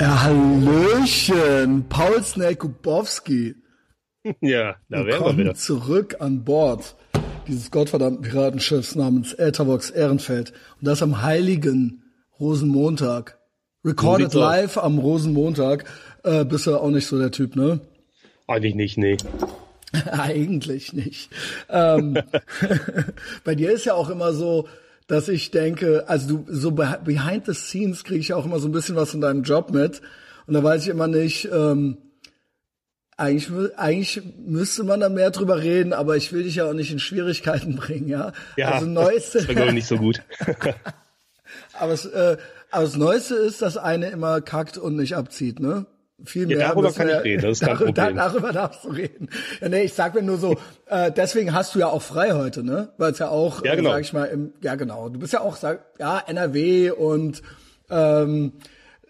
Ja, 0.00 0.22
Hallöchen, 0.24 1.88
Paul 1.88 2.22
Snake 2.22 2.56
Kubowski. 2.56 3.54
Ja, 4.40 4.76
da 4.88 5.06
wären 5.06 5.24
wir 5.24 5.36
wieder. 5.36 5.54
zurück 5.54 6.16
an 6.18 6.44
Bord 6.44 6.96
dieses 7.46 7.70
gottverdammten 7.70 8.22
Piratenschiffs 8.22 8.94
namens 8.96 9.32
Elterbox 9.34 9.90
Ehrenfeld. 9.90 10.52
Und 10.80 10.88
das 10.88 11.02
am 11.02 11.22
heiligen 11.22 12.02
Rosenmontag. 12.40 13.38
Recorded 13.84 14.32
So 14.32 14.40
live 14.40 14.78
am 14.78 14.98
Rosenmontag. 14.98 15.84
Äh, 16.24 16.44
bist 16.44 16.66
du 16.66 16.76
auch 16.76 16.90
nicht 16.90 17.06
so 17.06 17.18
der 17.18 17.30
Typ, 17.30 17.54
ne? 17.54 17.80
Eigentlich 18.46 18.74
nicht, 18.74 18.98
nee. 18.98 19.16
Eigentlich 20.10 20.92
nicht. 20.92 21.30
Ähm, 21.68 22.18
bei 23.44 23.54
dir 23.54 23.70
ist 23.72 23.84
ja 23.84 23.94
auch 23.94 24.10
immer 24.10 24.32
so, 24.32 24.66
dass 25.06 25.28
ich 25.28 25.50
denke, 25.50 26.04
also 26.08 26.38
du 26.38 26.46
so 26.48 26.70
beh- 26.70 27.02
behind 27.02 27.46
the 27.46 27.54
scenes 27.54 28.04
kriege 28.04 28.20
ich 28.20 28.32
auch 28.32 28.46
immer 28.46 28.58
so 28.58 28.68
ein 28.68 28.72
bisschen 28.72 28.96
was 28.96 29.10
von 29.10 29.20
deinem 29.20 29.42
Job 29.42 29.70
mit 29.70 30.00
und 30.46 30.54
da 30.54 30.62
weiß 30.62 30.82
ich 30.82 30.88
immer 30.88 31.06
nicht. 31.08 31.48
Ähm, 31.52 31.98
eigentlich, 33.16 33.48
eigentlich 33.78 34.22
müsste 34.44 34.82
man 34.82 34.98
da 34.98 35.08
mehr 35.08 35.30
drüber 35.30 35.62
reden, 35.62 35.92
aber 35.92 36.16
ich 36.16 36.32
will 36.32 36.42
dich 36.42 36.56
ja 36.56 36.64
auch 36.68 36.72
nicht 36.72 36.90
in 36.90 36.98
Schwierigkeiten 36.98 37.76
bringen, 37.76 38.08
ja. 38.08 38.32
Ja, 38.56 38.72
also 38.72 38.86
das 38.86 38.94
neueste, 38.94 39.38
ist 39.38 39.48
glaube 39.48 39.68
ich 39.68 39.74
nicht 39.74 39.86
so 39.86 39.98
gut. 39.98 40.22
aber, 41.74 41.92
es, 41.92 42.06
äh, 42.06 42.36
aber 42.70 42.84
das 42.84 42.96
Neueste 42.96 43.36
ist, 43.36 43.62
dass 43.62 43.76
eine 43.76 44.08
immer 44.10 44.40
kackt 44.40 44.78
und 44.78 44.96
nicht 44.96 45.14
abzieht, 45.16 45.60
ne? 45.60 45.86
Viel 46.24 46.46
mehr. 46.46 46.58
Ja, 46.58 46.68
darüber 46.68 46.92
kann 46.92 47.08
wir- 47.08 47.18
ich 47.18 47.24
reden, 47.24 47.42
das 47.42 47.50
ist 47.52 47.60
kein 47.60 47.74
darüber, 47.76 47.92
Problem. 47.92 48.16
darüber 48.16 48.52
darfst 48.52 48.84
du 48.84 48.88
reden. 48.90 49.28
Ja, 49.60 49.68
nee, 49.68 49.82
ich 49.82 49.94
sag 49.94 50.14
mir 50.14 50.22
nur 50.22 50.38
so, 50.38 50.56
äh, 50.86 51.10
deswegen 51.10 51.52
hast 51.52 51.74
du 51.74 51.80
ja 51.80 51.88
auch 51.88 52.02
frei 52.02 52.32
heute, 52.32 52.62
ne? 52.62 52.92
Weil 52.98 53.12
es 53.12 53.18
ja 53.18 53.28
auch, 53.28 53.64
Ja, 53.64 53.74
genau. 53.74 53.90
äh, 53.90 53.92
sag 53.94 54.00
ich 54.02 54.12
mal, 54.12 54.24
im, 54.26 54.52
ja 54.62 54.76
genau, 54.76 55.08
du 55.08 55.18
bist 55.18 55.32
ja 55.32 55.40
auch, 55.40 55.56
sag, 55.56 55.84
ja, 55.98 56.22
NRW 56.24 56.92
und 56.92 57.42
ähm, 57.90 58.52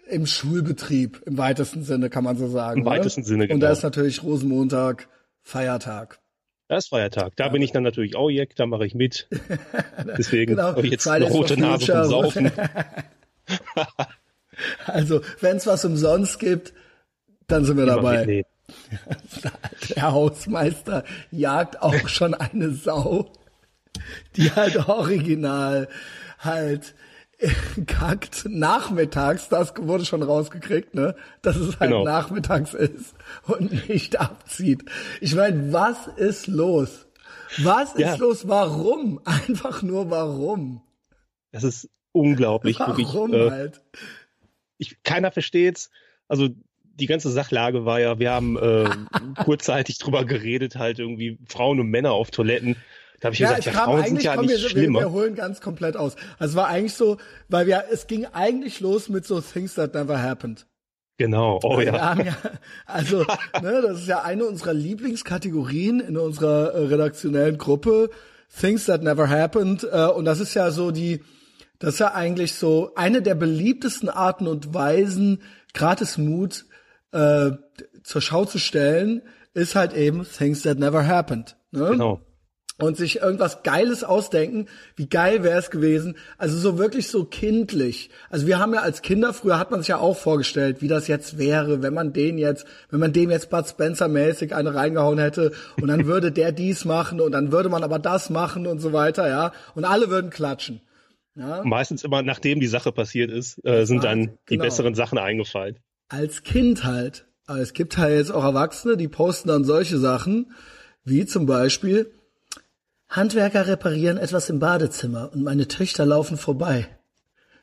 im 0.07 0.25
Schulbetrieb 0.25 1.21
im 1.25 1.37
weitesten 1.37 1.83
Sinne, 1.83 2.09
kann 2.09 2.23
man 2.23 2.37
so 2.37 2.47
sagen. 2.47 2.79
Im 2.81 2.85
weitesten 2.85 3.21
ne? 3.21 3.27
Sinne, 3.27 3.43
Und 3.43 3.59
da 3.59 3.67
genau. 3.67 3.71
ist 3.71 3.83
natürlich 3.83 4.23
Rosenmontag 4.23 5.07
Feiertag. 5.43 6.19
Das 6.67 6.85
ist 6.85 6.89
Feiertag. 6.89 7.33
Da 7.35 7.49
bin 7.49 7.61
ich 7.61 7.71
dann 7.71 7.83
natürlich 7.83 8.15
auch 8.15 8.29
Jack, 8.31 8.55
da 8.55 8.65
mache 8.65 8.87
ich 8.87 8.95
mit. 8.95 9.27
Deswegen 10.17 10.55
Genau, 10.55 10.69
habe 10.69 10.81
ich 10.85 10.91
jetzt 10.91 11.07
eine 11.07 11.25
rote 11.25 11.55
Nase 11.59 11.85
vom. 11.91 12.03
Saufen. 12.05 12.51
Also, 14.85 15.21
wenn 15.41 15.57
es 15.57 15.67
was 15.67 15.83
umsonst 15.83 16.39
gibt, 16.39 16.73
dann 17.47 17.65
sind 17.65 17.77
wir 17.77 17.83
Immer 17.83 17.95
dabei. 17.95 18.17
mitnehmen. 18.19 18.45
Der 19.95 20.11
Hausmeister 20.11 21.03
jagt 21.31 21.81
auch 21.81 22.07
schon 22.07 22.33
eine 22.33 22.71
Sau, 22.71 23.31
die 24.35 24.51
halt 24.51 24.87
original 24.89 25.87
halt 26.39 26.95
kackt 27.85 28.45
nachmittags, 28.49 29.49
das 29.49 29.73
wurde 29.77 30.05
schon 30.05 30.23
rausgekriegt, 30.23 30.95
ne, 30.95 31.15
dass 31.41 31.57
es 31.57 31.79
halt 31.79 31.91
Genau. 31.91 32.03
nachmittags 32.05 32.73
ist 32.73 33.13
und 33.45 33.89
nicht 33.89 34.19
abzieht. 34.19 34.85
Ich 35.19 35.35
meine, 35.35 35.73
was 35.73 36.07
ist 36.15 36.47
los? 36.47 37.07
Was 37.57 37.93
Ja. 37.97 38.13
ist 38.13 38.19
los? 38.19 38.47
Warum? 38.47 39.19
Einfach 39.25 39.81
nur 39.81 40.09
warum? 40.09 40.81
Das 41.51 41.63
ist 41.65 41.89
unglaublich. 42.13 42.79
Wirklich, 42.79 43.07
Warum 43.07 43.33
äh, 43.33 43.49
halt? 43.51 43.81
ich, 44.77 45.03
keiner 45.03 45.31
versteht's. 45.31 45.89
Also 46.29 46.49
die 46.95 47.05
ganze 47.07 47.29
Sachlage 47.29 47.85
war 47.85 47.99
ja, 47.99 48.19
wir 48.19 48.31
haben 48.31 48.57
äh, 48.57 48.89
kurzzeitig 49.43 49.97
drüber 49.97 50.25
geredet, 50.25 50.75
halt 50.75 50.99
irgendwie 50.99 51.37
Frauen 51.47 51.79
und 51.79 51.89
Männer 51.89 52.11
auf 52.11 52.31
Toiletten. 52.31 52.75
Da 53.19 53.27
habe 53.27 53.33
ich 53.33 53.39
Ja, 53.39 53.49
gesagt, 53.49 53.67
es 53.67 53.73
ja, 53.73 53.83
Frauen 53.83 54.05
sind 54.05 54.23
ja 54.23 54.41
nicht 54.41 54.49
wir, 54.49 54.69
schlimmer. 54.69 54.99
wir 54.99 55.11
holen 55.11 55.35
ganz 55.35 55.61
komplett 55.61 55.97
aus. 55.97 56.15
Also 56.37 56.51
es 56.51 56.55
war 56.55 56.67
eigentlich 56.67 56.93
so, 56.93 57.17
weil 57.49 57.67
wir, 57.67 57.85
es 57.91 58.07
ging 58.07 58.25
eigentlich 58.25 58.79
los 58.79 59.09
mit 59.09 59.25
so 59.25 59.41
Things 59.41 59.75
that 59.75 59.93
never 59.93 60.21
happened. 60.21 60.65
Genau, 61.17 61.59
oh 61.63 61.77
Wir 61.77 61.85
ja. 61.85 62.13
ja, 62.21 62.35
also, 62.85 63.19
ne, 63.61 63.81
das 63.81 64.01
ist 64.01 64.07
ja 64.07 64.23
eine 64.23 64.45
unserer 64.45 64.73
Lieblingskategorien 64.73 66.01
in 66.01 66.17
unserer 66.17 66.73
äh, 66.73 66.85
redaktionellen 66.87 67.57
Gruppe. 67.57 68.09
Things 68.59 68.85
that 68.85 69.01
never 69.01 69.29
happened. 69.29 69.87
Äh, 69.89 70.07
und 70.07 70.25
das 70.25 70.39
ist 70.39 70.53
ja 70.53 70.71
so 70.71 70.91
die, 70.91 71.21
das 71.79 71.95
ist 71.95 71.99
ja 71.99 72.13
eigentlich 72.13 72.53
so 72.53 72.91
eine 72.95 73.21
der 73.21 73.35
beliebtesten 73.35 74.09
Arten 74.09 74.47
und 74.47 74.73
Weisen, 74.73 75.41
gratis 75.73 76.17
Mut 76.17 76.65
äh, 77.15 77.51
zur 78.03 78.21
Schau 78.21 78.45
zu 78.45 78.59
stellen, 78.59 79.21
ist 79.53 79.75
halt 79.75 79.93
eben 79.93 80.23
Things 80.25 80.61
that 80.63 80.77
never 80.77 81.07
happened. 81.07 81.55
Ne? 81.71 81.89
Genau. 81.91 82.21
und 82.77 82.97
sich 82.97 83.21
irgendwas 83.21 83.63
Geiles 83.63 84.03
ausdenken. 84.03 84.67
Wie 84.97 85.07
geil 85.07 85.43
wäre 85.43 85.57
es 85.57 85.69
gewesen? 85.71 86.17
Also 86.37 86.57
so 86.57 86.77
wirklich 86.77 87.07
so 87.07 87.23
kindlich. 87.23 88.09
Also 88.29 88.47
wir 88.47 88.59
haben 88.59 88.73
ja 88.73 88.81
als 88.81 89.01
Kinder, 89.01 89.33
früher 89.33 89.57
hat 89.59 89.71
man 89.71 89.79
sich 89.79 89.87
ja 89.87 89.97
auch 89.97 90.17
vorgestellt, 90.17 90.81
wie 90.81 90.89
das 90.89 91.07
jetzt 91.07 91.37
wäre, 91.37 91.81
wenn 91.81 91.93
man 91.93 92.11
den 92.11 92.37
jetzt, 92.37 92.65
wenn 92.89 92.99
man 92.99 93.13
dem 93.13 93.31
jetzt 93.31 93.49
Bud 93.49 93.65
Spencer 93.67 94.09
mäßig 94.09 94.53
eine 94.53 94.75
reingehauen 94.75 95.19
hätte 95.19 95.53
und 95.81 95.87
dann 95.87 96.05
würde 96.05 96.33
der 96.33 96.51
dies 96.51 96.83
machen 96.83 97.21
und 97.21 97.31
dann 97.31 97.53
würde 97.53 97.69
man 97.69 97.83
aber 97.83 97.97
das 97.99 98.29
machen 98.29 98.67
und 98.67 98.79
so 98.79 98.91
weiter, 98.91 99.29
ja. 99.29 99.53
Und 99.73 99.85
alle 99.85 100.09
würden 100.09 100.29
klatschen. 100.29 100.81
Meistens 101.63 102.03
immer, 102.03 102.21
nachdem 102.23 102.59
die 102.61 102.67
Sache 102.67 102.91
passiert 102.93 103.29
ist, 103.31 103.59
äh, 103.65 103.85
sind 103.85 104.03
dann 104.05 104.37
die 104.49 104.55
Genau. 104.55 104.63
besseren 104.65 104.95
Sachen 104.95 105.17
eingefallen. 105.17 105.77
Als 106.07 106.43
Kind 106.43 106.83
halt. 106.83 107.27
Aber 107.45 107.59
es 107.59 107.73
gibt 107.73 107.97
halt 107.97 108.17
jetzt 108.17 108.31
auch 108.31 108.43
Erwachsene, 108.43 108.97
die 108.97 109.07
posten 109.07 109.49
dann 109.49 109.63
solche 109.63 109.97
Sachen, 109.99 110.51
wie 111.03 111.25
zum 111.25 111.45
Beispiel, 111.45 112.11
Handwerker 113.07 113.67
reparieren 113.67 114.17
etwas 114.17 114.49
im 114.49 114.59
Badezimmer 114.59 115.31
und 115.31 115.43
meine 115.43 115.67
Töchter 115.67 116.05
laufen 116.05 116.37
vorbei. 116.37 116.87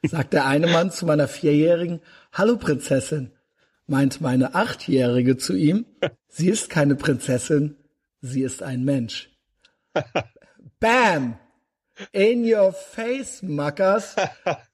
Sagt 0.04 0.32
der 0.32 0.47
eine 0.47 0.66
Mann 0.66 0.91
zu 0.91 1.06
meiner 1.06 1.28
Vierjährigen, 1.28 2.00
Hallo 2.32 2.56
Prinzessin. 2.56 3.32
Meint 3.86 4.20
meine 4.20 4.54
Achtjährige 4.54 5.36
zu 5.36 5.54
ihm, 5.54 5.84
sie 6.28 6.48
ist 6.48 6.70
keine 6.70 6.94
Prinzessin, 6.94 7.76
sie 8.20 8.42
ist 8.42 8.62
ein 8.62 8.84
Mensch. 8.84 9.30
Bam! 10.80 11.38
In 12.12 12.44
your 12.44 12.72
face, 12.72 13.42
Mackers. 13.42 14.16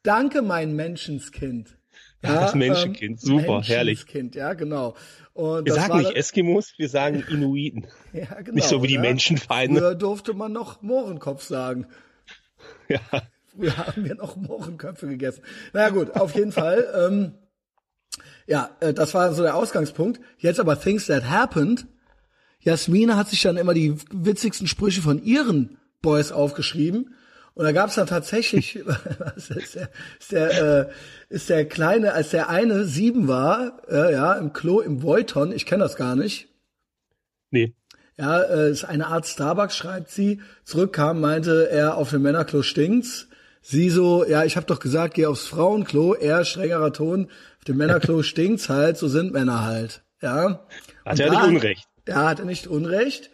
Danke, 0.03 0.43
mein 0.43 0.77
Menschenskind. 0.77 1.78
Ja, 2.23 2.41
Das 2.41 2.55
Menschenkind, 2.55 3.21
super, 3.21 3.63
herrlich. 3.63 4.01
Menschenskind, 4.01 4.35
ja, 4.35 4.55
genau. 4.55 4.95
Und 5.35 5.67
Wir 5.67 5.75
sagen 5.75 5.99
nicht 5.99 6.17
Eskimos, 6.17 6.73
wir 6.77 6.89
sagen 6.89 7.23
Inuiten. 7.29 7.87
ja, 8.13 8.41
genau, 8.41 8.57
nicht 8.57 8.69
so 8.69 8.83
wie 8.83 8.89
die 8.89 8.95
ja. 8.95 9.01
Menschenfeinde. 9.01 9.81
Früher 9.81 9.95
durfte 9.95 10.35
man 10.35 10.53
noch 10.53 10.83
Mohrenkopf 10.83 11.43
sagen. 11.43 11.87
Ja. 12.89 13.01
Früher 13.47 13.77
haben 13.77 14.05
wir 14.05 14.15
noch 14.15 14.37
Mohrenköpfe 14.37 15.07
gegessen. 15.07 15.43
Na 15.73 15.83
ja, 15.83 15.89
gut, 15.91 16.17
auf 16.17 16.35
jeden 16.35 16.53
Fall. 16.53 16.87
Ähm, 16.95 17.35
ja, 18.47 18.71
äh, 18.81 18.93
das 18.93 19.15
war 19.15 19.33
so 19.33 19.43
der 19.43 19.55
Ausgangspunkt. 19.55 20.21
Jetzt 20.39 20.59
aber 20.59 20.81
Things 20.81 21.07
That 21.07 21.29
Happened. 21.29 21.87
Jasmine 22.61 23.17
hat 23.17 23.29
sich 23.29 23.43
dann 23.43 23.57
immer 23.57 23.75
die 23.75 23.95
witzigsten 24.11 24.67
Sprüche 24.67 25.03
von 25.03 25.23
ihren 25.23 25.79
Boys 26.03 26.33
aufgeschrieben. 26.33 27.15
Und 27.59 27.65
da 27.65 27.73
gab's 27.73 27.97
dann 27.97 28.07
tatsächlich, 28.07 28.79
was 28.87 29.51
ist 29.51 29.75
der, 29.75 29.91
ist 30.21 30.31
der, 30.31 30.63
äh, 30.63 30.93
ist 31.29 31.51
der 31.51 31.65
Kleine, 31.65 32.13
als 32.13 32.31
der 32.31 32.49
eine 32.49 32.85
sieben 32.85 33.27
war, 33.27 33.83
äh, 33.91 34.13
ja, 34.13 34.35
im 34.35 34.53
Klo 34.53 34.79
im 34.79 35.03
Voiton, 35.03 35.51
ich 35.51 35.67
kenne 35.67 35.83
das 35.83 35.97
gar 35.97 36.15
nicht, 36.15 36.47
Nee. 37.51 37.75
ja, 38.17 38.43
äh, 38.43 38.71
ist 38.71 38.85
eine 38.85 39.09
Art 39.09 39.27
Starbucks, 39.27 39.77
schreibt 39.77 40.09
sie. 40.13 40.41
Zurückkam, 40.63 41.21
meinte 41.21 41.69
er, 41.69 41.97
auf 41.97 42.11
dem 42.11 42.23
Männerklo 42.23 42.63
stinkt's. 42.63 43.27
Sie 43.61 43.91
so, 43.91 44.25
ja, 44.25 44.45
ich 44.45 44.57
habe 44.57 44.67
doch 44.67 44.79
gesagt, 44.79 45.15
geh 45.15 45.27
aufs 45.27 45.49
Frauenklo. 45.49 46.15
Er, 46.15 46.45
strengerer 46.45 46.93
Ton, 46.93 47.25
auf 47.59 47.65
dem 47.65 47.77
Männerklo 47.77 48.23
stinkt's 48.23 48.69
halt, 48.69 48.99
so 48.99 49.09
sind 49.09 49.33
Männer 49.33 49.65
halt. 49.65 50.03
Ja. 50.23 50.65
Hat 51.05 51.15
Und 51.15 51.21
er 51.21 51.31
nicht 51.31 51.43
Unrecht. 51.43 51.89
Da 52.05 52.29
hat 52.29 52.39
er 52.39 52.45
nicht 52.45 52.69
Unrecht. 52.69 53.31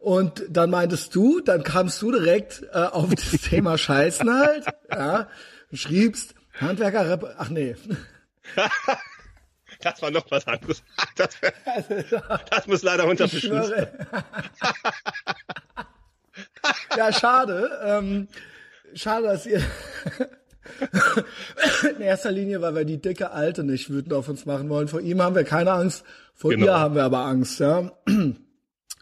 Und 0.00 0.42
dann 0.48 0.70
meintest 0.70 1.14
du, 1.14 1.40
dann 1.40 1.62
kamst 1.62 2.00
du 2.02 2.10
direkt 2.10 2.62
äh, 2.72 2.78
auf 2.78 3.14
das 3.14 3.30
Thema 3.42 3.76
Scheißen 3.78 4.32
halt, 4.32 4.64
ja, 4.90 5.28
und 5.70 5.76
schriebst, 5.78 6.34
Handwerker, 6.58 7.34
ach 7.38 7.48
nee, 7.50 7.76
Das 9.82 10.02
war 10.02 10.10
noch 10.10 10.30
was 10.30 10.46
anderes. 10.46 10.82
Das, 11.16 11.28
das 12.50 12.66
muss 12.66 12.82
leider 12.82 13.06
unter 13.06 13.24
Ich 13.26 13.30
Verschluss. 13.32 13.66
schwöre. 13.68 13.92
ja, 16.96 17.12
schade. 17.12 17.70
Ähm, 17.84 18.28
schade, 18.94 19.26
dass 19.28 19.46
ihr. 19.46 19.62
In 21.94 22.00
erster 22.00 22.30
Linie, 22.30 22.60
weil 22.62 22.74
wir 22.74 22.84
die 22.84 23.00
dicke 23.00 23.30
Alte 23.30 23.64
nicht 23.64 23.90
wütend 23.90 24.12
auf 24.12 24.28
uns 24.28 24.44
machen 24.46 24.68
wollen. 24.68 24.88
Vor 24.88 25.00
ihm 25.00 25.20
haben 25.22 25.34
wir 25.34 25.44
keine 25.44 25.72
Angst, 25.72 26.04
vor 26.34 26.50
Genau. 26.50 26.66
ihr 26.66 26.78
haben 26.78 26.94
wir 26.94 27.04
aber 27.04 27.18
Angst, 27.20 27.60
ja. 27.60 27.90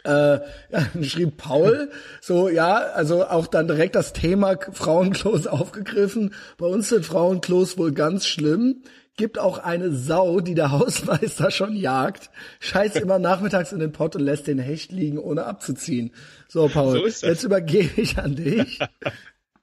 Äh, 0.08 0.40
schrieb 1.02 1.36
Paul, 1.36 1.90
so, 2.22 2.48
ja, 2.48 2.76
also 2.76 3.26
auch 3.26 3.46
dann 3.46 3.68
direkt 3.68 3.94
das 3.94 4.14
Thema 4.14 4.56
Frauenklos 4.72 5.46
aufgegriffen. 5.46 6.34
Bei 6.56 6.66
uns 6.66 6.88
sind 6.88 7.04
Frauenklos 7.04 7.76
wohl 7.76 7.92
ganz 7.92 8.26
schlimm. 8.26 8.82
Gibt 9.18 9.38
auch 9.38 9.58
eine 9.58 9.92
Sau, 9.92 10.40
die 10.40 10.54
der 10.54 10.70
Hausmeister 10.72 11.50
schon 11.50 11.76
jagt, 11.76 12.30
scheißt 12.60 12.96
immer 12.96 13.18
nachmittags 13.18 13.72
in 13.72 13.80
den 13.80 13.92
Pott 13.92 14.16
und 14.16 14.22
lässt 14.22 14.46
den 14.46 14.58
Hecht 14.58 14.92
liegen, 14.92 15.18
ohne 15.18 15.44
abzuziehen. 15.44 16.12
So, 16.48 16.68
Paul, 16.68 17.10
So 17.10 17.26
jetzt 17.26 17.44
übergebe 17.44 18.00
ich 18.00 18.16
an 18.16 18.36
dich. 18.36 18.78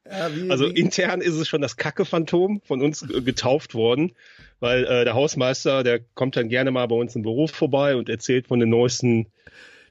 Ja, 0.08 0.30
wie, 0.36 0.52
also 0.52 0.66
wie? 0.70 0.80
intern 0.80 1.22
ist 1.22 1.34
es 1.34 1.48
schon 1.48 1.62
das 1.62 1.78
Kacke-Phantom 1.78 2.62
von 2.64 2.84
uns 2.84 3.04
getauft 3.08 3.74
worden, 3.74 4.12
weil 4.60 4.84
äh, 4.86 5.06
der 5.06 5.16
Hausmeister, 5.16 5.84
der 5.84 6.02
kommt 6.14 6.36
dann 6.36 6.50
gerne 6.50 6.70
mal 6.70 6.86
bei 6.88 6.96
uns 6.96 7.16
im 7.16 7.24
Beruf 7.24 7.50
vorbei 7.50 7.96
und 7.96 8.10
erzählt 8.10 8.48
von 8.48 8.60
den 8.60 8.70
neuesten 8.70 9.28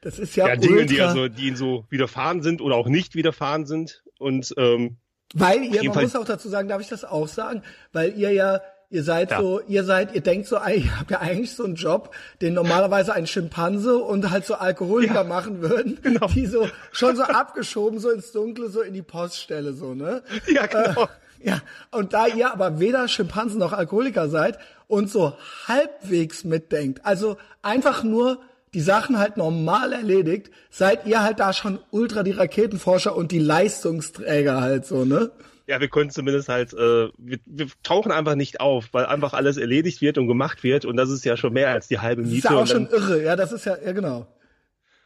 das 0.05 0.19
ist 0.19 0.37
ja, 0.37 0.49
ja 0.49 0.57
Dinge, 0.57 0.85
die 0.85 1.01
also, 1.01 1.29
die 1.29 1.49
ihn 1.49 1.57
so 1.57 1.87
widerfahren 1.89 2.43
sind 2.43 2.61
oder 2.61 2.77
auch 2.77 2.89
nicht 2.89 3.15
widerfahren 3.15 3.65
sind. 3.65 4.05
Und 4.19 4.55
ähm, 4.59 4.99
weil 5.35 5.65
ihr, 5.65 5.83
man 5.91 6.03
muss 6.03 6.15
auch 6.15 6.27
dazu 6.27 6.49
sagen, 6.49 6.69
darf 6.69 6.81
ich 6.81 6.89
das 6.89 7.05
auch 7.05 7.27
sagen, 7.27 7.63
weil 7.93 8.17
ihr 8.17 8.31
ja 8.31 8.61
Ihr 8.91 9.03
seid 9.03 9.33
ja. 9.33 9.41
so, 9.41 9.61
ihr 9.67 9.83
seid, 9.83 10.15
ihr 10.15 10.21
denkt 10.21 10.47
so, 10.47 10.57
ihr 10.57 11.01
habt 11.01 11.11
ja 11.11 11.19
eigentlich 11.19 11.53
so 11.53 11.65
einen 11.65 11.75
Job, 11.75 12.15
den 12.41 12.55
normalerweise 12.55 13.13
ein 13.13 13.27
Schimpanse 13.27 13.99
und 13.99 14.31
halt 14.31 14.47
so 14.47 14.55
Alkoholiker 14.55 15.15
ja. 15.15 15.25
machen 15.25 15.63
würden, 15.63 15.99
genau. 16.01 16.29
die 16.29 16.47
so 16.47 16.69
schon 16.93 17.17
so 17.17 17.25
abgeschoben 17.25 17.99
so 17.99 18.11
ins 18.11 18.31
Dunkle, 18.31 18.69
so 18.69 18.83
in 18.83 18.95
die 18.95 19.03
Poststelle 19.03 19.73
so, 19.73 19.95
ne? 19.95 20.23
Ja, 20.47 20.67
genau. 20.67 21.05
Äh, 21.41 21.49
ja, 21.49 21.61
und 21.91 22.13
da 22.13 22.29
ihr 22.29 22.53
aber 22.53 22.79
weder 22.79 23.09
Schimpansen 23.09 23.59
noch 23.59 23.73
Alkoholiker 23.73 24.29
seid 24.29 24.61
und 24.87 25.11
so 25.11 25.33
halbwegs 25.67 26.45
mitdenkt, 26.45 27.05
also 27.05 27.37
einfach 27.63 28.05
nur 28.05 28.39
die 28.75 28.81
Sachen 28.81 29.19
halt 29.19 29.37
normal 29.37 29.93
erledigt, 29.93 30.51
seid 30.69 31.07
ihr 31.07 31.23
halt 31.23 31.41
da 31.41 31.53
schon 31.53 31.79
ultra 31.91 32.23
die 32.25 32.33
Raketenforscher 32.33 33.17
und 33.17 33.31
die 33.31 33.39
Leistungsträger 33.39 34.61
halt 34.61 34.85
so, 34.85 35.05
ne? 35.05 35.31
Ja, 35.67 35.81
wir 35.81 35.89
können 35.89 36.11
zumindest 36.11 36.49
halt, 36.49 36.75
äh, 36.75 37.09
wir, 37.17 37.39
wir 37.47 37.69
tauchen 37.83 38.13
einfach 38.13 38.35
nicht 38.35 38.61
auf, 38.61 38.89
weil 38.93 39.07
einfach 39.07 39.33
alles 39.33 39.57
erledigt 39.57 40.03
wird 40.03 40.19
und 40.19 40.27
gemacht 40.27 40.63
wird 40.63 40.85
und 40.85 40.97
das 40.97 41.09
ist 41.09 41.25
ja 41.25 41.37
schon 41.37 41.55
mehr 41.55 41.71
als 41.71 41.89
die 41.89 42.01
halbe 42.01 42.23
Miete. 42.23 42.43
Das 42.43 42.45
ist 42.45 42.51
ja 42.51 42.59
auch 42.59 42.67
schon 42.67 42.89
irre, 42.89 43.23
ja, 43.23 43.37
das 43.37 43.53
ist 43.53 43.65
ja, 43.65 43.79
ja 43.83 43.93
genau. 43.93 44.27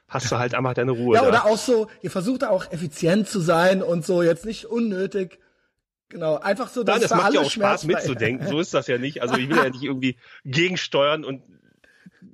Hast 0.08 0.32
du 0.32 0.38
halt 0.38 0.54
einfach 0.54 0.72
deine 0.72 0.92
Ruhe. 0.92 1.14
Ja, 1.14 1.22
da. 1.22 1.28
oder 1.28 1.44
auch 1.44 1.58
so, 1.58 1.88
ihr 2.00 2.10
versucht 2.10 2.42
auch 2.42 2.72
effizient 2.72 3.28
zu 3.28 3.40
sein 3.40 3.82
und 3.82 4.06
so, 4.06 4.22
jetzt 4.22 4.46
nicht 4.46 4.64
unnötig. 4.64 5.38
Genau, 6.08 6.38
einfach 6.38 6.68
so, 6.68 6.82
dass 6.82 6.94
Nein, 6.94 7.02
das 7.02 7.18
macht 7.18 7.34
ja 7.34 7.40
auch 7.42 7.50
Spaß 7.50 7.84
mitzudenken. 7.84 8.48
So 8.48 8.58
ist 8.58 8.72
das 8.72 8.86
ja 8.86 8.96
nicht. 8.96 9.20
Also 9.20 9.36
ich 9.36 9.50
will 9.50 9.58
ja 9.58 9.68
nicht 9.68 9.82
irgendwie 9.82 10.16
gegensteuern 10.46 11.22
und 11.22 11.42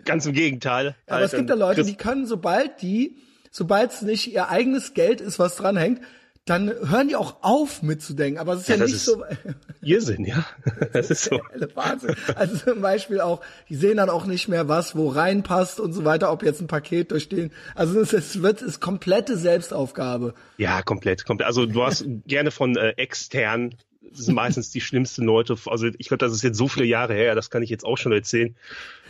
ganz 0.04 0.26
im 0.26 0.32
Gegenteil. 0.32 0.94
Aber 1.06 1.16
halt 1.16 1.26
es 1.26 1.36
gibt 1.36 1.48
ja 1.50 1.56
Leute, 1.56 1.84
die 1.84 1.96
können, 1.96 2.26
sobald 2.26 2.82
die, 2.82 3.16
sobald 3.50 3.92
es 3.92 4.02
nicht 4.02 4.32
ihr 4.32 4.48
eigenes 4.48 4.94
Geld 4.94 5.20
ist, 5.20 5.38
was 5.38 5.56
dranhängt, 5.56 6.00
dann 6.44 6.68
hören 6.68 7.08
die 7.08 7.16
auch 7.16 7.36
auf 7.40 7.82
mitzudenken. 7.82 8.38
Aber 8.38 8.52
es 8.52 8.62
ist 8.62 8.68
ja, 8.68 8.76
ja 8.76 8.84
nicht 8.84 8.98
so. 8.98 9.24
Irrsinn, 9.82 10.24
ja. 10.24 10.44
Das 10.92 11.10
ist 11.10 11.24
so. 11.24 11.40
Wahnsinn. 11.74 12.14
Also 12.34 12.56
zum 12.56 12.82
Beispiel 12.82 13.20
auch, 13.20 13.40
die 13.68 13.76
sehen 13.76 13.96
dann 13.96 14.10
auch 14.10 14.26
nicht 14.26 14.48
mehr, 14.48 14.68
was 14.68 14.94
wo 14.94 15.08
reinpasst 15.08 15.80
und 15.80 15.94
so 15.94 16.04
weiter, 16.04 16.30
ob 16.30 16.42
jetzt 16.42 16.60
ein 16.60 16.66
Paket 16.66 17.10
durchstehen. 17.12 17.50
Also 17.74 17.98
es, 17.98 18.12
es 18.12 18.42
wird, 18.42 18.60
es 18.60 18.68
ist 18.68 18.80
komplette 18.80 19.38
Selbstaufgabe. 19.38 20.34
Ja, 20.58 20.82
komplett, 20.82 21.24
komplett. 21.24 21.46
Also 21.46 21.64
du 21.64 21.82
hast 21.82 22.04
gerne 22.26 22.50
von 22.50 22.76
äh, 22.76 22.90
extern 22.96 23.74
das 24.10 24.26
sind 24.26 24.34
meistens 24.34 24.70
die 24.70 24.80
schlimmsten 24.80 25.24
Leute. 25.24 25.56
Also 25.66 25.88
ich 25.98 26.08
glaube, 26.08 26.18
das 26.18 26.32
ist 26.32 26.42
jetzt 26.42 26.58
so 26.58 26.68
viele 26.68 26.86
Jahre 26.86 27.14
her, 27.14 27.34
das 27.34 27.50
kann 27.50 27.62
ich 27.62 27.70
jetzt 27.70 27.84
auch 27.84 27.96
schon 27.96 28.12
erzählen. 28.12 28.54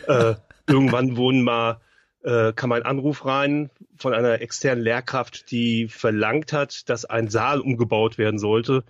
Äh, 0.07 0.35
irgendwann 0.67 1.17
wurden 1.17 1.43
mal 1.43 1.81
äh, 2.25 2.53
kam 2.53 2.71
ein 2.71 2.83
Anruf 2.83 3.25
rein 3.25 3.69
von 3.97 4.13
einer 4.13 4.41
externen 4.41 4.83
Lehrkraft, 4.83 5.51
die 5.51 5.87
verlangt 5.87 6.53
hat, 6.53 6.89
dass 6.89 7.05
ein 7.05 7.29
Saal 7.29 7.61
umgebaut 7.61 8.17
werden 8.17 8.39
sollte. 8.39 8.83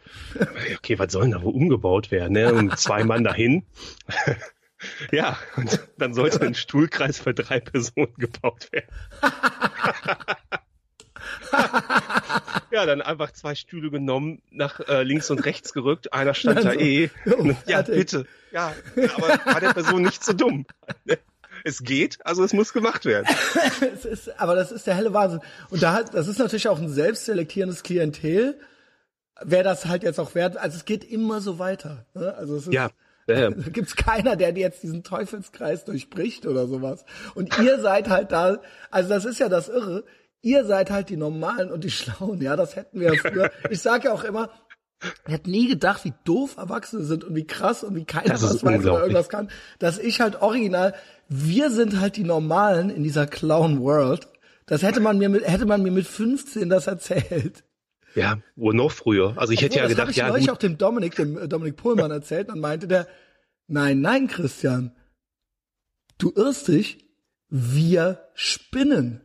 Okay, 0.77 0.97
was 0.97 1.11
soll 1.11 1.23
denn 1.23 1.31
da 1.31 1.41
wohl 1.41 1.53
umgebaut 1.53 2.11
werden? 2.11 2.31
Ne? 2.33 2.53
Und 2.53 2.79
zwei 2.79 3.03
Mann 3.03 3.25
dahin. 3.25 3.65
ja, 5.11 5.37
und 5.57 5.85
dann 5.97 6.13
sollte 6.13 6.41
ein 6.45 6.55
Stuhlkreis 6.55 7.19
für 7.19 7.33
drei 7.33 7.59
Personen 7.59 8.13
gebaut 8.17 8.69
werden. 8.71 8.87
ja, 12.71 12.85
dann 12.85 13.01
einfach 13.01 13.31
zwei 13.31 13.55
Stühle 13.55 13.91
genommen, 13.91 14.41
nach 14.49 14.79
äh, 14.87 15.03
links 15.03 15.29
und 15.29 15.39
rechts 15.43 15.73
gerückt. 15.73 16.13
Einer 16.13 16.33
stand 16.35 16.57
also, 16.57 16.69
da 16.69 16.75
eh. 16.75 17.09
ja, 17.67 17.81
bitte. 17.81 18.25
Ja, 18.53 18.73
aber 19.17 19.27
war 19.45 19.59
der 19.59 19.73
Person 19.73 20.03
nicht 20.03 20.23
so 20.23 20.31
dumm 20.31 20.65
es 21.65 21.83
geht, 21.83 22.19
also 22.25 22.43
es 22.43 22.53
muss 22.53 22.73
gemacht 22.73 23.05
werden. 23.05 23.25
es 23.93 24.05
ist, 24.05 24.39
aber 24.39 24.55
das 24.55 24.71
ist 24.71 24.85
der 24.85 24.95
helle 24.95 25.13
Wahnsinn. 25.13 25.41
Und 25.71 25.81
da 25.81 25.93
hat, 25.93 26.13
das 26.13 26.27
ist 26.27 26.37
natürlich 26.37 26.67
auch 26.67 26.79
ein 26.79 26.89
selbstselektierendes 26.89 27.81
Klientel, 27.81 28.59
wer 29.43 29.63
das 29.63 29.87
halt 29.87 30.03
jetzt 30.03 30.19
auch 30.19 30.35
wert, 30.35 30.57
also 30.57 30.77
es 30.77 30.85
geht 30.85 31.03
immer 31.03 31.41
so 31.41 31.57
weiter. 31.57 32.05
Ne? 32.13 32.33
Also 32.35 32.55
es 32.55 32.67
ist, 32.67 32.73
ja. 32.73 32.89
Da 33.27 33.49
gibt's 33.49 33.95
keiner, 33.95 34.35
der 34.35 34.51
jetzt 34.51 34.83
diesen 34.83 35.03
Teufelskreis 35.03 35.83
durchbricht 35.83 36.45
oder 36.45 36.67
sowas. 36.67 37.05
Und 37.33 37.57
ihr 37.57 37.79
seid 37.79 38.07
halt 38.07 38.31
da, 38.31 38.59
also 38.91 39.09
das 39.09 39.25
ist 39.25 39.39
ja 39.39 39.49
das 39.49 39.67
Irre, 39.67 40.03
ihr 40.43 40.63
seid 40.65 40.91
halt 40.91 41.09
die 41.09 41.17
Normalen 41.17 41.71
und 41.71 41.83
die 41.83 41.89
Schlauen, 41.89 42.39
ja, 42.39 42.55
das 42.55 42.75
hätten 42.75 42.99
wir 42.99 43.15
ja 43.15 43.19
früher. 43.19 43.51
Ich 43.71 43.81
sage 43.81 44.09
ja 44.09 44.13
auch 44.13 44.23
immer, 44.23 44.51
ich 45.25 45.33
hätte 45.33 45.49
nie 45.49 45.67
gedacht, 45.67 46.05
wie 46.05 46.13
doof 46.23 46.57
Erwachsene 46.57 47.03
sind 47.03 47.23
und 47.23 47.35
wie 47.35 47.45
krass 47.45 47.83
und 47.83 47.95
wie 47.95 48.05
keiner 48.05 48.33
was 48.33 48.63
weiß 48.63 48.63
oder 48.63 49.01
irgendwas 49.01 49.29
kann, 49.29 49.49
dass 49.79 49.97
ich 49.97 50.21
halt 50.21 50.41
original 50.41 50.93
wir 51.27 51.71
sind 51.71 51.99
halt 51.99 52.17
die 52.17 52.23
Normalen 52.23 52.89
in 52.89 53.03
dieser 53.03 53.27
Clown 53.27 53.81
World. 53.81 54.27
Das 54.65 54.83
hätte 54.83 54.99
man 54.99 55.17
mir 55.17 55.29
mit, 55.29 55.47
hätte 55.47 55.65
man 55.65 55.81
mir 55.83 55.91
mit 55.91 56.07
15 56.07 56.69
das 56.69 56.87
erzählt. 56.87 57.63
Ja, 58.15 58.39
wohl 58.55 58.73
noch 58.73 58.91
früher. 58.91 59.33
Also 59.37 59.53
ich 59.53 59.59
Obwohl, 59.59 59.69
hätte 59.69 59.79
ja 59.79 59.87
gedacht, 59.87 60.07
das 60.07 60.15
ich 60.15 60.17
ja. 60.17 60.29
Das 60.29 60.39
ich 60.39 60.49
auch 60.49 60.57
dem 60.57 60.77
Dominik, 60.77 61.15
dem 61.15 61.37
äh, 61.37 61.47
Dominik 61.47 61.75
Pohlmann 61.75 62.11
erzählt 62.11 62.49
und 62.49 62.59
meinte 62.59 62.87
der, 62.87 63.07
nein, 63.67 64.01
nein, 64.01 64.27
Christian, 64.27 64.95
du 66.17 66.31
irrst 66.35 66.67
dich, 66.67 67.09
wir 67.49 68.29
spinnen. 68.33 69.21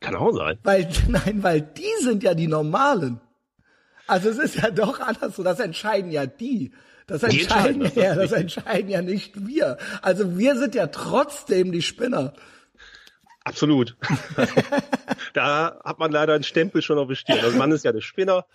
Kann 0.00 0.14
auch 0.14 0.32
sein. 0.32 0.58
Weil, 0.62 0.88
nein, 1.08 1.42
weil 1.42 1.62
die 1.62 2.02
sind 2.02 2.22
ja 2.22 2.34
die 2.34 2.46
Normalen. 2.46 3.20
Also 4.06 4.30
es 4.30 4.38
ist 4.38 4.56
ja 4.56 4.70
doch 4.70 5.00
anders 5.00 5.36
so, 5.36 5.42
das 5.42 5.60
entscheiden 5.60 6.10
ja 6.10 6.26
die. 6.26 6.72
Das 7.06 7.22
entscheiden 7.22 7.90
ja, 7.94 8.14
das 8.14 8.32
entscheiden 8.32 8.90
ja 8.90 9.02
nicht 9.02 9.46
wir. 9.46 9.78
Also 10.00 10.38
wir 10.38 10.56
sind 10.56 10.74
ja 10.74 10.86
trotzdem 10.88 11.72
die 11.72 11.82
Spinner. 11.82 12.32
Absolut. 13.44 13.96
da 15.34 15.80
hat 15.84 15.98
man 15.98 16.12
leider 16.12 16.34
einen 16.34 16.44
Stempel 16.44 16.80
schon 16.80 16.98
auf 16.98 17.08
der 17.08 17.16
Stirn. 17.16 17.40
Also 17.42 17.58
man 17.58 17.72
ist 17.72 17.84
ja 17.84 17.90
der 17.90 18.00
Spinner. 18.00 18.46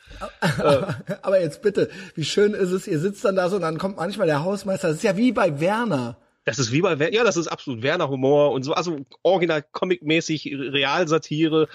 Aber 1.22 1.42
jetzt 1.42 1.62
bitte, 1.62 1.90
wie 2.16 2.24
schön 2.24 2.54
ist 2.54 2.72
es, 2.72 2.88
ihr 2.88 3.00
sitzt 3.00 3.26
dann 3.26 3.36
da 3.36 3.50
so 3.50 3.58
und 3.58 3.64
dann 3.64 3.78
kommt 3.78 3.98
manchmal 3.98 4.28
der 4.28 4.44
Hausmeister. 4.44 4.88
Das 4.88 4.98
ist 4.98 5.04
ja 5.04 5.18
wie 5.18 5.34
bei 5.34 5.60
Werner. 5.60 6.18
Das 6.46 6.60
ist 6.60 6.72
wie 6.72 6.82
bei 6.82 6.98
Werner, 6.98 7.14
ja, 7.14 7.24
das 7.26 7.36
ist 7.36 7.50
absolut 7.50 7.84
Werner-Humor 7.84 8.54
und 8.54 8.64
so, 8.64 8.74
also 8.74 9.06
original 9.22 9.62
comic-mäßig, 9.62 10.56
Realsatire. 10.56 11.68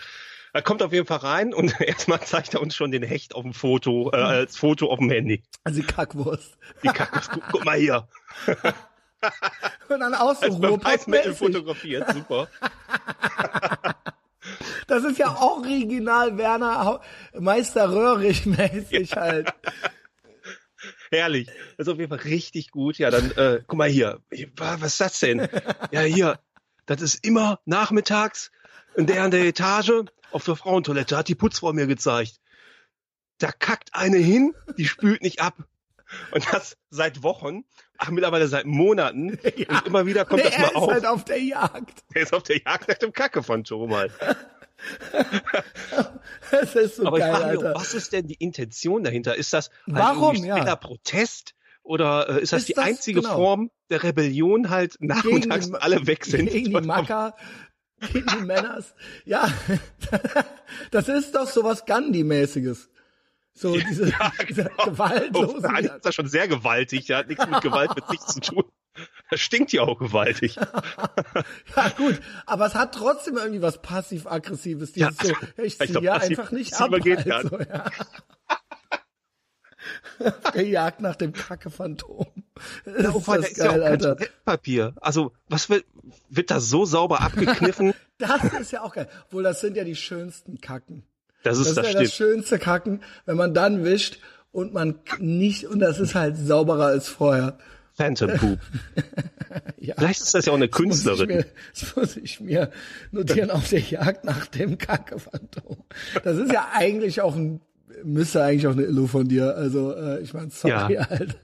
Er 0.54 0.62
kommt 0.62 0.82
auf 0.82 0.92
jeden 0.92 1.06
Fall 1.06 1.18
rein 1.18 1.54
und 1.54 1.80
erstmal 1.80 2.20
zeigt 2.20 2.54
er 2.54 2.60
uns 2.60 2.76
schon 2.76 2.90
den 2.90 3.02
Hecht 3.02 3.34
auf 3.34 3.42
dem 3.42 3.54
Foto, 3.54 4.10
äh, 4.12 4.16
als 4.16 4.56
Foto 4.56 4.90
auf 4.90 4.98
dem 4.98 5.10
Handy. 5.10 5.42
Also 5.64 5.80
die 5.80 5.86
Kackwurst. 5.86 6.58
Die 6.82 6.88
Kackwurst, 6.88 7.30
guck, 7.32 7.42
guck 7.50 7.64
mal 7.64 7.78
hier. 7.78 8.06
und 9.88 10.00
dann 10.00 10.14
auch 10.14 10.34
so 10.34 10.46
Als 10.82 11.38
fotografiert, 11.38 12.12
super. 12.12 12.48
Das 14.88 15.04
ist 15.04 15.16
ja 15.16 15.34
original 15.40 16.36
Werner 16.36 17.00
Meister 17.38 17.88
Röhrig 17.88 18.44
mäßig 18.44 19.16
halt. 19.16 19.54
Herrlich. 21.10 21.46
Das 21.76 21.86
ist 21.86 21.92
auf 21.92 21.98
jeden 21.98 22.10
Fall 22.10 22.28
richtig 22.28 22.72
gut. 22.72 22.98
Ja, 22.98 23.10
dann, 23.10 23.30
äh, 23.32 23.62
guck 23.66 23.78
mal 23.78 23.88
hier. 23.88 24.20
Was 24.56 24.82
ist 24.82 25.00
das 25.00 25.20
denn? 25.20 25.48
Ja, 25.92 26.00
hier. 26.00 26.40
Das 26.84 27.00
ist 27.00 27.24
immer 27.24 27.60
nachmittags 27.64 28.50
in 28.96 29.06
der 29.06 29.22
an 29.22 29.30
der 29.30 29.44
Etage 29.44 30.04
auf 30.32 30.44
der 30.44 30.56
Frauentoilette, 30.56 31.16
hat 31.16 31.28
die 31.28 31.34
Putzfrau 31.34 31.72
mir 31.72 31.86
gezeigt. 31.86 32.40
Da 33.38 33.50
kackt 33.52 33.94
eine 33.94 34.18
hin, 34.18 34.54
die 34.76 34.86
spült 34.86 35.22
nicht 35.22 35.40
ab. 35.40 35.54
Und 36.30 36.46
das 36.52 36.76
seit 36.90 37.22
Wochen, 37.22 37.64
ach 37.98 38.10
mittlerweile 38.10 38.46
seit 38.48 38.66
Monaten. 38.66 39.38
Ja. 39.56 39.78
Und 39.78 39.86
immer 39.86 40.06
wieder 40.06 40.24
kommt 40.24 40.42
nee, 40.44 40.50
das 40.50 40.58
mal 40.58 40.74
auf. 40.74 40.88
Er 40.90 40.96
ist 40.96 41.04
halt 41.04 41.06
auf 41.06 41.24
der 41.24 41.42
Jagd. 41.42 42.04
Er 42.14 42.22
ist 42.22 42.32
auf 42.32 42.42
der 42.42 42.58
Jagd 42.58 42.88
nach 42.88 42.98
dem 42.98 43.12
Kacke 43.12 43.42
von 43.42 43.64
Tom 43.64 43.94
halt. 43.94 44.12
das 46.50 46.74
ist 46.74 46.96
so 46.96 47.06
Aber 47.06 47.18
geil, 47.18 47.30
ich 47.30 47.38
frage 47.38 47.58
mich, 47.58 47.74
was 47.74 47.94
ist 47.94 48.12
denn 48.12 48.26
die 48.26 48.34
Intention 48.34 49.04
dahinter? 49.04 49.36
Ist 49.36 49.52
das 49.52 49.70
Warum, 49.86 50.36
ja. 50.36 50.74
Protest? 50.76 51.54
Oder 51.82 52.28
äh, 52.28 52.42
ist 52.42 52.52
das 52.52 52.62
ist 52.62 52.68
die 52.70 52.74
das, 52.74 52.84
einzige 52.84 53.20
genau. 53.20 53.34
Form 53.34 53.70
der 53.90 54.02
Rebellion 54.02 54.70
halt 54.70 54.96
nachmittags 55.00 55.66
gegen, 55.66 55.76
alle 55.76 56.06
weg 56.06 56.24
sind? 56.24 56.50
Gegen 56.50 56.70
die 56.70 56.80
Macker, 56.86 57.34
gegen 58.12 58.26
die 58.26 58.44
Männers. 58.44 58.94
Ja, 59.24 59.48
das 60.90 61.08
ist 61.08 61.34
doch 61.34 61.48
sowas 61.48 61.84
Gandhi-mäßiges. 61.86 62.88
So 63.54 63.76
diese, 63.76 64.08
ja, 64.08 64.32
diese 64.48 64.64
genau. 64.76 64.84
gewaltlose. 64.84 65.68
Oh, 65.68 65.78
ist 65.78 66.04
das 66.04 66.14
schon 66.14 66.28
sehr 66.28 66.48
gewaltig. 66.48 67.06
Der 67.06 67.18
hat 67.18 67.28
nichts 67.28 67.46
mit 67.46 67.60
Gewalt 67.60 67.94
mit 67.94 68.06
sich 68.08 68.20
zu 68.20 68.40
tun. 68.40 68.64
Das 69.30 69.40
stinkt 69.40 69.72
ja 69.72 69.82
auch 69.82 69.98
gewaltig. 69.98 70.56
ja 70.56 71.88
gut, 71.96 72.20
aber 72.44 72.66
es 72.66 72.74
hat 72.74 72.94
trotzdem 72.94 73.38
irgendwie 73.38 73.62
was 73.62 73.80
passiv-aggressives. 73.80 74.94
Ja, 74.96 75.10
so, 75.12 75.32
ich 75.62 75.78
ziehe 75.78 76.02
ja 76.02 76.14
einfach 76.14 76.50
nicht 76.50 76.74
ab. 76.74 76.90
Halt, 76.90 77.48
so, 77.48 77.58
ja. 77.58 77.84
Der 80.54 80.66
Jagd 80.66 81.00
nach 81.00 81.16
dem 81.16 81.32
Kacke-Phantom. 81.32 82.41
Das 82.84 83.02
ja, 83.02 83.16
ist 83.16 83.28
das 83.28 83.48
ist 83.48 83.56
geil, 83.56 83.80
ja 83.80 83.86
Alter. 83.86 84.16
Papier. 84.44 84.94
Also, 85.00 85.32
was 85.48 85.70
wird, 85.70 85.84
wird 86.28 86.50
da 86.50 86.60
so 86.60 86.84
sauber 86.84 87.20
abgekniffen? 87.20 87.94
das 88.18 88.44
ist 88.60 88.72
ja 88.72 88.82
auch 88.82 88.94
geil. 88.94 89.08
Wohl, 89.30 89.42
das 89.42 89.60
sind 89.60 89.76
ja 89.76 89.84
die 89.84 89.96
schönsten 89.96 90.60
Kacken. 90.60 91.04
Das 91.42 91.58
ist 91.58 91.68
das, 91.68 91.74
das, 91.76 91.86
ist 91.88 91.94
ja 91.94 92.00
das 92.00 92.14
schönste 92.14 92.58
Kacken, 92.58 93.02
wenn 93.26 93.36
man 93.36 93.54
dann 93.54 93.84
wischt 93.84 94.18
und 94.52 94.72
man 94.72 95.00
nicht, 95.18 95.66
und 95.66 95.80
das 95.80 95.98
ist 95.98 96.14
halt 96.14 96.36
sauberer 96.36 96.86
als 96.86 97.08
vorher. 97.08 97.58
Phantom 97.94 98.30
Poop. 98.38 98.58
Ja. 99.78 99.94
Vielleicht 99.98 100.20
ist 100.20 100.34
das 100.34 100.46
ja 100.46 100.52
auch 100.52 100.56
eine 100.56 100.68
Das 100.68 100.78
muss, 100.80 101.04
Künstlerin. 101.04 101.28
mir, 101.28 101.46
das 101.74 101.96
muss 101.96 102.16
ich 102.16 102.40
mir 102.40 102.70
notieren 103.10 103.50
auf 103.50 103.68
der 103.68 103.80
Jagd 103.80 104.24
nach 104.24 104.46
dem 104.46 104.78
Kacke-Phantom. 104.78 105.76
Das 106.22 106.36
ist 106.38 106.52
ja 106.52 106.68
eigentlich 106.72 107.20
auch 107.20 107.34
ein, 107.34 107.60
müsste 108.04 108.42
eigentlich 108.42 108.66
auch 108.66 108.72
eine 108.72 108.82
Illu 108.82 109.06
von 109.06 109.28
dir. 109.28 109.56
Also, 109.56 109.94
äh, 109.94 110.20
ich 110.20 110.34
meine, 110.34 110.50
sorry 110.50 110.94
Ja. 110.94 111.08
halt. 111.10 111.36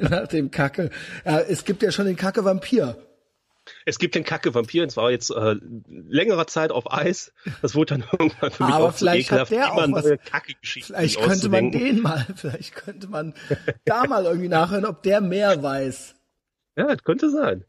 nach 0.00 0.28
dem 0.28 0.50
Kacke. 0.50 0.90
Ja, 1.24 1.40
es 1.40 1.64
gibt 1.64 1.82
ja 1.82 1.90
schon 1.90 2.06
den 2.06 2.16
Kacke-Vampir. 2.16 2.96
Es 3.84 3.98
gibt 3.98 4.14
den 4.14 4.22
Kacke-Vampir, 4.22 4.84
und 4.84 4.90
zwar 4.90 5.10
jetzt 5.10 5.30
äh, 5.30 5.56
längerer 5.88 6.46
Zeit 6.46 6.70
auf 6.70 6.92
Eis. 6.92 7.32
Das 7.62 7.74
wurde 7.74 7.98
dann 7.98 8.04
irgendwann 8.12 8.50
für 8.52 8.64
mich 8.64 8.74
Aber 8.74 8.84
auch 8.86 8.94
vielleicht 8.94 9.32
hat 9.32 9.50
der 9.50 9.72
auch 9.72 9.90
was- 9.90 10.12
Vielleicht 10.62 11.20
könnte 11.20 11.48
man 11.48 11.72
den 11.72 12.00
mal, 12.00 12.24
vielleicht 12.36 12.76
könnte 12.76 13.08
man 13.08 13.34
da 13.84 14.04
mal 14.06 14.24
irgendwie 14.24 14.48
nachhören, 14.48 14.84
ob 14.84 15.02
der 15.02 15.20
mehr 15.20 15.62
weiß. 15.62 16.14
Ja, 16.76 16.86
das 16.94 17.02
könnte 17.02 17.30
sein. 17.30 17.64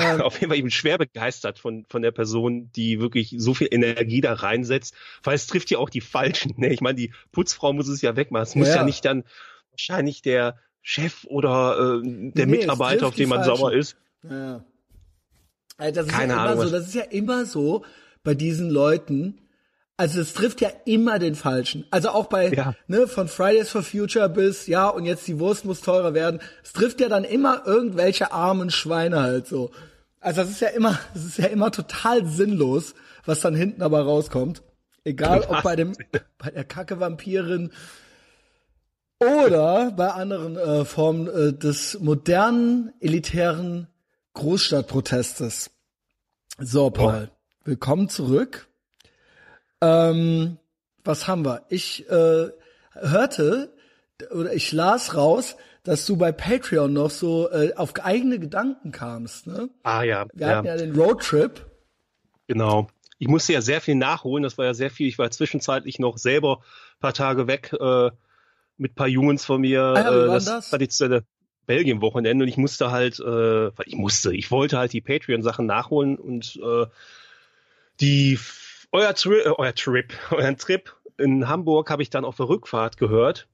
Ähm, 0.00 0.20
Auf 0.22 0.34
jeden 0.40 0.50
Fall, 0.50 0.56
ich 0.56 0.62
bin 0.62 0.70
schwer 0.70 0.98
begeistert 0.98 1.58
von, 1.58 1.84
von 1.88 2.02
der 2.02 2.10
Person, 2.12 2.70
die 2.74 3.00
wirklich 3.00 3.34
so 3.38 3.54
viel 3.54 3.68
Energie 3.70 4.20
da 4.20 4.34
reinsetzt, 4.34 4.94
weil 5.22 5.34
es 5.34 5.46
trifft 5.46 5.70
ja 5.70 5.78
auch 5.78 5.90
die 5.90 6.00
Falschen. 6.00 6.54
Ne? 6.56 6.72
Ich 6.72 6.80
meine, 6.80 6.96
die 6.96 7.12
Putzfrau 7.32 7.72
muss 7.72 7.88
es 7.88 8.02
ja 8.02 8.16
wegmachen. 8.16 8.42
Es 8.44 8.54
muss 8.54 8.68
Ja, 8.68 8.74
ja, 8.74 8.80
ja. 8.80 8.84
nicht 8.84 9.04
dann 9.04 9.24
wahrscheinlich 9.70 10.22
der 10.22 10.58
Chef 10.82 11.24
oder 11.24 12.00
äh, 12.02 12.32
der 12.32 12.46
Nee, 12.46 12.58
Mitarbeiter, 12.58 13.06
auf 13.08 13.14
den 13.14 13.28
man 13.28 13.44
Falschen. 13.44 13.56
sauer 13.56 13.72
ist. 13.72 13.96
Ja. 14.28 14.64
Also 15.76 15.94
das 15.94 16.06
ist 16.06 16.12
Keine 16.12 16.32
ja 16.32 16.38
immer 16.40 16.50
Ahnung, 16.50 16.64
so, 16.64 16.70
das 16.70 16.88
ist 16.88 16.94
ja 16.94 17.02
immer 17.04 17.44
so 17.46 17.84
bei 18.24 18.34
diesen 18.34 18.68
Leuten. 18.70 19.38
Also 19.98 20.20
es 20.20 20.32
trifft 20.32 20.60
ja 20.60 20.70
immer 20.84 21.18
den 21.18 21.34
Falschen. 21.34 21.84
Also 21.90 22.10
auch 22.10 22.26
bei, 22.26 22.50
Ja. 22.50 22.74
ne, 22.86 23.08
von 23.08 23.26
Fridays 23.26 23.68
for 23.68 23.82
Future 23.82 24.28
bis, 24.28 24.68
ja, 24.68 24.88
und 24.88 25.04
jetzt 25.04 25.26
die 25.26 25.40
Wurst 25.40 25.64
muss 25.64 25.80
teurer 25.80 26.14
werden. 26.14 26.40
Es 26.62 26.72
trifft 26.72 27.00
ja 27.00 27.08
dann 27.08 27.24
immer 27.24 27.66
irgendwelche 27.66 28.30
armen 28.32 28.70
Schweine 28.70 29.20
halt 29.20 29.48
so. 29.48 29.72
Also 30.20 30.42
das 30.42 30.50
ist 30.50 30.60
ja 30.60 30.68
immer, 30.68 30.96
das 31.14 31.24
ist 31.24 31.38
ja 31.38 31.46
immer 31.46 31.72
total 31.72 32.24
sinnlos, 32.26 32.94
was 33.24 33.40
dann 33.40 33.56
hinten 33.56 33.82
aber 33.82 34.02
rauskommt. 34.02 34.62
Egal 35.02 35.40
ob 35.48 35.64
bei 35.64 35.74
dem, 35.74 35.94
bei 36.38 36.50
der 36.50 36.64
Kacke-Vampirin 36.64 37.72
oder 39.18 39.90
bei 39.90 40.12
anderen 40.12 40.56
äh, 40.56 40.84
Formen 40.84 41.26
äh, 41.26 41.52
des 41.52 41.98
modernen, 41.98 42.92
elitären 43.00 43.88
Großstadtprotestes. 44.34 45.70
So, 46.60 46.90
Paul, 46.90 47.30
willkommen 47.64 48.08
zurück. 48.08 48.67
Ähm, 49.80 50.58
was 51.04 51.26
haben 51.28 51.44
wir? 51.44 51.62
Ich 51.68 52.08
äh, 52.10 52.48
hörte 52.94 53.72
oder 54.30 54.52
ich 54.52 54.72
las 54.72 55.14
raus, 55.14 55.56
dass 55.84 56.04
du 56.06 56.16
bei 56.16 56.32
Patreon 56.32 56.92
noch 56.92 57.10
so 57.10 57.50
äh, 57.50 57.72
auf 57.74 57.94
eigene 58.02 58.38
Gedanken 58.38 58.90
kamst. 58.92 59.46
Ne? 59.46 59.70
Ah 59.84 60.02
ja, 60.02 60.26
Wir 60.34 60.46
ja, 60.46 60.56
hatten 60.56 60.66
ja 60.66 60.76
den 60.76 60.94
Roadtrip. 60.94 61.66
genau. 62.46 62.88
Ich 63.20 63.26
musste 63.26 63.52
ja 63.52 63.60
sehr 63.62 63.80
viel 63.80 63.96
nachholen, 63.96 64.44
das 64.44 64.58
war 64.58 64.64
ja 64.64 64.74
sehr 64.74 64.90
viel. 64.90 65.08
Ich 65.08 65.18
war 65.18 65.28
zwischenzeitlich 65.32 65.98
noch 65.98 66.18
selber 66.18 66.58
ein 66.58 67.00
paar 67.00 67.14
Tage 67.14 67.48
weg 67.48 67.72
äh, 67.72 68.10
mit 68.76 68.92
ein 68.92 68.94
paar 68.94 69.08
Jungs 69.08 69.44
von 69.44 69.60
mir. 69.60 69.82
Ah 69.82 70.00
ja, 70.00 70.08
äh, 70.10 70.28
war 70.28 70.34
das 70.34 70.44
das? 70.44 70.70
traditionelle 70.70 71.24
Belgien-Wochenende 71.66 72.44
und 72.44 72.48
ich 72.48 72.56
musste 72.56 72.92
halt, 72.92 73.18
äh, 73.18 73.26
weil 73.76 73.86
ich 73.86 73.96
musste, 73.96 74.32
ich 74.34 74.52
wollte 74.52 74.78
halt 74.78 74.92
die 74.92 75.00
Patreon-Sachen 75.00 75.66
nachholen 75.66 76.16
und 76.16 76.60
äh, 76.62 76.86
die 78.00 78.38
euer, 78.92 79.14
Tri 79.14 79.40
äh, 79.40 79.50
euer 79.56 79.74
Trip, 79.74 80.12
euren 80.30 80.56
Trip 80.56 80.94
in 81.16 81.48
Hamburg 81.48 81.90
habe 81.90 82.02
ich 82.02 82.10
dann 82.10 82.24
auf 82.24 82.36
der 82.36 82.48
Rückfahrt 82.48 82.96
gehört. 82.96 83.48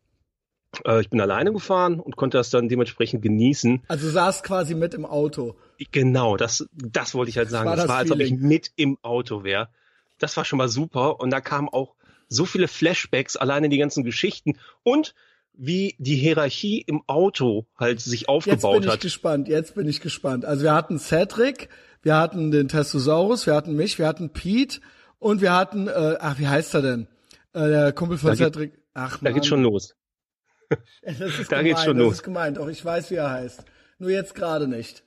Äh, 0.84 1.00
ich 1.00 1.10
bin 1.10 1.20
alleine 1.20 1.52
gefahren 1.52 2.00
und 2.00 2.16
konnte 2.16 2.36
das 2.36 2.50
dann 2.50 2.68
dementsprechend 2.68 3.22
genießen. 3.22 3.82
Also 3.88 4.06
du 4.06 4.12
saßt 4.12 4.44
quasi 4.44 4.74
mit 4.74 4.94
im 4.94 5.06
Auto. 5.06 5.56
Genau, 5.92 6.36
das, 6.36 6.68
das 6.72 7.14
wollte 7.14 7.30
ich 7.30 7.38
halt 7.38 7.50
sagen. 7.50 7.66
war 7.66 7.76
Das 7.76 7.84
das 7.84 7.90
war, 7.90 7.98
als 7.98 8.10
ob 8.10 8.20
ich 8.20 8.32
mit 8.32 8.72
im 8.76 8.98
Auto 9.02 9.44
wäre. 9.44 9.68
Das 10.18 10.36
war 10.36 10.44
schon 10.44 10.58
mal 10.58 10.68
super. 10.68 11.20
Und 11.20 11.30
da 11.30 11.40
kamen 11.40 11.68
auch 11.68 11.94
so 12.28 12.44
viele 12.44 12.68
Flashbacks, 12.68 13.36
alleine 13.36 13.68
die 13.68 13.78
ganzen 13.78 14.04
Geschichten 14.04 14.58
und 14.82 15.14
wie 15.56 15.94
die 15.98 16.16
Hierarchie 16.16 16.80
im 16.80 17.02
Auto 17.06 17.66
halt 17.78 18.00
sich 18.00 18.22
Jetzt 18.22 18.28
aufgebaut 18.28 18.80
bin 18.80 18.88
ich 18.88 18.94
hat. 18.94 19.00
gespannt, 19.00 19.48
jetzt 19.48 19.74
bin 19.76 19.88
ich 19.88 20.00
gespannt. 20.00 20.44
Also 20.44 20.64
wir 20.64 20.74
hatten 20.74 20.98
Cedric, 20.98 21.68
wir 22.02 22.16
hatten 22.16 22.50
den 22.50 22.68
Testosaurus, 22.68 23.46
wir 23.46 23.54
hatten 23.54 23.76
mich, 23.76 23.98
wir 23.98 24.08
hatten 24.08 24.30
Pete 24.30 24.80
und 25.18 25.40
wir 25.40 25.52
hatten, 25.52 25.88
äh, 25.88 26.16
ach, 26.20 26.38
wie 26.38 26.48
heißt 26.48 26.74
er 26.74 26.82
denn? 26.82 27.06
Äh, 27.52 27.68
der 27.68 27.92
Kumpel 27.92 28.18
von 28.18 28.30
Da 28.30 28.34
geht- 28.34 28.54
Cedric. 28.54 28.78
Ach, 28.94 29.18
Da 29.18 29.24
Mann. 29.24 29.34
geht's 29.34 29.46
schon 29.46 29.62
los. 29.62 29.94
Das 31.02 31.20
ist 31.20 31.52
da 31.52 31.58
gemein, 31.58 31.64
geht's 31.66 31.84
schon 31.84 31.96
das 31.98 32.04
los. 32.04 32.14
ist 32.14 32.22
gemeint. 32.22 32.58
Auch 32.58 32.68
ich 32.68 32.84
weiß, 32.84 33.10
wie 33.10 33.16
er 33.16 33.30
heißt. 33.30 33.64
Nur 33.98 34.10
jetzt 34.10 34.34
gerade 34.34 34.66
nicht. 34.66 35.04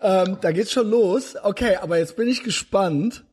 Ähm, 0.00 0.38
da 0.40 0.50
geht's 0.50 0.72
schon 0.72 0.88
los. 0.90 1.36
Okay, 1.40 1.76
aber 1.76 1.98
jetzt 1.98 2.16
bin 2.16 2.26
ich 2.26 2.42
gespannt, 2.42 3.24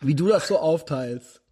wie 0.00 0.14
du 0.14 0.26
das 0.28 0.48
so 0.48 0.58
aufteilst. 0.58 1.42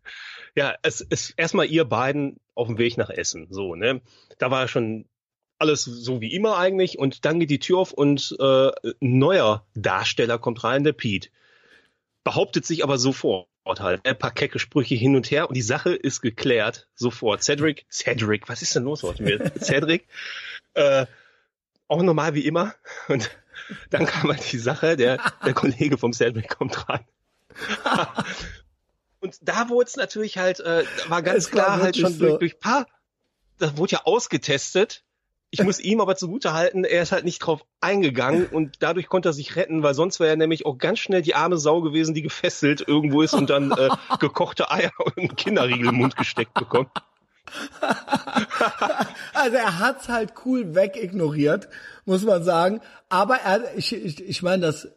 Ja, 0.56 0.74
es 0.82 1.00
ist 1.02 1.34
erstmal 1.36 1.66
ihr 1.66 1.84
beiden 1.84 2.40
auf 2.54 2.66
dem 2.68 2.78
Weg 2.78 2.96
nach 2.96 3.10
Essen. 3.10 3.46
So, 3.50 3.74
ne? 3.76 4.00
Da 4.38 4.50
war 4.50 4.66
schon 4.68 5.06
alles 5.58 5.84
so 5.84 6.20
wie 6.20 6.34
immer 6.34 6.56
eigentlich 6.58 6.98
und 6.98 7.24
dann 7.24 7.38
geht 7.40 7.50
die 7.50 7.58
Tür 7.58 7.78
auf 7.78 7.92
und 7.92 8.34
äh, 8.40 8.68
ein 8.84 9.18
neuer 9.18 9.66
Darsteller 9.74 10.38
kommt 10.38 10.64
rein, 10.64 10.82
der 10.84 10.92
Pete. 10.94 11.28
Behauptet 12.26 12.66
sich 12.66 12.82
aber 12.82 12.98
sofort 12.98 13.46
halt. 13.64 14.04
Ein 14.04 14.18
paar 14.18 14.32
kecke 14.32 14.58
Sprüche 14.58 14.96
hin 14.96 15.14
und 15.14 15.30
her 15.30 15.48
und 15.48 15.54
die 15.54 15.62
Sache 15.62 15.94
ist 15.94 16.22
geklärt 16.22 16.88
sofort. 16.96 17.44
Cedric, 17.44 17.86
Cedric, 17.88 18.48
was 18.48 18.62
ist 18.62 18.74
denn 18.74 18.82
los 18.82 19.04
heute 19.04 19.22
mit 19.22 19.40
Cedric? 19.64 20.08
Äh, 20.74 21.06
auch 21.86 22.02
normal 22.02 22.34
wie 22.34 22.44
immer. 22.44 22.74
Und 23.06 23.30
dann 23.90 24.06
kam 24.06 24.32
halt 24.32 24.50
die 24.50 24.58
Sache, 24.58 24.96
der, 24.96 25.20
der 25.44 25.54
Kollege 25.54 25.98
vom 25.98 26.12
Cedric 26.12 26.48
kommt 26.48 26.88
rein. 26.88 27.06
Und 29.20 29.38
da 29.42 29.68
wurde 29.68 29.86
es 29.86 29.94
natürlich 29.94 30.36
halt, 30.36 30.58
äh, 30.58 30.82
war 31.06 31.22
ganz 31.22 31.46
Es 31.46 31.52
war 31.54 31.64
klar 31.64 31.80
halt 31.80 31.96
schon 31.96 32.12
so. 32.12 32.26
durch, 32.26 32.38
durch 32.40 32.58
paar, 32.58 32.88
das 33.58 33.76
wurde 33.76 33.92
ja 33.92 34.00
ausgetestet. 34.02 35.04
Ich 35.50 35.62
muss 35.62 35.78
ihm 35.78 36.00
aber 36.00 36.16
zugute 36.16 36.52
halten, 36.52 36.84
er 36.84 37.02
ist 37.02 37.12
halt 37.12 37.24
nicht 37.24 37.38
drauf 37.38 37.64
eingegangen 37.80 38.46
und 38.46 38.82
dadurch 38.82 39.08
konnte 39.08 39.30
er 39.30 39.32
sich 39.32 39.56
retten, 39.56 39.82
weil 39.82 39.94
sonst 39.94 40.18
wäre 40.18 40.30
er 40.30 40.36
nämlich 40.36 40.66
auch 40.66 40.76
ganz 40.76 40.98
schnell 40.98 41.22
die 41.22 41.34
arme 41.34 41.56
Sau 41.56 41.80
gewesen, 41.82 42.14
die 42.14 42.22
gefesselt 42.22 42.84
irgendwo 42.86 43.22
ist 43.22 43.32
und 43.32 43.48
dann 43.48 43.70
äh, 43.70 43.88
gekochte 44.18 44.70
Eier 44.70 44.90
und 45.04 45.16
einen 45.16 45.36
Kinderriegel 45.36 45.88
im 45.88 45.96
Mund 45.96 46.16
gesteckt 46.16 46.54
bekommt. 46.54 46.90
Also 49.34 49.58
er 49.58 49.78
hat's 49.78 50.08
halt 50.08 50.32
cool 50.44 50.74
wegignoriert, 50.74 51.68
muss 52.04 52.24
man 52.24 52.42
sagen. 52.42 52.80
Aber 53.08 53.36
er, 53.36 53.76
ich, 53.76 53.94
ich, 53.94 54.20
ich 54.26 54.42
meine, 54.42 54.66
das 54.66 54.88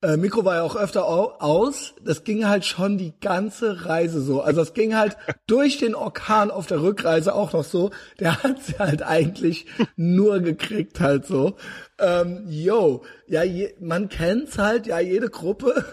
äh, 0.00 0.16
Mikro 0.16 0.44
war 0.44 0.56
ja 0.56 0.62
auch 0.62 0.76
öfter 0.76 1.06
au 1.06 1.32
aus. 1.38 1.94
Das 2.02 2.22
ging 2.24 2.46
halt 2.46 2.64
schon 2.64 2.98
die 2.98 3.14
ganze 3.20 3.86
Reise 3.86 4.20
so. 4.20 4.40
Also 4.40 4.60
es 4.60 4.72
ging 4.72 4.96
halt 4.96 5.16
durch 5.46 5.78
den 5.78 5.94
Orkan 5.94 6.50
auf 6.50 6.66
der 6.66 6.82
Rückreise 6.82 7.34
auch 7.34 7.52
noch 7.52 7.64
so. 7.64 7.90
Der 8.20 8.42
hat's 8.42 8.78
halt 8.78 9.02
eigentlich 9.02 9.66
nur 9.96 10.40
gekriegt 10.40 11.00
halt 11.00 11.26
so. 11.26 11.56
Ähm, 11.98 12.44
yo, 12.48 13.04
ja, 13.26 13.42
je, 13.42 13.74
man 13.80 14.08
kennt's 14.08 14.58
halt, 14.58 14.86
ja, 14.86 15.00
jede 15.00 15.30
Gruppe. 15.30 15.84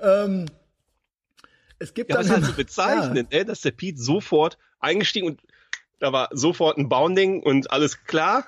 Ähm, 0.00 0.46
es 1.78 1.94
gibt 1.94 2.10
Ja, 2.10 2.16
dann 2.16 2.26
ist 2.26 2.32
halt 2.32 2.44
so 2.44 2.52
bezeichnend, 2.52 3.28
ey, 3.32 3.44
dass 3.44 3.62
der 3.62 3.70
Pete 3.70 3.98
sofort 3.98 4.58
eingestiegen 4.80 5.28
und 5.28 5.40
da 5.98 6.12
war 6.12 6.28
sofort 6.32 6.76
ein 6.76 6.90
Bounding 6.90 7.42
und 7.42 7.70
alles 7.70 8.04
klar. 8.04 8.46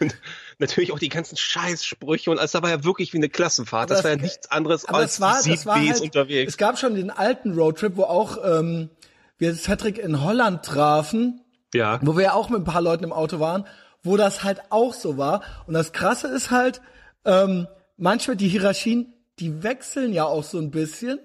Und 0.00 0.14
natürlich 0.58 0.92
auch 0.92 0.98
die 0.98 1.08
ganzen 1.08 1.36
Scheißsprüche 1.36 2.30
und 2.30 2.38
alles, 2.38 2.52
da 2.52 2.62
war 2.62 2.70
ja 2.70 2.84
wirklich 2.84 3.12
wie 3.12 3.18
eine 3.18 3.28
Klassenfahrt. 3.28 3.90
Das, 3.90 3.98
das- 3.98 4.04
war 4.04 4.10
ja 4.12 4.16
nichts 4.16 4.50
anderes 4.50 4.84
als 4.84 5.14
es 5.14 5.20
war, 5.20 5.42
das 5.42 5.66
war 5.66 5.76
halt, 5.76 6.00
unterwegs. 6.00 6.52
es 6.52 6.56
gab 6.58 6.78
schon 6.78 6.94
den 6.94 7.10
alten 7.10 7.54
Roadtrip, 7.54 7.96
wo 7.96 8.04
auch 8.04 8.38
ähm, 8.44 8.90
wir 9.38 9.54
Cedric 9.54 9.98
in 9.98 10.22
Holland 10.22 10.64
trafen, 10.64 11.40
Ja, 11.74 11.98
wo 12.02 12.16
wir 12.16 12.24
ja 12.24 12.32
auch 12.34 12.48
mit 12.50 12.60
ein 12.60 12.64
paar 12.64 12.82
Leuten 12.82 13.04
im 13.04 13.12
Auto 13.12 13.40
waren, 13.40 13.66
wo 14.02 14.16
das 14.16 14.42
halt 14.44 14.60
auch 14.70 14.92
so 14.94 15.16
war. 15.16 15.42
Und 15.66 15.74
das 15.74 15.92
Krasse 15.92 16.28
ist 16.28 16.50
halt, 16.50 16.80
ähm, 17.24 17.66
manchmal 17.96 18.36
die 18.36 18.48
Hierarchien, 18.48 19.12
die 19.38 19.62
wechseln 19.62 20.12
ja 20.12 20.24
auch 20.24 20.44
so 20.44 20.58
ein 20.58 20.70
bisschen 20.70 21.18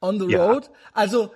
on 0.00 0.18
the 0.18 0.26
Ja. 0.26 0.46
road. 0.46 0.70
Also 0.94 1.32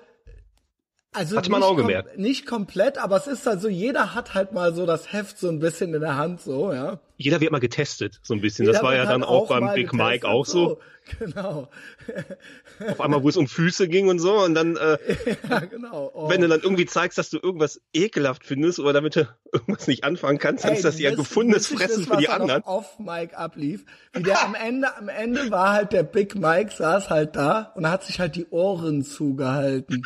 also 1.14 1.36
Hat 1.36 1.48
man 1.48 1.60
nicht 1.60 1.68
auch 1.68 1.74
kom- 1.74 1.82
gemerkt. 1.82 2.18
Nicht 2.18 2.46
komplett, 2.46 2.98
aber 2.98 3.16
es 3.16 3.26
ist 3.26 3.46
halt 3.46 3.60
so, 3.60 3.68
jeder 3.68 4.14
hat 4.14 4.34
halt 4.34 4.52
mal 4.52 4.74
so 4.74 4.84
das 4.86 5.12
Heft 5.12 5.38
so 5.38 5.48
ein 5.48 5.60
bisschen 5.60 5.94
in 5.94 6.00
der 6.00 6.16
Hand, 6.16 6.40
so, 6.40 6.72
ja. 6.72 7.00
jeder 7.16 7.40
wird 7.40 7.52
mal 7.52 7.60
getestet, 7.60 8.20
so 8.22 8.34
ein 8.34 8.40
bisschen. 8.40 8.66
Das 8.66 8.76
Jeder 8.76 8.84
war 8.84 8.92
wird 8.92 9.04
ja 9.04 9.10
dann 9.10 9.22
halt 9.22 9.30
auch 9.30 9.48
beim 9.48 9.72
Big 9.74 9.92
Mike 9.92 10.26
auch 10.28 10.44
so. 10.46 10.80
Genau. 11.18 11.68
Auf 12.88 12.98
einmal, 13.02 13.22
wo 13.22 13.28
es 13.28 13.36
um 13.36 13.46
Füße 13.46 13.88
ging 13.88 14.08
und 14.08 14.20
so. 14.20 14.42
Und 14.42 14.54
dann, 14.54 14.78
äh, 14.78 14.96
Ja, 15.50 15.58
genau. 15.58 16.10
Oh. 16.14 16.30
wenn 16.30 16.40
du 16.40 16.48
dann 16.48 16.60
irgendwie 16.62 16.86
zeigst, 16.86 17.18
dass 17.18 17.28
du 17.28 17.36
irgendwas 17.38 17.78
ekelhaft 17.92 18.42
findest 18.46 18.78
oder 18.80 18.94
damit 18.94 19.14
du 19.16 19.28
irgendwas 19.52 19.86
nicht 19.86 20.02
anfangen 20.04 20.38
kannst, 20.38 20.64
dann 20.64 20.70
Ey, 20.70 20.78
ist 20.78 20.84
das 20.86 20.98
ja 20.98 21.14
gefundenes 21.14 21.66
Fressen 21.66 22.00
wissen, 22.00 22.06
für 22.06 22.16
die 22.16 22.30
anderen. 22.30 22.62
Auf 22.64 22.98
Mike 22.98 23.36
ablief. 23.36 23.84
Wie 24.14 24.22
der 24.22 24.42
am 24.46 24.54
Ende, 24.54 24.96
am 24.96 25.08
Ende 25.10 25.50
war 25.50 25.72
halt 25.74 25.92
der 25.92 26.04
Big 26.04 26.36
Mike, 26.36 26.72
saß 26.74 27.10
halt 27.10 27.36
da 27.36 27.72
und 27.74 27.86
hat 27.86 28.02
sich 28.04 28.18
halt 28.18 28.34
die 28.34 28.46
Ohren 28.48 29.04
zugehalten. 29.04 30.04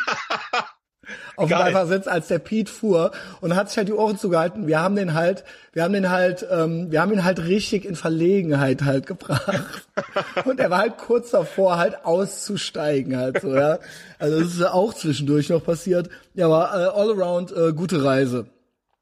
Auf 1.37 1.49
dem 1.49 1.59
Beifahrersitz, 1.59 2.07
als 2.07 2.29
der 2.29 2.39
Pete 2.39 2.71
fuhr 2.71 3.13
und 3.41 3.55
hat 3.57 3.69
sich 3.69 3.79
halt 3.79 3.89
die 3.89 3.93
Ohren 3.93 4.19
zugehalten. 4.19 4.67
Wir 4.67 4.81
haben 4.81 4.97
den 4.97 5.15
halt, 5.15 5.45
wir 5.73 5.83
haben 5.83 5.93
den 5.93 6.11
halt, 6.11 6.47
ähm, 6.51 6.91
wir 6.91 7.01
haben 7.01 7.13
ihn 7.13 7.25
halt 7.25 7.45
richtig 7.45 7.85
in 7.85 7.97
Verlegenheit 7.97 8.83
halt 8.83 9.07
gebracht. 9.07 9.89
und 10.45 10.61
er 10.61 10.71
war 10.71 10.79
halt 10.79 10.99
kurz 10.99 11.31
davor, 11.31 11.79
halt 11.79 12.05
auszusteigen 12.05 13.17
halt 13.17 13.41
so, 13.41 13.55
ja. 13.55 13.79
Also 14.19 14.41
das 14.41 14.49
ist 14.49 14.61
ja 14.61 14.73
auch 14.73 14.95
zwischendurch 14.95 15.49
noch 15.49 15.65
passiert. 15.65 16.09
Ja, 16.35 16.47
aber 16.47 16.73
äh, 16.73 17.01
all 17.01 17.11
around 17.11 17.53
äh, 17.53 17.73
gute 17.73 18.05
Reise. 18.05 18.47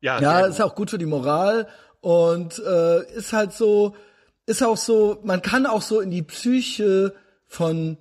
Ja, 0.01 0.21
Ja, 0.21 0.47
ist 0.47 0.61
auch 0.61 0.75
gut 0.75 0.91
für 0.91 0.99
die 0.99 1.07
Moral 1.07 1.67
und 2.01 2.59
äh, 2.59 3.03
ist 3.17 3.33
halt 3.33 3.53
so, 3.53 3.97
ist 4.47 4.63
auch 4.63 4.77
so, 4.77 5.19
man 5.25 5.43
kann 5.43 5.67
auch 5.67 5.83
so 5.83 6.01
in 6.01 6.11
die 6.11 6.23
Psyche 6.23 7.15
von 7.47 7.99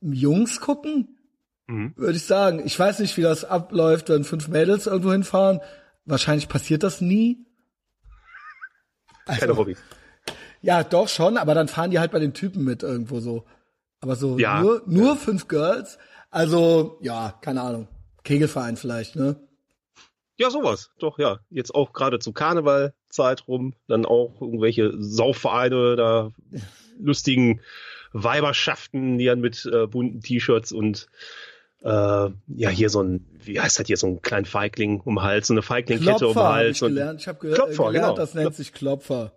Jungs 0.00 0.60
gucken, 0.60 1.18
Mhm. 1.68 1.92
würde 1.96 2.16
ich 2.16 2.24
sagen. 2.24 2.62
Ich 2.64 2.78
weiß 2.78 2.98
nicht, 2.98 3.16
wie 3.16 3.22
das 3.22 3.44
abläuft, 3.44 4.08
wenn 4.08 4.24
fünf 4.24 4.48
Mädels 4.48 4.86
irgendwo 4.86 5.12
hinfahren. 5.12 5.60
Wahrscheinlich 6.04 6.48
passiert 6.48 6.82
das 6.82 7.00
nie. 7.00 7.46
Keine 9.26 9.56
Hobbys. 9.56 9.78
Ja, 10.60 10.82
doch 10.84 11.08
schon, 11.08 11.36
aber 11.36 11.54
dann 11.54 11.68
fahren 11.68 11.90
die 11.90 11.98
halt 11.98 12.12
bei 12.12 12.18
den 12.18 12.34
Typen 12.34 12.64
mit 12.64 12.82
irgendwo 12.82 13.20
so. 13.20 13.44
Aber 14.00 14.16
so 14.16 14.38
Ja. 14.38 14.60
nur, 14.60 14.82
nur 14.86 15.16
fünf 15.16 15.48
Girls. 15.48 15.98
Also, 16.30 16.98
ja, 17.02 17.38
keine 17.40 17.62
Ahnung. 17.62 17.88
Kegelverein 18.24 18.76
vielleicht, 18.76 19.16
ne? 19.16 19.36
Ja, 20.38 20.50
sowas. 20.50 20.90
Doch, 20.98 21.18
ja. 21.18 21.38
Jetzt 21.50 21.74
auch 21.74 21.92
gerade 21.92 22.18
zu 22.18 22.32
Karnevalzeit 22.32 23.46
rum, 23.46 23.74
dann 23.86 24.06
auch 24.06 24.40
irgendwelche 24.40 24.92
Saufvereine, 25.00 25.94
da 25.96 26.30
lustigen 26.98 27.60
Weiberschaften, 28.12 29.18
die 29.18 29.26
dann 29.26 29.40
mit 29.40 29.64
äh, 29.72 29.86
bunten 29.86 30.20
T-Shirts 30.20 30.72
und 30.72 31.06
äh, 31.84 31.88
ja, 31.88 32.68
hier 32.68 32.90
so 32.90 33.02
ein, 33.02 33.26
wie 33.44 33.60
heißt 33.60 33.78
das 33.78 33.86
hier, 33.86 33.96
so 33.96 34.06
ein 34.06 34.22
kleinen 34.22 34.44
Feigling 34.44 35.00
um 35.00 35.16
den 35.16 35.22
Hals, 35.22 35.48
so 35.48 35.54
eine 35.54 35.62
Feiglingkette 35.62 36.28
um 36.28 36.34
den 36.34 36.42
Hals 36.42 36.76
ich 36.76 36.82
und 36.82 36.88
gelernt. 36.90 37.20
Ich 37.20 37.28
habe 37.28 37.38
ge 37.40 37.54
Klopfer, 37.54 37.86
gelernt, 37.86 38.06
genau. 38.06 38.16
das 38.16 38.34
nennt 38.34 38.54
sich 38.54 38.72
Klopfer. 38.72 39.32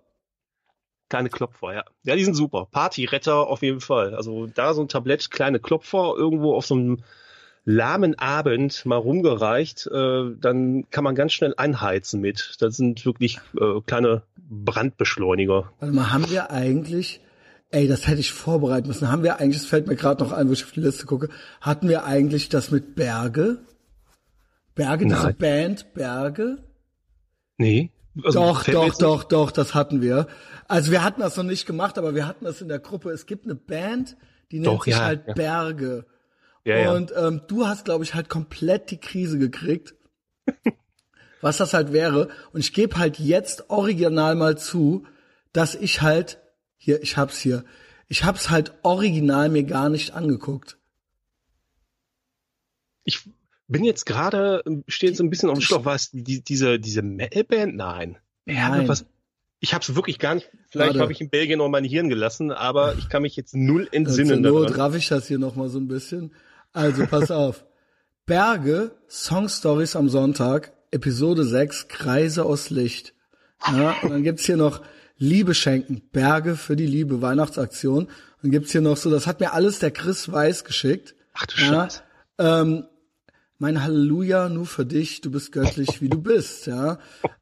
kleine 1.09 1.29
Klopfer, 1.29 1.73
ja. 1.73 1.83
Ja, 2.03 2.15
die 2.15 2.23
sind 2.23 2.35
super. 2.35 2.67
Partyretter 2.71 3.47
auf 3.47 3.61
jeden 3.61 3.81
Fall. 3.81 4.15
Also 4.15 4.47
da 4.47 4.73
so 4.73 4.81
ein 4.81 4.87
Tablett, 4.87 5.31
kleine 5.31 5.59
Klopfer 5.59 6.13
irgendwo 6.17 6.55
auf 6.55 6.65
so 6.65 6.75
einem 6.75 7.03
lahmen 7.65 8.17
Abend 8.19 8.85
mal 8.85 8.97
rumgereicht, 8.97 9.87
äh, 9.87 10.35
dann 10.39 10.87
kann 10.91 11.03
man 11.03 11.15
ganz 11.15 11.33
schnell 11.33 11.55
einheizen 11.57 12.21
mit. 12.21 12.55
Das 12.59 12.77
sind 12.77 13.05
wirklich 13.05 13.39
äh, 13.59 13.81
kleine 13.85 14.21
Brandbeschleuniger. 14.37 15.71
Warte 15.79 15.95
mal, 15.95 16.13
haben 16.13 16.29
wir 16.29 16.51
eigentlich, 16.51 17.21
ey, 17.75 17.87
das 17.89 18.07
hätte 18.07 18.21
ich 18.21 18.31
vorbereiten 18.31 18.87
müssen, 18.87 19.11
haben 19.11 19.23
wir 19.23 19.39
eigentlich, 19.39 19.61
das 19.61 19.67
fällt 19.67 19.87
mir 19.87 19.97
gerade 19.97 20.23
noch 20.23 20.31
ein, 20.31 20.47
wo 20.47 20.53
ich 20.53 20.63
auf 20.63 20.71
die 20.71 20.79
Liste 20.79 21.05
gucke, 21.05 21.29
hatten 21.59 21.89
wir 21.89 22.05
eigentlich 22.05 22.47
das 22.47 22.71
mit 22.71 22.95
Berge? 22.95 23.59
Berge, 24.75 25.05
diese 25.05 25.23
Nein. 25.23 25.35
Band 25.37 25.93
Berge? 25.93 26.63
Nee. 27.57 27.91
Also, 28.23 28.39
Doch, 28.39 28.63
doch, 28.63 28.97
doch, 28.97 29.23
doch, 29.25 29.51
das 29.51 29.75
hatten 29.75 30.01
wir. 30.01 30.27
Also 30.69 30.91
wir 30.91 31.03
hatten 31.03 31.19
das 31.19 31.35
noch 31.35 31.43
nicht 31.43 31.65
gemacht, 31.65 31.97
aber 31.97 32.15
wir 32.15 32.25
hatten 32.25 32.45
das 32.45 32.61
in 32.61 32.69
der 32.69 32.79
Gruppe. 32.79 33.11
Es 33.11 33.25
gibt 33.25 33.43
eine 33.43 33.55
Band, 33.55 34.15
die 34.51 34.59
nennt 34.59 34.67
Doch, 34.67 34.85
sich 34.85 34.93
ja, 34.93 35.03
halt 35.03 35.27
ja. 35.27 35.33
Berge. 35.33 36.05
Ja. 36.63 36.93
Und 36.93 37.13
ähm, 37.15 37.41
du 37.47 37.67
hast, 37.67 37.83
glaube 37.83 38.05
ich, 38.05 38.15
halt 38.15 38.29
komplett 38.29 38.89
die 38.89 38.99
Krise 38.99 39.37
gekriegt, 39.37 39.95
was 41.41 41.57
das 41.57 41.73
halt 41.73 41.91
wäre. 41.91 42.29
Und 42.53 42.61
ich 42.61 42.73
gebe 42.73 42.97
halt 42.97 43.19
jetzt 43.19 43.69
original 43.69 44.35
mal 44.35 44.57
zu, 44.57 45.05
dass 45.51 45.75
ich 45.75 46.01
halt, 46.01 46.39
hier, 46.85 47.01
ich 47.01 47.17
hab's 47.17 47.39
hier, 47.39 47.65
ich 48.07 48.23
hab's 48.23 48.51
halt 48.51 48.73
original 48.83 49.49
mir 49.49 49.63
gar 49.63 49.89
nicht 49.89 50.13
angeguckt. 50.13 50.77
Ich 53.03 53.27
bin 53.67 53.83
jetzt 53.83 54.05
gerade, 54.05 54.63
stehe 54.87 55.11
jetzt 55.11 55.19
ein 55.19 55.31
bisschen 55.31 55.49
auf 55.49 55.57
dem 55.57 55.61
Schlauch. 55.61 55.85
War 55.85 55.95
es 55.95 56.11
die, 56.11 56.41
diese, 56.41 56.79
diese 56.79 57.01
Metalband? 57.01 57.75
Nein. 57.75 58.17
Nein. 58.45 58.87
was? 58.87 59.05
Ich 59.59 59.73
habe 59.73 59.81
es 59.81 59.95
wirklich 59.95 60.19
gar 60.19 60.35
nicht. 60.35 60.51
Vielleicht 60.69 60.99
habe 60.99 61.11
ich 61.11 61.21
in 61.21 61.31
Belgien 61.31 61.57
noch 61.57 61.69
mein 61.69 61.83
Hirn 61.83 62.07
gelassen, 62.07 62.51
aber 62.51 62.95
ich 62.99 63.09
kann 63.09 63.23
mich 63.23 63.35
jetzt 63.35 63.55
null 63.55 63.85
Zur 63.85 63.93
entsinnen 63.95 64.43
daran. 64.43 64.71
raff 64.73 64.95
ich 64.95 65.07
das 65.07 65.27
hier 65.27 65.39
noch 65.39 65.55
mal 65.55 65.69
so 65.69 65.79
ein 65.79 65.87
bisschen. 65.87 66.33
Also 66.71 67.07
pass 67.07 67.31
auf. 67.31 67.65
Berge, 68.27 68.91
Song 69.07 69.49
Stories 69.49 69.95
am 69.95 70.09
Sonntag, 70.09 70.73
Episode 70.91 71.45
6, 71.45 71.87
Kreise 71.87 72.45
aus 72.45 72.69
Licht. 72.69 73.15
Ja, 73.65 73.95
und 74.03 74.11
dann 74.11 74.23
gibt's 74.23 74.45
hier 74.45 74.57
noch 74.57 74.81
Liebe 75.17 75.53
schenken, 75.53 76.01
Berge 76.11 76.55
für 76.55 76.75
die 76.75 76.87
Liebe, 76.87 77.21
Weihnachtsaktion. 77.21 78.09
Dann 78.41 78.51
gibt's 78.51 78.71
hier 78.71 78.81
noch 78.81 78.97
so, 78.97 79.09
das 79.09 79.27
hat 79.27 79.39
mir 79.39 79.53
alles 79.53 79.79
der 79.79 79.91
Chris 79.91 80.31
Weiß 80.31 80.63
geschickt. 80.65 81.15
Ach 81.33 81.45
du 81.45 81.61
Ja, 81.61 81.67
Scheiße. 81.89 82.01
ähm, 82.39 82.85
mein 83.57 83.81
Halleluja 83.81 84.49
nur 84.49 84.65
für 84.65 84.85
dich, 84.85 85.21
du 85.21 85.31
bist 85.31 85.53
göttlich, 85.53 86.01
wie 86.01 86.09
du 86.09 86.21
bist, 86.21 86.67
ja. 86.67 86.99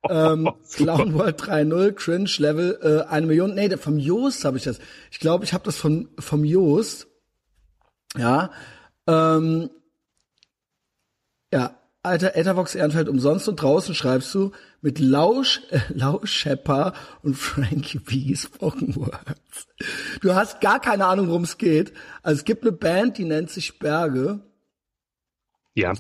Ähm, 0.08 0.50
Clown 0.72 1.16
World 1.16 1.42
3.0, 1.42 1.92
Cringe 1.94 2.30
Level 2.38 2.80
äh, 2.84 3.10
eine 3.10 3.26
Million. 3.26 3.56
Nee, 3.56 3.76
vom 3.78 3.98
Joost 3.98 4.46
habe 4.46 4.58
ich 4.58 4.64
das. 4.64 4.80
Ich 5.12 5.20
glaube, 5.20 5.44
ich 5.44 5.54
habe 5.54 5.64
das 5.64 5.76
von 5.76 6.10
vom 6.20 6.46
Joost. 6.46 7.08
Ja. 8.16 8.52
Ähm, 9.08 9.72
ja, 11.52 11.76
Alter, 12.04 12.36
Ethervox 12.36 12.76
Ehrenfeld 12.76 13.08
umsonst 13.08 13.48
und 13.48 13.62
draußen 13.62 13.96
schreibst 13.96 14.36
du 14.36 14.52
mit 14.82 15.00
Lausch, 15.00 15.62
äh, 15.72 15.80
Lausch 15.94 16.32
Shepper 16.34 16.94
und 17.22 17.36
Frankie 17.36 18.00
B. 18.00 18.36
Spoken 18.36 18.96
Words. 18.98 19.68
Du 20.22 20.36
hast 20.36 20.60
gar 20.60 20.82
keine 20.82 21.06
Ahnung, 21.06 21.30
worum 21.30 21.44
es 21.44 21.58
geht. 21.58 21.94
Also 22.22 22.40
es 22.40 22.46
gibt 22.46 22.64
eine 22.64 22.74
Band, 22.74 23.18
die 23.18 23.24
nennt 23.24 23.50
sich 23.50 23.80
Berge. 23.80 24.42
Ja. 25.76 25.94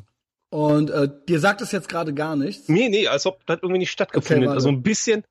Und 0.50 0.90
äh, 0.90 1.10
dir 1.28 1.40
sagt 1.40 1.62
es 1.62 1.72
jetzt 1.72 1.88
gerade 1.88 2.14
gar 2.14 2.36
nichts. 2.36 2.68
Nee, 2.68 2.90
nee, 2.90 3.08
als 3.08 3.26
ob 3.26 3.46
das 3.46 3.60
irgendwie 3.62 3.80
nicht 3.80 3.92
stattgefunden 3.92 4.44
Okay, 4.44 4.50
hat. 4.50 4.56
Also 4.56 4.70
ein 4.70 4.84
bisschen 4.84 5.24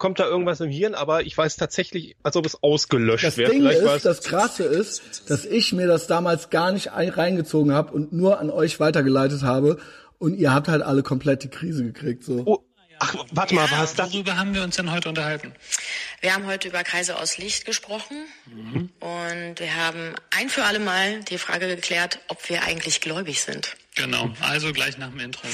kommt 0.00 0.18
da 0.18 0.24
irgendwas 0.24 0.60
im 0.60 0.70
Hirn, 0.70 0.94
aber 0.94 1.22
ich 1.22 1.38
weiß 1.38 1.56
tatsächlich, 1.56 2.16
als 2.24 2.34
ob 2.34 2.46
es 2.46 2.60
ausgelöscht 2.62 3.22
Das 3.22 3.36
wäre. 3.36 3.50
Ding 3.50 3.60
Vielleicht 3.60 3.82
ist, 3.82 4.04
das 4.04 4.22
Krasse 4.22 4.64
ist, 4.64 5.30
dass 5.30 5.44
ich 5.44 5.72
mir 5.72 5.86
das 5.86 6.08
damals 6.08 6.50
gar 6.50 6.72
nicht 6.72 6.90
ein, 6.90 7.10
reingezogen 7.10 7.72
habe 7.72 7.92
und 7.92 8.12
nur 8.12 8.40
an 8.40 8.50
euch 8.50 8.80
weitergeleitet 8.80 9.42
habe. 9.42 9.78
Und 10.18 10.34
ihr 10.34 10.52
habt 10.52 10.68
halt 10.68 10.82
alle 10.82 11.02
komplett 11.02 11.44
die 11.44 11.48
Krise 11.48 11.84
gekriegt. 11.84 12.24
So. 12.24 12.42
Oh, 12.46 12.58
ach, 12.98 13.14
warte 13.30 13.54
mal, 13.54 13.70
war 13.70 13.84
es 13.84 13.94
das? 13.94 14.12
Worüber 14.12 14.36
haben 14.36 14.54
wir 14.54 14.62
uns 14.64 14.76
denn 14.76 14.90
heute 14.90 15.10
unterhalten? 15.10 15.52
Wir 16.22 16.34
haben 16.34 16.46
heute 16.46 16.68
über 16.68 16.82
Kreise 16.82 17.18
aus 17.18 17.36
Licht 17.38 17.66
gesprochen 17.66 18.16
und 19.00 19.60
wir 19.60 19.76
haben 19.76 20.14
ein 20.36 20.48
für 20.48 20.64
alle 20.64 20.78
Mal 20.78 21.20
die 21.24 21.38
Frage 21.38 21.68
geklärt, 21.68 22.20
ob 22.28 22.48
wir 22.48 22.62
eigentlich 22.62 23.00
gläubig 23.02 23.42
sind. 23.42 23.76
Genau, 23.96 24.30
also 24.40 24.72
gleich 24.72 24.96
nach 24.96 25.10
dem 25.10 25.20
Intro. 25.20 25.46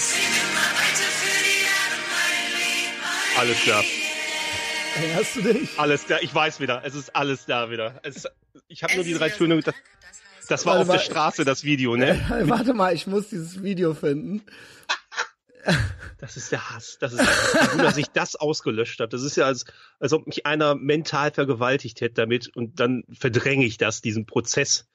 Alles 3.39 3.61
klar. 3.61 3.85
Erinnerst 4.97 5.37
du 5.37 5.43
dich? 5.43 5.79
Alles 5.79 6.05
klar, 6.05 6.23
ich 6.23 6.35
weiß 6.35 6.61
wieder. 6.61 6.83
Es 6.85 6.95
ist 6.95 7.15
alles 7.15 7.47
da 7.47 7.71
wieder. 7.71 8.01
Es 8.03 8.27
ich 8.69 8.83
habe 8.83 8.95
nur 8.95 9.05
die 9.05 9.15
drei 9.15 9.29
Töne. 9.29 9.61
Das, 9.61 9.75
das 10.49 10.67
war 10.67 10.79
Warte 10.79 10.91
auf 10.91 10.97
der. 10.97 11.05
Straße, 11.05 11.45
das 11.45 11.65
Video, 11.65 11.97
ne? 11.97 12.25
Warte 12.45 12.73
mal, 12.73 12.95
ich 12.95 13.07
muss 13.07 13.29
dieses 13.29 13.63
Video 13.63 13.95
finden. 13.95 14.43
Das 16.19 16.37
ist 16.37 16.53
der 16.53 16.71
Hass. 16.71 16.97
Das 17.01 17.13
ist 17.13 17.21
der 17.21 17.27
Hass. 17.27 17.71
Gut, 17.73 17.81
dass 17.83 17.97
ich 17.97 18.07
das 18.07 18.37
ausgelöscht 18.37 19.01
habe. 19.01 19.11
Das 19.11 19.23
ist 19.23 19.37
ja, 19.37 19.45
als, 19.45 19.67
als 19.99 20.13
ob 20.13 20.27
mich 20.27 20.47
einer 20.47 20.75
mental 20.75 21.31
vergewaltigt 21.31 22.01
hätte 22.01 22.15
damit 22.15 22.49
und 22.57 22.81
dann 22.81 23.05
verdränge 23.13 23.67
ich 23.67 23.77
das, 23.77 24.01
diesen 24.01 24.25
Prozess. 24.25 24.89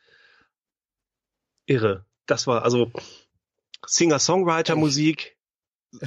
Irre. 1.66 2.06
Das 2.26 2.48
war 2.48 2.64
also 2.64 2.92
Singer-Songwriter-Musik. 3.86 5.38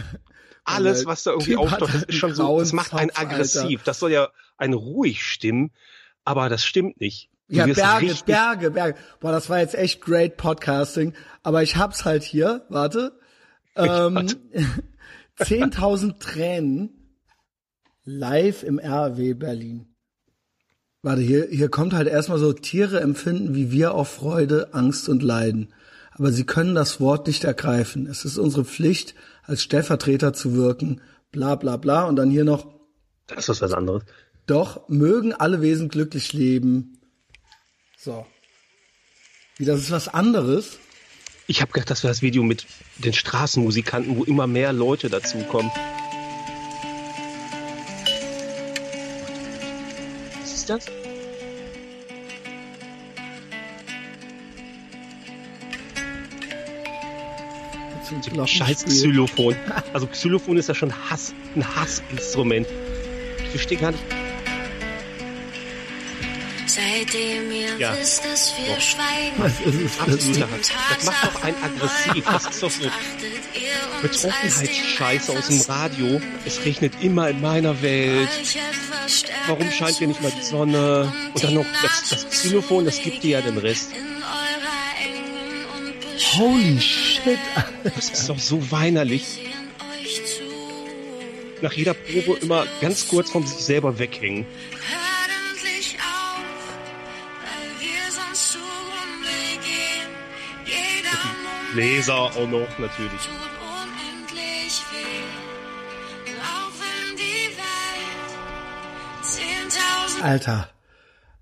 Alles, 0.64 1.00
der 1.00 1.07
was 1.07 1.22
da 1.24 1.31
irgendwie 1.33 1.53
Typ 1.53 1.61
auftaucht, 1.61 1.83
das 1.83 1.92
halt 1.92 2.09
ist 2.11 2.16
schon 2.16 2.31
einen 2.31 2.37
so, 2.37 2.59
das 2.59 2.72
macht 2.72 2.94
einen 2.94 3.11
Zopf, 3.11 3.18
Alter. 3.18 3.33
aggressiv. 3.35 3.83
Das 3.83 3.98
soll 3.98 4.12
ja 4.12 4.29
ein 4.57 4.72
ruhig 4.72 5.22
stimmen, 5.22 5.72
aber 6.24 6.48
das 6.48 6.64
stimmt 6.64 7.00
nicht. 7.00 7.31
Du 7.48 7.57
Ja, 7.57 7.66
Berge, 7.66 8.14
Berge, 8.24 8.70
Berge. 8.70 8.98
Boah, 9.20 9.33
das 9.33 9.50
war 9.50 9.59
jetzt 9.59 9.74
echt 9.74 10.00
great 10.00 10.37
Podcasting. 10.37 11.12
Aber 11.42 11.62
ich 11.62 11.77
hab's 11.77 12.05
halt 12.05 12.22
hier, 12.22 12.64
warte. 12.70 13.18
Ähm, 13.77 14.14
10.000 15.38 16.18
Tränen 16.18 17.18
live 18.05 18.62
im 18.62 18.79
RW 18.79 19.35
Berlin. 19.35 19.87
Warte, 21.03 21.20
hier, 21.20 21.46
hier 21.50 21.68
kommt 21.68 21.92
halt 21.92 22.09
erstmal 22.09 22.38
so, 22.38 22.53
Tiere 22.55 23.00
empfinden 23.00 23.55
wie 23.55 23.70
wir 23.70 23.94
auch 23.94 24.07
Freude, 24.07 24.72
Angst 24.72 25.09
und 25.11 25.22
Leiden. 25.22 25.74
Aber 26.12 26.33
sie 26.33 26.44
können 26.44 26.74
das 26.74 26.98
Wort 27.00 27.27
nicht 27.27 27.44
ergreifen. 27.44 28.07
Es 28.07 28.24
ist 28.24 28.38
unsere 28.38 28.64
Pflicht, 28.64 29.14
als 29.47 29.63
Stellvertreter 29.63 30.33
zu 30.33 30.55
wirken, 30.55 31.01
bla 31.33 31.55
bla 31.55 31.77
bla. 31.77 32.05
Und 32.05 32.17
dann 32.17 32.31
hier 32.31 32.45
noch, 32.45 32.67
Das 33.27 33.49
ist 33.49 33.61
was 33.61 33.73
anderes. 33.73 34.03
doch 34.47 34.89
mögen 34.89 35.33
alle 35.33 35.61
Wesen 35.63 35.89
glücklich 35.89 36.33
leben. 36.33 36.99
So. 37.99 38.27
Wie, 39.57 39.65
das 39.65 39.81
ist 39.81 39.91
was 39.91 40.09
anderes? 40.09 40.79
Ich 41.47 41.61
habe 41.61 41.73
gedacht, 41.73 41.91
das 41.91 42.03
wäre 42.03 42.11
das 42.11 42.23
Video 42.23 42.43
mit 42.43 42.67
den 42.99 43.13
Straßenmusikanten, 43.13 44.17
wo 44.17 44.25
immer 44.25 44.47
mehr 44.47 44.73
Leute 44.73 45.11
dazukommen. 45.11 45.71
Was 50.41 50.53
ist 50.55 50.71
das? 50.71 50.87
Zum 58.05 58.23
Scheiß 58.23 58.85
Glockenspiel. 58.85 58.93
Xylophon. 59.11 59.57
Also 59.93 60.07
Xylophon 60.07 60.57
ist 60.57 60.69
ja 60.69 60.75
schon 60.75 60.93
Hass, 61.11 61.33
ein 61.55 61.64
Hassinstrument. 61.77 62.67
Ich 63.45 63.51
verstehe 63.51 63.79
gar 63.79 63.93
nicht. 63.93 64.03
Seitdem 66.67 67.53
ihr 67.53 67.77
Ja. 67.79 67.97
wisst, 67.97 68.25
dass 68.25 68.53
wir 68.57 68.75
Doch. 68.75 68.81
schweigen. 68.81 69.35
Was 69.37 69.61
ist 69.61 70.01
Absoluter 70.01 70.49
Hass. 70.51 70.73
Das 70.97 71.05
macht 71.07 71.25
doch 71.35 71.43
einen 71.45 71.57
aggressiv. 71.62 72.25
Das 72.25 72.45
ist 72.47 72.62
doch 72.62 72.71
so 72.71 72.90
Betroffenheitsscheiße 74.03 75.33
aus 75.33 75.49
dem 75.49 75.61
Radio. 75.62 76.21
Es 76.45 76.64
regnet 76.64 76.95
immer 77.01 77.29
in 77.31 77.40
meiner 77.40 77.81
Welt. 77.83 78.29
Warum 79.47 79.71
scheint 79.71 79.97
hier 79.99 80.09
nicht 80.09 80.23
mal 80.23 80.33
die 80.33 80.43
Sonne? 80.45 81.12
Und 81.35 81.45
dann 81.45 81.55
noch 81.55 81.67
das, 81.83 82.09
das 82.09 82.29
Xylophon, 82.29 82.85
das 82.85 83.01
gibt 83.01 83.23
dir 83.23 83.38
ja 83.38 83.40
den 83.43 83.59
Rest. 83.59 83.90
Holy 86.37 86.81
shit. 86.81 87.38
Das 87.83 88.11
ist 88.11 88.29
doch 88.29 88.38
so 88.38 88.70
weinerlich. 88.70 89.40
Nach 91.62 91.72
jeder 91.72 91.94
Probe 91.94 92.38
immer 92.40 92.66
ganz 92.81 93.09
kurz 93.09 93.31
von 93.31 93.46
sich 93.46 93.59
selber 93.59 93.98
weghängen. 93.98 94.46
Laser 101.74 102.14
auch 102.14 102.46
noch 102.48 102.79
natürlich. 102.79 103.29
Alter. 110.22 110.68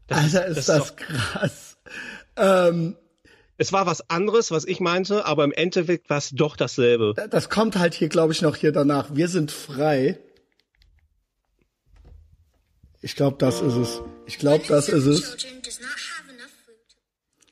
Das 0.09 0.19
Alter, 0.35 0.47
ist- 0.47 0.59
ist 0.59 0.69
das 0.69 0.79
das, 0.79 0.97
krass. 0.97 1.77
Ähm, 2.37 2.97
Es 3.59 3.73
war 3.73 3.87
was 3.87 4.09
anderes, 4.11 4.51
was 4.51 4.65
ich 4.65 4.81
meinte, 4.81 5.25
aber 5.27 5.45
im 5.45 5.53
Endeffekt 5.53 6.11
war 6.11 6.19
es 6.19 6.31
doch 6.31 6.57
dasselbe. 6.57 7.15
das 7.31 7.49
kommt 7.49 7.77
halt 7.77 7.95
hier, 7.95 8.09
glaube 8.09 8.33
ich, 8.33 8.43
noch 8.43 8.57
hier 8.57 8.73
danach. 8.73 9.15
Wir 9.15 9.29
sind 9.29 9.51
frei. 9.51 10.19
Ich 13.01 13.15
glaube, 13.17 13.37
das 13.39 13.61
ist 13.61 13.75
es. 13.75 14.01
Ich 14.27 14.39
glaube, 14.39 14.65
das 14.69 14.89
ist 14.89 15.07
es. 15.07 15.37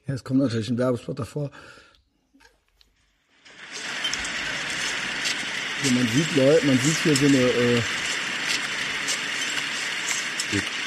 Ja, 0.06 0.14
es 0.14 0.24
kommt 0.24 0.40
natürlich 0.40 0.68
ein 0.70 0.78
Werbespot 0.78 1.18
davor. 1.18 1.50
Also 5.82 5.94
man 5.94 6.08
sieht 6.08 6.36
Leute, 6.36 6.66
man 6.66 6.78
sieht 6.78 6.96
hier 6.98 7.16
so 7.16 7.26
eine, 7.26 7.38
äh, 7.38 7.82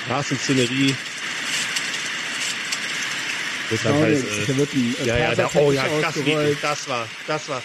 Straßenszenerie. 0.04 0.96
Oh, 3.86 3.90
halt, 3.90 4.24
jetzt, 4.24 4.50
äh, 4.50 4.58
wird 4.58 4.74
ein, 4.74 4.96
äh, 5.02 5.08
ja, 5.08 5.18
ja, 5.18 5.36
da, 5.36 5.50
oh 5.56 5.72
ja, 5.72 5.86
das, 6.02 6.16
das 6.62 6.90
war, 6.90 7.08
das 7.28 7.50
war. 7.50 7.62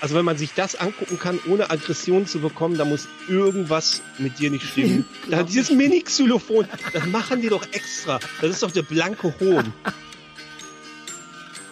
Also 0.00 0.14
wenn 0.14 0.24
man 0.24 0.38
sich 0.38 0.54
das 0.54 0.76
angucken 0.76 1.18
kann, 1.18 1.38
ohne 1.46 1.70
Aggression 1.70 2.26
zu 2.26 2.40
bekommen, 2.40 2.78
da 2.78 2.86
muss 2.86 3.06
irgendwas 3.28 4.00
mit 4.18 4.38
dir 4.38 4.50
nicht 4.50 4.66
stimmen. 4.66 5.04
da, 5.30 5.42
dieses 5.42 5.70
Mini-Xylophon, 5.70 6.66
das 6.92 7.04
machen 7.06 7.42
die 7.42 7.48
doch 7.48 7.66
extra. 7.72 8.18
Das 8.40 8.50
ist 8.50 8.62
doch 8.62 8.70
der 8.70 8.82
blanke 8.82 9.34
Hohn. 9.40 9.72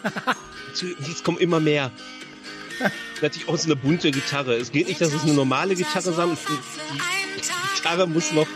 Jetzt 1.07 1.23
kommen 1.23 1.39
immer 1.39 1.59
mehr. 1.59 1.91
Natürlich 3.21 3.49
auch 3.49 3.57
so 3.57 3.65
eine 3.65 3.75
bunte 3.75 4.11
Gitarre. 4.11 4.55
Es 4.55 4.71
geht 4.71 4.87
nicht, 4.87 5.01
dass 5.01 5.11
es 5.11 5.23
eine 5.23 5.33
normale 5.33 5.75
Gitarre 5.75 6.13
sein 6.13 6.37
Die 7.35 7.75
Gitarre 7.75 8.07
muss 8.07 8.31
noch 8.31 8.47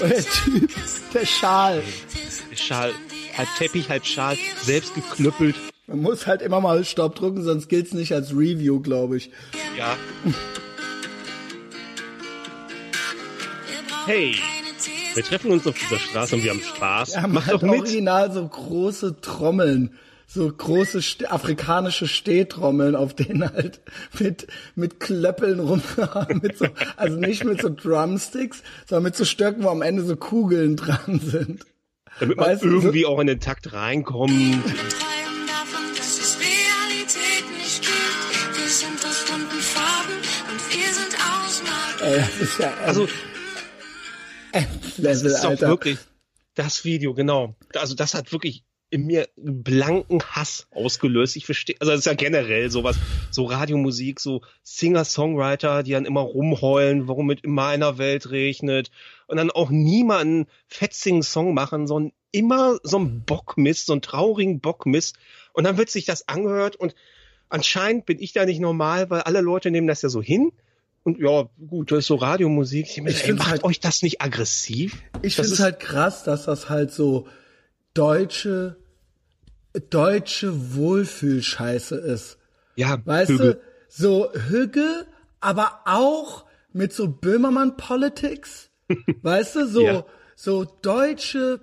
Und 0.00 0.10
der 0.10 0.24
Typ, 0.24 0.70
der 1.12 1.26
Schal. 1.26 1.82
der 2.50 2.56
Schal, 2.56 2.92
halb 3.36 3.48
Teppich, 3.56 3.88
halb 3.88 4.06
Schal, 4.06 4.36
selbst 4.62 4.94
geknüppelt. 4.94 5.56
Man 5.86 6.02
muss 6.02 6.26
halt 6.26 6.42
immer 6.42 6.60
mal 6.60 6.84
Stopp 6.84 7.14
drücken, 7.16 7.42
sonst 7.42 7.68
gilt's 7.68 7.92
nicht 7.92 8.12
als 8.12 8.30
Review, 8.32 8.80
glaube 8.80 9.16
ich. 9.16 9.30
Ja. 9.76 9.96
Hey, 14.06 14.36
wir 15.14 15.22
treffen 15.24 15.50
uns 15.50 15.66
auf 15.66 15.74
dieser 15.78 15.98
Straße 15.98 16.36
und 16.36 16.44
wir 16.44 16.50
haben 16.50 16.62
Spaß. 16.62 17.14
Ja, 17.14 17.26
Mach 17.26 17.46
man 17.46 17.54
doch 17.56 17.62
mit. 17.62 17.80
original 17.80 18.32
so 18.32 18.46
große 18.46 19.20
Trommeln, 19.20 19.98
so 20.30 20.46
große 20.52 21.00
St 21.00 21.32
afrikanische 21.32 22.06
Stehtrommeln, 22.06 22.94
auf 22.94 23.14
denen 23.14 23.50
halt 23.50 23.80
mit 24.18 24.46
mit 24.74 25.00
Klöppeln 25.00 25.58
rum, 25.58 25.82
mit 26.42 26.58
so, 26.58 26.66
also 26.96 27.16
nicht 27.18 27.44
mit 27.44 27.62
so 27.62 27.70
Drumsticks, 27.70 28.62
sondern 28.86 29.04
mit 29.04 29.16
so 29.16 29.24
Stöcken, 29.24 29.64
wo 29.64 29.70
am 29.70 29.80
Ende 29.82 30.04
so 30.04 30.16
Kugeln 30.16 30.76
dran 30.76 31.18
sind. 31.24 31.64
Damit 32.20 32.36
man 32.36 32.46
Weißt 32.50 32.62
du, 32.62 32.68
so- 32.68 32.76
irgendwie 32.76 33.06
auch 33.06 33.18
in 33.20 33.26
den 33.26 33.40
Takt 33.40 33.72
reinkommt. 33.72 34.30
träumen 34.32 35.46
davon, 35.46 35.84
dass 35.96 36.18
es 36.18 36.36
Realität 36.38 37.44
nicht 37.56 37.80
gibt. 37.80 38.58
Wir 38.60 38.68
sind 38.68 39.06
aus 39.06 39.24
bunten 39.30 39.60
Farben 39.60 40.12
und 40.12 40.76
wir 40.76 40.92
sind 40.92 41.16
aus 41.16 41.62
Magie. 41.62 42.12
Ey, 42.14 42.18
das 42.20 42.40
ist 42.40 42.58
ja 42.58 42.72
Also, 42.84 43.08
das 44.52 44.96
Level, 44.98 45.26
ist 45.30 45.42
doch 45.44 45.50
Alter. 45.50 45.68
wirklich 45.68 45.98
das 46.54 46.84
Video, 46.84 47.14
genau. 47.14 47.54
Also, 47.74 47.94
das 47.94 48.14
hat 48.14 48.30
wirklich 48.32 48.64
in 48.90 49.06
mir 49.06 49.28
blanken 49.36 50.22
Hass 50.22 50.66
ausgelöst. 50.70 51.36
Ich 51.36 51.44
verstehe, 51.46 51.76
also 51.80 51.90
das 51.90 52.00
ist 52.00 52.06
ja 52.06 52.14
generell 52.14 52.70
sowas, 52.70 52.96
so 53.30 53.44
Radiomusik, 53.44 54.18
so 54.20 54.40
Singer-Songwriter, 54.62 55.82
die 55.82 55.92
dann 55.92 56.06
immer 56.06 56.20
rumheulen, 56.22 57.06
warum 57.08 57.30
es 57.30 57.40
in 57.42 57.52
meiner 57.52 57.98
Welt 57.98 58.30
regnet 58.30 58.90
und 59.26 59.36
dann 59.36 59.50
auch 59.50 59.70
niemanden 59.70 60.46
fetzigen 60.66 61.22
Song 61.22 61.54
machen, 61.54 61.86
sondern 61.86 62.12
immer 62.32 62.78
so 62.82 62.96
einen 62.98 63.22
Bockmist, 63.24 63.86
so 63.86 63.92
einen 63.92 64.02
traurigen 64.02 64.60
Bockmist 64.60 65.16
und 65.52 65.64
dann 65.64 65.76
wird 65.78 65.90
sich 65.90 66.04
das 66.04 66.28
angehört 66.28 66.76
und 66.76 66.94
anscheinend 67.48 68.06
bin 68.06 68.18
ich 68.18 68.32
da 68.32 68.44
nicht 68.44 68.60
normal, 68.60 69.10
weil 69.10 69.20
alle 69.22 69.40
Leute 69.40 69.70
nehmen 69.70 69.86
das 69.86 70.02
ja 70.02 70.08
so 70.08 70.22
hin 70.22 70.52
und 71.04 71.18
ja, 71.18 71.48
gut, 71.68 71.90
das 71.92 72.00
ist 72.00 72.06
so 72.06 72.16
Radiomusik. 72.16 72.86
Ich, 72.86 72.98
Ich 72.98 73.24
ey, 73.24 73.32
macht 73.34 73.50
halt- 73.50 73.64
euch 73.64 73.80
das 73.80 74.02
nicht 74.02 74.20
aggressiv? 74.20 74.96
Ich 75.22 75.36
finde 75.36 75.50
es 75.52 75.60
halt 75.60 75.80
krass, 75.80 76.24
dass 76.24 76.44
das 76.44 76.68
halt 76.68 76.90
so 76.92 77.26
deutsche, 77.94 78.76
deutsche 79.90 80.74
Wohlfühlscheiße 80.74 81.96
ist. 81.96 82.38
Ja, 82.76 82.98
Weißt 83.04 83.30
Hügel. 83.30 83.54
du, 83.54 83.60
so 83.88 84.32
Hügge, 84.32 85.06
aber 85.40 85.80
auch 85.84 86.44
mit 86.72 86.92
so 86.92 87.08
Böhmermann-Politics. 87.08 88.70
weißt 89.22 89.56
du, 89.56 89.66
so, 89.66 89.82
Ja. 89.82 90.04
so 90.36 90.64
deutsche, 90.82 91.60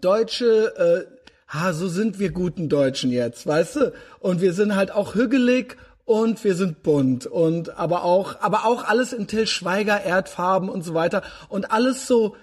deutsche, 0.00 1.06
äh, 1.08 1.16
ha, 1.48 1.72
so 1.72 1.88
sind 1.88 2.18
wir 2.18 2.30
guten 2.30 2.68
Deutschen 2.68 3.10
jetzt, 3.10 3.46
weißt 3.46 3.76
du? 3.76 3.92
Und 4.20 4.40
wir 4.40 4.52
sind 4.52 4.74
halt 4.76 4.90
auch 4.90 5.14
hügelig 5.14 5.76
und 6.04 6.42
wir 6.44 6.54
sind 6.54 6.82
bunt 6.82 7.26
und 7.26 7.76
aber 7.78 8.04
auch, 8.04 8.40
aber 8.40 8.64
auch 8.66 8.84
alles 8.84 9.12
in 9.12 9.26
Till 9.26 9.46
Schweiger 9.46 10.02
Erdfarben 10.02 10.68
und 10.68 10.82
so 10.82 10.94
weiter 10.94 11.22
und 11.48 11.70
alles 11.70 12.06
so, 12.06 12.36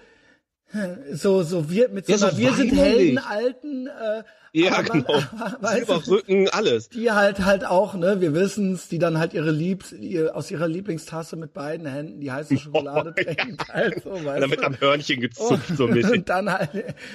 so, 1.13 1.41
so 1.43 1.69
wir 1.69 1.89
mit 1.89 2.05
so, 2.05 2.11
Ja, 2.11 2.17
so 2.19 2.37
wir 2.37 2.53
sind. 2.53 2.75
Helden 2.75 3.17
alten, 3.17 3.87
äh, 3.87 4.23
Ja, 4.53 4.81
man- 4.81 5.03
genau. 5.03 5.19
Silberrücken, 5.73 6.47
alles. 6.49 6.89
die 6.89 7.11
halt 7.11 7.39
halt 7.45 7.65
auch, 7.65 7.95
ne, 7.95 8.21
wir 8.21 8.33
wissen's, 8.35 8.87
die 8.87 8.99
dann 8.99 9.17
halt 9.17 9.33
ihre 9.33 9.49
Liebs, 9.51 9.91
ihr, 9.91 10.35
aus 10.35 10.51
ihrer 10.51 10.67
Lieblingstasse 10.67 11.35
mit 11.37 11.53
beiden 11.53 11.87
Händen 11.87 12.19
die 12.19 12.31
heiße 12.31 12.57
Schokolade 12.59 13.13
Oh, 13.17 13.19
ja. 13.21 13.33
trinken, 13.33 13.57
halt 13.67 14.03
so, 14.03 14.11
weißt 14.11 14.41
Damit 14.43 14.59
du? 14.59 14.63
am 14.65 14.79
Hörnchen 14.79 15.21
gezupft 15.21 15.75
so 15.75 15.87
ein 15.87 15.93
bisschen. 15.93 16.13
Und 16.19 16.29
dann 16.29 16.51
halt 16.51 16.69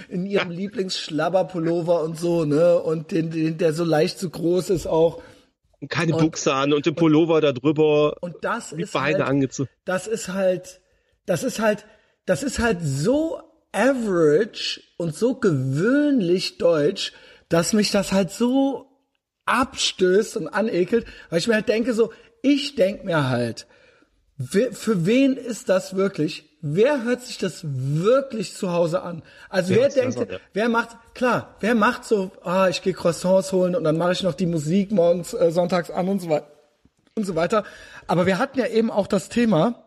in 0.08 0.26
ihrem 0.26 0.50
Lieblingsschlabberpullover 0.50 2.02
und 2.02 2.18
so, 2.18 2.44
ne, 2.44 2.78
und 2.80 3.10
den, 3.12 3.30
den, 3.30 3.58
der 3.58 3.72
so 3.72 3.84
leicht 3.84 4.18
zu 4.18 4.30
groß 4.30 4.70
ist 4.70 4.86
auch. 4.86 5.22
Und 5.80 5.88
keine 5.90 6.14
Und- 6.16 6.22
Buchse 6.22 6.54
an 6.54 6.72
und 6.72 6.86
den 6.86 6.94
Pullover 6.94 7.40
da 7.40 7.52
drüber. 7.52 8.16
Und 8.20 8.36
das 8.42 8.72
ist 8.72 8.92
Beine 8.92 9.18
halt, 9.18 9.28
angezogen. 9.28 9.68
das 9.84 10.06
ist 10.06 10.28
halt, 10.32 10.80
das 11.26 11.44
ist 11.44 11.60
halt, 11.60 11.84
das 12.26 12.42
ist 12.42 12.58
halt 12.58 12.78
so 12.82 13.40
average 13.72 14.80
und 14.96 15.14
so 15.14 15.34
gewöhnlich 15.34 16.58
deutsch, 16.58 17.12
dass 17.48 17.72
mich 17.72 17.90
das 17.90 18.12
halt 18.12 18.30
so 18.30 18.86
abstößt 19.46 20.36
und 20.38 20.48
anekelt, 20.48 21.06
weil 21.28 21.38
ich 21.38 21.48
mir 21.48 21.54
halt 21.54 21.68
denke 21.68 21.92
so, 21.92 22.12
ich 22.42 22.76
denk 22.76 23.04
mir 23.04 23.28
halt, 23.28 23.66
für 24.38 25.06
wen 25.06 25.36
ist 25.36 25.68
das 25.68 25.96
wirklich? 25.96 26.50
Wer 26.60 27.04
hört 27.04 27.22
sich 27.22 27.38
das 27.38 27.60
wirklich 27.62 28.54
zu 28.54 28.72
Hause 28.72 29.02
an? 29.02 29.22
Also 29.50 29.74
wer, 29.74 29.82
Wer 29.82 29.88
denkt, 29.90 30.18
an, 30.18 30.28
ja. 30.30 30.38
wer 30.54 30.68
macht, 30.68 30.96
klar, 31.14 31.56
wer 31.60 31.74
macht 31.74 32.04
so, 32.04 32.32
ah, 32.42 32.68
ich 32.68 32.80
gehe 32.80 32.94
Croissants 32.94 33.52
holen 33.52 33.76
und 33.76 33.84
dann 33.84 33.98
mache 33.98 34.12
ich 34.12 34.22
noch 34.22 34.34
die 34.34 34.46
Musik 34.46 34.90
morgens, 34.90 35.34
äh, 35.34 35.50
sonntags 35.50 35.90
an 35.90 36.08
und 36.08 36.20
so 36.20 36.30
weiter 36.30 36.50
und 37.16 37.24
so 37.24 37.36
weiter. 37.36 37.64
Aber 38.06 38.26
wir 38.26 38.38
hatten 38.38 38.58
ja 38.58 38.66
eben 38.66 38.90
auch 38.90 39.06
das 39.06 39.28
Thema, 39.28 39.84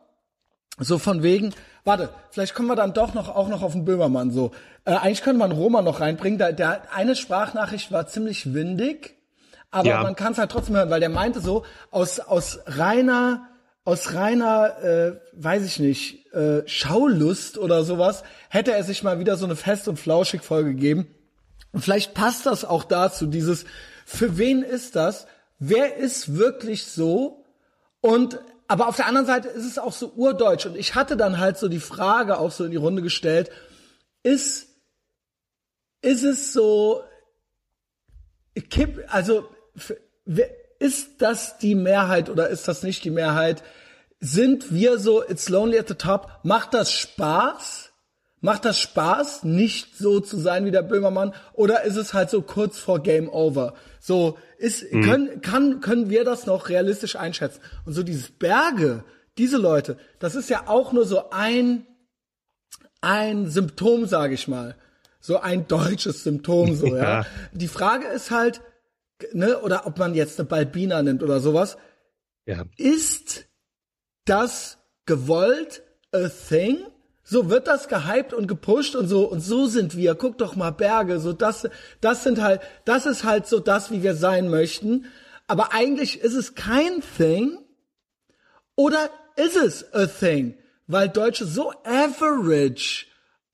so 0.80 1.00
von 1.00 1.24
wegen, 1.24 1.54
warte, 1.88 2.10
vielleicht 2.30 2.54
kommen 2.54 2.68
wir 2.68 2.76
dann 2.76 2.94
doch 2.94 3.14
noch 3.16 3.30
auch 3.36 3.48
noch 3.48 3.64
auf 3.64 3.72
den 3.72 3.86
Böhmermann 3.86 4.30
so. 4.32 4.52
Äh, 4.86 4.92
eigentlich 4.92 5.24
könnte 5.24 5.40
man 5.40 5.52
Roma 5.52 5.82
noch 5.82 6.00
reinbringen. 6.02 6.38
Da, 6.38 6.52
der 6.52 6.94
eine 6.94 7.16
Sprachnachricht 7.16 7.92
war 7.92 8.06
ziemlich 8.08 8.54
windig, 8.54 9.16
aber 9.72 9.88
Ja. 9.90 10.04
man 10.04 10.16
kann 10.16 10.34
es 10.34 10.38
halt 10.38 10.52
trotzdem 10.52 10.76
hören, 10.76 10.90
weil 10.92 11.00
der 11.00 11.10
meinte 11.10 11.40
so 11.40 11.64
aus 11.90 12.20
aus 12.20 12.60
reiner 12.68 13.48
aus 13.86 14.14
reiner, 14.16 14.84
äh, 14.84 15.14
weiß 15.32 15.64
ich 15.64 15.80
nicht, 15.80 16.34
äh, 16.34 16.62
Schaulust 16.68 17.58
oder 17.58 17.84
sowas, 17.86 18.24
hätte 18.50 18.74
er 18.74 18.84
sich 18.84 19.02
mal 19.02 19.18
wieder 19.20 19.38
so 19.38 19.46
eine 19.46 19.56
fest 19.56 19.88
und 19.88 19.98
flauschig 19.98 20.42
Folge 20.42 20.72
gegeben. 20.74 21.08
Und 21.72 21.82
vielleicht 21.86 22.14
passt 22.14 22.46
das 22.46 22.66
auch 22.66 22.84
dazu, 22.84 23.28
dieses 23.28 23.64
Für 24.06 24.38
wen 24.38 24.62
ist 24.62 24.96
das? 24.98 25.26
Wer 25.60 25.96
ist 25.96 26.36
wirklich 26.38 26.86
so? 26.86 27.46
Und 28.02 28.40
aber 28.68 28.88
auf 28.88 28.98
der 28.98 29.06
anderen 29.08 29.28
Seite 29.28 29.48
ist 29.48 29.66
es 29.66 29.80
auch 29.80 29.94
so 29.94 30.12
urdeutsch. 30.16 30.66
Und 30.66 30.76
ich 30.76 30.96
hatte 30.96 31.16
dann 31.16 31.40
halt 31.40 31.58
so 31.58 31.70
die 31.70 31.80
Frage 31.80 32.38
auch 32.38 32.52
so 32.52 32.66
in 32.66 32.72
die 32.72 32.78
Runde 32.78 33.02
gestellt, 33.02 33.50
ist, 34.24 34.68
ist 36.02 36.24
es 36.24 36.54
so, 36.54 37.04
also 39.08 39.50
ist 40.80 41.22
das 41.22 41.58
die 41.60 41.76
Mehrheit 41.76 42.30
oder 42.30 42.50
ist 42.50 42.68
das 42.68 42.84
nicht 42.84 43.04
die 43.04 43.10
Mehrheit? 43.10 43.64
Sind 44.20 44.74
wir 44.74 44.98
so, 44.98 45.24
it's 45.24 45.48
lonely 45.48 45.80
at 45.80 45.88
the 45.88 45.96
top? 45.96 46.40
Macht 46.44 46.74
das 46.74 46.92
Spaß? 46.92 47.87
Macht 48.40 48.66
das 48.66 48.80
Spaß, 48.80 49.44
nicht 49.44 49.98
so 49.98 50.20
zu 50.20 50.38
sein 50.38 50.66
wie 50.66 50.72
der 50.72 50.84
Böhmermann? 50.84 51.34
Oder 51.54 51.84
ist 51.84 51.96
es 51.96 52.14
halt 52.14 52.30
so 52.30 52.42
kurz 52.44 52.78
vor 52.78 53.00
Game 53.02 53.30
Over? 53.30 53.74
So, 54.00 54.38
ist, 54.58 54.90
können, 54.92 55.42
kann, 55.42 55.82
können 55.82 56.10
wir 56.10 56.24
das 56.24 56.46
noch 56.46 56.70
realistisch 56.70 57.16
einschätzen? 57.16 57.62
Und 57.86 57.94
so 57.94 58.04
dieses 58.04 58.30
Berge, 58.30 59.04
diese 59.40 59.58
Leute, 59.58 59.98
das 60.20 60.36
ist 60.36 60.50
ja 60.50 60.68
auch 60.68 60.94
nur 60.94 61.06
so 61.06 61.32
ein, 61.32 61.88
ein 63.02 63.48
Symptom, 63.48 64.06
sage 64.06 64.36
ich 64.36 64.48
mal. 64.48 64.76
So 65.20 65.40
ein 65.40 65.68
deutsches 65.68 66.24
Symptom, 66.24 66.76
so, 66.76 66.88
ja. 66.96 67.22
Ja. 67.22 67.26
Die 67.54 67.68
Frage 67.68 68.08
ist 68.08 68.30
halt, 68.30 68.62
ne, 69.34 69.60
oder 69.62 69.88
ob 69.88 69.98
man 69.98 70.14
jetzt 70.14 70.40
eine 70.40 70.48
Balbina 70.48 71.02
nimmt 71.02 71.24
oder 71.24 71.40
sowas. 71.40 71.78
Ja. 72.46 72.66
Ist 72.78 73.48
das 74.26 74.78
gewollt 75.06 75.82
a 76.12 76.30
thing? 76.30 76.86
So 77.30 77.50
wird 77.50 77.68
das 77.68 77.90
gehypt 77.90 78.34
und 78.34 78.48
gepusht 78.48 78.96
und 78.96 79.10
so 79.10 79.26
und 79.26 79.42
so 79.42 79.66
sind 79.66 79.98
wir. 79.98 80.16
Guck 80.16 80.38
doch 80.38 80.56
mal 80.56 80.72
Berge, 80.72 81.20
so 81.20 81.34
das 81.34 81.68
das 82.00 82.24
sind 82.24 82.42
halt 82.42 82.62
das 82.86 83.06
ist 83.06 83.26
halt 83.26 83.48
so 83.48 83.60
das, 83.60 83.92
wie 83.92 84.02
wir 84.02 84.16
sein 84.16 84.50
möchten, 84.50 85.08
aber 85.46 85.74
eigentlich 85.74 86.22
ist 86.22 86.36
es 86.36 86.56
kein 86.56 87.04
thing 87.18 87.58
oder 88.78 89.10
ist 89.36 89.58
es 89.58 89.94
a 89.94 90.06
thing, 90.06 90.58
weil 90.88 91.10
Deutsche 91.10 91.46
so 91.46 91.74
average 91.84 93.08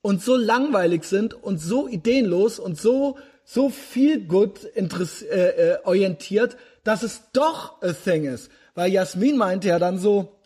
und 0.03 0.21
so 0.21 0.35
langweilig 0.35 1.05
sind 1.05 1.33
und 1.33 1.57
so 1.57 1.87
ideenlos 1.87 2.59
und 2.59 2.79
so 2.79 3.17
so 3.43 3.71
viel 3.71 4.27
gut 4.27 4.65
äh, 4.75 4.81
äh, 4.81 5.77
orientiert, 5.83 6.57
dass 6.83 7.01
es 7.01 7.23
doch 7.33 7.81
a 7.81 7.91
thing 7.91 8.25
ist. 8.25 8.51
Weil 8.75 8.91
Jasmin 8.91 9.35
meinte 9.35 9.69
ja 9.69 9.79
dann 9.79 9.97
so, 9.97 10.39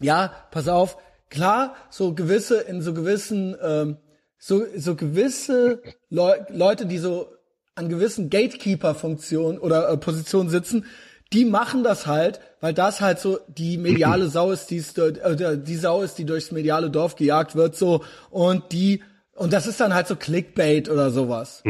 ja, 0.00 0.32
pass 0.52 0.68
auf, 0.68 0.96
klar, 1.30 1.74
so 1.90 2.14
gewisse, 2.14 2.60
in 2.60 2.82
so 2.82 2.92
gewissen, 2.92 3.56
ähm, 3.62 3.96
so, 4.38 4.64
so 4.76 4.94
gewisse 4.96 5.80
Leu 6.08 6.34
Leute, 6.50 6.86
die 6.86 6.98
so 6.98 7.28
an 7.74 7.88
gewissen 7.88 8.28
Gatekeeper-Funktionen 8.30 9.58
oder 9.58 9.88
äh, 9.88 9.96
Positionen 9.96 10.50
sitzen, 10.50 10.84
die 11.32 11.44
machen 11.44 11.84
das 11.84 12.06
halt, 12.06 12.40
weil 12.60 12.74
das 12.74 13.00
halt 13.00 13.20
so 13.20 13.38
die 13.48 13.78
mediale 13.78 14.28
Sau 14.28 14.50
ist, 14.50 14.66
die, 14.70 14.76
ist, 14.76 14.98
äh, 14.98 15.56
die 15.58 15.76
Sau 15.76 16.02
ist, 16.02 16.18
die 16.18 16.24
durchs 16.24 16.50
mediale 16.50 16.90
Dorf 16.90 17.14
gejagt 17.16 17.54
wird, 17.54 17.76
so, 17.76 18.02
und 18.30 18.72
die, 18.72 19.02
und 19.34 19.52
das 19.52 19.66
ist 19.66 19.80
dann 19.80 19.94
halt 19.94 20.08
so 20.08 20.16
Clickbait 20.16 20.90
oder 20.90 21.10
sowas. 21.10 21.62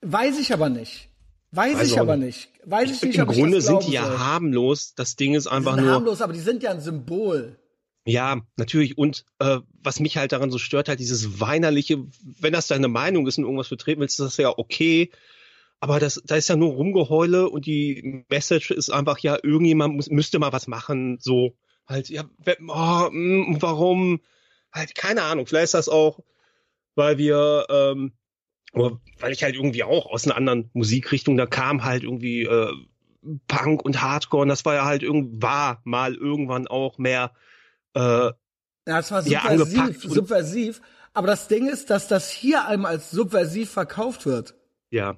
Weiß 0.00 0.38
ich 0.38 0.52
aber 0.52 0.68
nicht. 0.68 1.08
Weiß 1.50 1.76
Weiß 1.76 1.86
ich 1.90 2.00
aber 2.00 2.16
nicht. 2.16 2.50
Weiß 2.64 2.90
ich 2.90 3.02
nicht, 3.02 3.18
Im 3.18 3.26
Grunde 3.26 3.60
sind 3.60 3.86
die 3.86 3.92
ja 3.92 4.04
soll. 4.06 4.18
harmlos. 4.18 4.94
Das 4.94 5.16
Ding 5.16 5.34
ist 5.34 5.46
Die 5.46 5.50
einfach 5.50 5.74
sind 5.74 5.84
nur. 5.84 5.92
harmlos, 5.94 6.20
aber 6.20 6.32
die 6.34 6.40
sind 6.40 6.62
ja 6.62 6.70
ein 6.70 6.80
Symbol. 6.80 7.56
Ja, 8.08 8.40
natürlich. 8.56 8.96
Und 8.96 9.26
äh, 9.38 9.58
was 9.82 10.00
mich 10.00 10.16
halt 10.16 10.32
daran 10.32 10.50
so 10.50 10.56
stört, 10.56 10.88
halt 10.88 10.98
dieses 10.98 11.40
weinerliche, 11.40 12.06
wenn 12.40 12.54
das 12.54 12.66
deine 12.66 12.88
Meinung 12.88 13.26
ist 13.26 13.36
und 13.36 13.44
irgendwas 13.44 13.68
vertreten 13.68 14.00
willst, 14.00 14.18
ist 14.18 14.24
das 14.24 14.36
ja 14.38 14.56
okay. 14.56 15.10
Aber 15.78 16.00
das, 16.00 16.22
da 16.24 16.36
ist 16.36 16.48
ja 16.48 16.56
nur 16.56 16.72
Rumgeheule 16.72 17.50
und 17.50 17.66
die 17.66 18.24
Message 18.30 18.70
ist 18.70 18.88
einfach, 18.88 19.18
ja, 19.18 19.36
irgendjemand 19.42 19.94
muss, 19.94 20.08
müsste 20.08 20.38
mal 20.38 20.54
was 20.54 20.68
machen, 20.68 21.18
so 21.20 21.54
halt, 21.86 22.08
ja, 22.08 22.24
oh, 22.46 23.10
mm, 23.10 23.58
warum? 23.60 24.20
Halt, 24.72 24.94
keine 24.94 25.24
Ahnung, 25.24 25.46
vielleicht 25.46 25.64
ist 25.64 25.74
das 25.74 25.90
auch, 25.90 26.20
weil 26.94 27.18
wir, 27.18 27.66
ähm, 27.68 28.14
oder 28.72 28.98
weil 29.20 29.32
ich 29.32 29.42
halt 29.42 29.54
irgendwie 29.54 29.84
auch 29.84 30.06
aus 30.06 30.24
einer 30.24 30.36
anderen 30.36 30.70
Musikrichtung, 30.72 31.36
da 31.36 31.44
kam 31.44 31.84
halt 31.84 32.04
irgendwie 32.04 32.44
äh, 32.44 32.72
Punk 33.48 33.84
und 33.84 34.00
Hardcore 34.00 34.44
und 34.44 34.48
das 34.48 34.64
war 34.64 34.76
ja 34.76 34.86
halt 34.86 35.02
irgend, 35.02 35.42
war 35.42 35.82
mal 35.84 36.14
irgendwann 36.14 36.68
auch 36.68 36.96
mehr 36.96 37.32
äh, 37.94 38.00
Ja, 38.86 38.98
es 38.98 39.10
war 39.10 39.22
Ja, 39.26 39.40
subversiv, 39.42 39.78
angepackt 39.80 40.00
subversiv. 40.14 40.80
Aber 41.14 41.26
das 41.26 41.48
Ding 41.48 41.68
ist, 41.68 41.90
dass 41.90 42.06
das 42.08 42.30
hier 42.30 42.66
einem 42.66 42.84
als 42.84 43.10
subversiv 43.10 43.70
verkauft 43.70 44.24
wird. 44.26 44.54
ja, 44.90 45.16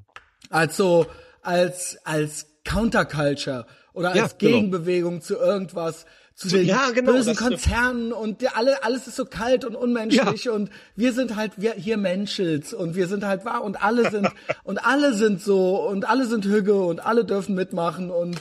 Als 0.49 0.77
so, 0.77 1.07
als, 1.43 1.99
als 2.05 2.47
Counterculture 2.65 3.67
oder 3.93 4.15
Ja, 4.15 4.23
als 4.25 4.39
genau. 4.39 4.53
Gegenbewegung 4.57 5.21
zu 5.21 5.37
irgendwas, 5.37 6.07
zu 6.35 6.49
den 6.49 6.65
ja, 6.67 6.91
genau, 6.91 7.13
bösen 7.13 7.35
das- 7.35 7.43
Konzernen 7.43 8.13
und 8.13 8.41
der, 8.41 8.57
alle, 8.57 8.83
alles 8.83 9.07
ist 9.07 9.17
so 9.17 9.27
kalt 9.27 9.65
und 9.65 9.77
unmenschlich 9.77 10.49
und 10.49 10.71
wir 10.97 11.13
sind 11.13 11.37
halt, 11.37 11.53
wir 11.57 11.73
hier 11.75 11.99
Menschels 11.99 12.73
und 12.73 12.95
wir 12.95 13.09
sind 13.09 13.25
halt 13.27 13.45
wahr 13.45 13.63
und 13.63 13.83
alle 13.83 14.11
sind, 14.11 14.29
und 14.65 14.85
alle 14.87 15.13
sind 15.13 15.43
so 15.43 15.87
und 15.87 16.09
alle 16.09 16.27
sind 16.27 16.45
Hüge 16.47 16.83
und 16.83 17.05
alle 17.05 17.25
dürfen 17.27 17.55
mitmachen 17.55 18.11
und, 18.11 18.39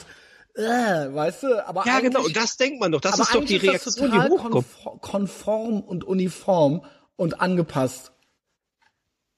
äh, 0.59 1.13
weißt 1.13 1.43
du, 1.43 1.67
aber 1.67 1.85
ja, 1.85 1.99
genau. 1.99 2.23
Und 2.25 2.35
das 2.35 2.57
denkt 2.57 2.79
man 2.79 2.91
doch. 2.91 3.01
Das 3.01 3.17
ist 3.19 3.33
doch 3.33 3.43
die 3.43 3.57
Reaktion, 3.57 4.11
die 4.11 4.17
total 4.17 4.29
hochkommt. 4.29 4.53
konfor- 4.55 4.99
konform 4.99 5.81
und 5.81 6.03
uniform 6.03 6.83
und 7.15 7.41
angepasst. 7.41 8.11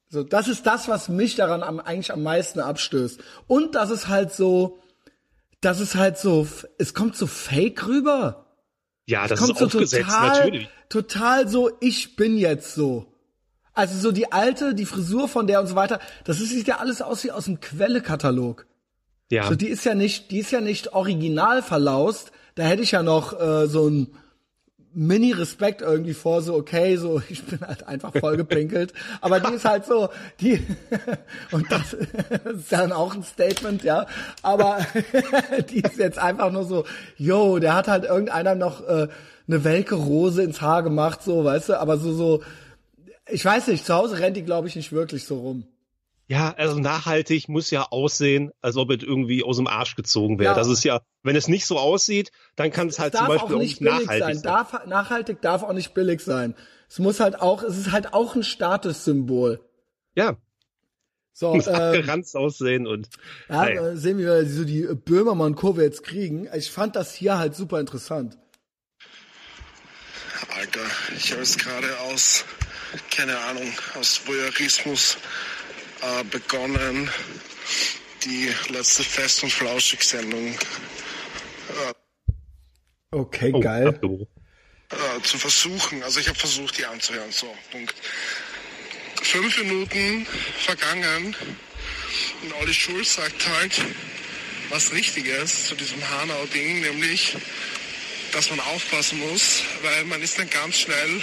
So, 0.09 0.23
das 0.23 0.47
ist 0.47 0.65
das, 0.65 0.87
was 0.87 1.07
mich 1.07 1.35
daran 1.35 1.63
am, 1.63 1.79
eigentlich 1.79 2.11
am 2.11 2.21
meisten 2.23 2.59
abstößt. 2.59 3.21
Und 3.47 3.75
das 3.75 3.89
ist 3.91 4.07
halt 4.09 4.33
so, 4.33 4.79
das 5.61 5.79
ist 5.79 5.95
halt 5.95 6.17
so, 6.17 6.47
es 6.77 6.93
kommt 6.93 7.15
so 7.15 7.27
fake 7.27 7.87
rüber. 7.87 8.47
Ja, 9.05 9.27
das 9.27 9.39
kommt 9.39 9.51
ist 9.53 9.59
so 9.59 9.65
aufgesetzt, 9.65 10.05
total, 10.09 10.37
natürlich. 10.39 10.69
total 10.89 11.47
so, 11.47 11.71
ich 11.79 12.15
bin 12.15 12.37
jetzt 12.37 12.75
so. 12.75 13.07
Also 13.73 13.97
so 13.97 14.11
die 14.11 14.31
alte, 14.33 14.75
die 14.75 14.85
Frisur 14.85 15.29
von 15.29 15.47
der 15.47 15.61
und 15.61 15.67
so 15.67 15.75
weiter, 15.75 15.99
das 16.25 16.41
ist, 16.41 16.49
sieht 16.49 16.67
ja 16.67 16.79
alles 16.79 17.01
aus 17.01 17.23
wie 17.23 17.31
aus 17.31 17.45
dem 17.45 17.61
Quellekatalog. 17.61 18.65
Ja, 19.31 19.47
So, 19.47 19.55
die 19.55 19.69
ist 19.69 19.85
ja 19.85 19.95
nicht, 19.95 20.29
die 20.29 20.39
ist 20.39 20.51
ja 20.51 20.59
nicht 20.59 20.93
original 20.93 21.63
verlaust. 21.63 22.31
Da 22.55 22.63
hätte 22.63 22.83
ich 22.83 22.91
ja 22.91 23.01
noch 23.01 23.39
äh, 23.39 23.67
so 23.67 23.87
ein 23.87 24.07
Mini-Respekt 24.93 25.81
irgendwie 25.81 26.13
vor, 26.13 26.41
so 26.41 26.53
okay, 26.55 26.97
so 26.97 27.21
ich 27.29 27.41
bin 27.45 27.61
halt 27.61 27.87
einfach 27.87 28.11
vollgepinkelt. 28.13 28.93
Aber 29.21 29.39
die 29.39 29.53
ist 29.53 29.63
halt 29.63 29.85
so, 29.85 30.09
die 30.41 30.61
und 31.51 31.71
das, 31.71 31.93
ist 31.93 32.71
dann 32.71 32.91
auch 32.91 33.15
ein 33.15 33.23
Statement, 33.23 33.83
ja. 33.83 34.05
Aber 34.41 34.85
die 35.69 35.79
ist 35.79 35.97
jetzt 35.97 36.19
einfach 36.19 36.51
nur 36.51 36.65
so, 36.65 36.83
yo, 37.15 37.59
der 37.59 37.73
hat 37.73 37.87
halt 37.87 38.03
irgendeiner 38.03 38.55
noch 38.55 38.85
äh, 38.85 39.07
eine 39.47 39.63
welke 39.63 39.95
Rose 39.95 40.43
ins 40.43 40.61
Haar 40.61 40.83
gemacht, 40.83 41.23
so, 41.23 41.45
weißt 41.45 41.69
du, 41.69 41.79
aber 41.79 41.97
so, 41.97 42.13
so, 42.13 42.43
ich 43.29 43.45
weiß 43.45 43.67
nicht, 43.67 43.85
zu 43.85 43.93
Hause 43.93 44.19
rennt 44.19 44.35
die, 44.35 44.43
glaube 44.43 44.67
ich, 44.67 44.75
nicht 44.75 44.91
wirklich 44.91 45.25
so 45.25 45.39
rum. 45.39 45.63
Ja, 46.31 46.53
also 46.55 46.79
nachhaltig 46.79 47.49
muss 47.49 47.71
ja 47.71 47.87
aussehen, 47.91 48.51
als 48.61 48.77
ob 48.77 48.89
es 48.89 49.03
irgendwie 49.03 49.43
aus 49.43 49.57
dem 49.57 49.67
Arsch 49.67 49.97
gezogen 49.97 50.39
wäre. 50.39 50.53
Ja. 50.53 50.57
Das 50.57 50.69
ist 50.69 50.85
ja, 50.85 51.01
wenn 51.23 51.35
es 51.35 51.49
nicht 51.49 51.65
so 51.65 51.77
aussieht, 51.77 52.31
dann 52.55 52.71
kann 52.71 52.87
es 52.87 52.99
halt 52.99 53.17
zum 53.17 53.27
Beispiel 53.27 53.55
auch 53.55 53.55
auch 53.55 53.59
nicht 53.59 53.79
billig 53.79 53.91
nachhaltig 53.91 54.23
sein. 54.23 54.33
sein. 54.35 54.43
Darf, 54.43 54.85
nachhaltig 54.85 55.41
darf 55.41 55.61
auch 55.63 55.73
nicht 55.73 55.93
billig 55.93 56.21
sein. 56.21 56.55
Es 56.87 56.99
muss 56.99 57.19
halt 57.19 57.41
auch, 57.41 57.63
es 57.63 57.77
ist 57.77 57.91
halt 57.91 58.13
auch 58.13 58.33
ein 58.35 58.43
Statussymbol. 58.43 59.59
Ja, 60.15 60.37
So, 61.33 61.53
muss 61.55 61.67
äh, 61.67 61.71
abgeranzt 61.71 62.37
aussehen 62.37 62.87
und 62.87 63.09
ja, 63.49 63.65
naja. 63.65 63.87
äh, 63.89 63.97
sehen 63.97 64.17
wir, 64.17 64.39
wie 64.39 64.45
wir 64.45 64.49
so 64.49 64.63
die 64.63 64.83
Böhmermann-Kurve 64.83 65.83
jetzt 65.83 66.01
kriegen. 66.01 66.47
Ich 66.55 66.71
fand 66.71 66.95
das 66.95 67.13
hier 67.13 67.39
halt 67.39 67.55
super 67.55 67.81
interessant. 67.81 68.37
Alter, 70.55 70.79
ich 71.17 71.31
habe 71.31 71.41
jetzt 71.41 71.59
gerade 71.59 71.99
aus, 72.09 72.45
keine 73.09 73.37
Ahnung, 73.37 73.69
aus 73.99 74.21
Voyeurismus 74.25 75.17
äh, 76.01 76.23
begonnen, 76.25 77.09
die 78.23 78.51
letzte 78.69 79.03
Fest- 79.03 79.43
und 79.43 79.51
Flauschig-Sendung 79.51 80.55
Okay, 83.13 83.51
oh, 83.53 83.59
geil. 83.59 83.99
äh, 84.89 85.21
zu 85.23 85.37
versuchen. 85.37 86.01
Also 86.03 86.21
ich 86.21 86.29
habe 86.29 86.39
versucht, 86.39 86.77
die 86.77 86.85
anzuhören. 86.85 87.31
So, 87.31 87.53
Punkt. 87.69 87.93
Fünf 89.21 89.57
Minuten 89.57 90.25
vergangen 90.59 91.35
und 92.41 92.53
Olli 92.61 92.73
Schulz 92.73 93.15
sagt 93.15 93.47
halt 93.49 93.81
was 94.69 94.93
Richtiges 94.93 95.65
zu 95.65 95.75
diesem 95.75 96.01
Hanau-Ding, 96.09 96.79
nämlich, 96.81 97.35
dass 98.31 98.49
man 98.49 98.61
aufpassen 98.61 99.19
muss, 99.19 99.63
weil 99.81 100.05
man 100.05 100.21
ist 100.21 100.39
dann 100.39 100.49
ganz 100.49 100.79
schnell 100.79 101.21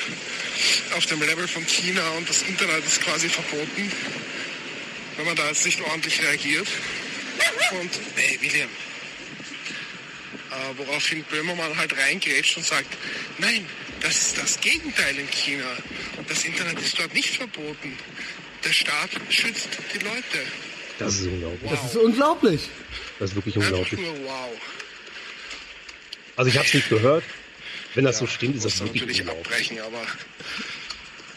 auf 0.94 1.06
dem 1.06 1.20
Level 1.22 1.48
von 1.48 1.66
China 1.66 2.06
und 2.18 2.28
das 2.28 2.42
Internet 2.42 2.84
ist 2.84 3.00
quasi 3.00 3.30
verboten, 3.30 3.90
wenn 5.18 5.26
man 5.26 5.36
da 5.36 5.48
jetzt 5.48 5.66
nicht 5.66 5.80
ordentlich 5.82 6.22
reagiert. 6.22 6.68
Und, 7.72 7.90
hey 8.14 8.38
William, 8.40 8.68
äh, 10.50 10.78
woraufhin 10.78 11.24
Böhmermann 11.24 11.76
halt 11.76 11.94
reingrätscht 11.96 12.56
und 12.56 12.64
sagt, 12.64 12.96
nein, 13.38 13.66
das 14.00 14.16
ist 14.16 14.38
das 14.38 14.60
Gegenteil 14.60 15.18
in 15.18 15.28
China. 15.30 15.66
Das 16.28 16.44
Internet 16.44 16.80
ist 16.80 16.98
dort 16.98 17.12
nicht 17.12 17.36
verboten. 17.36 17.98
Der 18.64 18.72
Staat 18.72 19.10
schützt 19.28 19.68
die 19.92 19.98
Leute. 19.98 20.46
Das 20.98 21.16
ist 21.16 21.26
unglaublich. 21.26 21.70
Das 21.70 21.84
ist 21.84 21.96
unglaublich. 21.96 22.60
Das 23.18 23.30
ist 23.30 23.36
wirklich 23.36 23.56
unglaublich. 23.56 24.00
nur 24.00 24.24
wow. 24.24 24.50
Also 26.36 26.50
ich 26.50 26.56
habe 26.56 26.66
es 26.66 26.74
nicht 26.74 26.88
gehört. 26.88 27.24
Wenn 27.94 28.04
das 28.04 28.18
so 28.18 28.26
stimmt, 28.26 28.56
ist 28.56 28.64
das 28.64 28.78
wirklich 28.78 29.02
natürlich 29.02 29.20
unglaublich. 29.22 29.46
abbrechen, 29.46 29.80
aber 29.80 30.06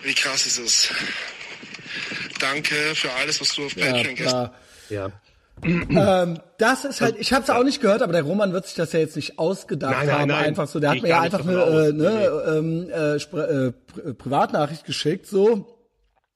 wie 0.03 0.13
krass 0.13 0.45
ist 0.45 0.59
es? 0.59 0.89
Danke 2.39 2.73
für 2.95 3.11
alles, 3.13 3.39
was 3.41 3.53
du 3.55 3.65
auf 3.65 3.75
Ja, 3.75 3.85
Patreon 3.91 4.15
gestern 4.15 4.49
klar. 4.49 4.53
Ja. 4.89 5.11
Ähm, 5.63 6.39
das 6.57 6.85
ist 6.85 7.01
halt, 7.01 7.17
ich 7.19 7.33
habe 7.33 7.43
es 7.43 7.49
auch 7.51 7.63
nicht 7.63 7.81
gehört, 7.81 8.01
aber 8.01 8.13
der 8.13 8.23
Roman 8.23 8.51
wird 8.51 8.65
sich 8.65 8.75
das 8.75 8.93
ja 8.93 8.99
jetzt 8.99 9.15
nicht 9.15 9.37
ausgedacht 9.37 9.91
Nein, 9.95 10.07
nein, 10.07 10.19
haben, 10.19 10.27
nein. 10.29 10.45
einfach 10.45 10.67
so. 10.67 10.79
Der 10.79 10.89
hat 10.91 11.01
mir 11.03 11.09
ja 11.09 11.21
einfach 11.21 11.41
eine, 11.41 11.53
äh, 11.61 11.93
ne, 11.93 12.43
ähm, 12.57 12.89
äh, 12.89 13.15
äh, 13.15 13.17
Pri- 13.19 14.13
Privatnachricht 14.13 14.85
geschickt, 14.85 15.27
so. 15.27 15.77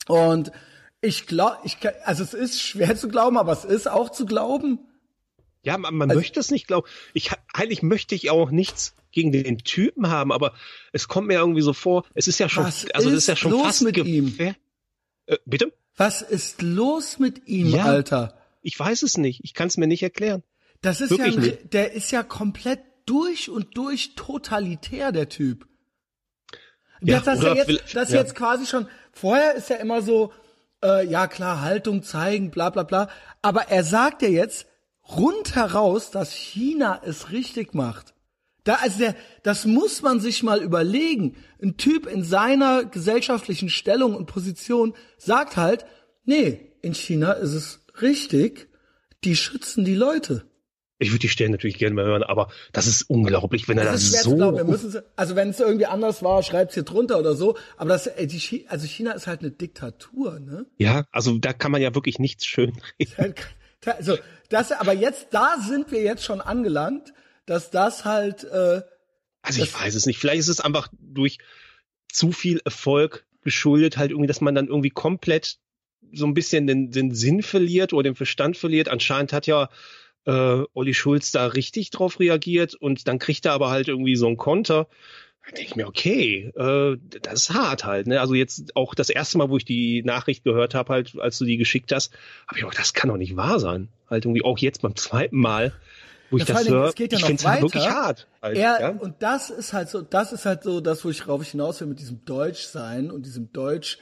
Und 0.08 0.52
ich 1.02 1.26
glaube, 1.26 1.58
ich 1.64 1.80
kann, 1.80 1.94
also 2.04 2.24
es 2.24 2.34
ist 2.36 2.62
schwer 2.62 2.96
zu 2.96 3.08
glauben, 3.08 3.38
aber 3.38 3.52
es 3.54 3.66
ist 3.66 3.90
auch 3.90 4.12
zu 4.12 4.26
glauben. 4.26 4.80
Ja, 5.64 5.78
man, 5.80 5.96
man 5.96 6.10
Also- 6.12 6.20
möchte 6.20 6.40
es 6.40 6.52
nicht 6.52 6.68
glauben. 6.68 6.88
Ich 7.14 7.32
eigentlich 7.54 7.82
möchte 7.82 8.14
ich 8.14 8.30
auch 8.30 8.52
nichts 8.52 8.94
gegen 9.12 9.32
den 9.32 9.58
Typen 9.60 10.10
haben, 10.10 10.32
aber 10.32 10.54
es 10.92 11.08
kommt 11.08 11.28
mir 11.28 11.36
irgendwie 11.40 11.62
so 11.62 11.74
vor, 11.74 12.04
es 12.14 12.28
ist 12.28 12.38
ja 12.40 12.48
schon, 12.50 12.66
also 12.66 12.86
das 12.94 13.06
ist 13.06 13.28
ja 13.28 13.36
schon 13.36 13.60
fast 13.64 13.82
mit 13.82 13.98
ihm? 13.98 14.38
Äh, 15.28 15.38
bitte? 15.46 15.74
Was 15.98 16.22
ist 16.22 16.62
los 16.62 17.20
mit 17.20 17.48
ihm, 17.48 17.68
Ja. 17.68 17.86
Alter? 17.86 18.38
Ich 18.62 18.80
weiß 18.80 19.04
es 19.04 19.18
nicht. 19.18 19.42
Ich 19.44 19.54
kann 19.54 19.68
es 19.68 19.78
mir 19.78 19.88
nicht 19.88 20.04
erklären. 20.04 20.44
Das 20.82 21.00
ist 21.00 21.12
Wirklich 21.12 21.36
ja, 21.36 21.42
nicht. 21.42 21.74
der 21.74 21.94
ist 21.94 22.12
ja 22.12 22.24
komplett 22.24 22.80
durch 23.06 23.50
und 23.50 23.78
durch 23.78 24.16
totalitär, 24.16 25.12
der 25.12 25.30
Typ. 25.30 25.68
Ja, 27.02 27.20
das 27.20 27.42
ja 27.44 27.54
jetzt, 27.54 27.96
das 27.96 28.10
ja. 28.10 28.20
jetzt 28.20 28.36
quasi 28.36 28.66
schon, 28.66 28.88
vorher 29.12 29.54
ist 29.54 29.70
ja 29.70 29.76
immer 29.76 30.02
so, 30.02 30.34
äh, 30.84 31.06
ja 31.06 31.28
klar, 31.28 31.62
Haltung 31.62 32.02
zeigen, 32.02 32.50
bla 32.50 32.72
bla 32.72 32.84
bla. 32.84 33.10
Aber 33.42 33.68
er 33.70 33.84
sagt 33.84 34.24
ja 34.24 34.30
jetzt 34.30 34.66
rundheraus, 35.08 36.10
dass 36.10 36.32
China 36.34 37.02
es 37.06 37.32
richtig 37.32 37.76
macht. 37.76 38.15
Da, 38.66 38.76
also 38.82 39.00
der, 39.00 39.16
das 39.44 39.66
muss 39.66 40.02
man 40.02 40.20
sich 40.20 40.44
mal 40.44 40.62
überlegen. 40.62 41.38
Ein 41.62 41.78
Typ 41.78 42.08
in 42.08 42.24
seiner 42.24 42.84
gesellschaftlichen 42.84 43.70
Stellung 43.70 44.16
und 44.16 44.26
Position 44.26 44.94
sagt 45.18 45.56
halt, 45.56 45.86
nee, 46.26 46.72
in 46.82 46.94
China 46.94 47.32
ist 47.32 47.54
es 47.54 47.80
richtig, 48.02 48.68
die 49.24 49.36
schützen 49.36 49.86
die 49.86 49.96
Leute. 49.96 50.46
Ich 50.98 51.12
würde 51.12 51.20
die 51.20 51.30
Stellen 51.30 51.52
natürlich 51.52 51.78
gerne 51.78 51.94
mal 51.94 52.06
hören, 52.06 52.24
aber 52.24 52.48
das 52.72 52.88
ist 52.88 53.04
unglaublich, 53.04 53.68
wenn 53.68 53.78
er 53.78 53.86
Das 53.86 54.02
ist 54.02 54.24
so. 54.24 54.36
glauben. 54.36 54.68
Wir 54.68 55.04
also 55.16 55.36
wenn 55.36 55.50
es 55.50 55.60
irgendwie 55.60 55.86
anders 55.86 56.24
war, 56.24 56.42
schreibt's 56.42 56.74
hier 56.74 56.84
drunter 56.84 57.20
oder 57.20 57.36
so. 57.36 57.58
Aber 57.78 57.90
das, 57.90 58.08
äh, 58.08 58.26
die, 58.28 58.66
also 58.68 58.88
China 58.88 59.12
ist 59.12 59.28
halt 59.28 59.42
eine 59.42 59.52
Diktatur, 59.52 60.40
ne? 60.40 60.66
ja, 60.78 61.06
also 61.12 61.38
da 61.38 61.54
kann 61.54 61.72
man 61.72 61.82
ja 61.82 61.94
wirklich 61.94 62.18
nichts 62.18 62.46
schön 62.46 62.74
reden. 63.00 63.36
Also 63.86 64.18
das, 64.50 64.72
aber 64.72 64.94
jetzt, 64.94 65.28
da 65.32 65.58
sind 65.60 65.92
wir 65.92 66.02
jetzt 66.02 66.24
schon 66.24 66.42
angelangt, 66.42 67.14
dass 67.46 67.72
das 67.72 68.06
halt, 68.06 68.44
äh, 68.44 68.82
Also 69.42 69.64
ich 69.64 69.74
weiß 69.74 69.96
es 69.96 70.06
nicht. 70.06 70.20
Vielleicht 70.20 70.40
ist 70.40 70.50
es 70.50 70.60
einfach 70.60 70.90
durch 71.00 71.38
zu 72.12 72.32
viel 72.32 72.62
Erfolg 72.66 73.26
geschuldet, 73.42 73.98
halt 73.98 74.12
irgendwie, 74.12 74.28
dass 74.28 74.42
man 74.42 74.56
dann 74.56 74.68
irgendwie 74.68 74.90
komplett 74.90 75.58
so 76.12 76.26
ein 76.26 76.34
bisschen 76.34 76.68
den, 76.68 76.92
den 76.92 77.14
Sinn 77.14 77.44
verliert 77.44 77.94
oder 77.94 78.04
den 78.04 78.16
Verstand 78.16 78.58
verliert. 78.58 78.90
Anscheinend 78.90 79.34
hat 79.34 79.48
ja 79.48 79.70
äh, 80.26 80.64
Olli 80.74 80.94
Schulz 80.94 81.32
da 81.32 81.48
richtig 81.48 81.92
drauf 81.92 82.20
reagiert 82.20 82.74
und 82.74 83.08
dann 83.08 83.20
kriegt 83.20 83.46
er 83.46 83.54
aber 83.54 83.70
halt 83.70 83.88
irgendwie 83.88 84.16
so 84.16 84.28
einen 84.28 84.38
Konter. 84.38 84.88
Da 85.46 85.52
denke 85.52 85.70
ich 85.70 85.76
mir, 85.76 85.88
okay, 85.88 86.52
äh, 86.56 86.98
das 87.22 87.44
ist 87.44 87.54
hart 87.54 87.86
halt. 87.86 88.08
Ne? 88.08 88.20
Also 88.20 88.34
jetzt 88.34 88.76
auch 88.76 88.96
das 88.96 89.10
erste 89.10 89.38
Mal, 89.38 89.50
wo 89.50 89.58
ich 89.58 89.66
die 89.66 90.02
Nachricht 90.02 90.44
gehört 90.44 90.74
habe, 90.74 90.92
halt, 90.92 91.20
als 91.20 91.38
du 91.38 91.46
die 91.46 91.58
geschickt 91.58 91.92
hast, 91.92 92.12
habe 92.48 92.58
ich 92.58 92.66
auch, 92.66 92.74
das 92.74 92.94
kann 92.94 93.10
doch 93.10 93.18
nicht 93.18 93.36
wahr 93.36 93.60
sein. 93.60 93.90
Halt 94.10 94.26
irgendwie 94.26 94.44
auch 94.44 94.58
jetzt 94.58 94.82
beim 94.82 94.96
zweiten 94.96 95.38
Mal, 95.38 95.74
wo 96.30 96.38
ich 96.38 96.48
Ja, 96.48 96.56
vor 96.56 96.64
das 96.64 96.74
höre, 96.74 96.88
es 96.90 96.96
geht 96.96 97.12
ja 97.12 97.18
ich 97.18 97.22
noch 97.22 97.28
finde 97.28 97.40
es 97.42 97.46
halt 97.48 97.56
weiter. 97.64 97.64
wirklich 97.64 97.90
hart. 97.90 98.28
Halt, 98.42 98.58
er, 98.58 98.82
ja? 98.82 98.90
und 98.90 99.16
das 99.22 99.50
ist 99.50 99.74
halt 99.74 99.90
so, 99.90 100.02
das 100.02 100.34
ist 100.34 100.46
halt 100.46 100.64
so 100.64 100.82
das, 100.82 101.04
wo 101.06 101.10
ich 101.10 101.28
rauf 101.28 101.44
hinaus 101.44 101.80
will 101.82 101.88
mit 101.88 102.00
diesem 102.00 102.26
Deutschsein 102.26 103.12
und 103.12 103.26
diesem 103.26 103.52
Deutsch, 103.52 104.00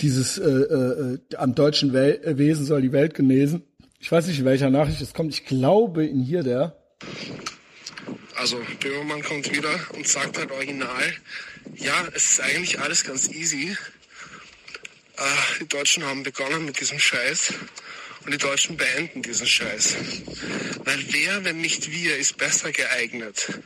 dieses, 0.00 0.38
äh, 0.38 0.44
äh, 0.48 1.14
äh, 1.32 1.36
am 1.36 1.54
deutschen 1.54 1.92
Wel 1.92 2.20
äh, 2.22 2.38
Wesen 2.38 2.66
soll 2.66 2.82
die 2.82 2.92
Welt 2.92 3.14
genesen. 3.14 3.62
Ich 3.98 4.12
weiß 4.12 4.26
nicht, 4.26 4.38
in 4.38 4.44
welcher 4.44 4.70
Nachricht 4.70 5.00
es 5.00 5.14
kommt. 5.14 5.32
Ich 5.32 5.46
glaube 5.46 6.04
in 6.06 6.20
hier 6.20 6.42
der. 6.42 6.76
Also 8.36 8.58
Böhmermann 8.80 9.22
kommt 9.22 9.50
wieder 9.50 9.70
und 9.94 10.06
sagt 10.06 10.38
halt 10.38 10.50
original, 10.52 10.88
ja, 11.74 11.94
es 12.14 12.32
ist 12.32 12.40
eigentlich 12.40 12.78
alles 12.80 13.04
ganz 13.04 13.28
easy. 13.30 13.76
Äh, 15.16 15.22
die 15.60 15.68
Deutschen 15.68 16.04
haben 16.04 16.22
begonnen 16.22 16.66
mit 16.66 16.78
diesem 16.78 16.98
Scheiß 16.98 17.54
und 18.26 18.32
die 18.32 18.38
Deutschen 18.38 18.76
beenden 18.76 19.22
diesen 19.22 19.46
Scheiß. 19.46 19.96
Weil 20.84 20.98
wer, 21.12 21.44
wenn 21.44 21.60
nicht 21.60 21.92
wir, 21.92 22.16
ist 22.16 22.36
besser 22.36 22.72
geeignet? 22.72 23.60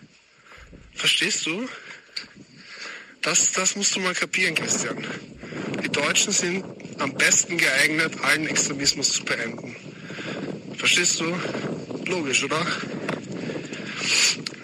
Verstehst 0.95 1.47
du? 1.47 1.67
Das, 3.23 3.53
das 3.53 3.75
musst 3.75 3.97
du 3.97 4.01
mal 4.01 4.15
kapieren, 4.15 4.55
Christian. 4.55 5.03
Die 5.83 5.89
Deutschen 5.89 6.33
sind 6.33 6.63
am 6.99 7.15
besten 7.15 7.57
geeignet, 7.57 8.13
allen 8.23 8.47
Extremismus 8.47 9.15
zu 9.15 9.25
beenden. 9.25 9.77
Verstehst 10.77 11.21
du? 11.21 11.35
Logisch, 12.05 12.45
oder? 12.45 12.67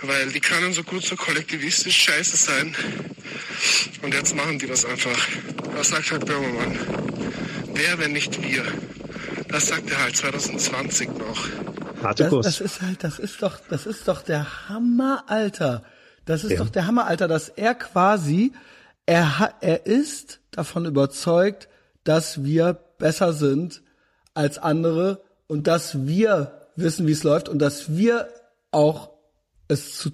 Weil 0.02 0.30
die 0.30 0.40
können 0.40 0.74
so 0.74 0.82
gut 0.82 1.04
so 1.04 1.16
kollektivistisch 1.16 1.96
scheiße 1.96 2.36
sein. 2.36 2.76
Und 4.02 4.12
jetzt 4.12 4.36
machen 4.36 4.58
die 4.58 4.66
das 4.66 4.84
einfach. 4.84 5.26
Was 5.72 5.88
sagt 5.88 6.10
halt 6.10 6.26
Böhmermann? 6.26 6.78
Wer, 7.72 7.98
wenn 7.98 8.12
nicht 8.12 8.42
wir? 8.42 8.64
Das 9.48 9.68
sagt 9.68 9.90
er 9.90 10.02
halt 10.02 10.16
2020 10.16 11.08
noch. 11.18 11.48
Harte 12.02 12.24
Das, 12.24 12.30
Kurs. 12.30 12.46
das 12.46 12.60
ist 12.60 12.82
halt, 12.82 13.04
das 13.04 13.18
ist 13.18 13.42
doch, 13.42 13.58
das 13.70 13.86
ist 13.86 14.06
doch 14.08 14.22
der 14.22 14.68
Hammer, 14.68 15.24
Alter. 15.28 15.82
Das 16.24 16.44
ist 16.44 16.52
Ja. 16.52 16.58
doch 16.58 16.68
der 16.70 16.86
Hammer, 16.86 17.06
Alter, 17.06 17.28
dass 17.28 17.48
er 17.48 17.74
quasi, 17.74 18.52
er 19.06 19.54
er 19.60 19.86
ist 19.86 20.40
davon 20.50 20.84
überzeugt, 20.84 21.68
dass 22.04 22.44
wir 22.44 22.74
besser 22.98 23.32
sind 23.32 23.82
als 24.34 24.58
andere 24.58 25.22
und 25.46 25.66
dass 25.66 26.06
wir 26.06 26.68
wissen, 26.76 27.06
wie 27.06 27.12
es 27.12 27.22
läuft 27.22 27.48
und 27.48 27.58
dass 27.60 27.96
wir 27.96 28.28
auch 28.72 29.10
es 29.68 29.96
zu, 29.96 30.10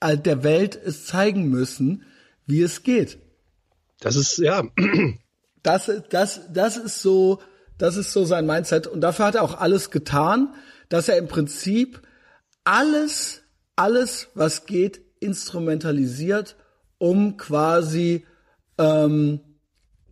äh, 0.00 0.16
der 0.16 0.42
Welt 0.44 0.76
es 0.76 1.06
zeigen 1.06 1.48
müssen, 1.48 2.04
wie 2.46 2.62
es 2.62 2.82
geht. 2.82 3.18
Das 4.00 4.14
ist, 4.16 4.38
ja, 4.38 4.62
Das, 5.62 5.90
das, 6.10 6.40
das 6.52 6.76
ist 6.76 7.02
so, 7.02 7.40
das 7.78 7.96
ist 7.96 8.12
so 8.12 8.24
sein 8.24 8.46
Mindset. 8.46 8.86
Und 8.86 9.00
dafür 9.00 9.26
hat 9.26 9.34
er 9.34 9.42
auch 9.42 9.58
alles 9.58 9.90
getan, 9.90 10.54
dass 10.88 11.08
er 11.08 11.18
im 11.18 11.28
Prinzip 11.28 12.02
alles, 12.64 13.42
alles, 13.76 14.28
was 14.34 14.66
geht, 14.66 15.00
instrumentalisiert, 15.20 16.56
um 16.98 17.36
quasi 17.36 18.26
ähm, 18.78 19.40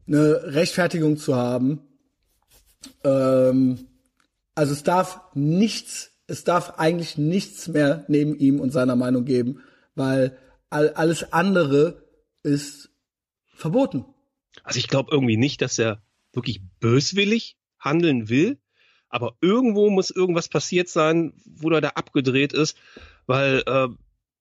eine 0.06 0.54
Rechtfertigung 0.54 1.16
zu 1.16 1.36
haben. 1.36 1.80
Ähm, 3.02 3.88
also 4.54 4.72
es 4.72 4.82
darf 4.82 5.20
nichts, 5.34 6.12
es 6.26 6.44
darf 6.44 6.78
eigentlich 6.78 7.18
nichts 7.18 7.68
mehr 7.68 8.04
neben 8.08 8.36
ihm 8.38 8.60
und 8.60 8.72
seiner 8.72 8.96
Meinung 8.96 9.24
geben, 9.24 9.60
weil 9.94 10.36
all, 10.70 10.90
alles 10.90 11.32
andere 11.32 12.02
ist 12.42 12.90
verboten. 13.46 14.04
also 14.62 14.78
ich 14.78 14.88
glaube 14.88 15.10
irgendwie 15.12 15.36
nicht, 15.36 15.62
dass 15.62 15.78
er 15.78 16.02
wirklich 16.34 16.60
böswillig 16.80 17.56
handeln 17.78 18.28
will, 18.28 18.58
aber 19.08 19.36
irgendwo 19.40 19.90
muss 19.90 20.10
irgendwas 20.10 20.48
passiert 20.48 20.88
sein, 20.88 21.34
wo 21.44 21.70
er 21.70 21.80
da 21.80 21.90
abgedreht 21.90 22.52
ist, 22.52 22.76
weil 23.26 23.62
äh, 23.66 23.88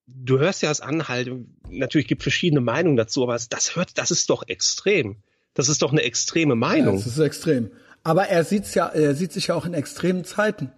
du 0.07 0.39
hörst 0.39 0.61
ja 0.61 0.71
es 0.71 0.81
an, 0.81 1.07
halt, 1.07 1.29
natürlich 1.69 2.07
gibt 2.07 2.23
verschiedene 2.23 2.61
Meinungen 2.61 2.97
dazu, 2.97 3.23
aber 3.23 3.37
das 3.49 3.75
hört, 3.75 3.97
das 3.97 4.11
ist 4.11 4.29
doch 4.29 4.47
extrem. 4.47 5.17
Das 5.53 5.69
ist 5.69 5.81
doch 5.83 5.91
eine 5.91 6.01
extreme 6.01 6.53
Ja, 6.53 6.55
Meinung. 6.55 6.95
das 6.95 7.05
ist 7.07 7.19
extrem. 7.19 7.71
Aber 8.03 8.27
er 8.27 8.43
sieht's 8.43 8.73
ja, 8.73 8.87
er 8.87 9.15
sieht 9.15 9.31
sich 9.31 9.47
ja 9.47 9.55
auch 9.55 9.65
in 9.65 9.73
extremen 9.73 10.25
Zeiten. 10.25 10.71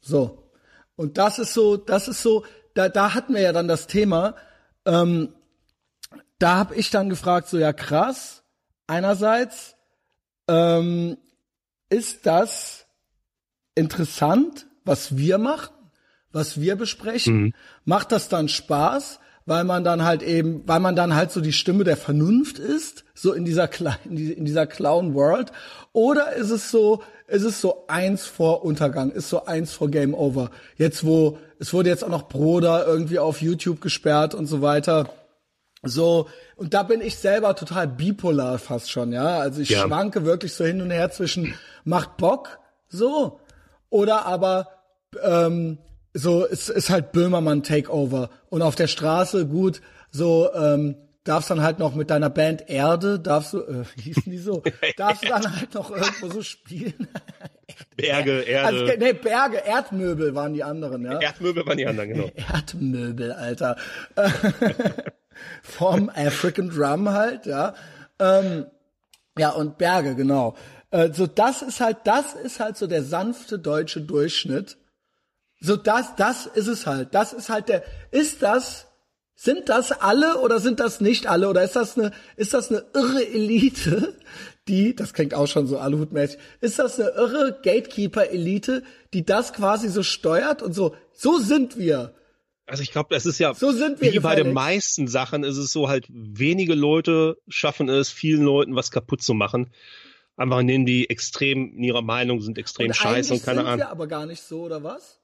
So. 0.00 0.50
Und 0.96 1.18
das 1.18 1.38
ist 1.38 1.52
so, 1.54 1.76
das 1.76 2.08
ist 2.08 2.22
so, 2.22 2.44
da, 2.74 2.88
da 2.88 3.14
hatten 3.14 3.34
wir 3.34 3.40
ja 3.40 3.52
dann 3.52 3.68
das 3.68 3.86
Thema, 3.86 4.36
ähm, 4.86 5.34
da 6.38 6.56
habe 6.56 6.76
ich 6.76 6.90
dann 6.90 7.10
gefragt, 7.10 7.48
so 7.48 7.58
ja 7.58 7.72
krass, 7.72 8.44
einerseits 8.86 9.76
ähm, 10.48 11.16
ist 11.90 12.26
das 12.26 12.86
interessant, 13.74 14.66
was 14.84 15.16
wir 15.16 15.38
machen, 15.38 15.74
was 16.32 16.60
wir 16.60 16.76
besprechen, 16.76 17.54
macht 17.84 18.12
das 18.12 18.28
dann 18.28 18.48
Spaß, 18.48 19.20
weil 19.46 19.64
man 19.64 19.82
dann 19.82 20.04
halt 20.04 20.22
eben, 20.22 20.62
weil 20.66 20.80
man 20.80 20.94
dann 20.94 21.14
halt 21.14 21.30
so 21.30 21.40
die 21.40 21.54
Stimme 21.54 21.84
der 21.84 21.96
Vernunft 21.96 22.58
ist, 22.58 23.04
so 23.14 23.32
in 23.32 23.44
dieser 23.46 23.70
in 24.04 24.44
dieser 24.44 24.66
Clown 24.66 25.14
World, 25.14 25.52
oder 25.92 26.34
ist 26.34 26.50
es 26.50 26.70
so, 26.70 27.02
ist 27.28 27.44
es 27.44 27.60
so 27.60 27.86
eins 27.88 28.26
vor 28.26 28.64
Untergang, 28.64 29.10
ist 29.10 29.30
so 29.30 29.46
eins 29.46 29.72
vor 29.72 29.90
Game 29.90 30.12
Over. 30.14 30.50
Jetzt 30.76 31.04
wo, 31.04 31.38
es 31.58 31.72
wurde 31.72 31.88
jetzt 31.88 32.04
auch 32.04 32.10
noch 32.10 32.28
Broder 32.28 32.86
irgendwie 32.86 33.18
auf 33.18 33.40
YouTube 33.40 33.80
gesperrt 33.80 34.34
und 34.34 34.46
so 34.46 34.60
weiter. 34.60 35.10
So, 35.84 36.28
und 36.56 36.74
da 36.74 36.82
bin 36.82 37.00
ich 37.00 37.16
selber 37.16 37.54
total 37.54 37.86
bipolar 37.88 38.58
fast 38.58 38.90
schon, 38.90 39.12
ja. 39.12 39.38
Also 39.38 39.60
ich 39.60 39.70
Ja. 39.70 39.82
schwanke 39.86 40.24
wirklich 40.24 40.52
so 40.54 40.64
hin 40.64 40.80
und 40.82 40.90
her 40.90 41.10
zwischen 41.10 41.54
macht 41.84 42.16
Bock, 42.16 42.58
So. 42.88 43.40
Oder 43.90 44.26
aber 44.26 44.68
ähm, 45.22 45.78
so 46.14 46.44
es 46.46 46.68
ist 46.68 46.90
halt 46.90 47.12
Böhmermann 47.12 47.62
Takeover 47.62 48.28
und 48.50 48.60
auf 48.62 48.74
der 48.74 48.86
Straße 48.88 49.46
gut 49.46 49.80
so 50.10 50.50
ähm, 50.52 50.96
darfst 51.24 51.50
dann 51.50 51.62
halt 51.62 51.78
noch 51.78 51.94
mit 51.94 52.10
deiner 52.10 52.28
Band 52.30 52.68
Erde 52.68 53.18
darfst 53.20 53.52
du 53.54 53.58
äh, 53.62 53.84
wie 53.94 54.02
hießen 54.02 54.30
die 54.32 54.38
so 54.38 54.62
darfst 54.96 55.22
du 55.24 55.28
dann 55.28 55.56
halt 55.56 55.72
noch 55.74 55.90
irgendwo 55.90 56.28
so 56.30 56.42
spielen 56.42 57.08
Berge, 57.96 58.40
Erde. 58.46 58.66
also, 58.68 58.92
nee 58.98 59.12
Berge 59.14 59.58
Erdmöbel 59.64 60.34
waren 60.34 60.52
die 60.54 60.64
anderen 60.64 61.04
ja 61.04 61.18
Erdmöbel 61.20 61.64
waren 61.66 61.78
die 61.78 61.86
anderen, 61.86 62.08
genau. 62.10 62.30
Erdmöbel, 62.52 63.32
Alter. 63.32 63.76
Vom 65.62 66.10
African 66.10 66.70
Drum 66.70 67.10
halt, 67.10 67.46
ja. 67.46 67.74
Ähm, 68.18 68.66
ja, 69.38 69.50
und 69.50 69.78
Berge, 69.78 70.14
genau. 70.14 70.56
Äh, 70.90 71.12
so, 71.12 71.26
das 71.26 71.62
ist 71.62 71.80
halt, 71.80 71.98
das 72.04 72.34
ist 72.34 72.60
halt 72.60 72.76
so 72.76 72.86
der 72.86 73.02
sanfte 73.02 73.58
deutsche 73.58 74.00
Durchschnitt. 74.00 74.76
So, 75.60 75.76
das, 75.76 76.14
das 76.16 76.46
ist 76.46 76.68
es 76.68 76.86
halt. 76.86 77.14
Das 77.14 77.32
ist 77.32 77.48
halt 77.48 77.68
der, 77.68 77.82
ist 78.10 78.42
das, 78.42 78.86
sind 79.34 79.68
das 79.68 79.92
alle 79.92 80.38
oder 80.40 80.58
sind 80.58 80.80
das 80.80 81.00
nicht 81.00 81.26
alle? 81.26 81.48
Oder 81.48 81.62
ist 81.62 81.76
das 81.76 81.96
eine, 81.98 82.12
ist 82.36 82.54
das 82.54 82.70
eine 82.70 82.84
irre 82.94 83.24
Elite, 83.26 84.14
die, 84.66 84.94
das 84.94 85.14
klingt 85.14 85.34
auch 85.34 85.46
schon 85.46 85.66
so 85.66 85.78
Aluhutmäßig, 85.78 86.38
ist 86.60 86.78
das 86.78 86.98
eine 86.98 87.10
irre 87.10 87.58
Gatekeeper-Elite, 87.62 88.82
die 89.14 89.24
das 89.24 89.52
quasi 89.52 89.88
so 89.88 90.02
steuert 90.02 90.62
und 90.62 90.74
so, 90.74 90.94
so 91.12 91.38
sind 91.38 91.78
wir. 91.78 92.14
Also 92.68 92.82
ich 92.82 92.92
glaube, 92.92 93.08
das 93.14 93.24
ist 93.26 93.38
ja 93.38 93.54
So 93.54 93.72
sind 93.72 94.00
wir 94.00 94.12
wie 94.12 94.18
bei 94.20 94.34
den 94.34 94.52
meisten 94.52 95.08
Sachen 95.08 95.42
ist 95.42 95.56
es 95.56 95.72
so 95.72 95.88
halt 95.88 96.06
wenige 96.10 96.74
Leute 96.74 97.38
schaffen 97.48 97.88
es, 97.88 98.10
vielen 98.10 98.42
Leuten 98.42 98.74
was 98.76 98.90
kaputt 98.90 99.22
zu 99.22 99.34
machen. 99.34 99.72
Einfach 100.36 100.60
indem 100.60 100.86
die 100.86 101.10
extrem 101.10 101.74
in 101.76 101.82
ihrer 101.82 102.02
Meinung 102.02 102.40
sind, 102.40 102.58
extrem 102.58 102.92
scheiße 102.92 103.34
und 103.34 103.42
keine 103.42 103.60
sind 103.60 103.66
Ahnung. 103.66 103.78
wir 103.80 103.90
aber 103.90 104.06
gar 104.06 104.26
nicht 104.26 104.42
so, 104.42 104.62
oder 104.62 104.84
was? 104.84 105.18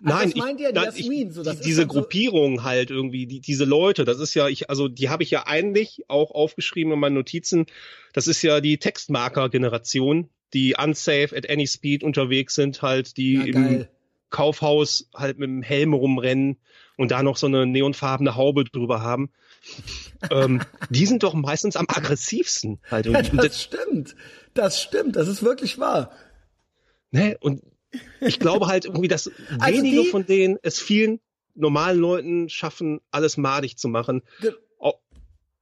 Nein, 0.00 0.30
das 0.30 0.34
meint 0.36 0.60
ja 0.60 0.70
nein, 0.72 0.84
Jasmin, 0.84 1.30
so, 1.32 1.42
das 1.42 1.56
die, 1.60 1.64
diese 1.68 1.82
so- 1.82 1.88
Gruppierung 1.88 2.62
halt 2.62 2.90
irgendwie, 2.90 3.26
die, 3.26 3.40
diese 3.40 3.64
Leute, 3.64 4.04
das 4.04 4.20
ist 4.20 4.34
ja, 4.34 4.46
ich, 4.46 4.68
also 4.68 4.88
die 4.88 5.08
habe 5.08 5.22
ich 5.22 5.30
ja 5.30 5.46
eigentlich 5.46 6.04
auch 6.08 6.30
aufgeschrieben 6.32 6.92
in 6.92 6.98
meinen 7.00 7.14
Notizen. 7.14 7.64
Das 8.12 8.26
ist 8.28 8.42
ja 8.42 8.60
die 8.60 8.76
Textmarker-Generation, 8.78 10.28
die 10.52 10.74
unsafe 10.78 11.34
at 11.34 11.48
any 11.48 11.66
speed 11.66 12.04
unterwegs 12.04 12.54
sind, 12.54 12.82
halt, 12.82 13.16
die 13.16 13.34
Ja, 13.34 13.44
im. 13.44 13.86
Kaufhaus 14.30 15.08
halt 15.14 15.38
mit 15.38 15.48
dem 15.48 15.62
Helm 15.62 15.94
rumrennen 15.94 16.58
und 16.96 17.10
da 17.10 17.22
noch 17.22 17.36
so 17.36 17.46
eine 17.46 17.66
neonfarbene 17.66 18.34
Haube 18.36 18.64
drüber 18.64 19.00
haben. 19.00 19.30
ähm, 20.30 20.62
die 20.90 21.06
sind 21.06 21.22
doch 21.22 21.34
meistens 21.34 21.76
am 21.76 21.86
aggressivsten 21.88 22.80
halt 22.90 23.06
Ja. 23.06 23.18
Und 23.18 23.36
das 23.36 23.62
stimmt. 23.62 24.16
Das 24.54 24.80
stimmt. 24.82 25.16
Das 25.16 25.28
ist 25.28 25.42
wirklich 25.42 25.78
wahr. 25.78 26.10
Ne? 27.10 27.36
Und 27.40 27.62
ich 28.20 28.38
glaube 28.38 28.66
halt 28.66 28.84
irgendwie, 28.84 29.08
dass 29.08 29.30
Also 29.60 29.78
wenige 29.78 30.02
die- 30.02 30.08
von 30.08 30.26
denen 30.26 30.58
es 30.62 30.80
vielen 30.80 31.20
normalen 31.54 31.98
Leuten 31.98 32.48
schaffen, 32.48 33.00
alles 33.10 33.36
madig 33.36 33.78
zu 33.78 33.88
machen. 33.88 34.22
Ge- 34.40 34.54
Au- 34.78 35.00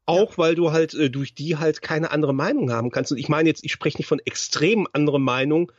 Auch 0.07 0.39
weil 0.39 0.55
du 0.55 0.73
halt 0.73 0.95
äh, 0.95 1.09
durch 1.11 1.35
die 1.35 1.57
halt 1.57 1.83
keine 1.83 2.11
andere 2.11 2.35
Meinung 2.35 2.73
haben 2.73 2.91
kannst. 2.91 3.13
Und 3.13 3.19
ich 3.19 3.29
meine 3.29 3.49
jetzt, 3.49 3.65
ich 3.65 3.73
spreche 3.73 3.99
nicht 3.99 4.09
von 4.09 4.21
extrem 4.25 4.89
andere 4.93 5.21
Meinung, 5.21 5.71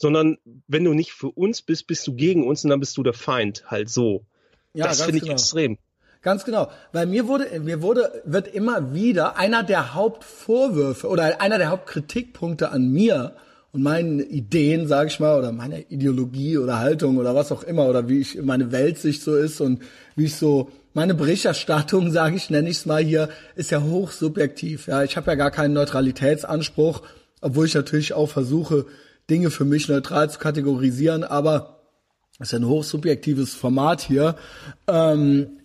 sondern 0.00 0.38
wenn 0.66 0.84
du 0.84 0.94
nicht 0.94 1.12
für 1.12 1.28
uns 1.28 1.60
bist, 1.60 1.86
bist 1.86 2.06
du 2.06 2.14
gegen 2.14 2.46
uns 2.46 2.64
und 2.64 2.70
dann 2.70 2.80
bist 2.80 2.96
du 2.96 3.02
der 3.02 3.12
Feind. 3.12 3.64
Halt 3.66 3.90
so. 3.90 4.24
Ja, 4.72 4.86
das 4.86 5.02
finde 5.02 5.18
ich 5.18 5.24
genau. 5.24 5.34
extrem. 5.34 5.76
Ganz 6.22 6.44
genau. 6.44 6.70
Weil 6.92 7.06
mir 7.06 7.28
wurde, 7.28 7.60
mir 7.60 7.82
wurde, 7.82 8.22
wird 8.24 8.48
immer 8.48 8.94
wieder 8.94 9.36
einer 9.36 9.62
der 9.62 9.94
Hauptvorwürfe 9.94 11.06
oder 11.06 11.42
einer 11.42 11.58
der 11.58 11.68
Hauptkritikpunkte 11.68 12.70
an 12.70 12.90
mir 12.90 13.36
und 13.72 13.82
meinen 13.82 14.20
Ideen, 14.20 14.88
sage 14.88 15.08
ich 15.08 15.20
mal, 15.20 15.38
oder 15.38 15.52
meiner 15.52 15.78
Ideologie 15.90 16.56
oder 16.56 16.78
Haltung 16.78 17.18
oder 17.18 17.34
was 17.34 17.52
auch 17.52 17.62
immer 17.62 17.86
oder 17.86 18.08
wie 18.08 18.20
ich 18.20 18.40
meine 18.42 18.72
Weltsicht 18.72 19.22
so 19.22 19.36
ist 19.36 19.60
und 19.60 19.82
wie 20.16 20.24
ich 20.24 20.36
so 20.36 20.70
meine 20.94 21.14
Berichterstattung, 21.14 22.10
sage 22.10 22.36
ich, 22.36 22.48
nenne 22.48 22.70
ich 22.70 22.78
es 22.78 22.86
mal 22.86 23.04
hier, 23.04 23.28
ist 23.54 23.70
ja 23.70 23.82
hochsubjektiv. 23.82 24.86
Ja, 24.86 25.04
ich 25.04 25.18
habe 25.18 25.30
ja 25.30 25.34
gar 25.34 25.50
keinen 25.50 25.74
Neutralitätsanspruch, 25.74 27.02
obwohl 27.42 27.66
ich 27.66 27.74
natürlich 27.74 28.14
auch 28.14 28.30
versuche, 28.30 28.86
Dinge 29.30 29.50
für 29.50 29.64
mich 29.64 29.88
neutral 29.88 30.28
zu 30.28 30.38
kategorisieren, 30.38 31.24
aber 31.24 31.80
das 32.38 32.48
ist 32.48 32.52
ja 32.52 32.58
ein 32.58 32.66
hochsubjektives 32.66 33.54
Format 33.54 34.00
hier. 34.00 34.34
Ähm, 34.86 35.60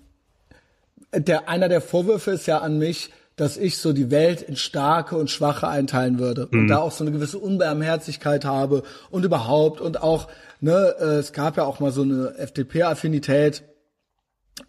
der, 1.14 1.50
einer 1.50 1.70
der 1.70 1.82
Vorwürfe 1.82 2.32
ist 2.32 2.46
ja 2.48 2.60
an 2.60 2.78
mich, 2.78 3.12
dass 3.36 3.58
ich 3.58 3.78
so 3.78 3.92
die 3.92 4.12
Welt 4.12 4.42
in 4.42 4.56
starke 4.56 5.18
und 5.18 5.30
schwache 5.30 5.68
einteilen 5.68 6.20
würde 6.20 6.48
und 6.48 6.68
da 6.68 6.78
auch 6.78 6.92
so 6.92 7.04
eine 7.04 7.12
gewisse 7.12 7.38
Unbarmherzigkeit 7.38 8.46
habe 8.46 8.84
und 9.10 9.26
überhaupt 9.26 9.82
und 9.82 10.02
auch, 10.02 10.30
ne, 10.62 10.96
äh, 11.00 11.18
es 11.18 11.34
gab 11.34 11.58
ja 11.58 11.66
auch 11.66 11.80
mal 11.80 11.92
so 11.92 12.04
eine 12.04 12.36
FDP-Affinität, 12.38 13.64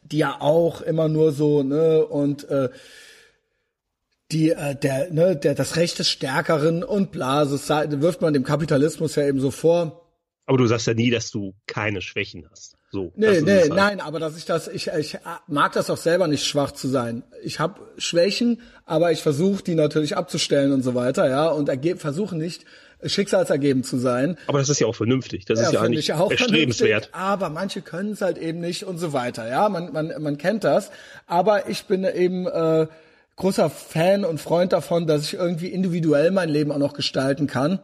die 0.03 0.19
ja 0.19 0.37
auch 0.41 0.81
immer 0.81 1.09
nur 1.09 1.33
so, 1.33 1.63
ne, 1.63 2.05
und 2.05 2.49
äh, 2.49 2.71
die, 4.33 4.51
äh, 4.51 4.75
der, 4.75 5.13
ne, 5.13 5.37
der, 5.37 5.55
das 5.55 5.77
Recht 5.77 5.99
des 5.99 6.11
Stärkeren 6.11 6.83
und 6.83 7.13
bla, 7.13 7.47
so 7.47 7.57
wirft 7.59 8.21
man 8.21 8.33
dem 8.33 8.45
Kapitalismus 8.45 9.15
ja 9.15 9.27
eben 9.27 9.41
so 9.41 9.51
vor. 9.51 10.03
Aber 10.47 10.59
du 10.59 10.67
sagst 10.67 10.87
ja 10.87 10.95
nie, 10.95 11.11
dass 11.11 11.31
du 11.31 11.55
keine 11.67 12.01
Schwächen 12.01 12.49
hast. 12.51 12.77
So. 12.91 13.13
Nee, 13.17 13.41
nee, 13.41 13.61
halt. 13.61 13.75
nein, 13.75 14.01
aber 14.01 14.21
dass 14.21 14.37
ich 14.37 14.45
das, 14.45 14.69
ich, 14.69 14.89
ich 14.89 15.19
mag 15.49 15.73
das 15.73 15.91
auch 15.91 15.97
selber 15.97 16.29
nicht 16.29 16.47
schwach 16.47 16.71
zu 16.71 16.89
sein. 16.89 17.25
Ich 17.43 17.59
habe 17.59 17.81
Schwächen, 17.99 18.63
aber 18.85 19.11
ich 19.11 19.23
versuche 19.23 19.63
die 19.65 19.75
natürlich 19.75 20.17
abzustellen 20.17 20.73
und 20.73 20.83
so 20.83 20.95
weiter, 20.95 21.29
ja, 21.29 21.49
und 21.49 21.69
versuche 21.99 22.37
nicht 22.37 22.65
schicksalsergeben 23.05 23.83
zu 23.85 23.99
sein. 23.99 24.39
Aber 24.47 24.59
das 24.59 24.69
ist 24.69 24.81
ja 24.81 24.87
auch 24.87 24.95
vernünftig. 24.95 25.45
Das 25.45 25.61
ist 25.61 25.73
ja 25.73 25.81
eigentlich 25.81 26.09
ich 26.09 26.13
auch 26.15 26.31
erstrebenswert. 26.31 27.07
vernünftig, 27.07 27.15
Aber 27.15 27.51
manche 27.51 27.83
können 27.83 28.13
es 28.13 28.21
halt 28.21 28.39
eben 28.39 28.61
nicht 28.61 28.85
und 28.85 28.99
so 28.99 29.13
weiter. 29.13 29.49
Ja, 29.49 29.69
man, 29.69 29.93
man, 29.93 30.13
man 30.21 30.39
kennt 30.39 30.65
das. 30.65 30.91
Aber 31.27 31.69
ich 31.69 31.85
bin 31.85 32.05
eben 32.05 32.47
äh, 32.47 32.87
großer 33.37 33.71
Fan 33.71 34.25
und 34.25 34.41
Freund 34.41 34.73
davon, 34.73 35.07
dass 35.07 35.25
ich 35.25 35.35
irgendwie 35.35 35.69
individuell 35.69 36.31
mein 36.31 36.49
Leben 36.49 36.73
auch 36.73 36.79
noch 36.79 36.95
gestalten 36.95 37.47
kann. 37.47 37.81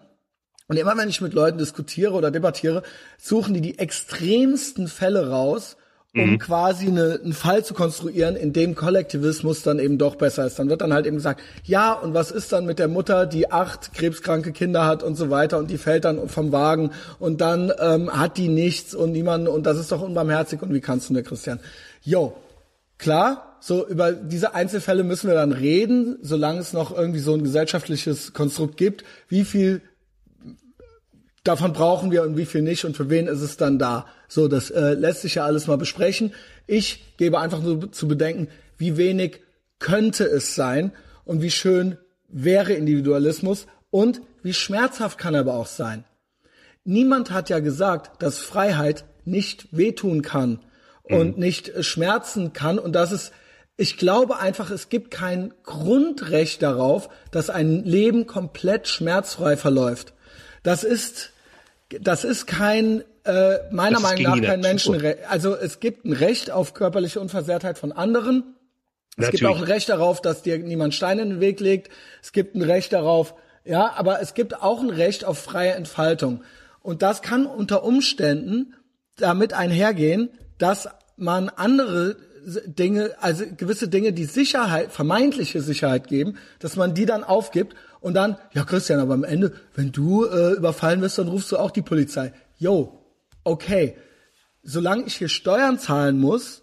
Und 0.68 0.78
immer 0.78 0.96
wenn 0.96 1.08
ich 1.08 1.20
mit 1.20 1.34
Leuten 1.34 1.58
diskutiere 1.58 2.12
oder 2.12 2.30
debattiere, 2.30 2.82
suchen 3.18 3.54
die 3.54 3.60
die 3.60 3.78
extremsten 3.78 4.88
Fälle 4.88 5.28
raus, 5.28 5.76
um 6.14 6.38
quasi 6.38 6.88
eine, 6.88 7.20
einen 7.22 7.32
Fall 7.32 7.64
zu 7.64 7.72
konstruieren, 7.72 8.36
in 8.36 8.52
dem 8.52 8.74
Kollektivismus 8.74 9.62
dann 9.62 9.78
eben 9.78 9.96
doch 9.96 10.16
besser 10.16 10.46
ist. 10.46 10.58
Dann 10.58 10.68
wird 10.68 10.82
dann 10.82 10.92
halt 10.92 11.06
eben 11.06 11.16
gesagt, 11.16 11.40
ja, 11.64 11.94
und 11.94 12.12
was 12.12 12.30
ist 12.30 12.52
dann 12.52 12.66
mit 12.66 12.78
der 12.78 12.88
Mutter, 12.88 13.24
die 13.24 13.50
acht 13.50 13.94
krebskranke 13.94 14.52
Kinder 14.52 14.84
hat 14.84 15.02
und 15.02 15.16
so 15.16 15.30
weiter 15.30 15.58
und 15.58 15.70
die 15.70 15.78
fällt 15.78 16.04
dann 16.04 16.28
vom 16.28 16.52
Wagen 16.52 16.90
und 17.18 17.40
dann 17.40 17.72
ähm, 17.78 18.10
hat 18.12 18.36
die 18.36 18.48
nichts 18.48 18.94
und 18.94 19.12
niemanden 19.12 19.48
und 19.48 19.64
das 19.64 19.78
ist 19.78 19.90
doch 19.90 20.02
unbarmherzig 20.02 20.60
und 20.60 20.74
wie 20.74 20.82
kannst 20.82 21.08
du 21.08 21.14
denn, 21.14 21.24
Christian? 21.24 21.60
Yo, 22.02 22.36
Klar, 23.02 23.51
so 23.64 23.86
über 23.86 24.10
diese 24.10 24.56
Einzelfälle 24.56 25.04
müssen 25.04 25.28
wir 25.28 25.36
dann 25.36 25.52
reden, 25.52 26.18
solange 26.20 26.58
es 26.58 26.72
noch 26.72 26.92
irgendwie 26.96 27.20
so 27.20 27.32
ein 27.32 27.44
gesellschaftliches 27.44 28.32
Konstrukt 28.32 28.76
gibt. 28.76 29.04
Wie 29.28 29.44
viel 29.44 29.82
davon 31.44 31.72
brauchen 31.72 32.10
wir 32.10 32.24
und 32.24 32.36
wie 32.36 32.44
viel 32.44 32.62
nicht 32.62 32.84
und 32.84 32.96
für 32.96 33.08
wen 33.08 33.28
ist 33.28 33.40
es 33.40 33.56
dann 33.56 33.78
da? 33.78 34.06
So, 34.26 34.48
das 34.48 34.70
äh, 34.70 34.94
lässt 34.94 35.22
sich 35.22 35.36
ja 35.36 35.44
alles 35.44 35.68
mal 35.68 35.78
besprechen. 35.78 36.34
Ich 36.66 37.16
gebe 37.18 37.38
einfach 37.38 37.62
nur 37.62 37.92
zu 37.92 38.08
bedenken, 38.08 38.48
wie 38.78 38.96
wenig 38.96 39.42
könnte 39.78 40.24
es 40.24 40.56
sein 40.56 40.90
und 41.24 41.40
wie 41.40 41.52
schön 41.52 41.98
wäre 42.26 42.72
Individualismus 42.72 43.68
und 43.90 44.22
wie 44.42 44.54
schmerzhaft 44.54 45.18
kann 45.18 45.34
er 45.34 45.40
aber 45.40 45.54
auch 45.54 45.68
sein. 45.68 46.04
Niemand 46.82 47.30
hat 47.30 47.48
ja 47.48 47.60
gesagt, 47.60 48.24
dass 48.24 48.38
Freiheit 48.38 49.04
nicht 49.24 49.68
wehtun 49.70 50.22
kann 50.22 50.58
und 51.04 51.38
nicht 51.38 51.68
äh, 51.68 51.84
schmerzen 51.84 52.52
kann 52.52 52.80
und 52.80 52.92
dass 52.94 53.12
es 53.12 53.30
ich 53.76 53.96
glaube 53.96 54.38
einfach, 54.38 54.70
es 54.70 54.88
gibt 54.88 55.10
kein 55.10 55.52
Grundrecht 55.64 56.62
darauf, 56.62 57.08
dass 57.30 57.50
ein 57.50 57.84
Leben 57.84 58.26
komplett 58.26 58.86
schmerzfrei 58.88 59.56
verläuft. 59.56 60.12
Das 60.62 60.84
ist 60.84 61.32
das 62.00 62.24
ist 62.24 62.46
kein 62.46 63.02
äh, 63.24 63.58
meiner 63.70 64.00
Das 64.00 64.02
Meinung 64.02 64.40
nach 64.40 64.40
kein. 64.40 64.60
Menschenrecht. 64.60 65.18
Also 65.28 65.54
es 65.54 65.80
gibt 65.80 66.04
ein 66.04 66.12
Recht 66.12 66.50
auf 66.50 66.74
körperliche 66.74 67.20
Unversehrtheit 67.20 67.78
von 67.78 67.92
anderen. 67.92 68.56
Es 69.16 69.30
gibt 69.30 69.44
auch 69.44 69.58
ein 69.58 69.64
Recht 69.64 69.90
darauf, 69.90 70.22
dass 70.22 70.42
dir 70.42 70.58
niemand 70.58 70.94
Steine 70.94 71.22
in 71.22 71.30
den 71.30 71.40
Weg 71.40 71.60
legt. 71.60 71.90
Es 72.22 72.32
gibt 72.32 72.54
ein 72.54 72.62
Recht 72.62 72.92
darauf, 72.94 73.34
ja, 73.64 73.92
aber 73.94 74.22
es 74.22 74.32
gibt 74.32 74.62
auch 74.62 74.80
ein 74.80 74.90
Recht 74.90 75.24
auf 75.24 75.38
freie 75.38 75.72
Entfaltung. 75.72 76.42
Und 76.80 77.02
das 77.02 77.20
kann 77.20 77.46
unter 77.46 77.84
Umständen 77.84 78.74
damit 79.16 79.52
einhergehen, 79.52 80.30
dass 80.56 80.88
man 81.16 81.50
andere 81.50 82.16
Dinge, 82.66 83.12
also 83.20 83.44
gewisse 83.56 83.88
Dinge, 83.88 84.12
die 84.12 84.24
Sicherheit, 84.24 84.92
vermeintliche 84.92 85.60
Sicherheit 85.62 86.08
geben, 86.08 86.36
dass 86.58 86.76
man 86.76 86.94
die 86.94 87.06
dann 87.06 87.24
aufgibt 87.24 87.74
und 88.00 88.14
dann, 88.14 88.36
ja 88.52 88.64
Christian, 88.64 89.00
aber 89.00 89.14
am 89.14 89.24
Ende, 89.24 89.52
wenn 89.74 89.92
du 89.92 90.24
äh, 90.24 90.52
überfallen 90.52 91.00
wirst, 91.00 91.18
dann 91.18 91.28
rufst 91.28 91.52
du 91.52 91.56
auch 91.58 91.70
die 91.70 91.82
Polizei. 91.82 92.32
Yo, 92.58 93.00
okay, 93.44 93.96
solange 94.62 95.04
ich 95.04 95.16
hier 95.16 95.28
Steuern 95.28 95.78
zahlen 95.78 96.18
muss, 96.18 96.62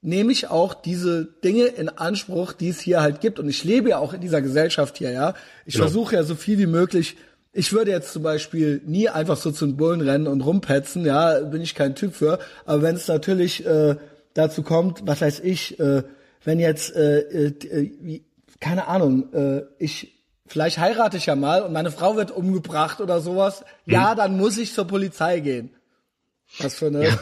nehme 0.00 0.32
ich 0.32 0.48
auch 0.48 0.74
diese 0.74 1.26
Dinge 1.44 1.66
in 1.66 1.88
Anspruch, 1.88 2.52
die 2.52 2.70
es 2.70 2.80
hier 2.80 3.00
halt 3.00 3.20
gibt. 3.20 3.38
Und 3.38 3.48
ich 3.48 3.62
lebe 3.62 3.90
ja 3.90 3.98
auch 3.98 4.12
in 4.12 4.20
dieser 4.20 4.42
Gesellschaft 4.42 4.98
hier, 4.98 5.12
ja. 5.12 5.34
Ich 5.64 5.74
Genau. 5.74 5.86
versuche 5.86 6.16
ja 6.16 6.24
so 6.24 6.34
viel 6.34 6.58
wie 6.58 6.66
möglich 6.66 7.16
ich 7.52 7.72
würde 7.72 7.90
jetzt 7.90 8.12
zum 8.12 8.22
Beispiel 8.22 8.80
nie 8.86 9.08
einfach 9.08 9.36
so 9.36 9.50
zu 9.50 9.66
den 9.66 9.76
Bullen 9.76 10.00
rennen 10.00 10.26
und 10.26 10.40
rumpetzen, 10.40 11.04
ja, 11.04 11.38
bin 11.40 11.60
ich 11.60 11.74
kein 11.74 11.94
Typ 11.94 12.14
für. 12.14 12.38
Aber 12.64 12.82
wenn 12.82 12.96
es 12.96 13.08
natürlich 13.08 13.66
äh, 13.66 13.96
dazu 14.34 14.62
kommt, 14.62 15.06
was 15.06 15.20
weiß 15.20 15.40
ich, 15.40 15.78
äh, 15.80 16.02
wenn 16.44 16.58
jetzt, 16.58 16.94
äh, 16.94 17.20
äh, 17.20 17.92
wie- 18.00 18.24
keine 18.60 18.88
Ahnung, 18.88 19.32
äh, 19.32 19.62
ich 19.78 20.18
vielleicht 20.46 20.78
heirate 20.78 21.16
ich 21.16 21.26
ja 21.26 21.34
mal 21.36 21.62
und 21.62 21.72
meine 21.72 21.90
Frau 21.90 22.16
wird 22.16 22.30
umgebracht 22.30 23.00
oder 23.00 23.20
sowas, 23.20 23.64
ja, 23.86 24.14
dann 24.14 24.36
muss 24.36 24.58
ich 24.58 24.72
zur 24.74 24.86
Polizei 24.86 25.40
gehen. 25.40 25.70
Was 26.58 26.74
für 26.74 26.86
eine, 26.88 27.04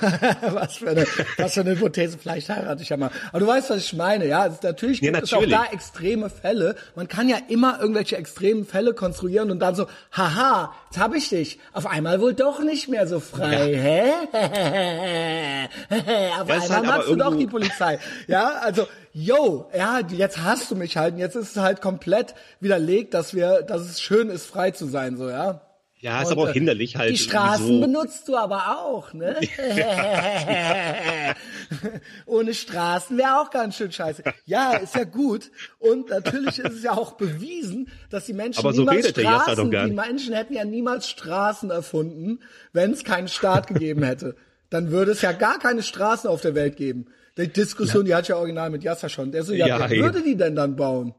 was 0.53 0.77
für 0.79 0.91
eine, 0.91 1.07
was 1.39 1.55
für 1.55 1.61
eine 1.61 1.71
Hypothese, 1.71 2.19
vielleicht 2.19 2.49
heirate 2.49 2.83
ich 2.83 2.89
ja 2.89 2.97
mal. 2.97 3.11
Aber 3.31 3.39
du 3.41 3.47
weißt, 3.47 3.71
was 3.71 3.77
ich 3.79 3.93
meine, 3.93 4.27
ja. 4.27 4.47
Es, 4.47 4.61
natürlich 4.63 5.01
Ja, 5.01 5.13
gibt 5.13 5.23
es 5.25 5.33
auch 5.33 5.41
natürlich. 5.43 5.57
da 5.59 5.67
extreme 5.73 6.31
Fälle. 6.31 6.75
Man 6.97 7.07
kann 7.07 7.29
ja 7.29 7.37
immer 7.49 7.79
irgendwelche 7.81 8.17
extremen 8.17 8.65
Fälle 8.67 8.93
konstruieren 8.93 9.51
und 9.53 9.61
dann 9.61 9.77
so, 9.77 9.87
haha, 10.13 10.73
jetzt 10.91 10.99
hab 10.99 11.15
ich 11.15 11.29
dich. 11.29 11.61
Auf 11.73 11.87
einmal 11.87 12.21
wohl 12.21 12.35
doch 12.35 12.61
nicht 12.63 12.89
mehr 12.89 13.07
so 13.07 13.21
frei, 13.21 13.75
hä? 13.77 14.13
Auf 16.41 16.49
Ja, 16.49 16.55
ist 16.57 16.63
einmal 16.65 16.77
halt 16.77 16.87
magst 16.87 17.09
du 17.09 17.17
doch 17.17 17.37
die 17.37 17.47
Polizei. 17.47 17.99
Ja, 18.27 18.55
also, 18.63 18.87
yo, 19.13 19.71
ja, 19.77 20.01
jetzt 20.09 20.39
hast 20.43 20.71
du 20.71 20.77
mich 20.77 20.97
halt. 20.97 21.15
Und 21.15 21.21
jetzt 21.21 21.37
ist 21.37 21.57
es 21.57 21.63
halt 21.63 21.81
komplett 21.81 22.35
widerlegt, 22.61 23.15
dass 23.15 23.35
wir, 23.35 23.63
dass 23.63 23.83
es 23.83 24.01
schön 24.01 24.29
ist, 24.29 24.47
frei 24.47 24.73
zu 24.73 24.87
sein, 24.87 25.17
so, 25.17 25.29
ja. 25.31 25.61
Ja, 26.01 26.23
ist 26.23 26.33
aber 26.33 26.43
auch 26.45 26.49
äh, 26.49 26.53
hinderlich 26.55 26.97
halt. 26.97 27.11
Die 27.11 27.19
Straßen 27.19 27.67
wieso- 27.69 27.81
benutzt 27.81 28.27
du 28.29 28.37
aber 28.37 28.79
auch, 28.81 29.13
ne? 29.13 29.37
Ohne 32.27 32.55
Straßen 32.55 33.17
wäre 33.19 33.41
auch 33.41 33.51
ganz 33.51 33.77
schön 33.77 33.93
scheiße. 33.93 34.23
Ja, 34.45 34.77
ist 34.77 34.95
ja 34.95 35.05
gut. 35.05 35.51
Und 35.79 36.09
natürlich 36.11 36.59
ist 36.59 36.73
es 36.73 36.83
ja 36.83 36.93
auch 36.93 37.13
bewiesen, 37.13 37.89
dass 38.11 38.27
die 38.27 38.33
Menschen 38.33 38.61
Aber 38.61 38.73
so 38.73 38.81
niemals 38.83 38.99
redet 39.07 39.19
Straßen, 39.21 39.57
doch 39.57 39.71
gar 39.71 39.85
die 39.85 39.91
nicht. 39.93 40.07
Menschen 40.07 40.35
hätten 40.35 40.55
ja 40.55 40.65
niemals 40.65 41.09
Straßen 41.09 41.71
erfunden, 41.71 42.41
wenn 42.73 42.93
es 42.93 43.05
keinen 43.05 43.29
Staat 43.29 43.67
gegeben 43.67 44.03
hätte. 44.03 44.37
Dann 44.71 44.91
würde 44.91 45.13
es 45.13 45.23
ja 45.23 45.33
gar 45.33 45.59
keine 45.59 45.83
Straßen 45.83 46.31
auf 46.31 46.41
der 46.41 46.55
Welt 46.55 46.77
geben. 46.77 47.07
Die 47.37 47.49
Diskussion, 47.49 48.05
die 48.05 48.15
hat 48.15 48.29
ja 48.29 48.37
original 48.37 48.71
mit 48.71 48.83
Jasser 48.83 49.09
schon. 49.09 49.33
Der 49.33 49.43
so, 49.43 49.53
ja, 49.53 49.67
Ja, 49.67 49.91
wer 49.91 49.91
würde 50.03 50.23
die 50.23 50.37
denn 50.37 50.55
dann 50.57 50.77
bauen? 50.77 51.15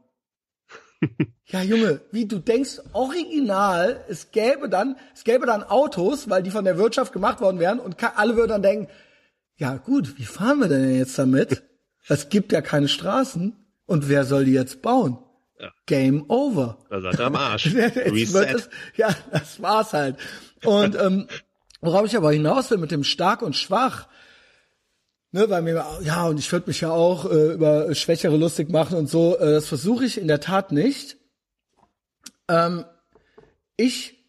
Ja, 1.46 1.62
Junge, 1.62 2.00
wie 2.12 2.26
du 2.26 2.38
denkst, 2.38 2.80
original, 2.92 4.04
es 4.08 4.30
gäbe 4.30 4.68
dann, 4.68 4.96
es 5.14 5.24
gäbe 5.24 5.46
dann 5.46 5.62
Autos, 5.62 6.30
weil 6.30 6.42
die 6.42 6.50
von 6.50 6.64
der 6.64 6.78
Wirtschaft 6.78 7.12
gemacht 7.12 7.40
worden 7.40 7.58
wären 7.58 7.78
und 7.78 7.96
alle 8.16 8.36
würden 8.36 8.50
dann 8.50 8.62
denken, 8.62 8.88
ja 9.56 9.76
gut, 9.76 10.18
wie 10.18 10.24
fahren 10.24 10.60
wir 10.60 10.68
denn 10.68 10.96
jetzt 10.96 11.18
damit? 11.18 11.62
Es 12.08 12.28
gibt 12.28 12.52
ja 12.52 12.62
keine 12.62 12.88
Straßen 12.88 13.54
und 13.86 14.08
wer 14.08 14.24
soll 14.24 14.44
die 14.44 14.52
jetzt 14.52 14.82
bauen? 14.82 15.18
Game 15.86 16.24
over. 16.28 16.78
Da 16.90 17.00
seid 17.00 17.18
ihr 17.18 17.26
am 17.26 17.36
Arsch. 17.36 17.74
Es, 17.74 18.68
ja, 18.96 19.14
das 19.30 19.62
war's 19.62 19.92
halt. 19.92 20.16
Und 20.64 20.96
ähm, 20.96 21.28
worauf 21.80 22.06
ich 22.06 22.16
aber 22.16 22.32
hinaus 22.32 22.70
will 22.70 22.78
mit 22.78 22.90
dem 22.90 23.04
stark 23.04 23.42
und 23.42 23.56
schwach, 23.56 24.08
ne, 25.32 25.50
weil 25.50 25.62
mir 25.62 25.84
ja 26.02 26.26
und 26.26 26.38
ich 26.38 26.50
würde 26.52 26.68
mich 26.68 26.80
ja 26.80 26.90
auch 26.90 27.30
äh, 27.30 27.54
über 27.54 27.94
Schwächere 27.94 28.36
lustig 28.36 28.70
machen 28.70 28.96
und 28.96 29.08
so. 29.08 29.36
Äh, 29.38 29.52
das 29.52 29.66
versuche 29.66 30.04
ich 30.04 30.18
in 30.18 30.28
der 30.28 30.40
Tat 30.40 30.72
nicht. 30.72 31.16
Ähm, 32.48 32.84
ich 33.76 34.24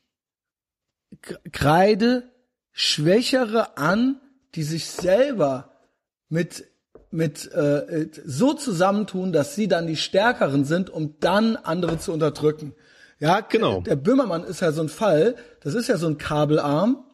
kreide 1.51 2.23
Schwächere 2.71 3.77
an, 3.77 4.19
die 4.55 4.63
sich 4.63 4.87
selber 4.87 5.71
mit 6.29 6.65
mit 7.11 7.51
äh, 7.51 8.09
so 8.25 8.53
zusammentun, 8.53 9.33
dass 9.33 9.53
sie 9.53 9.67
dann 9.67 9.85
die 9.85 9.97
Stärkeren 9.97 10.65
sind, 10.65 10.89
um 10.89 11.19
dann 11.19 11.57
andere 11.57 11.99
zu 11.99 12.11
unterdrücken. 12.11 12.73
Ja, 13.19 13.41
Genau. 13.41 13.81
Der 13.81 13.95
Böhmermann 13.95 14.43
ist 14.43 14.61
ja 14.61 14.71
so 14.71 14.81
ein 14.81 14.89
Fall. 14.89 15.35
Das 15.61 15.75
ist 15.75 15.87
ja 15.87 15.97
so 15.97 16.07
ein 16.07 16.17
Kabelarm. 16.17 17.05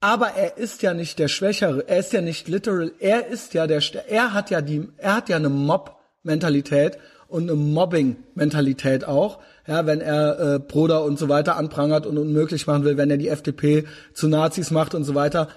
Aber 0.00 0.28
er 0.28 0.56
ist 0.56 0.82
ja 0.82 0.94
nicht 0.94 1.18
der 1.18 1.28
Schwächere. 1.28 1.86
Er 1.86 1.98
ist 1.98 2.12
ja 2.12 2.22
nicht 2.22 2.48
literal. 2.48 2.92
Er 2.98 3.26
ist 3.26 3.52
ja 3.52 3.66
der. 3.66 3.82
Er 4.08 4.32
hat 4.32 4.50
ja 4.50 4.62
die. 4.62 4.88
Er 4.96 5.16
hat 5.16 5.28
ja 5.28 5.36
eine 5.36 5.50
Mob-Mentalität 5.50 6.98
und 7.28 7.44
eine 7.44 7.54
Mobbing-Mentalität 7.54 9.04
auch. 9.04 9.40
Ja, 9.66 9.86
wenn 9.86 10.00
er 10.00 10.54
äh, 10.54 10.58
Bruder 10.58 11.04
und 11.04 11.18
so 11.18 11.28
weiter 11.28 11.56
anprangert 11.56 12.06
und 12.06 12.16
unmöglich 12.16 12.66
machen 12.66 12.84
will, 12.84 12.96
wenn 12.96 13.10
er 13.10 13.18
die 13.18 13.28
FDP 13.28 13.84
zu 14.14 14.28
Nazis 14.28 14.70
macht 14.70 14.94
und 14.94 15.04
so 15.04 15.14
weiter. 15.14 15.48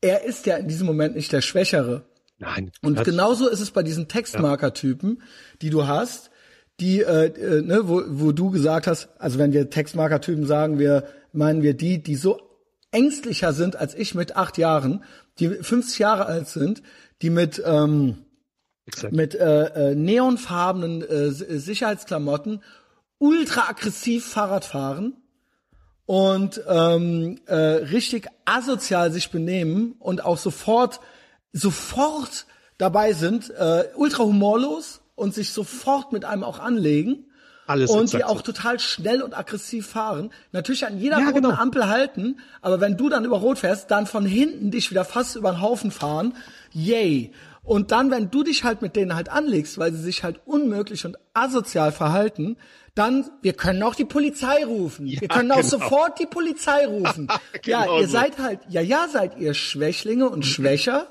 Er 0.00 0.24
ist 0.24 0.44
ja 0.46 0.56
in 0.56 0.68
diesem 0.68 0.86
Moment 0.86 1.14
nicht 1.14 1.32
der 1.32 1.40
Schwächere. 1.40 2.04
Nein. 2.38 2.70
Und 2.82 3.02
genauso 3.04 3.48
ist 3.48 3.60
es 3.60 3.70
bei 3.70 3.82
diesen 3.82 4.08
Textmarker-Typen, 4.08 5.22
die 5.62 5.70
du 5.70 5.86
hast, 5.86 6.30
die, 6.80 7.00
äh, 7.00 7.28
äh, 7.28 7.62
ne, 7.62 7.88
wo, 7.88 8.02
wo 8.06 8.32
du 8.32 8.50
gesagt 8.50 8.86
hast, 8.86 9.08
also 9.18 9.38
wenn 9.38 9.54
wir 9.54 9.70
Textmarker-Typen 9.70 10.46
sagen, 10.46 10.78
wir 10.78 11.04
meinen 11.32 11.62
wir 11.62 11.74
die, 11.74 12.02
die 12.02 12.16
so 12.16 12.45
ängstlicher 12.96 13.52
sind 13.52 13.76
als 13.76 13.94
ich 13.94 14.14
mit 14.14 14.36
acht 14.36 14.56
Jahren, 14.58 15.04
die 15.38 15.48
50 15.50 15.98
Jahre 15.98 16.26
alt 16.26 16.48
sind, 16.48 16.82
die 17.22 17.30
mit 17.30 17.62
ähm, 17.64 18.18
Exakt. 18.86 19.12
mit 19.12 19.34
äh, 19.34 19.90
äh, 19.90 19.94
neonfarbenen 19.94 21.02
äh, 21.02 21.26
S- 21.26 21.38
Sicherheitsklamotten 21.38 22.62
ultra 23.18 23.68
aggressiv 23.68 24.24
Fahrrad 24.26 24.64
fahren 24.64 25.14
und 26.06 26.60
ähm, 26.68 27.38
äh, 27.46 27.54
richtig 27.54 28.28
asozial 28.44 29.12
sich 29.12 29.30
benehmen 29.30 29.94
und 29.98 30.24
auch 30.24 30.38
sofort 30.38 31.00
sofort 31.52 32.46
dabei 32.78 33.12
sind, 33.12 33.50
äh, 33.50 33.84
ultra 33.96 34.24
humorlos 34.24 35.00
und 35.14 35.34
sich 35.34 35.50
sofort 35.50 36.12
mit 36.12 36.24
einem 36.24 36.44
auch 36.44 36.58
anlegen. 36.58 37.25
Alles 37.66 37.90
und 37.90 38.12
die 38.12 38.22
auch 38.24 38.36
so. 38.38 38.42
total 38.52 38.78
schnell 38.78 39.22
und 39.22 39.36
aggressiv 39.36 39.86
fahren. 39.88 40.30
Natürlich 40.52 40.86
an 40.86 40.98
jeder 40.98 41.18
Ja, 41.18 41.26
roten 41.26 41.42
genau. 41.42 41.50
Ampel 41.50 41.88
halten, 41.88 42.38
aber 42.62 42.80
wenn 42.80 42.96
du 42.96 43.08
dann 43.08 43.24
über 43.24 43.38
Rot 43.38 43.58
fährst, 43.58 43.90
dann 43.90 44.06
von 44.06 44.24
hinten 44.24 44.70
dich 44.70 44.90
wieder 44.90 45.04
fast 45.04 45.36
über 45.36 45.50
den 45.52 45.60
Haufen 45.60 45.90
fahren. 45.90 46.34
Yay. 46.72 47.32
Und 47.64 47.90
dann, 47.90 48.12
wenn 48.12 48.30
du 48.30 48.44
dich 48.44 48.62
halt 48.62 48.80
mit 48.82 48.94
denen 48.94 49.16
halt 49.16 49.28
anlegst, 49.28 49.76
weil 49.78 49.92
sie 49.92 50.00
sich 50.00 50.22
halt 50.22 50.40
unmöglich 50.46 51.04
und 51.04 51.16
asozial 51.34 51.90
verhalten, 51.90 52.56
dann, 52.94 53.28
wir 53.42 53.54
können 53.54 53.82
auch 53.82 53.96
die 53.96 54.04
Polizei 54.04 54.64
rufen. 54.64 55.06
wir 55.06 55.26
können 55.28 55.50
auch 55.50 55.56
genau. 55.56 55.68
sofort 55.68 56.20
die 56.20 56.26
Polizei 56.26 56.86
rufen. 56.86 57.26
ja, 57.64 57.82
Genau 57.82 57.98
ihr 58.00 58.06
so. 58.06 58.12
seid 58.12 58.38
halt, 58.38 58.60
ja, 58.68 58.80
ja, 58.80 59.08
seid 59.08 59.36
ihr 59.38 59.52
Schwächlinge 59.54 60.28
und 60.30 60.46
schwächer, 60.46 61.08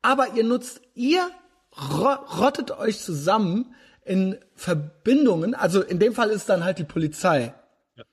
aber 0.00 0.34
ihr 0.34 0.44
nutzt, 0.44 0.80
ihr 0.94 1.28
ro- 1.76 2.40
rottet 2.40 2.70
euch 2.72 2.98
zusammen 3.00 3.74
in 4.04 4.36
Verbindungen, 4.54 5.54
also 5.54 5.82
in 5.82 5.98
dem 5.98 6.14
Fall 6.14 6.30
ist 6.30 6.48
dann 6.48 6.64
halt 6.64 6.78
die 6.78 6.84
Polizei. 6.84 7.54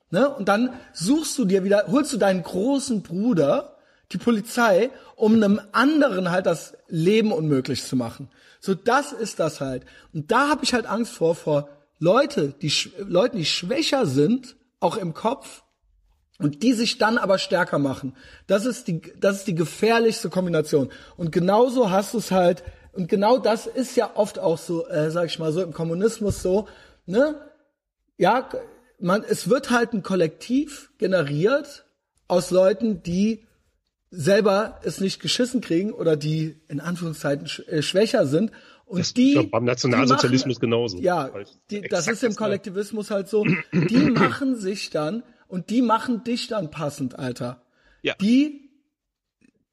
Ne? 0.09 0.29
Und 0.29 0.47
dann 0.47 0.73
suchst 0.93 1.37
du 1.37 1.45
dir 1.45 1.63
wieder, 1.63 1.85
holst 1.87 2.13
du 2.13 2.17
deinen 2.17 2.43
großen 2.43 3.01
Bruder, 3.01 3.77
die 4.11 4.17
Polizei, 4.17 4.89
um 5.15 5.35
einem 5.35 5.61
anderen 5.71 6.31
halt 6.31 6.45
das 6.45 6.73
Leben 6.87 7.31
unmöglich 7.31 7.83
zu 7.83 7.95
machen. 7.95 8.29
So, 8.59 8.73
das 8.73 9.13
ist 9.13 9.39
das 9.39 9.61
halt. 9.61 9.85
Und 10.13 10.31
da 10.31 10.49
habe 10.49 10.63
ich 10.63 10.73
halt 10.73 10.85
Angst 10.85 11.13
vor, 11.13 11.35
vor 11.35 11.69
Leute, 11.99 12.53
die 12.61 12.73
Leuten, 12.99 13.37
die 13.37 13.45
schwächer 13.45 14.05
sind, 14.05 14.55
auch 14.79 14.97
im 14.97 15.13
Kopf, 15.13 15.63
und 16.39 16.63
die 16.63 16.73
sich 16.73 16.97
dann 16.97 17.17
aber 17.17 17.37
stärker 17.37 17.77
machen. 17.77 18.15
Das 18.47 18.65
ist 18.65 18.87
die, 18.87 19.01
das 19.19 19.37
ist 19.37 19.47
die 19.47 19.55
gefährlichste 19.55 20.29
Kombination. 20.29 20.89
Und 21.15 21.31
genauso 21.31 21.91
hast 21.91 22.13
du 22.13 22.17
es 22.17 22.31
halt, 22.31 22.63
und 22.93 23.07
genau 23.07 23.37
das 23.37 23.67
ist 23.67 23.95
ja 23.95 24.11
oft 24.15 24.39
auch 24.39 24.57
so, 24.57 24.87
äh, 24.87 25.11
sag 25.11 25.25
ich 25.27 25.39
mal 25.39 25.51
so, 25.51 25.61
im 25.61 25.73
Kommunismus 25.73 26.41
so, 26.41 26.67
ne? 27.05 27.35
Ja, 28.17 28.49
man, 28.99 29.23
es 29.23 29.49
wird 29.49 29.71
halt 29.71 29.93
ein 29.93 30.03
Kollektiv 30.03 30.91
generiert 30.97 31.85
aus 32.27 32.51
Leuten, 32.51 33.01
die 33.01 33.45
selber 34.11 34.79
es 34.83 34.99
nicht 34.99 35.21
geschissen 35.21 35.61
kriegen 35.61 35.91
oder 35.91 36.17
die 36.17 36.57
in 36.67 36.81
Anführungszeichen 36.81 37.47
sch 37.47 37.59
äh, 37.67 37.81
schwächer 37.81 38.27
sind. 38.27 38.51
Und 38.85 38.99
Das 38.99 39.13
die 39.13 39.35
doch 39.35 39.49
beim 39.49 39.63
Nationalsozialismus 39.63 40.59
die 40.59 40.67
machen, 40.67 40.69
genauso. 40.69 40.97
Ja, 40.99 41.31
die, 41.69 41.81
das 41.81 42.07
ist 42.07 42.23
im 42.23 42.29
Gleiche. 42.29 42.37
Kollektivismus 42.37 43.09
halt 43.09 43.29
so. 43.29 43.45
Die 43.71 44.11
machen 44.11 44.57
sich 44.57 44.89
dann 44.89 45.23
und 45.47 45.69
die 45.69 45.81
machen 45.81 46.25
dich 46.25 46.47
dann 46.47 46.71
passend, 46.71 47.17
Alter. 47.17 47.61
Ja. 48.01 48.15
Die, 48.19 48.70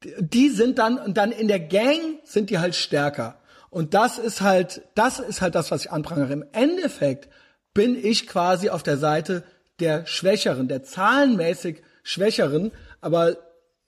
die 0.03 0.49
sind 0.49 0.79
dann 0.79 0.97
und 0.97 1.17
dann 1.17 1.31
in 1.31 1.47
der 1.47 1.59
Gang 1.59 2.19
sind 2.23 2.49
die 2.49 2.59
halt 2.59 2.75
stärker. 2.75 3.39
Und 3.69 3.93
das 3.93 4.17
ist 4.17 4.41
halt, 4.41 4.81
das 4.95 5.19
ist 5.19 5.41
halt 5.41 5.55
das, 5.55 5.71
was 5.71 5.85
ich 5.85 5.91
anprangere. 5.91 6.33
Im 6.33 6.45
Endeffekt 6.53 7.29
bin 7.73 7.95
ich 7.95 8.27
quasi 8.27 8.69
auf 8.69 8.83
der 8.83 8.97
Seite 8.97 9.43
der 9.79 10.05
Schwächeren, 10.05 10.67
der 10.67 10.83
zahlenmäßig 10.83 11.81
Schwächeren, 12.03 12.71
aber 13.01 13.37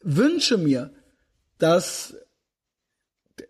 wünsche 0.01 0.57
mir, 0.57 0.91
dass 1.57 2.15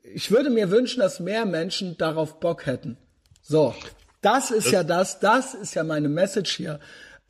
ich 0.04 0.32
würde 0.32 0.50
mir 0.50 0.72
wünschen, 0.72 1.00
dass 1.00 1.20
mehr 1.20 1.46
Menschen 1.46 1.98
darauf 1.98 2.40
Bock 2.40 2.66
hätten. 2.66 2.98
So, 3.42 3.76
das 4.22 4.52
ist 4.52 4.72
ja 4.72 4.84
das, 4.84 5.20
das 5.20 5.54
ist 5.54 5.74
ja 5.74 5.84
meine 5.84 6.10
Message 6.10 6.56
hier. 6.56 6.80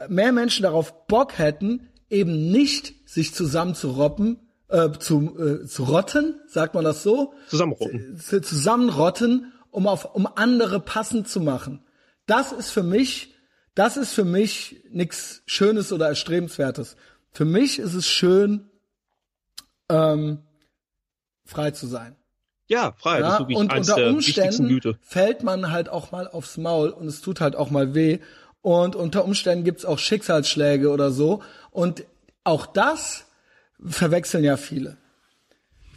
Mehr 0.08 0.32
Menschen 0.32 0.64
darauf 0.64 1.08
Bock 1.08 1.38
hätten, 1.38 1.90
eben 2.10 2.52
nicht 2.52 3.10
sich 3.10 3.34
zusammenzuroppen, 3.34 4.40
äh, 4.72 4.92
zu, 5.00 5.38
äh, 5.40 5.66
zu 5.68 5.84
rotten, 5.84 6.40
sagt 6.48 6.74
man 6.74 6.84
das 6.84 7.04
so? 7.04 7.34
Zusammenrotten. 7.48 8.18
zu- 8.20 8.42
zusammenrotten, 8.42 9.52
um 9.70 9.88
auf, 9.88 10.16
um 10.16 10.28
andere 10.36 10.80
passend 10.80 11.28
zu 11.28 11.40
machen. 11.42 11.84
Das 12.26 12.52
ist 12.52 12.72
für 12.72 12.84
mich 12.84 13.28
Das 13.74 13.96
ist 13.96 14.12
für 14.14 14.26
mich 14.26 14.84
nichts 14.92 15.44
Schönes 15.46 15.94
oder 15.94 16.08
Erstrebenswertes. 16.10 16.98
Für 17.32 17.46
mich 17.46 17.80
ist 17.80 17.94
es 17.94 18.06
schön, 18.06 18.70
ähm, 19.90 20.40
frei 21.46 21.72
zu 21.72 21.88
sein. 21.88 22.18
Ja, 22.68 22.94
frei. 22.98 23.20
das 23.20 23.28
Ja, 23.30 23.34
ist 23.36 23.40
wirklich 23.40 23.58
und 23.58 23.74
unter 23.74 24.08
Umständen 24.10 24.82
fällt 25.02 25.44
man 25.44 25.72
halt 25.72 25.88
auch 25.90 26.12
mal 26.12 26.28
aufs 26.28 26.58
Maul 26.58 26.90
und 26.90 27.08
es 27.08 27.22
tut 27.22 27.40
halt 27.42 27.56
auch 27.56 27.70
mal 27.72 27.96
weh. 27.96 28.20
Und 28.62 28.96
unter 28.96 29.24
Umständen 29.26 29.64
gibt's 29.64 29.86
auch 29.86 30.00
Schicksalsschläge 30.00 30.90
oder 30.92 31.12
so. 31.12 31.42
Und 31.72 32.04
auch 32.44 32.66
das 32.66 33.26
verwechseln 33.86 34.44
ja 34.44 34.58
viele. 34.58 34.98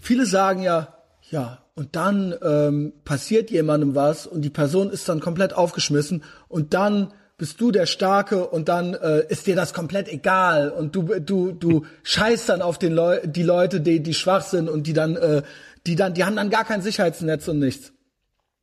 Viele 0.00 0.26
sagen 0.26 0.62
ja, 0.62 0.98
ja, 1.30 1.64
und 1.74 1.96
dann 1.96 2.34
ähm, 2.42 2.92
passiert 3.04 3.50
jemandem 3.50 3.94
was 3.94 4.26
und 4.26 4.42
die 4.42 4.50
Person 4.50 4.90
ist 4.90 5.08
dann 5.08 5.20
komplett 5.20 5.54
aufgeschmissen 5.54 6.22
und 6.48 6.74
dann 6.74 7.12
bist 7.36 7.60
du 7.60 7.72
der 7.72 7.86
Starke 7.86 8.46
und 8.46 8.68
dann 8.68 8.94
äh, 8.94 9.26
ist 9.28 9.46
dir 9.46 9.56
das 9.56 9.74
komplett 9.74 10.08
egal 10.08 10.70
und 10.70 10.94
du 10.94 11.18
du 11.18 11.50
du 11.52 11.84
scheißt 12.04 12.48
dann 12.48 12.62
auf 12.62 12.78
den 12.78 12.92
Leu 12.92 13.20
die 13.24 13.42
Leute, 13.42 13.80
die 13.80 14.00
die 14.00 14.14
schwach 14.14 14.42
sind 14.42 14.68
und 14.68 14.86
die 14.86 14.92
dann 14.92 15.16
äh, 15.16 15.42
die 15.86 15.96
dann 15.96 16.14
die 16.14 16.24
haben 16.24 16.36
dann 16.36 16.50
gar 16.50 16.64
kein 16.64 16.82
Sicherheitsnetz 16.82 17.48
und 17.48 17.58
nichts. 17.58 17.92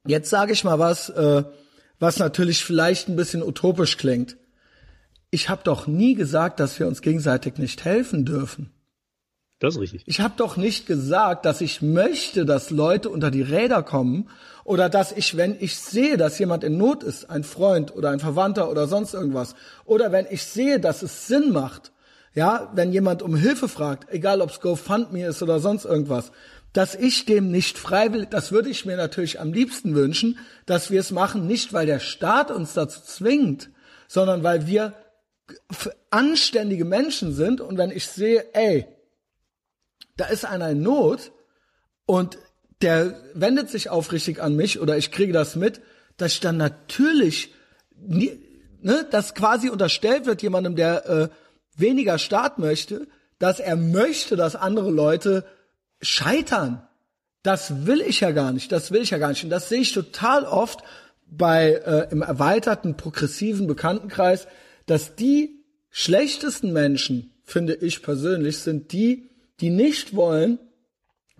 Jetzt 0.07 0.29
sage 0.29 0.53
ich 0.53 0.63
mal 0.63 0.79
was, 0.79 1.09
äh, 1.09 1.43
was 1.99 2.17
natürlich 2.17 2.63
vielleicht 2.63 3.09
ein 3.09 3.15
bisschen 3.15 3.43
utopisch 3.43 3.97
klingt. 3.97 4.37
Ich 5.29 5.49
habe 5.49 5.61
doch 5.63 5.85
nie 5.85 6.15
gesagt, 6.15 6.59
dass 6.59 6.79
wir 6.79 6.87
uns 6.87 7.01
gegenseitig 7.01 7.57
nicht 7.57 7.85
helfen 7.85 8.25
dürfen. 8.25 8.71
Das 9.61 9.75
ist 9.75 9.81
richtig. 9.81 10.03
Ich 10.07 10.21
habe 10.21 10.33
doch 10.37 10.57
nicht 10.57 10.87
gesagt, 10.87 11.45
dass 11.45 11.61
ich 11.61 11.83
möchte, 11.83 12.45
dass 12.45 12.71
Leute 12.71 13.09
unter 13.09 13.29
die 13.29 13.43
Räder 13.43 13.83
kommen 13.83 14.27
oder 14.63 14.89
dass 14.89 15.11
ich, 15.11 15.37
wenn 15.37 15.55
ich 15.59 15.77
sehe, 15.77 16.17
dass 16.17 16.39
jemand 16.39 16.63
in 16.63 16.77
Not 16.77 17.03
ist, 17.03 17.29
ein 17.29 17.43
Freund 17.43 17.95
oder 17.95 18.09
ein 18.09 18.19
Verwandter 18.19 18.71
oder 18.71 18.87
sonst 18.87 19.13
irgendwas, 19.13 19.53
oder 19.85 20.11
wenn 20.11 20.25
ich 20.31 20.43
sehe, 20.43 20.79
dass 20.79 21.03
es 21.03 21.27
Sinn 21.27 21.51
macht, 21.51 21.91
ja, 22.33 22.71
wenn 22.73 22.91
jemand 22.91 23.21
um 23.21 23.35
Hilfe 23.35 23.69
fragt, 23.69 24.11
egal 24.11 24.41
ob 24.41 24.49
es 24.49 24.61
GoFundMe 24.61 25.27
ist 25.27 25.43
oder 25.43 25.59
sonst 25.59 25.85
irgendwas, 25.85 26.31
dass 26.73 26.95
ich 26.95 27.25
dem 27.25 27.51
nicht 27.51 27.77
freiwillig, 27.77 28.29
das 28.29 28.51
würde 28.51 28.69
ich 28.69 28.87
mir 28.87 28.97
natürlich 28.97 29.39
am 29.39 29.53
liebsten 29.53 29.93
wünschen, 29.93 30.39
dass 30.65 30.89
wir 30.89 30.99
es 30.99 31.11
machen, 31.11 31.45
nicht 31.45 31.71
weil 31.71 31.85
der 31.85 31.99
Staat 31.99 32.49
uns 32.49 32.73
dazu 32.73 33.01
zwingt, 33.01 33.69
sondern 34.07 34.41
weil 34.41 34.65
wir 34.65 34.93
anständige 36.09 36.85
Menschen 36.85 37.31
sind 37.31 37.61
und 37.61 37.77
wenn 37.77 37.91
ich 37.91 38.07
sehe, 38.07 38.45
ey, 38.53 38.87
da 40.21 40.27
ist 40.27 40.45
einer 40.45 40.69
in 40.69 40.83
Not 40.83 41.31
und 42.05 42.37
der 42.83 43.19
wendet 43.33 43.71
sich 43.71 43.89
aufrichtig 43.89 44.39
an 44.39 44.55
mich 44.55 44.79
oder 44.79 44.95
ich 44.95 45.09
kriege 45.09 45.33
das 45.33 45.55
mit, 45.55 45.81
dass 46.17 46.33
ich 46.33 46.39
dann 46.41 46.57
natürlich, 46.57 47.55
ne, 47.97 48.37
dass 49.09 49.33
quasi 49.33 49.69
unterstellt 49.69 50.27
wird 50.27 50.43
jemandem, 50.43 50.75
der 50.75 51.09
äh, 51.09 51.29
weniger 51.75 52.19
Staat 52.19 52.59
möchte, 52.59 53.07
dass 53.39 53.59
er 53.59 53.75
möchte, 53.75 54.35
dass 54.35 54.55
andere 54.55 54.91
Leute 54.91 55.43
scheitern. 56.03 56.87
Das 57.41 57.87
will 57.87 58.01
ich 58.01 58.19
ja 58.19 58.29
gar 58.29 58.51
nicht, 58.51 58.71
das 58.71 58.91
will 58.91 59.01
ich 59.01 59.09
ja 59.09 59.17
gar 59.17 59.29
nicht. 59.29 59.43
Und 59.43 59.49
das 59.49 59.69
sehe 59.69 59.81
ich 59.81 59.91
total 59.91 60.43
oft 60.43 60.81
bei 61.25 61.81
äh, 61.83 62.11
im 62.11 62.21
erweiterten 62.21 62.95
progressiven 62.95 63.65
Bekanntenkreis, 63.65 64.45
dass 64.85 65.15
die 65.15 65.63
schlechtesten 65.89 66.73
Menschen, 66.73 67.33
finde 67.43 67.73
ich 67.73 68.03
persönlich, 68.03 68.59
sind 68.59 68.91
die, 68.91 69.30
die 69.61 69.69
nicht 69.69 70.15
wollen, 70.15 70.59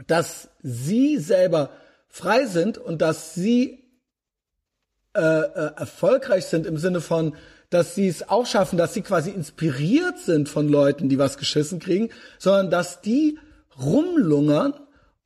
dass 0.07 0.49
sie 0.61 1.17
selber 1.17 1.71
frei 2.07 2.45
sind 2.45 2.77
und 2.77 3.01
dass 3.01 3.33
sie 3.33 3.83
äh, 5.13 5.19
äh, 5.19 5.71
erfolgreich 5.75 6.45
sind 6.45 6.65
im 6.65 6.77
Sinne 6.77 7.01
von, 7.01 7.35
dass 7.69 7.95
sie 7.95 8.07
es 8.07 8.29
auch 8.29 8.45
schaffen, 8.45 8.77
dass 8.77 8.93
sie 8.93 9.01
quasi 9.01 9.29
inspiriert 9.29 10.19
sind 10.19 10.49
von 10.49 10.69
Leuten, 10.69 11.09
die 11.09 11.17
was 11.17 11.37
geschissen 11.37 11.79
kriegen, 11.79 12.09
sondern 12.37 12.69
dass 12.69 13.01
die 13.01 13.39
rumlungern 13.81 14.73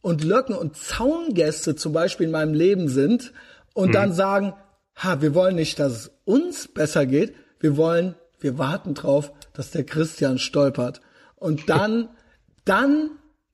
und 0.02 0.24
Löcken 0.24 0.56
und 0.56 0.78
Zaungäste 0.78 1.76
zum 1.76 1.94
Beispiel 1.94 2.28
in 2.28 2.32
meinem 2.32 2.54
Leben 2.54 2.88
sind 2.88 3.34
und 3.74 3.96
dann 3.96 4.14
sagen, 4.14 4.54
ha, 4.96 5.22
wir 5.22 5.34
wollen 5.34 5.56
nicht, 5.56 5.80
dass 5.80 5.92
es 5.92 6.12
uns 6.24 6.68
besser 6.68 7.06
geht, 7.06 7.36
wir 7.60 7.78
wollen, 7.78 8.16
wir 8.40 8.58
warten 8.58 8.94
drauf, 8.94 9.32
dass 9.54 9.72
der 9.72 9.84
Christian 9.84 10.38
stolpert. 10.38 11.02
Und 11.36 11.70
dann, 11.70 12.10
dann, 12.66 13.12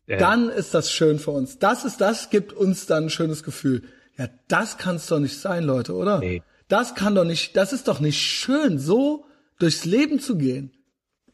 Ja. 0.07 0.17
dann 0.17 0.49
ist 0.49 0.73
das 0.73 0.91
schön 0.91 1.19
für 1.19 1.31
uns. 1.31 1.59
Das 1.59 1.85
ist, 1.85 2.01
das 2.01 2.29
gibt 2.29 2.53
uns 2.53 2.85
dann 2.85 3.05
ein 3.05 3.09
schönes 3.09 3.43
Gefühl. 3.43 3.83
Ja, 4.17 4.27
das 4.47 4.77
kann's 4.77 5.07
doch 5.07 5.19
nicht 5.19 5.37
sein, 5.37 5.63
Leute, 5.63 5.93
oder? 5.93 6.19
Nee. 6.19 6.43
Das 6.67 6.95
kann 6.95 7.15
doch 7.15 7.25
nicht, 7.25 7.55
das 7.57 7.73
ist 7.73 7.87
doch 7.87 7.99
nicht 7.99 8.19
schön, 8.19 8.79
so 8.79 9.25
durchs 9.59 9.85
Leben 9.85 10.19
zu 10.19 10.37
gehen. 10.37 10.71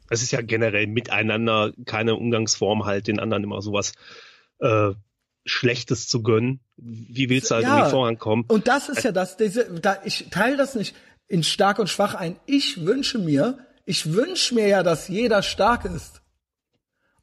Es 0.10 0.22
ist 0.24 0.32
ja 0.32 0.42
generell 0.42 0.88
miteinander 0.88 1.74
keine 1.86 2.16
Umgangsform, 2.16 2.86
halt 2.86 3.08
den 3.08 3.20
anderen 3.20 3.44
immer 3.44 3.62
sowas 3.62 3.94
äh, 4.60 4.92
Schlechtes 5.46 6.08
zu 6.08 6.24
gönnen. 6.24 6.60
Wie 6.78 7.30
willst 7.30 7.52
du 7.52 7.56
halt 7.56 7.66
irgendwie 7.66 7.90
vorankommen? 7.90 8.46
Und 8.48 8.68
das 8.68 8.90
ist 8.90 9.04
ja 9.04 9.12
das, 9.12 9.38
diese, 9.38 9.66
da, 9.80 9.98
ich 10.06 10.28
teile 10.30 10.58
das 10.58 10.76
nicht 10.76 10.96
in 11.28 11.44
stark 11.44 11.80
und 11.80 11.90
schwach 11.90 12.16
ein. 12.16 12.38
Ich 12.46 12.86
wünsche 12.86 13.20
mir, 13.20 13.58
ich 13.86 14.14
wünsche 14.14 14.56
mir 14.56 14.68
ja, 14.68 14.84
dass 14.84 15.08
jeder 15.08 15.44
stark 15.44 15.86
ist. 15.86 16.17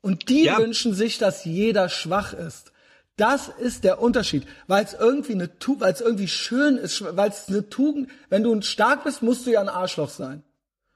Und 0.04 0.28
die 0.28 0.44
Ja. 0.44 0.58
wünschen 0.58 0.92
sich, 0.94 1.16
dass 1.18 1.44
jeder 1.46 1.88
schwach 1.88 2.34
ist. 2.34 2.72
Das 3.16 3.48
ist 3.48 3.84
der 3.84 4.00
Unterschied, 4.02 4.44
weil 4.66 4.84
es 4.84 4.92
irgendwie 4.92 5.32
eine 5.32 5.48
weil 5.78 5.92
es 5.92 6.00
irgendwie 6.00 6.28
schön 6.28 6.76
ist, 6.76 7.02
weil 7.16 7.30
es 7.30 7.48
eine 7.48 7.68
Tugend, 7.70 8.10
wenn 8.28 8.42
du 8.42 8.60
stark 8.62 9.04
bist, 9.04 9.22
musst 9.22 9.46
du 9.46 9.50
ja 9.50 9.60
ein 9.60 9.68
Arschloch 9.70 10.10
sein. 10.10 10.42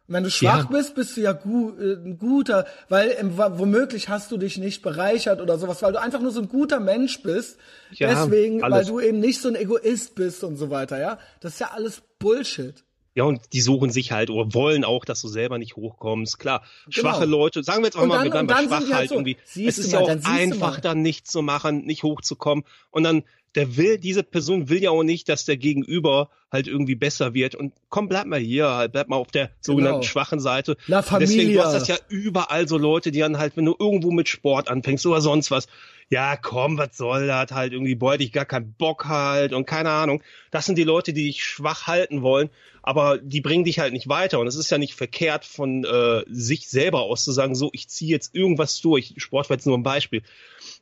Und 0.08 0.14
wenn 0.14 0.24
du 0.24 0.30
schwach 0.30 0.64
Ja. 0.64 0.76
bist, 0.76 0.94
bist 0.94 1.16
du 1.16 1.20
ja 1.22 1.32
gu 1.32 1.70
äh, 1.78 1.94
ein 1.94 2.18
guter, 2.18 2.66
weil 2.88 3.10
w- 3.10 3.58
womöglich 3.58 4.08
hast 4.08 4.30
du 4.32 4.36
dich 4.36 4.58
nicht 4.58 4.82
bereichert 4.82 5.40
oder 5.40 5.58
sowas, 5.58 5.80
weil 5.80 5.92
du 5.92 6.00
einfach 6.00 6.20
nur 6.20 6.32
so 6.32 6.40
ein 6.40 6.48
guter 6.48 6.80
Mensch 6.80 7.22
bist. 7.22 7.56
Ja, 7.92 8.08
Deswegen, 8.08 8.60
weil 8.62 8.72
alles. 8.74 8.88
du 8.88 9.00
eben 9.00 9.20
nicht 9.20 9.40
so 9.40 9.48
ein 9.48 9.54
Egoist 9.54 10.14
bist 10.16 10.42
und 10.44 10.56
so 10.56 10.70
weiter, 10.70 10.98
ja. 10.98 11.18
Das 11.40 11.54
ist 11.54 11.60
ja 11.60 11.70
alles 11.72 12.02
Bullshit. 12.18 12.84
Ja, 13.18 13.24
und 13.24 13.40
die 13.52 13.60
suchen 13.60 13.90
sich 13.90 14.12
halt 14.12 14.30
oder 14.30 14.54
wollen 14.54 14.84
auch, 14.84 15.04
dass 15.04 15.20
du 15.20 15.26
selber 15.26 15.58
nicht 15.58 15.74
hochkommst. 15.74 16.38
Klar, 16.38 16.62
schwache 16.88 17.24
Genau. 17.24 17.38
Leute, 17.38 17.64
sagen 17.64 17.80
wir 17.82 17.86
jetzt 17.86 17.96
auch 17.96 18.02
Und 18.02 18.08
mal, 18.10 18.14
dann- 18.18 18.24
wir 18.26 18.30
bleiben 18.30 18.46
bei 18.46 18.62
schwach 18.62 18.80
halt 18.82 18.92
halt 18.92 19.08
so, 19.08 19.14
irgendwie. 19.16 19.36
siehst 19.44 19.76
Es 19.80 19.86
ist 19.86 19.92
mal, 19.92 20.06
ja 20.06 20.14
auch 20.20 20.24
einfach, 20.24 20.78
dann 20.78 21.02
nichts 21.02 21.32
zu 21.32 21.42
machen, 21.42 21.84
nicht 21.84 22.04
hochzukommen. 22.04 22.64
Und 22.92 23.02
dann, 23.02 23.24
der 23.54 23.76
will, 23.76 23.98
diese 23.98 24.22
Person 24.22 24.68
will 24.68 24.82
ja 24.82 24.90
auch 24.90 25.02
nicht, 25.02 25.28
dass 25.28 25.44
der 25.44 25.56
Gegenüber 25.56 26.30
halt 26.50 26.66
irgendwie 26.66 26.94
besser 26.94 27.34
wird. 27.34 27.54
Und 27.54 27.72
komm, 27.88 28.08
bleib 28.08 28.26
mal 28.26 28.38
hier, 28.40 28.68
halt, 28.68 28.92
bleib 28.92 29.08
mal 29.08 29.16
auf 29.16 29.30
der 29.30 29.50
sogenannten 29.60 30.00
Genau. 30.00 30.08
schwachen 30.10 30.40
Seite. 30.40 30.76
La 30.86 31.00
Deswegen, 31.02 31.18
du 31.20 31.26
Familia. 31.26 31.64
hast 31.64 31.72
das 31.74 31.88
ja 31.88 31.96
überall 32.08 32.68
so 32.68 32.78
Leute, 32.78 33.10
die 33.10 33.18
dann 33.20 33.38
halt, 33.38 33.56
wenn 33.56 33.64
du 33.64 33.74
irgendwo 33.78 34.10
mit 34.10 34.28
Sport 34.28 34.68
anfängst 34.68 35.04
oder 35.06 35.20
sonst 35.20 35.50
was, 35.50 35.66
ja, 36.10 36.36
komm, 36.36 36.78
was 36.78 36.96
soll 36.96 37.26
das 37.26 37.50
halt 37.52 37.72
irgendwie, 37.74 37.94
boah, 37.94 38.14
ich 38.18 38.32
gar 38.32 38.46
keinen 38.46 38.72
Bock 38.72 39.06
halt 39.06 39.52
und 39.52 39.66
keine 39.66 39.90
Ahnung. 39.90 40.22
Das 40.50 40.64
sind 40.64 40.78
die 40.78 40.84
Leute, 40.84 41.12
die 41.12 41.24
dich 41.24 41.44
schwach 41.44 41.86
halten 41.86 42.22
wollen, 42.22 42.48
aber 42.82 43.18
die 43.18 43.42
bringen 43.42 43.64
dich 43.64 43.78
halt 43.78 43.92
nicht 43.92 44.08
weiter. 44.08 44.38
Und 44.40 44.46
es 44.46 44.56
ist 44.56 44.70
ja 44.70 44.78
nicht 44.78 44.94
verkehrt 44.94 45.44
von 45.44 45.84
äh, 45.84 46.22
sich 46.30 46.68
selber 46.68 47.02
aus 47.02 47.24
zu 47.24 47.32
sagen, 47.32 47.54
so, 47.54 47.68
ich 47.74 47.88
ziehe 47.88 48.10
jetzt 48.10 48.34
irgendwas 48.34 48.80
durch. 48.80 49.12
Sport 49.18 49.50
war 49.50 49.56
jetzt 49.56 49.66
nur 49.66 49.76
ein 49.76 49.82
Beispiel. 49.82 50.22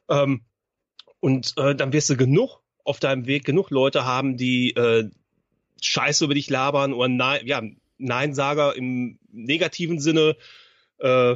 Ähm, 0.09 0.43
und 1.27 1.55
äh, 1.57 1.75
dann 1.75 1.93
wirst 1.93 2.09
du 2.09 2.17
genug 2.17 2.61
auf 2.85 3.01
deinem 3.01 3.27
Weg, 3.27 3.45
genug 3.45 3.71
Leute 3.71 4.05
haben, 4.05 4.37
die 4.37 4.71
äh, 4.77 5.11
Scheiße 5.83 6.25
über 6.25 6.35
dich 6.35 6.49
labern 6.49 6.93
oder 6.93 7.09
Nein, 7.09 7.41
ja, 7.45 7.63
Neinsager 7.99 8.77
im 8.77 9.19
negativen 9.33 9.99
Sinne, 9.99 10.37
äh, 10.99 11.35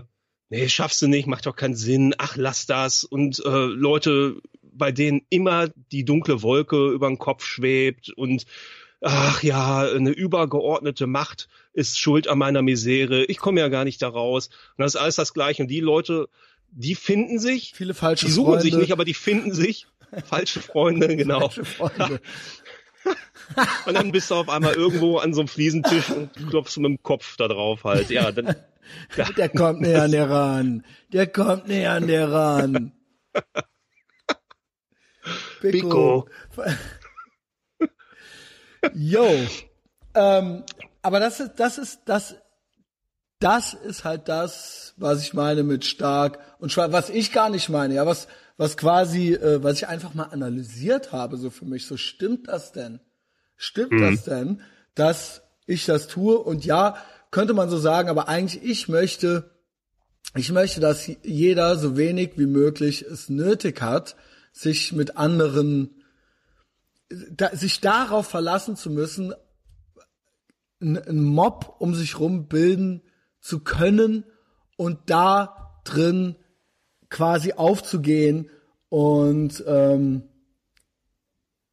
nee, 0.49 0.69
schaffst 0.69 1.03
du 1.03 1.09
nicht, 1.09 1.27
macht 1.27 1.47
doch 1.47 1.57
keinen 1.57 1.75
Sinn, 1.75 2.15
ach, 2.19 2.37
lass 2.37 2.67
das. 2.67 3.03
Und 3.03 3.45
äh, 3.45 3.49
Leute, 3.49 4.37
bei 4.63 4.93
denen 4.93 5.23
immer 5.29 5.67
die 5.91 6.05
dunkle 6.05 6.41
Wolke 6.41 6.93
über 6.93 7.09
den 7.09 7.19
Kopf 7.19 7.45
schwebt 7.45 8.11
und 8.11 8.47
ach 9.01 9.43
ja, 9.43 9.81
eine 9.81 10.11
übergeordnete 10.11 11.09
Macht 11.09 11.49
ist 11.73 11.99
schuld 11.99 12.29
an 12.29 12.39
meiner 12.39 12.63
Misere, 12.63 13.25
ich 13.25 13.39
komme 13.39 13.59
ja 13.59 13.67
gar 13.67 13.85
nicht 13.85 14.03
da 14.03 14.09
raus. 14.09 14.51
Und 14.77 14.85
das 14.85 14.95
ist 14.95 15.01
alles 15.01 15.17
das 15.17 15.35
Gleiche. 15.35 15.63
Und 15.63 15.69
die 15.69 15.81
Leute, 15.81 16.29
die 16.73 16.95
finden 16.95 17.39
sich, 17.39 17.73
Viele 17.75 17.95
falsche 17.95 18.27
die 18.27 18.33
suchen 18.33 18.53
Freunde. 18.53 18.63
sich 18.63 18.75
nicht, 18.77 18.93
aber 18.93 19.05
die 19.05 19.15
finden 19.15 19.53
sich. 19.53 19.87
Falsche 20.25 20.61
Freunde, 20.61 21.17
genau. 21.17 21.41
Falsche 21.49 21.65
Freunde. 21.65 22.21
Und 23.87 23.95
dann 23.95 24.13
bist 24.13 24.31
du 24.31 24.35
auf 24.35 24.49
einmal 24.49 24.75
irgendwo 24.75 25.19
an 25.19 25.33
so 25.35 25.41
einem 25.41 25.49
Fliesentisch 25.49 26.11
und 26.11 26.33
klopfst 26.51 26.77
mit 26.77 26.87
dem 26.87 27.03
Kopf 27.03 27.37
da 27.37 27.49
drauf 27.49 27.83
halt. 27.83 28.11
Ja, 28.11 28.31
dann, 28.31 28.55
Der 29.37 29.49
kommt 29.49 29.81
näher 29.81 30.03
an 30.03 30.13
der 30.13 30.31
ran. 30.31 30.85
Der 31.13 31.27
kommt 31.27 31.69
näher 31.69 31.93
an 31.93 32.07
der 32.07 32.31
ran. 32.31 32.93
Pico. 35.61 36.29
Yo. 38.95 39.29
Ähm, 40.15 40.65
aber 41.03 41.21
das 41.21 41.41
ist, 41.41 41.55
das 41.57 41.79
ist, 41.79 42.01
das, 42.07 42.37
das 43.41 43.73
ist 43.73 44.05
halt 44.05 44.29
das, 44.29 44.95
was 44.99 45.23
ich 45.23 45.35
meine 45.35 45.63
mit 45.63 45.85
stark 45.85 46.39
und 46.59 46.71
schwach, 46.71 46.93
was 46.93 47.09
ich 47.09 47.33
gar 47.33 47.49
nicht 47.49 47.71
meine, 47.71 47.95
ja, 47.95 48.07
was, 48.07 48.29
was 48.59 48.77
quasi, 48.77 49.33
äh, 49.33 49.63
was 49.63 49.79
ich 49.79 49.89
einfach 49.89 50.13
mal 50.15 50.25
analysiert 50.25 51.13
habe, 51.13 51.39
so 51.39 51.49
für 51.49 51.65
mich, 51.65 51.87
so 51.87 51.97
stimmt 51.97 52.49
das 52.49 52.73
denn? 52.73 53.01
Stimmt 53.57 54.01
das 54.01 54.25
denn, 54.25 54.61
dass 54.95 55.43
ich 55.67 55.87
das 55.87 56.07
tue. 56.07 56.39
Und 56.39 56.67
ja, 56.67 56.97
könnte 57.31 57.55
man 57.55 57.71
so 57.71 57.79
sagen, 57.79 58.11
aber 58.11 58.29
eigentlich 58.29 58.63
ich 58.63 58.89
möchte, 58.89 59.51
ich 60.35 60.53
möchte, 60.53 60.81
dass 60.81 61.11
jeder 61.23 61.77
so 61.79 61.97
wenig 61.97 62.33
wie 62.37 62.47
möglich 62.47 63.03
es 63.03 63.31
nötig 63.31 63.81
hat, 63.81 64.17
sich 64.53 64.93
mit 64.93 65.17
anderen, 65.17 66.03
da, 67.09 67.57
sich 67.57 67.81
darauf 67.81 68.27
verlassen 68.27 68.77
zu 68.77 68.91
müssen, 68.91 69.33
einen 70.81 71.25
Mob 71.25 71.77
um 71.79 71.95
sich 71.95 72.19
rum 72.19 72.47
bilden 72.47 73.03
zu 73.41 73.61
können 73.61 74.25
und 74.77 74.99
da 75.07 75.81
drin 75.85 76.37
quasi 77.09 77.53
aufzugehen 77.55 78.51
und 78.89 79.63
ähm, 79.67 80.23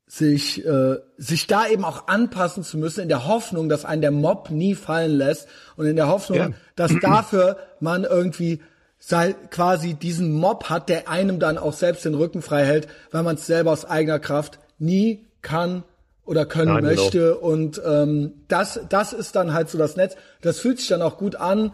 sich 0.06 0.66
äh, 0.66 0.98
sich 1.18 1.48
da 1.48 1.68
eben 1.68 1.84
auch 1.84 2.08
anpassen 2.08 2.64
zu 2.64 2.78
müssen 2.78 3.02
in 3.02 3.10
der 3.10 3.28
Hoffnung, 3.28 3.68
dass 3.68 3.84
einen 3.84 4.02
der 4.02 4.12
Mob 4.12 4.50
nie 4.52 4.74
fallen 4.74 5.12
lässt 5.12 5.48
und 5.76 5.86
in 5.86 5.98
der 5.98 6.08
Hoffnung, 6.08 6.38
Ja. 6.38 6.50
dass 6.76 6.94
dafür 7.02 7.58
man 7.82 8.06
irgendwie 8.06 8.62
sei, 9.00 9.34
quasi 9.52 9.94
diesen 9.96 10.32
Mob 10.32 10.70
hat, 10.70 10.88
der 10.90 11.10
einem 11.10 11.40
dann 11.40 11.58
auch 11.58 11.74
selbst 11.74 12.06
den 12.06 12.16
Rücken 12.16 12.42
frei 12.42 12.66
hält, 12.66 12.88
weil 13.12 13.24
man 13.24 13.36
es 13.36 13.46
selber 13.46 13.72
aus 13.72 13.84
eigener 13.86 14.20
Kraft 14.20 14.60
nie 14.80 15.26
kann 15.42 15.84
oder 16.28 16.46
können 16.46 16.74
Nein, 16.74 16.84
genau. 16.84 17.02
möchte 17.02 17.38
und 17.38 17.82
ähm, 17.84 18.44
das 18.48 18.80
das 18.90 19.14
ist 19.14 19.36
dann 19.36 19.54
halt 19.54 19.70
so 19.70 19.78
das 19.80 19.96
Netz. 19.96 20.16
Das 20.42 20.60
fühlt 20.60 20.80
sich 20.80 20.90
dann 20.90 21.02
auch 21.02 21.18
gut 21.18 21.36
an, 21.36 21.72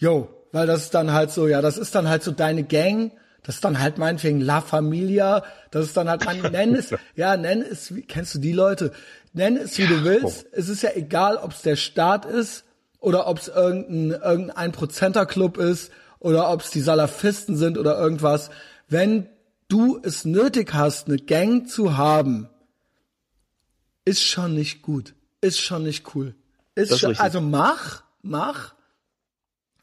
Jo, 0.00 0.30
weil 0.52 0.66
das 0.66 0.84
ist 0.84 0.94
dann 0.94 1.12
halt 1.12 1.30
so, 1.30 1.46
ja, 1.46 1.60
das 1.60 1.76
ist 1.76 1.94
dann 1.94 2.08
halt 2.08 2.22
so 2.22 2.30
deine 2.30 2.64
Gang, 2.64 3.12
das 3.42 3.56
ist 3.56 3.64
dann 3.64 3.80
halt 3.80 3.98
meinetwegen 3.98 4.40
La 4.40 4.62
Familia, 4.62 5.44
das 5.70 5.86
ist 5.86 5.96
dann 5.96 6.08
halt, 6.08 6.24
man 6.24 6.52
nenn 6.52 6.74
es, 6.74 6.94
ja, 7.14 7.36
nenn 7.36 7.62
es, 7.62 7.94
wie, 7.94 8.02
kennst 8.02 8.34
du 8.34 8.38
die 8.38 8.52
Leute? 8.52 8.92
Nenn 9.34 9.58
es, 9.58 9.76
wie 9.76 9.86
du 9.86 10.02
willst. 10.02 10.46
Es 10.52 10.68
ist 10.70 10.82
ja 10.82 10.90
egal, 10.94 11.36
ob 11.36 11.52
es 11.52 11.62
der 11.62 11.76
Staat 11.76 12.24
ist 12.24 12.64
oder 12.98 13.26
ob 13.28 13.38
es 13.38 13.48
irgendein, 13.48 14.20
irgendein 14.20 14.56
Ein-Prozenter-Club 14.56 15.58
ist 15.58 15.92
oder 16.18 16.50
ob 16.50 16.62
es 16.62 16.70
die 16.70 16.80
Salafisten 16.80 17.56
sind 17.56 17.78
oder 17.78 17.98
irgendwas. 17.98 18.50
Wenn 18.88 19.28
du 19.68 20.00
es 20.02 20.24
nötig 20.24 20.74
hast, 20.74 21.08
eine 21.08 21.18
Gang 21.18 21.68
zu 21.68 21.96
haben, 21.96 22.48
ist 24.10 24.22
schon 24.24 24.54
nicht 24.54 24.82
gut. 24.82 25.14
Ist 25.40 25.60
schon 25.60 25.84
nicht 25.84 26.14
cool. 26.14 26.34
Ist 26.74 26.98
schon, 26.98 27.10
richtig. 27.10 27.24
also 27.24 27.40
mach, 27.40 28.02
mach, 28.22 28.74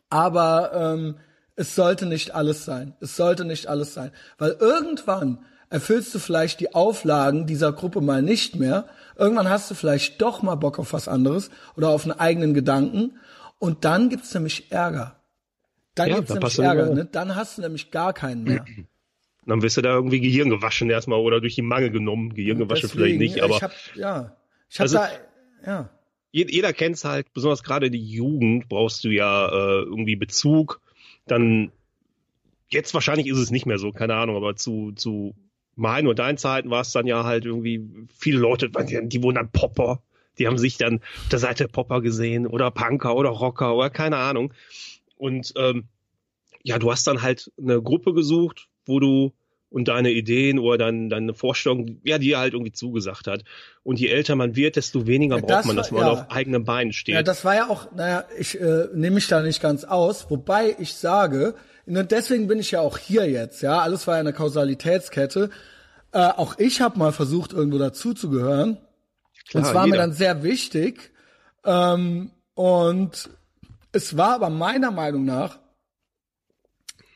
aber 0.10 0.72
ähm, 0.74 1.16
es 1.56 1.76
sollte 1.76 2.06
nicht 2.06 2.36
alles 2.36 2.66
sein. 2.66 2.94
Es 3.00 3.16
sollte 3.16 3.46
nicht 3.46 3.68
alles 3.68 3.94
sein. 3.94 4.12
Weil 4.38 4.52
irgendwann 4.60 5.40
erfüllst 5.70 6.14
du 6.14 6.20
vielleicht 6.20 6.60
die 6.60 6.76
Auflagen 6.76 7.48
dieser 7.48 7.72
Gruppe 7.74 8.02
mal 8.02 8.22
nicht 8.22 8.56
mehr. 8.56 8.86
Irgendwann 9.16 9.50
hast 9.50 9.72
du 9.72 9.76
vielleicht 9.76 10.22
doch 10.22 10.42
mal 10.42 10.56
Bock 10.56 10.78
auf 10.80 10.94
was 10.94 11.08
anderes 11.08 11.50
oder 11.76 11.90
auf 11.90 12.04
einen 12.04 12.20
eigenen 12.20 12.54
Gedanken. 12.54 13.18
Und 13.60 13.86
dann 13.86 14.10
gibt's 14.10 14.34
nämlich 14.34 14.72
Ärger. 14.72 15.16
Dann 15.96 16.10
Ja, 16.10 16.16
gibt's 16.18 16.30
da 16.30 16.36
nämlich 16.36 16.60
Ärger. 16.60 16.94
Ne? 16.94 17.06
Dann 17.06 17.36
hast 17.36 17.58
du 17.58 17.62
nämlich 17.62 17.92
gar 17.92 18.14
keinen 18.14 18.44
mehr. 18.44 18.66
Dann 19.48 19.62
wirst 19.62 19.78
du 19.78 19.82
da 19.82 19.94
irgendwie 19.96 20.20
Gehirn 20.20 20.50
gewaschen 20.50 20.90
erstmal 20.90 21.20
oder 21.20 21.40
durch 21.42 21.56
die 21.56 21.62
Mangel 21.62 21.90
genommen. 21.90 22.34
Gehirn 22.34 22.58
gewaschen 22.60 22.90
vielleicht 22.90 23.18
nicht, 23.18 23.42
aber 23.42 23.56
ich 23.56 23.64
hab, 23.64 23.72
ja, 23.96 24.36
ich 24.70 24.80
hab 24.80 24.84
Also- 24.84 24.98
da, 24.98 25.10
ja. 25.66 25.90
jed- 26.34 26.52
jeder 26.52 26.74
kennt's 26.74 27.06
halt, 27.06 27.32
besonders 27.34 27.64
gerade 27.64 27.90
die 27.90 28.04
Jugend 28.06 28.68
brauchst 28.70 29.04
du 29.04 29.10
ja 29.10 29.48
äh, 29.48 29.82
irgendwie 29.84 30.16
Bezug. 30.18 30.82
Dann 31.28 31.72
jetzt 32.70 32.94
wahrscheinlich 32.94 33.28
ist 33.28 33.38
es 33.38 33.50
nicht 33.52 33.66
mehr 33.66 33.78
so, 33.80 33.92
keine 33.92 34.16
Ahnung, 34.16 34.36
aber 34.36 34.56
zu 34.56 34.92
zu 34.94 35.34
meinen 35.76 36.08
und 36.08 36.20
deinen 36.20 36.38
Zeiten 36.38 36.70
war 36.70 36.82
es 36.82 36.92
dann 36.92 37.06
ja 37.08 37.24
halt 37.24 37.46
irgendwie 37.46 37.88
viele 38.18 38.40
Leute, 38.40 38.70
die, 38.70 39.00
die 39.08 39.22
wurden 39.24 39.36
dann 39.36 39.52
Popper, 39.52 40.02
die 40.40 40.48
haben 40.48 40.58
sich 40.58 40.78
dann 40.78 40.96
auf 40.96 41.30
der 41.32 41.40
Seite 41.40 41.68
Popper 41.68 42.02
gesehen 42.02 42.48
oder 42.48 42.72
Punker 42.72 43.16
oder 43.16 43.30
Rocker 43.30 43.76
oder 43.76 43.90
keine 43.92 44.18
Ahnung. 44.18 44.54
Und 45.18 45.54
ähm, 45.56 45.86
ja, 46.64 46.80
du 46.80 46.92
hast 46.92 47.06
dann 47.08 47.22
halt 47.22 47.52
eine 47.62 47.82
Gruppe 47.82 48.14
gesucht, 48.14 48.68
wo 48.86 49.00
du 49.00 49.34
und 49.70 49.90
deine 49.90 50.12
Ideen 50.12 50.60
oder 50.60 50.78
dein, 50.78 51.10
deine 51.10 51.34
Vorstellung, 51.34 52.00
ja, 52.04 52.18
die 52.18 52.28
dir 52.28 52.40
halt 52.40 52.54
irgendwie 52.54 52.72
zugesagt 52.72 53.28
hat. 53.28 53.44
Und 53.84 54.00
je 54.00 54.08
älter 54.08 54.36
man 54.36 54.56
wird, 54.56 54.76
desto 54.78 55.08
weniger 55.08 55.36
Ja, 55.38 55.42
braucht 55.42 55.66
man, 55.66 55.76
war- 55.76 55.84
dass 55.84 55.92
man 55.92 56.02
ja. 56.02 56.12
auf 56.12 56.32
eigenen 56.32 56.64
Beinen 56.64 56.94
steht. 56.94 57.16
Ja, 57.16 57.24
das 57.24 57.44
war 57.44 57.56
ja 57.56 57.70
auch, 57.70 57.92
naja, 57.94 58.24
ich 58.40 58.60
äh, 58.60 58.88
nehme 58.94 59.16
mich 59.16 59.28
da 59.28 59.42
nicht 59.42 59.62
ganz 59.62 59.84
aus, 59.84 60.30
wobei 60.30 60.76
ich 60.80 60.94
sage, 60.94 61.56
und 61.86 62.12
deswegen 62.12 62.48
bin 62.48 62.60
ich 62.60 62.72
ja 62.72 62.80
auch 62.82 62.98
hier 62.98 63.30
jetzt, 63.30 63.62
ja, 63.62 63.80
alles 63.80 64.08
war 64.08 64.16
ja 64.16 64.20
eine 64.22 64.34
Kausalitätskette. 64.34 65.50
Äh, 66.14 66.20
auch 66.20 66.58
ich 66.60 66.80
habe 66.82 66.98
mal 67.00 67.12
versucht, 67.12 67.52
irgendwo 67.54 67.78
dazuzugehören. 67.78 68.78
Klar, 69.50 69.64
und 69.64 69.68
es 69.70 69.74
war 69.76 69.84
mir 69.86 69.94
jeder. 69.94 69.98
dann 70.04 70.14
sehr 70.14 70.44
wichtig. 70.44 71.12
Ähm, 71.66 72.32
und 72.56 73.30
es 73.92 74.18
war 74.18 74.36
aber 74.36 74.50
meiner 74.50 74.92
Meinung 74.92 75.26
nach, 75.26 75.60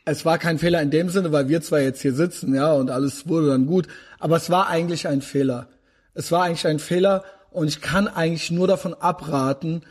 es 0.04 0.24
war 0.24 0.38
kein 0.38 0.58
Fehler 0.58 0.82
in 0.82 0.90
dem 0.90 1.08
Sinne, 1.08 1.32
weil 1.32 1.48
wir 1.48 1.60
zwar 1.60 1.80
jetzt 1.80 2.02
hier 2.02 2.14
sitzen, 2.14 2.54
ja, 2.54 2.72
und 2.72 2.90
alles 2.90 3.28
wurde 3.28 3.48
dann 3.48 3.66
gut, 3.66 3.86
aber 4.18 4.36
es 4.36 4.50
war 4.50 4.68
eigentlich 4.68 5.06
ein 5.06 5.22
Fehler. 5.22 5.68
Es 6.14 6.32
war 6.32 6.44
eigentlich 6.44 6.66
ein 6.66 6.78
Fehler 6.78 7.24
und 7.50 7.68
ich 7.68 7.80
kann 7.80 8.08
eigentlich 8.08 8.50
nur 8.50 8.66
davon 8.66 8.94
abraten, 8.94 9.82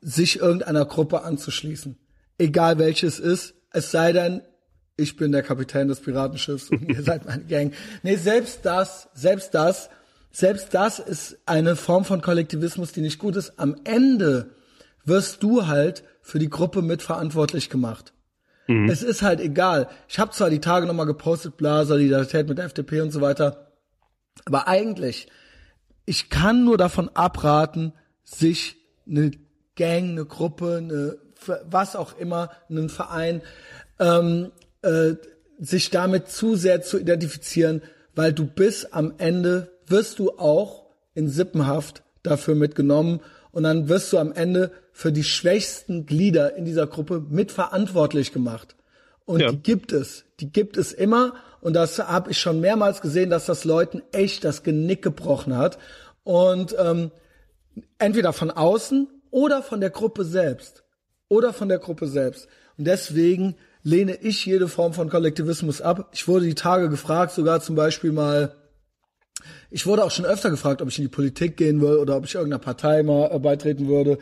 sich 0.00 0.38
irgendeiner 0.38 0.84
Gruppe 0.84 1.22
anzuschließen. 1.22 1.96
Egal 2.38 2.78
welches 2.78 3.18
ist, 3.18 3.54
es 3.72 3.90
sei 3.90 4.12
denn, 4.12 4.42
ich 4.96 5.16
bin 5.16 5.32
der 5.32 5.42
Kapitän 5.42 5.88
des 5.88 6.00
Piratenschiffs 6.00 6.70
und 6.70 6.88
ihr 6.88 7.02
seid 7.02 7.26
meine 7.26 7.44
Gang. 7.44 7.74
Nee, 8.02 8.16
selbst 8.16 8.60
das, 8.62 9.08
selbst 9.14 9.54
das, 9.54 9.90
selbst 10.30 10.74
das 10.74 10.98
ist 10.98 11.38
eine 11.44 11.76
Form 11.76 12.04
von 12.04 12.22
Kollektivismus, 12.22 12.92
die 12.92 13.00
nicht 13.00 13.18
gut 13.18 13.36
ist. 13.36 13.58
Am 13.58 13.76
Ende 13.84 14.50
wirst 15.04 15.42
du 15.42 15.66
halt 15.66 16.04
für 16.22 16.38
die 16.38 16.50
Gruppe 16.50 16.82
mitverantwortlich 16.82 17.68
gemacht. 17.68 18.12
Es 18.88 19.02
ist 19.02 19.22
halt 19.22 19.40
egal. 19.40 19.88
Ich 20.08 20.18
habe 20.18 20.32
zwar 20.32 20.50
die 20.50 20.60
Tage 20.60 20.86
nochmal 20.86 21.06
gepostet, 21.06 21.56
bla, 21.56 21.84
Solidarität 21.84 22.48
mit 22.48 22.58
der 22.58 22.64
FDP 22.64 23.00
und 23.00 23.10
so 23.10 23.20
weiter, 23.20 23.72
aber 24.44 24.68
eigentlich, 24.68 25.28
ich 26.04 26.30
kann 26.30 26.64
nur 26.64 26.76
davon 26.76 27.08
abraten, 27.14 27.92
sich 28.24 28.76
eine 29.08 29.30
Gang, 29.76 30.10
eine 30.10 30.24
Gruppe, 30.24 30.76
eine 30.78 31.18
was 31.64 31.96
auch 31.96 32.18
immer, 32.18 32.50
einen 32.68 32.88
Verein, 32.88 33.42
ähm, 33.98 34.50
äh, 34.82 35.14
sich 35.58 35.90
damit 35.90 36.28
zu 36.28 36.56
sehr 36.56 36.82
zu 36.82 36.98
identifizieren, 36.98 37.82
weil 38.14 38.32
du 38.32 38.46
bist 38.46 38.94
am 38.94 39.14
Ende, 39.18 39.72
wirst 39.86 40.18
du 40.18 40.32
auch 40.38 40.86
in 41.14 41.28
Sippenhaft 41.28 42.02
dafür 42.22 42.54
mitgenommen 42.54 43.20
und 43.52 43.62
dann 43.62 43.88
wirst 43.88 44.12
du 44.12 44.18
am 44.18 44.32
Ende 44.32 44.72
für 44.96 45.12
die 45.12 45.24
schwächsten 45.24 46.06
Glieder 46.06 46.56
in 46.56 46.64
dieser 46.64 46.86
Gruppe 46.86 47.22
mitverantwortlich 47.28 48.32
gemacht. 48.32 48.76
Und 49.26 49.40
Ja. 49.40 49.50
die 49.50 49.58
gibt 49.58 49.92
es. 49.92 50.24
Die 50.40 50.50
gibt 50.50 50.78
es 50.78 50.94
immer. 50.94 51.34
Und 51.60 51.74
das 51.74 51.98
habe 51.98 52.30
ich 52.30 52.38
schon 52.38 52.62
mehrmals 52.62 53.02
gesehen, 53.02 53.28
dass 53.28 53.44
das 53.44 53.64
Leuten 53.64 54.00
echt 54.12 54.42
das 54.42 54.62
Genick 54.62 55.02
gebrochen 55.02 55.54
hat. 55.54 55.76
Und 56.24 56.74
ähm, 56.78 57.10
entweder 57.98 58.32
von 58.32 58.50
außen 58.50 59.06
oder 59.30 59.62
von 59.62 59.82
der 59.82 59.90
Gruppe 59.90 60.24
selbst. 60.24 60.82
Oder 61.28 61.52
von 61.52 61.68
der 61.68 61.78
Gruppe 61.78 62.06
selbst. 62.08 62.48
Und 62.78 62.86
deswegen 62.86 63.56
lehne 63.82 64.16
ich 64.22 64.46
jede 64.46 64.66
Form 64.66 64.94
von 64.94 65.10
Kollektivismus 65.10 65.82
ab. 65.82 66.08
Ich 66.14 66.26
wurde 66.26 66.46
die 66.46 66.54
Tage 66.54 66.88
gefragt, 66.88 67.32
sogar 67.32 67.60
zum 67.60 67.76
Beispiel 67.76 68.12
mal, 68.12 68.54
ich 69.70 69.86
wurde 69.86 70.04
auch 70.04 70.10
schon 70.10 70.24
öfter 70.24 70.48
gefragt, 70.48 70.80
ob 70.80 70.88
ich 70.88 70.96
in 70.96 71.04
die 71.04 71.08
Politik 71.08 71.58
gehen 71.58 71.82
will 71.82 71.98
oder 71.98 72.16
ob 72.16 72.24
ich 72.24 72.34
irgendeiner 72.34 72.62
Partei 72.64 73.02
mal 73.02 73.28
beitreten 73.40 73.88
würde 73.88 74.16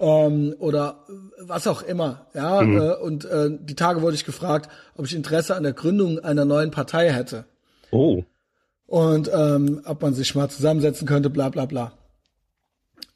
ähm, 0.00 0.54
oder 0.58 1.04
was 1.38 1.66
auch 1.66 1.82
immer. 1.82 2.26
Ja, 2.34 2.62
äh, 2.62 2.96
und 2.96 3.24
äh, 3.24 3.50
die 3.60 3.74
Tage 3.74 4.02
wurde 4.02 4.16
ich 4.16 4.24
gefragt, 4.24 4.70
ob 4.96 5.06
ich 5.06 5.14
Interesse 5.14 5.54
an 5.54 5.62
der 5.62 5.72
Gründung 5.72 6.18
einer 6.18 6.44
neuen 6.44 6.70
Partei 6.70 7.10
hätte 7.10 7.44
Oh, 7.92 8.24
und 8.86 9.30
ähm, 9.32 9.82
ob 9.84 10.02
man 10.02 10.14
sich 10.14 10.34
mal 10.34 10.48
zusammensetzen 10.48 11.06
könnte, 11.06 11.30
bla 11.30 11.48
bla 11.48 11.66
bla. 11.66 11.92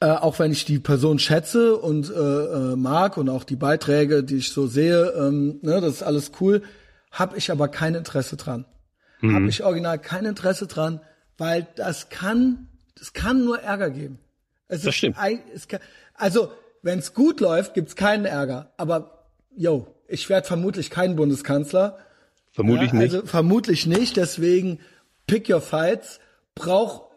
Äh, 0.00 0.10
auch 0.10 0.38
wenn 0.38 0.52
ich 0.52 0.64
die 0.64 0.78
Person 0.78 1.18
schätze 1.18 1.76
und 1.76 2.10
äh, 2.10 2.14
äh, 2.14 2.76
mag 2.76 3.16
und 3.16 3.28
auch 3.28 3.44
die 3.44 3.56
Beiträge, 3.56 4.22
die 4.22 4.36
ich 4.36 4.50
so 4.50 4.66
sehe, 4.66 5.12
ähm, 5.16 5.58
ne, 5.62 5.80
das 5.80 5.94
ist 5.94 6.02
alles 6.02 6.32
cool, 6.40 6.62
habe 7.10 7.36
ich 7.38 7.50
aber 7.50 7.68
kein 7.68 7.94
Interesse 7.94 8.36
dran. 8.36 8.66
Habe 9.22 9.48
ich 9.48 9.64
original 9.64 9.98
kein 9.98 10.26
Interesse 10.26 10.66
dran, 10.66 11.00
weil 11.38 11.66
das 11.76 12.10
kann, 12.10 12.68
das 12.98 13.14
kann 13.14 13.42
nur 13.42 13.58
Ärger 13.58 13.88
geben. 13.88 14.18
Es 14.68 14.82
Das 14.82 14.88
ist 14.88 14.96
stimmt. 14.96 15.18
Ein, 15.18 15.40
es 15.54 15.66
kann, 15.66 15.80
also, 16.14 16.50
wenn 16.84 16.98
es 16.98 17.14
gut 17.14 17.40
läuft, 17.40 17.74
gibt's 17.74 17.96
keinen 17.96 18.26
Ärger. 18.26 18.70
Aber, 18.76 19.24
yo, 19.56 19.88
ich 20.06 20.28
werde 20.28 20.46
vermutlich 20.46 20.90
kein 20.90 21.16
Bundeskanzler. 21.16 21.98
vermutlich 22.52 22.92
Ja, 22.92 22.98
nicht. 22.98 23.14
Also 23.14 23.26
vermutlich 23.26 23.86
nicht, 23.86 24.18
deswegen 24.18 24.78
pick 25.26 25.48
your 25.48 25.62
fights. 25.62 26.20
Braucht, 26.54 27.10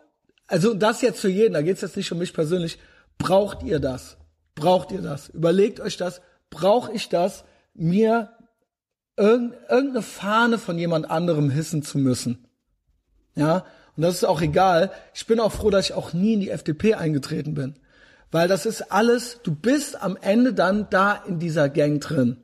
also 0.48 0.74
das 0.74 1.02
jetzt 1.02 1.20
für 1.20 1.30
jeden, 1.30 1.54
da 1.54 1.62
geht's 1.62 1.82
jetzt 1.82 1.98
nicht 1.98 2.12
um 2.12 2.18
mich 2.18 2.34
persönlich. 2.34 2.80
Braucht 3.18 3.62
ihr 3.62 3.80
das? 3.80 4.18
Braucht 4.56 4.92
ihr 4.92 5.02
das? 5.02 5.30
Überlegt 5.30 5.82
euch 5.82 5.98
das. 5.98 6.22
Brauche 6.50 6.94
ich 6.94 7.10
das, 7.10 7.44
mir 7.74 8.32
irgend, 9.18 9.54
irgendeine 9.70 10.02
Fahne 10.02 10.60
von 10.60 10.80
jemand 10.80 11.12
anderem 11.12 11.50
hissen 11.50 11.84
zu 11.84 11.98
müssen? 11.98 12.48
Ja, 13.36 13.66
und 13.98 14.04
das 14.04 14.16
ist 14.16 14.24
auch 14.24 14.42
egal. 14.42 14.92
Ich 15.14 15.28
bin 15.28 15.42
auch 15.42 15.52
froh, 15.52 15.70
dass 15.72 15.90
ich 15.90 15.94
auch 15.94 16.14
nie 16.14 16.36
in 16.36 16.40
die 16.40 16.52
FDP 16.52 16.94
eingetreten 16.94 17.54
bin. 17.54 17.76
Weil 18.32 18.48
das 18.48 18.66
ist 18.66 18.92
alles, 18.92 19.40
du 19.44 19.56
bist 19.56 20.02
am 20.02 20.18
Ende 20.18 20.54
dann 20.54 20.90
da 20.90 21.14
in 21.14 21.40
dieser 21.40 21.70
Gang 21.70 22.02
drin. 22.02 22.38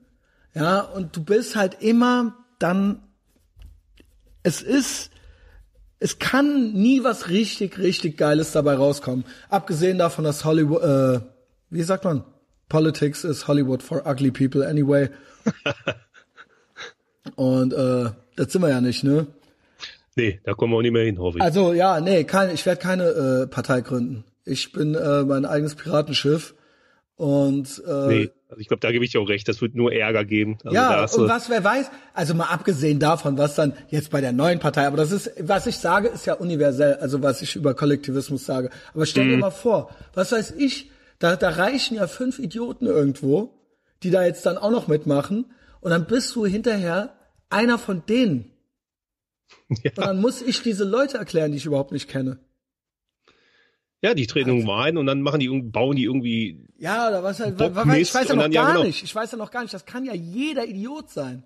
Ja, 0.53 0.81
und 0.81 1.15
du 1.15 1.23
bist 1.23 1.55
halt 1.55 1.81
immer 1.81 2.35
dann, 2.59 3.01
es 4.43 4.61
ist, 4.61 5.09
es 5.99 6.19
kann 6.19 6.73
nie 6.73 7.03
was 7.03 7.29
richtig, 7.29 7.77
richtig 7.79 8.17
Geiles 8.17 8.51
dabei 8.51 8.75
rauskommen. 8.75 9.25
Abgesehen 9.49 9.97
davon, 9.97 10.23
dass 10.23 10.45
Hollywood, 10.45 10.83
äh, 10.83 11.19
wie 11.69 11.83
sagt 11.83 12.03
man? 12.05 12.23
Politics 12.69 13.23
is 13.23 13.47
Hollywood 13.47 13.83
for 13.83 14.07
ugly 14.07 14.31
people 14.31 14.65
anyway. 14.67 15.09
Und 17.35 17.73
äh, 17.73 18.11
das 18.35 18.51
sind 18.51 18.61
wir 18.61 18.69
ja 18.69 18.81
nicht, 18.81 19.03
ne? 19.03 19.27
Nee, 20.15 20.39
da 20.43 20.53
kommen 20.53 20.73
wir 20.73 20.77
auch 20.77 20.81
nicht 20.81 20.91
mehr 20.91 21.05
hin, 21.05 21.17
hoffe 21.17 21.39
ich. 21.39 21.43
Also 21.43 21.73
ja, 21.73 21.99
nee, 21.99 22.23
kein, 22.23 22.53
ich 22.53 22.65
werde 22.65 22.81
keine 22.81 23.03
äh, 23.05 23.47
Partei 23.47 23.81
gründen. 23.81 24.23
Ich 24.45 24.71
bin 24.71 24.95
äh, 24.95 25.23
mein 25.23 25.45
eigenes 25.45 25.75
Piratenschiff 25.75 26.55
und 27.15 27.81
äh, 27.87 28.07
nee, 28.07 28.31
also 28.49 28.59
ich 28.59 28.67
glaube, 28.67 28.81
da 28.81 28.91
gebe 28.91 29.05
ich 29.05 29.11
dir 29.11 29.21
auch 29.21 29.29
recht, 29.29 29.47
das 29.47 29.61
wird 29.61 29.75
nur 29.75 29.93
Ärger 29.93 30.25
geben. 30.25 30.57
Also 30.63 30.75
ja, 30.75 31.05
und 31.05 31.27
was 31.29 31.49
wer 31.49 31.63
weiß, 31.63 31.89
also 32.13 32.33
mal 32.33 32.47
abgesehen 32.47 32.99
davon, 32.99 33.37
was 33.37 33.55
dann 33.55 33.73
jetzt 33.89 34.09
bei 34.11 34.19
der 34.19 34.31
neuen 34.33 34.59
Partei, 34.59 34.85
aber 34.87 34.97
das 34.97 35.11
ist, 35.11 35.31
was 35.39 35.67
ich 35.67 35.77
sage, 35.77 36.07
ist 36.09 36.25
ja 36.25 36.33
universell, 36.33 36.95
also 36.95 37.21
was 37.21 37.41
ich 37.41 37.55
über 37.55 37.73
Kollektivismus 37.73 38.45
sage. 38.45 38.69
Aber 38.93 39.05
stell 39.05 39.25
Mhm. 39.25 39.29
dir 39.29 39.37
mal 39.37 39.51
vor, 39.51 39.89
was 40.13 40.31
weiß 40.31 40.51
ich, 40.57 40.91
da, 41.19 41.35
da 41.35 41.49
reichen 41.49 41.95
ja 41.95 42.07
fünf 42.07 42.39
Idioten 42.39 42.85
irgendwo, 42.85 43.53
die 44.01 44.11
da 44.11 44.25
jetzt 44.25 44.45
dann 44.45 44.57
auch 44.57 44.71
noch 44.71 44.87
mitmachen, 44.87 45.45
und 45.79 45.91
dann 45.91 46.05
bist 46.05 46.35
du 46.35 46.45
hinterher 46.45 47.15
einer 47.49 47.77
von 47.77 48.05
denen. 48.05 48.51
Und 49.69 49.97
dann 49.97 50.19
muss 50.19 50.41
ich 50.41 50.63
diese 50.63 50.83
Leute 50.83 51.17
erklären, 51.17 51.51
die 51.51 51.57
ich 51.57 51.65
überhaupt 51.65 51.91
nicht 51.91 52.09
kenne. 52.09 52.39
Ja, 54.03 54.13
die 54.13 54.27
treten 54.27 54.49
irgendwo 54.49 54.73
ein 54.73 54.97
und 54.97 55.05
dann 55.05 55.21
machen 55.21 55.39
die, 55.39 55.47
bauen 55.49 55.95
die 55.95 56.03
irgendwie, 56.03 56.65
Ja, 56.77 57.07
oder 57.07 57.23
was 57.23 57.39
halt, 57.39 57.57
weil, 57.57 57.73
weil 57.73 58.01
ich 58.01 58.13
weiß 58.13 58.27
ja 58.27 58.35
noch 58.35 58.43
dann- 58.43 58.51
ja, 58.51 58.63
gar 58.63 58.73
genau. 58.73 58.83
nicht. 58.85 59.01
Ich 59.03 59.15
weiß 59.15 59.31
ja 59.31 59.37
noch 59.37 59.49
gar 59.49 59.61
nicht. 59.61 59.73
Das 59.73 59.85
kann 59.85 60.03
ja 60.03 60.13
jeder 60.13 60.65
Idiot 60.65 61.09
sein. 61.09 61.43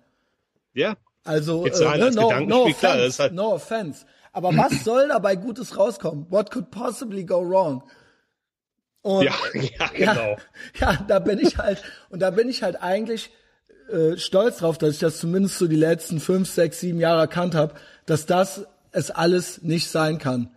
ja, 0.74 0.96
Also, 1.24 1.64
Jetzt 1.64 1.80
rein 1.84 2.02
als 2.02 2.14
no, 2.16 2.22
no 2.22 2.28
Gedankenspiel, 2.28 2.74
klar, 2.74 2.92
offense, 2.96 3.06
das 3.06 3.18
halt- 3.20 3.32
no 3.34 3.52
offense. 3.54 4.06
Aber 4.32 4.56
was 4.56 4.72
soll 4.84 5.08
dabei 5.08 5.36
Gutes 5.36 5.76
rauskommen? 5.78 6.26
What 6.30 6.50
could 6.50 6.70
possibly 6.72 7.24
go 7.24 7.48
wrong? 7.48 7.84
Und 9.02 9.24
ja, 9.24 9.32
ja, 9.54 9.86
genau. 9.94 10.12
ja, 10.12 10.36
ja, 10.92 11.04
da 11.06 11.18
bin 11.20 11.38
ich 11.38 11.58
halt, 11.58 11.82
und 12.10 12.20
da 12.20 12.30
bin 12.30 12.48
ich 12.48 12.64
halt 12.64 12.82
eigentlich 12.82 13.30
äh, 13.92 14.16
stolz 14.16 14.58
drauf, 14.58 14.78
dass 14.78 14.94
ich 14.94 14.98
das 14.98 15.18
zumindest 15.20 15.58
so 15.58 15.68
die 15.68 15.76
letzten 15.76 16.18
fünf, 16.18 16.48
sechs, 16.50 16.80
sieben 16.80 16.98
Jahre 16.98 17.20
erkannt 17.20 17.54
habe, 17.54 17.74
dass 18.04 18.26
das 18.26 18.66
es 18.90 19.12
alles 19.12 19.62
nicht 19.62 19.88
sein 19.88 20.18
kann. 20.18 20.50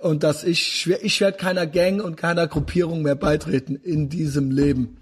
Und 0.00 0.22
dass 0.22 0.44
ich, 0.44 0.86
ich 1.02 1.20
werde 1.20 1.36
keiner 1.38 1.66
Gang 1.66 2.02
und 2.02 2.16
keiner 2.16 2.46
Gruppierung 2.46 3.02
mehr 3.02 3.14
beitreten 3.14 3.76
in 3.76 4.08
diesem 4.08 4.50
Leben. 4.50 4.98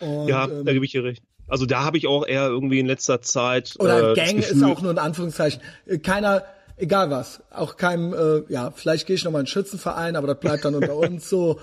Und, 0.00 0.28
ja, 0.28 0.44
ähm, 0.46 0.64
da 0.64 0.72
gebe 0.72 0.84
ich 0.84 0.92
dir 0.92 1.04
recht. 1.04 1.22
Also 1.46 1.66
da 1.66 1.84
habe 1.84 1.98
ich 1.98 2.06
auch 2.06 2.26
eher 2.26 2.46
irgendwie 2.46 2.78
in 2.80 2.86
letzter 2.86 3.20
Zeit 3.20 3.74
Oder 3.78 4.12
äh, 4.12 4.14
Gang 4.14 4.38
ist 4.38 4.50
Gefühl- 4.50 4.64
auch 4.72 4.80
nur 4.82 4.90
in 4.92 4.98
Anführungszeichen. 4.98 5.60
Äh, 5.86 5.98
Keiner, 5.98 6.42
egal 6.76 7.10
was. 7.10 7.42
Auch 7.50 7.76
keinem, 7.76 8.14
äh, 8.14 8.50
ja, 8.52 8.70
vielleicht 8.70 9.06
gehe 9.06 9.14
ich 9.16 9.24
noch 9.24 9.30
mal 9.32 9.38
in 9.38 9.42
einen 9.42 9.46
Schützenverein, 9.48 10.16
aber 10.16 10.26
das 10.28 10.40
bleibt 10.40 10.64
dann 10.64 10.74
unter 10.74 10.96
uns 10.96 11.28
so. 11.28 11.60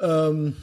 Ähm, 0.00 0.56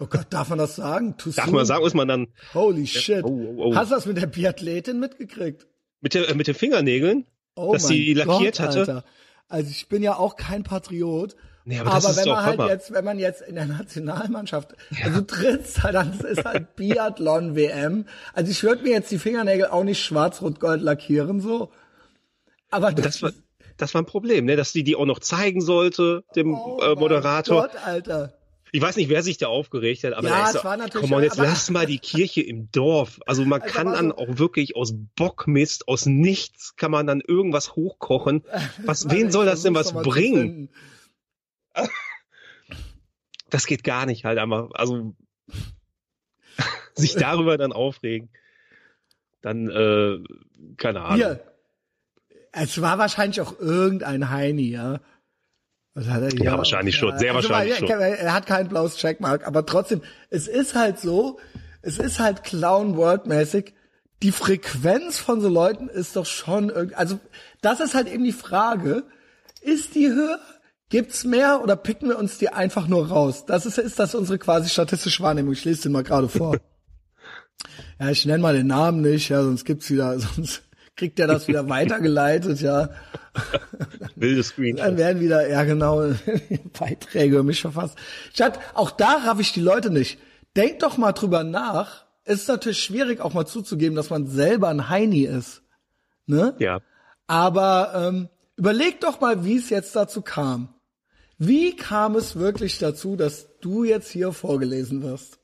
oh 0.00 0.06
Gott, 0.06 0.26
darf 0.30 0.48
man 0.50 0.58
das 0.58 0.76
sagen? 0.76 1.16
Too 1.16 1.30
Darf 1.30 1.46
soon? 1.46 1.54
man 1.54 1.66
sagen, 1.66 1.84
ist 1.86 1.94
man 1.94 2.08
dann 2.08 2.28
Holy 2.54 2.86
shit. 2.86 3.24
oh, 3.24 3.28
oh, 3.28 3.54
oh. 3.70 3.74
Hast 3.74 3.90
du 3.90 3.94
das 3.94 4.06
mit 4.06 4.16
der 4.18 4.26
Biathletin 4.26 5.00
mitgekriegt? 5.00 5.66
mit, 6.00 6.14
der, 6.14 6.28
äh, 6.28 6.34
mit 6.34 6.46
den 6.46 6.54
Fingernägeln, 6.54 7.24
Oh 7.56 7.72
dass 7.72 7.84
mein 7.84 7.92
sie 7.92 8.14
lackiert 8.14 8.58
Gott, 8.58 8.66
hatte? 8.66 8.78
Alter. 8.80 9.04
Also 9.48 9.70
ich 9.70 9.88
bin 9.88 10.02
ja 10.02 10.16
auch 10.16 10.36
kein 10.36 10.62
Patriot. 10.62 11.36
Nee, 11.64 11.80
aber 11.80 11.90
das 11.90 12.08
ist 12.08 12.16
wenn 12.16 12.28
man 12.28 12.44
halt 12.44 12.58
Hammer. 12.58 12.70
jetzt, 12.70 12.92
wenn 12.94 13.04
man 13.04 13.18
jetzt 13.18 13.42
in 13.42 13.54
der 13.54 13.66
Nationalmannschaft, 13.66 14.74
also 15.04 15.20
trittst 15.20 15.82
halt 15.82 15.96
an, 15.96 16.18
ist 16.18 16.44
halt 16.44 16.76
Biathlon 16.76 17.56
WM. 17.56 18.06
Also 18.32 18.50
ich 18.50 18.62
würde 18.62 18.82
mir 18.84 18.92
jetzt 18.92 19.10
die 19.10 19.18
Fingernägel 19.18 19.66
auch 19.66 19.84
nicht 19.84 20.02
schwarz-rot-gold 20.02 20.80
lackieren, 20.80 21.40
so. 21.40 21.70
Aber 22.70 22.92
Das 22.92 23.22
war, 23.22 23.32
das 23.76 23.94
war 23.94 24.02
ein 24.02 24.06
Problem, 24.06 24.46
ne? 24.46 24.56
dass 24.56 24.72
die 24.72 24.82
die 24.82 24.96
auch 24.96 25.04
noch 25.06 25.18
zeigen 25.18 25.60
sollte, 25.60 26.24
dem 26.36 26.54
Oh 26.54 26.78
äh, 26.80 26.94
Moderator. 26.94 27.62
Gott, 27.62 27.76
Alter. 27.84 28.37
Ich 28.72 28.80
weiß 28.82 28.96
nicht, 28.96 29.08
wer 29.08 29.22
sich 29.22 29.38
da 29.38 29.46
aufgeregt 29.48 30.04
hat, 30.04 30.12
aber 30.12 30.28
Ja, 30.28 30.50
da 30.52 30.58
ist 30.58 30.64
war 30.64 30.76
natürlich- 30.76 31.08
komm 31.08 31.12
on, 31.16 31.22
jetzt 31.22 31.38
lass 31.38 31.70
mal 31.70 31.86
die 31.86 31.98
Kirche 31.98 32.42
im 32.42 32.70
Dorf. 32.70 33.20
Also 33.26 33.44
man 33.44 33.62
Also 33.62 33.74
kann 33.74 33.86
dann 33.92 34.08
so- 34.10 34.16
auch 34.18 34.38
wirklich 34.38 34.76
aus 34.76 34.94
Bockmist, 35.16 35.88
aus 35.88 36.06
nichts 36.06 36.76
kann 36.76 36.90
man 36.90 37.06
dann 37.06 37.20
irgendwas 37.20 37.76
hochkochen. 37.76 38.44
Was, 38.84 39.08
wen 39.10 39.30
soll 39.30 39.46
das 39.46 39.62
denn 39.62 39.74
was 39.74 39.92
bringen? 39.92 40.68
Das 43.50 43.66
geht 43.66 43.82
gar 43.82 44.04
nicht 44.04 44.24
halt 44.26 44.38
einfach. 44.38 44.70
Also 44.74 45.14
sich 46.94 47.14
darüber 47.14 47.56
dann 47.56 47.72
aufregen, 47.72 48.28
dann 49.40 49.70
äh, 49.70 50.18
keine 50.76 51.00
Ahnung. 51.00 51.16
Hier. 51.16 51.54
Es 52.52 52.80
war 52.82 52.98
wahrscheinlich 52.98 53.40
auch 53.40 53.58
irgendein 53.58 54.28
Heini, 54.30 54.68
ja. 54.70 55.00
Was 55.98 56.06
hat 56.06 56.22
er 56.22 56.30
hier? 56.30 56.44
Ja, 56.44 56.56
wahrscheinlich 56.56 56.94
schon, 56.94 57.18
sehr 57.18 57.34
wahrscheinlich 57.34 57.80
weil, 57.82 57.88
schon. 57.88 58.00
Er 58.00 58.32
hat 58.32 58.46
kein 58.46 58.68
blaues 58.68 58.96
Checkmark, 58.96 59.44
aber 59.46 59.66
trotzdem, 59.66 60.00
es 60.30 60.46
ist 60.46 60.76
halt 60.76 61.00
so, 61.00 61.40
es 61.82 61.98
ist 61.98 62.20
halt 62.20 62.44
Clown 62.44 62.96
World 62.96 63.26
mäßig. 63.26 63.74
Die 64.22 64.30
Frequenz 64.30 65.18
von 65.18 65.40
so 65.40 65.48
Leuten 65.48 65.88
ist 65.88 66.14
doch 66.14 66.26
schon 66.26 66.70
irgendwie, 66.70 66.94
also 66.94 67.18
das 67.62 67.80
ist 67.80 67.94
halt 67.94 68.08
eben 68.08 68.22
die 68.22 68.32
Frage, 68.32 69.04
ist 69.60 69.96
die 69.96 70.08
höher? 70.08 70.38
Gibt's 70.88 71.24
mehr 71.24 71.62
oder 71.62 71.74
picken 71.74 72.08
wir 72.08 72.18
uns 72.18 72.38
die 72.38 72.48
einfach 72.48 72.86
nur 72.86 73.08
raus? 73.08 73.44
Das 73.44 73.66
ist, 73.66 73.76
ist 73.76 73.98
das 73.98 74.14
unsere 74.14 74.38
quasi 74.38 74.68
statistische 74.70 75.22
Wahrnehmung. 75.22 75.52
Ich 75.52 75.64
lese 75.64 75.82
den 75.82 75.92
mal 75.92 76.04
gerade 76.04 76.28
vor. 76.28 76.56
ja, 78.00 78.08
ich 78.08 78.24
nenne 78.24 78.38
mal 78.38 78.54
den 78.54 78.68
Namen 78.68 79.02
nicht, 79.02 79.28
ja, 79.30 79.42
sonst 79.42 79.64
gibt's 79.64 79.90
wieder, 79.90 80.18
sonst 80.36 80.62
kriegt 80.98 81.18
er 81.20 81.28
das 81.28 81.46
wieder 81.48 81.68
weitergeleitet, 81.68 82.60
ja. 82.60 82.90
Wilde 84.16 84.36
Dann 84.36 84.44
Screen. 84.44 84.76
werden 84.76 85.20
wieder, 85.20 85.48
ja 85.48 85.62
genau, 85.62 86.12
Beiträge 86.78 87.42
mich 87.44 87.62
verfasst. 87.62 87.96
Statt, 88.34 88.58
auch 88.74 88.90
da 88.90 89.22
raff 89.24 89.38
ich 89.38 89.52
die 89.52 89.60
Leute 89.60 89.90
nicht. 89.90 90.18
Denkt 90.56 90.82
doch 90.82 90.98
mal 90.98 91.12
drüber 91.12 91.44
nach. 91.44 92.04
Es 92.24 92.42
ist 92.42 92.48
natürlich 92.48 92.82
schwierig, 92.82 93.20
auch 93.20 93.32
mal 93.32 93.46
zuzugeben, 93.46 93.94
dass 93.94 94.10
man 94.10 94.26
selber 94.26 94.68
ein 94.68 94.88
Heini 94.88 95.22
ist. 95.22 95.62
Ne? 96.26 96.54
Ja. 96.58 96.80
Aber 97.28 97.92
ähm, 97.94 98.28
überleg 98.56 99.00
doch 99.00 99.20
mal, 99.20 99.44
wie 99.44 99.56
es 99.56 99.70
jetzt 99.70 99.94
dazu 99.94 100.20
kam. 100.20 100.74
Wie 101.38 101.76
kam 101.76 102.16
es 102.16 102.36
wirklich 102.36 102.78
dazu, 102.78 103.14
dass 103.14 103.58
du 103.60 103.84
jetzt 103.84 104.10
hier 104.10 104.32
vorgelesen 104.32 105.02
wirst? 105.02 105.38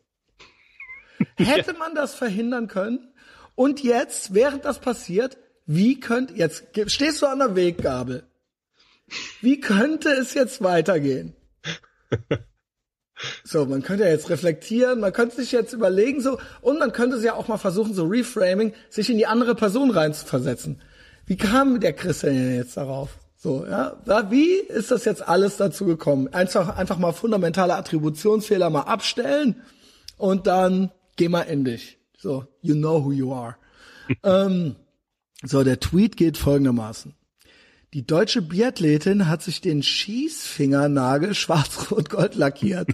Hätte 1.36 1.74
man 1.74 1.94
das 1.94 2.14
verhindern 2.14 2.66
können? 2.66 3.14
Und 3.54 3.84
jetzt, 3.84 4.34
während 4.34 4.64
das 4.64 4.80
passiert, 4.80 5.38
wie 5.66 6.00
könnt 6.00 6.36
jetzt 6.36 6.64
stehst 6.86 7.22
du 7.22 7.26
an 7.26 7.38
der 7.38 7.56
Weggabel? 7.56 8.24
Wie 9.40 9.60
könnte 9.60 10.10
es 10.10 10.34
jetzt 10.34 10.62
weitergehen? 10.62 11.34
So, 13.44 13.64
man 13.64 13.82
könnte 13.82 14.04
ja 14.04 14.10
jetzt 14.10 14.28
reflektieren, 14.28 15.00
man 15.00 15.12
könnte 15.12 15.36
sich 15.36 15.52
jetzt 15.52 15.72
überlegen 15.72 16.20
so 16.20 16.38
und 16.62 16.78
man 16.80 16.92
könnte 16.92 17.16
ja 17.18 17.34
auch 17.34 17.46
mal 17.46 17.58
versuchen 17.58 17.94
so 17.94 18.04
Reframing, 18.06 18.72
sich 18.90 19.08
in 19.08 19.18
die 19.18 19.26
andere 19.26 19.54
Person 19.54 19.90
reinzuversetzen. 19.90 20.82
Wie 21.24 21.36
kam 21.36 21.80
der 21.80 21.92
Christian 21.92 22.34
denn 22.34 22.56
jetzt 22.56 22.76
darauf? 22.76 23.18
So, 23.36 23.66
ja, 23.66 23.96
wie 24.30 24.54
ist 24.54 24.90
das 24.90 25.04
jetzt 25.04 25.26
alles 25.26 25.56
dazu 25.58 25.84
gekommen? 25.84 26.28
Einfach 26.32 26.76
einfach 26.76 26.98
mal 26.98 27.12
fundamentale 27.12 27.74
Attributionsfehler 27.74 28.68
mal 28.70 28.82
abstellen 28.82 29.62
und 30.16 30.46
dann 30.46 30.90
geh 31.16 31.28
mal 31.28 31.42
in 31.42 31.64
dich. 31.64 31.98
So, 32.18 32.46
you 32.62 32.74
know 32.74 33.04
who 33.04 33.12
you 33.12 33.32
are. 33.32 33.56
ähm, 34.22 34.76
so, 35.44 35.62
der 35.62 35.80
Tweet 35.80 36.16
geht 36.16 36.38
folgendermaßen. 36.38 37.14
Die 37.92 38.06
deutsche 38.06 38.42
Biathletin 38.42 39.28
hat 39.28 39.42
sich 39.42 39.60
den 39.60 39.82
Schießfingernagel 39.82 41.34
schwarz-rot-gold 41.34 42.34
lackiert. 42.34 42.90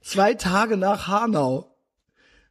Zwei 0.00 0.34
Tage 0.34 0.76
nach 0.76 1.08
Hanau. 1.08 1.74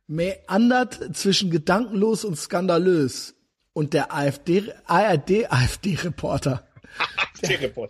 Meandert 0.06 1.16
zwischen 1.18 1.50
gedankenlos 1.50 2.24
und 2.24 2.38
skandalös. 2.38 3.36
Und 3.74 3.94
der 3.94 4.14
AfD, 4.14 4.74
ARD-AfD-Reporter. 4.86 6.64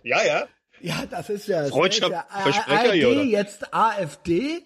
Ja, 0.02 0.22
ja. 0.22 0.46
Ja, 0.80 1.06
das 1.10 1.30
ist 1.30 1.48
ja, 1.48 1.62
das 1.62 1.98
ja 1.98 2.26
Versprecher 2.28 2.90
ARD, 2.90 2.92
hier, 2.92 3.08
oder? 3.08 3.22
jetzt 3.22 3.72
AfD. 3.72 4.62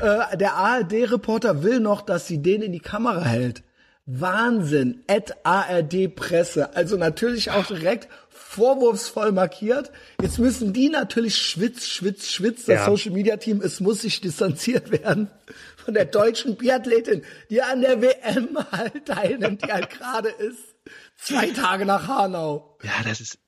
Äh, 0.00 0.36
der 0.36 0.54
ARD-Reporter 0.54 1.62
will 1.62 1.80
noch, 1.80 2.02
dass 2.02 2.26
sie 2.26 2.42
den 2.42 2.60
in 2.60 2.72
die 2.72 2.80
Kamera 2.80 3.24
hält. 3.24 3.62
Wahnsinn. 4.06 5.02
At 5.06 5.44
ARD 5.44 6.14
Presse. 6.14 6.74
Also 6.74 6.96
natürlich 6.96 7.50
auch 7.50 7.66
direkt 7.66 8.08
vorwurfsvoll 8.28 9.32
markiert. 9.32 9.90
Jetzt 10.20 10.38
müssen 10.38 10.72
die 10.72 10.88
natürlich 10.88 11.36
schwitz, 11.36 11.86
schwitz, 11.86 12.30
schwitz. 12.30 12.66
Das 12.66 12.80
Ja. 12.80 12.86
Social 12.86 13.12
Media 13.12 13.36
Team, 13.36 13.62
es 13.62 13.80
muss 13.80 14.02
sich 14.02 14.20
distanziert 14.20 14.90
werden 14.90 15.30
von 15.76 15.94
der 15.94 16.04
deutschen 16.04 16.56
Biathletin, 16.56 17.22
die 17.50 17.62
an 17.62 17.80
der 17.80 18.02
WM 18.02 18.58
halt 18.70 19.06
teilnimmt, 19.06 19.64
die 19.64 19.72
halt 19.72 19.90
gerade 19.90 20.28
ist. 20.28 20.74
Zwei 21.16 21.50
Tage 21.50 21.86
nach 21.86 22.08
Hanau. 22.08 22.76
Ja, 22.82 23.02
das 23.04 23.20
ist 23.20 23.38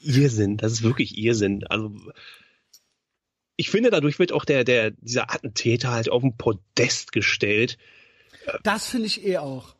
Irrsinn. 0.00 0.56
Das 0.56 0.72
ist 0.72 0.82
wirklich 0.82 1.18
Irrsinn. 1.18 1.64
Also 1.68 1.94
ich 3.56 3.70
finde, 3.70 3.90
dadurch 3.90 4.18
wird 4.18 4.32
auch 4.32 4.44
der, 4.44 4.64
der, 4.64 4.90
dieser 4.90 5.32
Attentäter 5.32 5.90
halt 5.90 6.10
auf 6.10 6.22
den 6.22 6.36
Podest 6.36 7.12
gestellt. 7.12 7.78
Das 8.62 8.86
finde 8.86 9.06
ich 9.06 9.24
eh 9.24 9.38
auch. 9.38 9.75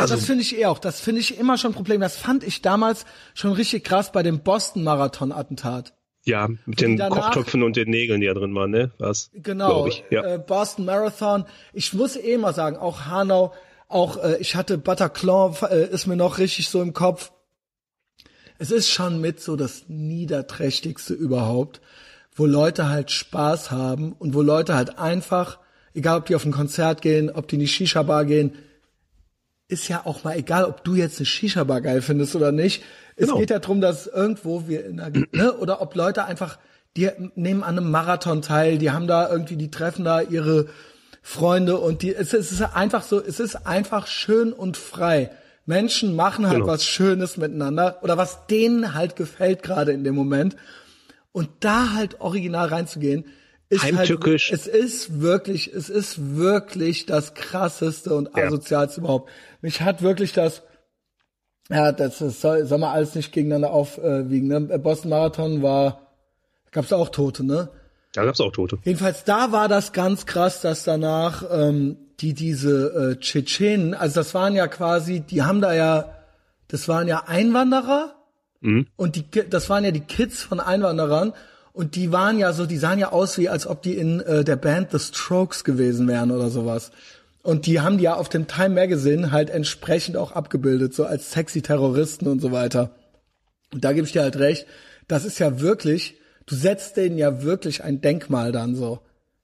Also, 0.00 0.14
Also- 0.14 0.22
das 0.22 0.26
finde 0.26 0.42
ich 0.42 0.58
eh 0.58 0.66
auch. 0.66 0.78
Das 0.78 1.00
finde 1.00 1.20
ich 1.20 1.38
immer 1.38 1.58
schon 1.58 1.70
ein 1.72 1.74
Problem. 1.74 2.00
Das 2.00 2.16
fand 2.16 2.44
ich 2.44 2.62
damals 2.62 3.04
schon 3.34 3.52
richtig 3.52 3.84
krass 3.84 4.12
bei 4.12 4.22
dem 4.22 4.40
Boston-Marathon-Attentat. 4.40 5.94
Ja, 6.24 6.48
mit 6.66 6.80
den 6.80 6.96
danach- 6.98 7.30
Kochtöpfen 7.32 7.62
und 7.62 7.76
den 7.76 7.88
Nägeln, 7.88 8.20
die 8.20 8.26
da 8.26 8.34
drin 8.34 8.54
waren, 8.54 8.70
ne? 8.70 8.90
Was? 8.98 9.30
Genau. 9.34 9.86
Ich, 9.86 10.04
ja. 10.10 10.34
äh, 10.34 10.38
Boston 10.38 10.84
Marathon. 10.84 11.44
Ich 11.72 11.94
muss 11.94 12.16
eh 12.16 12.36
mal 12.36 12.52
sagen, 12.54 12.76
auch 12.76 13.06
Hanau, 13.06 13.54
auch 13.88 14.22
äh, 14.22 14.36
ich 14.38 14.54
hatte 14.54 14.76
Bataclan, 14.76 15.56
äh, 15.70 15.86
ist 15.90 16.06
mir 16.06 16.16
noch 16.16 16.36
richtig 16.38 16.68
so 16.68 16.82
im 16.82 16.92
Kopf. 16.92 17.32
Es 18.58 18.70
ist 18.70 18.90
schon 18.90 19.20
mit 19.22 19.40
so 19.40 19.56
das 19.56 19.84
niederträchtigste 19.88 21.14
überhaupt, 21.14 21.80
wo 22.34 22.44
Leute 22.44 22.88
halt 22.90 23.10
Spaß 23.10 23.70
haben 23.70 24.12
und 24.12 24.34
wo 24.34 24.42
Leute 24.42 24.74
halt 24.74 24.98
einfach, 24.98 25.58
egal 25.94 26.18
ob 26.18 26.26
die 26.26 26.34
auf 26.34 26.44
ein 26.44 26.52
Konzert 26.52 27.00
gehen, 27.00 27.30
ob 27.30 27.48
die 27.48 27.56
in 27.56 27.60
die 27.60 27.68
Shisha-Bar 27.68 28.26
gehen, 28.26 28.56
ist 29.70 29.88
ja 29.88 30.02
auch 30.04 30.24
mal 30.24 30.36
egal, 30.36 30.64
ob 30.64 30.84
du 30.84 30.94
jetzt 30.94 31.18
eine 31.18 31.26
Shisha-Bar 31.26 31.80
geil 31.80 32.02
findest 32.02 32.34
oder 32.36 32.52
nicht. 32.52 32.82
Es 33.16 33.26
Genau. 33.26 33.38
geht 33.38 33.50
ja 33.50 33.58
darum, 33.58 33.80
dass 33.80 34.06
irgendwo 34.06 34.66
wir 34.68 34.84
in 34.86 35.00
einer, 35.00 35.24
ne, 35.32 35.52
oder 35.58 35.80
ob 35.82 35.94
Leute 35.94 36.24
einfach, 36.24 36.58
die 36.96 37.10
nehmen 37.34 37.62
an 37.62 37.78
einem 37.78 37.90
Marathon 37.90 38.42
teil, 38.42 38.78
die 38.78 38.90
haben 38.90 39.06
da 39.06 39.30
irgendwie, 39.30 39.56
die 39.56 39.70
treffen 39.70 40.04
da 40.04 40.20
ihre 40.20 40.66
Freunde 41.22 41.78
und 41.78 42.02
die, 42.02 42.14
es, 42.14 42.32
es 42.32 42.50
ist 42.50 42.62
einfach 42.62 43.02
so, 43.02 43.20
es 43.22 43.40
ist 43.40 43.66
einfach 43.66 44.06
schön 44.06 44.52
und 44.52 44.76
frei. 44.76 45.30
Menschen 45.66 46.16
machen 46.16 46.46
halt 46.46 46.56
Genau. 46.60 46.66
was 46.68 46.84
Schönes 46.84 47.36
miteinander 47.36 47.98
oder 48.02 48.16
was 48.16 48.46
denen 48.46 48.94
halt 48.94 49.14
gefällt 49.16 49.62
gerade 49.62 49.92
in 49.92 50.02
dem 50.02 50.14
Moment. 50.14 50.56
Und 51.32 51.48
da 51.60 51.92
halt 51.92 52.20
original 52.20 52.68
reinzugehen, 52.68 53.24
ist 53.70 53.84
Heimtückisch. 53.84 54.50
halt, 54.50 54.60
es 54.60 54.66
ist 54.66 55.20
wirklich, 55.20 55.72
es 55.72 55.88
ist 55.88 56.36
wirklich 56.36 57.06
das 57.06 57.34
krasseste 57.34 58.14
und 58.14 58.30
Ja. 58.36 58.46
asozialste 58.46 59.00
überhaupt. 59.00 59.30
Mich 59.62 59.80
hat 59.80 60.02
wirklich 60.02 60.32
das, 60.32 60.62
ja, 61.70 61.92
das 61.92 62.20
ist, 62.20 62.40
soll, 62.40 62.66
soll 62.66 62.78
man 62.78 62.90
alles 62.92 63.14
nicht 63.14 63.32
gegeneinander 63.32 63.70
aufwiegen. 63.72 64.48
Ne? 64.48 64.60
Boston 64.78 65.10
Marathon 65.10 65.62
war, 65.62 66.08
gab's 66.72 66.92
auch 66.92 67.08
Tote, 67.10 67.44
ne? 67.44 67.70
Da 68.12 68.24
gab's 68.24 68.40
auch 68.40 68.50
Tote. 68.50 68.78
Jedenfalls 68.84 69.22
da 69.24 69.52
war 69.52 69.68
das 69.68 69.92
ganz 69.92 70.26
krass, 70.26 70.60
dass 70.62 70.82
danach 70.82 71.44
ähm, 71.48 71.96
die 72.18 72.34
diese 72.34 73.12
äh, 73.12 73.20
Tschetschenen, 73.20 73.94
also 73.94 74.16
das 74.16 74.34
waren 74.34 74.54
ja 74.54 74.66
quasi, 74.66 75.20
die 75.20 75.42
haben 75.42 75.60
da 75.60 75.72
ja, 75.72 76.16
das 76.68 76.88
waren 76.88 77.06
ja 77.08 77.24
Einwanderer 77.28 78.16
und 78.96 79.16
die, 79.16 79.24
das 79.48 79.70
waren 79.70 79.84
ja 79.84 79.90
die 79.90 80.00
Kids 80.02 80.42
von 80.42 80.60
Einwanderern 80.60 81.32
und 81.72 81.94
die 81.94 82.12
waren 82.12 82.38
ja 82.38 82.52
so, 82.52 82.66
die 82.66 82.78
sahen 82.78 82.98
ja 82.98 83.12
aus 83.12 83.38
wie, 83.38 83.48
als 83.48 83.66
ob 83.66 83.82
die 83.82 83.96
in 83.96 84.20
äh, 84.20 84.44
der 84.44 84.56
Band 84.56 84.90
The 84.90 84.98
Strokes 84.98 85.64
gewesen 85.64 86.08
wären 86.08 86.30
oder 86.30 86.50
sowas. 86.50 86.90
Und 87.42 87.66
die 87.66 87.80
haben 87.80 87.98
die 87.98 88.04
ja 88.04 88.14
auf 88.14 88.28
dem 88.28 88.48
Time 88.48 88.70
Magazine 88.70 89.32
halt 89.32 89.50
entsprechend 89.50 90.16
auch 90.16 90.32
abgebildet, 90.32 90.94
so 90.94 91.04
als 91.04 91.30
sexy 91.30 91.62
Terroristen 91.62 92.26
und 92.26 92.40
so 92.40 92.52
weiter. 92.52 92.94
Und 93.72 93.84
da 93.84 93.92
gebe 93.92 94.06
ich 94.06 94.12
dir 94.12 94.22
halt 94.22 94.36
recht, 94.36 94.66
das 95.08 95.24
ist 95.24 95.38
ja 95.38 95.60
wirklich, 95.60 96.16
du 96.46 96.54
setzt 96.54 96.96
denen 96.96 97.16
ja 97.16 97.42
wirklich 97.42 97.82
ein 97.82 98.00
Denkmal 98.00 98.52
dann 98.52 98.74
so. 98.74 99.00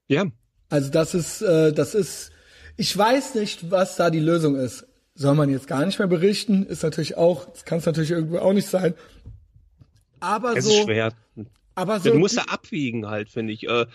Ja. 0.08 0.24
Also 0.68 0.90
das 0.90 1.14
ist, 1.14 1.42
äh, 1.42 1.72
das 1.72 1.94
ist, 1.94 2.32
ich 2.76 2.96
weiß 2.96 3.36
nicht, 3.36 3.70
was 3.70 3.96
da 3.96 4.10
die 4.10 4.20
Lösung 4.20 4.56
ist. 4.56 4.86
Soll 5.14 5.34
man 5.34 5.48
jetzt 5.48 5.66
gar 5.68 5.86
nicht 5.86 5.98
mehr 5.98 6.08
berichten? 6.08 6.66
Ist 6.66 6.82
natürlich 6.82 7.16
auch, 7.16 7.46
das 7.46 7.64
kann 7.64 7.78
es 7.78 7.86
natürlich 7.86 8.10
irgendwo 8.10 8.38
auch 8.38 8.52
nicht 8.52 8.68
sein. 8.68 8.94
Aber 10.20 10.56
Es 10.56 10.64
so, 10.64 10.70
ist 10.70 10.84
schwer. 10.84 11.12
Aber 11.76 12.00
so, 12.00 12.10
Du 12.10 12.18
musst 12.18 12.36
da 12.36 12.42
abwiegen 12.42 13.06
halt, 13.06 13.30
finde 13.30 13.52
ich. 13.52 13.68
Äh, 13.68 13.86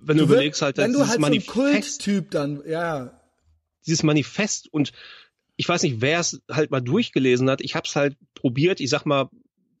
wenn 0.00 0.16
du, 0.16 0.26
du 0.26 0.32
überlegst 0.32 0.62
halt, 0.62 0.76
wenn 0.76 0.92
du 0.92 0.98
dieses 0.98 1.10
halt 1.10 1.20
so 1.20 1.26
ein 1.26 1.30
Manifest, 1.32 2.04
Kulttyp 2.04 2.30
dann, 2.30 2.62
ja, 2.66 3.20
dieses 3.86 4.02
Manifest 4.02 4.72
und 4.72 4.92
ich 5.56 5.68
weiß 5.68 5.82
nicht, 5.82 6.00
wer 6.00 6.20
es 6.20 6.40
halt 6.50 6.70
mal 6.70 6.80
durchgelesen 6.80 7.50
hat. 7.50 7.60
Ich 7.60 7.74
habe 7.74 7.86
es 7.86 7.96
halt 7.96 8.16
probiert, 8.34 8.80
ich 8.80 8.88
sag 8.88 9.04
mal 9.04 9.28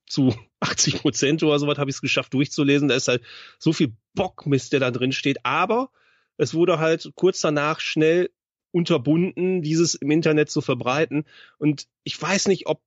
zu 0.06 0.34
80 0.60 0.98
Prozent 1.00 1.42
oder 1.42 1.58
sowas 1.58 1.78
habe 1.78 1.88
ich 1.88 1.96
es 1.96 2.02
geschafft 2.02 2.34
durchzulesen. 2.34 2.88
Da 2.88 2.96
ist 2.96 3.08
halt 3.08 3.22
so 3.58 3.72
viel 3.72 3.94
Bockmist, 4.14 4.72
der 4.72 4.80
da 4.80 4.90
drin 4.90 5.12
steht. 5.12 5.46
Aber 5.46 5.90
es 6.36 6.52
wurde 6.52 6.78
halt 6.78 7.12
kurz 7.14 7.40
danach 7.40 7.80
schnell 7.80 8.30
unterbunden, 8.72 9.62
dieses 9.62 9.94
im 9.94 10.10
Internet 10.10 10.50
zu 10.50 10.60
verbreiten. 10.60 11.24
Und 11.58 11.86
ich 12.04 12.20
weiß 12.20 12.48
nicht, 12.48 12.66
ob 12.66 12.82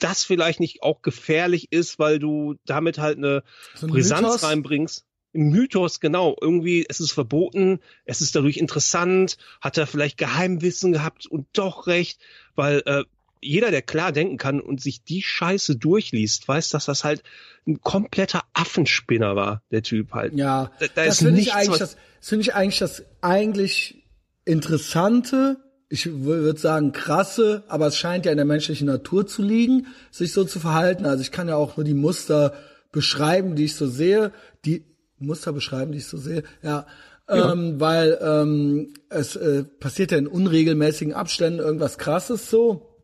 das 0.00 0.24
vielleicht 0.24 0.58
nicht 0.60 0.82
auch 0.82 1.02
gefährlich 1.02 1.68
ist, 1.70 1.98
weil 1.98 2.18
du 2.18 2.56
damit 2.66 2.98
halt 2.98 3.18
eine 3.18 3.42
so 3.74 3.86
ein 3.86 3.90
Brisanz 3.92 4.22
Mythos. 4.22 4.42
reinbringst. 4.42 5.04
Im 5.32 5.50
Mythos, 5.50 6.00
genau. 6.00 6.36
Irgendwie, 6.40 6.84
es 6.88 6.98
ist 6.98 7.12
verboten, 7.12 7.78
es 8.04 8.20
ist 8.20 8.34
dadurch 8.34 8.56
interessant, 8.56 9.36
hat 9.60 9.78
er 9.78 9.86
vielleicht 9.86 10.18
Geheimwissen 10.18 10.90
gehabt 10.92 11.26
und 11.26 11.46
doch 11.52 11.86
recht, 11.86 12.20
weil 12.56 12.82
äh, 12.84 13.04
jeder, 13.40 13.70
der 13.70 13.80
klar 13.82 14.10
denken 14.12 14.36
kann 14.38 14.60
und 14.60 14.82
sich 14.82 15.04
die 15.04 15.22
Scheiße 15.22 15.76
durchliest, 15.76 16.48
weiß, 16.48 16.70
dass 16.70 16.86
das 16.86 17.04
halt 17.04 17.22
ein 17.66 17.80
kompletter 17.80 18.42
Affenspinner 18.54 19.36
war, 19.36 19.62
der 19.70 19.82
Typ 19.82 20.12
halt. 20.12 20.34
Ja, 20.34 20.72
Da- 20.80 20.86
da 20.94 21.04
das 21.06 21.18
finde 21.18 21.40
ich 21.40 21.54
eigentlich, 21.54 21.78
das 21.78 21.96
finde 22.20 22.42
ich 22.42 22.54
eigentlich 22.54 22.78
das 22.80 23.04
eigentlich 23.20 24.02
interessante, 24.44 25.56
ich 25.92 26.22
würde 26.22 26.58
sagen 26.58 26.92
krasse, 26.92 27.64
aber 27.66 27.88
es 27.88 27.96
scheint 27.96 28.24
ja 28.24 28.30
in 28.30 28.38
der 28.38 28.46
menschlichen 28.46 28.86
Natur 28.86 29.26
zu 29.26 29.42
liegen, 29.42 29.88
sich 30.12 30.32
so 30.32 30.44
zu 30.44 30.60
verhalten. 30.60 31.04
Also 31.04 31.20
ich 31.20 31.32
kann 31.32 31.48
ja 31.48 31.56
auch 31.56 31.76
nur 31.76 31.84
die 31.84 31.94
Muster 31.94 32.54
beschreiben, 32.92 33.56
die 33.56 33.64
ich 33.64 33.74
so 33.74 33.88
sehe, 33.88 34.32
die 34.64 34.84
Muster 35.18 35.52
beschreiben, 35.52 35.90
die 35.90 35.98
ich 35.98 36.06
so 36.06 36.16
sehe, 36.16 36.44
ja. 36.62 36.86
Ähm, 37.28 37.78
weil 37.78 38.18
ähm, 38.22 38.94
es 39.08 39.36
äh, 39.36 39.62
passiert 39.62 40.10
ja 40.10 40.18
in 40.18 40.26
unregelmäßigen 40.26 41.12
Abständen 41.12 41.60
irgendwas 41.60 41.98
krasses 41.98 42.50
so. 42.50 42.96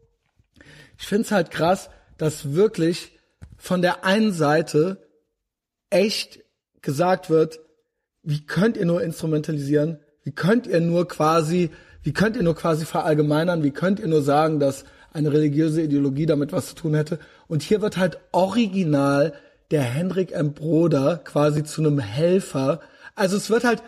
Ich 0.98 1.06
find's 1.06 1.30
halt 1.30 1.50
krass, 1.50 1.90
dass 2.18 2.54
wirklich 2.54 3.18
von 3.56 3.82
der 3.82 4.04
einen 4.04 4.32
Seite 4.32 5.06
echt 5.90 6.40
gesagt 6.82 7.30
wird, 7.30 7.60
wie 8.22 8.44
könnt 8.44 8.76
ihr 8.76 8.86
nur 8.86 9.02
instrumentalisieren? 9.02 10.00
Wie 10.24 10.32
könnt 10.32 10.66
ihr 10.66 10.80
nur 10.80 11.06
quasi, 11.06 11.70
wie 12.06 12.12
könnt 12.12 12.36
ihr 12.36 12.44
nur 12.44 12.54
quasi 12.54 12.84
verallgemeinern? 12.84 13.64
Wie 13.64 13.72
könnt 13.72 13.98
ihr 13.98 14.06
nur 14.06 14.22
sagen, 14.22 14.60
dass 14.60 14.84
eine 15.12 15.32
religiöse 15.32 15.82
Ideologie 15.82 16.24
damit 16.24 16.52
was 16.52 16.68
zu 16.68 16.76
tun 16.76 16.94
hätte? 16.94 17.18
Und 17.48 17.64
hier 17.64 17.82
wird 17.82 17.96
halt 17.96 18.20
original 18.30 19.32
der 19.72 19.82
Hendrik 19.82 20.30
M. 20.30 20.52
Broder 20.52 21.18
quasi 21.18 21.64
zu 21.64 21.80
einem 21.80 21.98
Helfer. 21.98 22.78
Also 23.16 23.36
es 23.36 23.50
wird 23.50 23.64
halt 23.64 23.82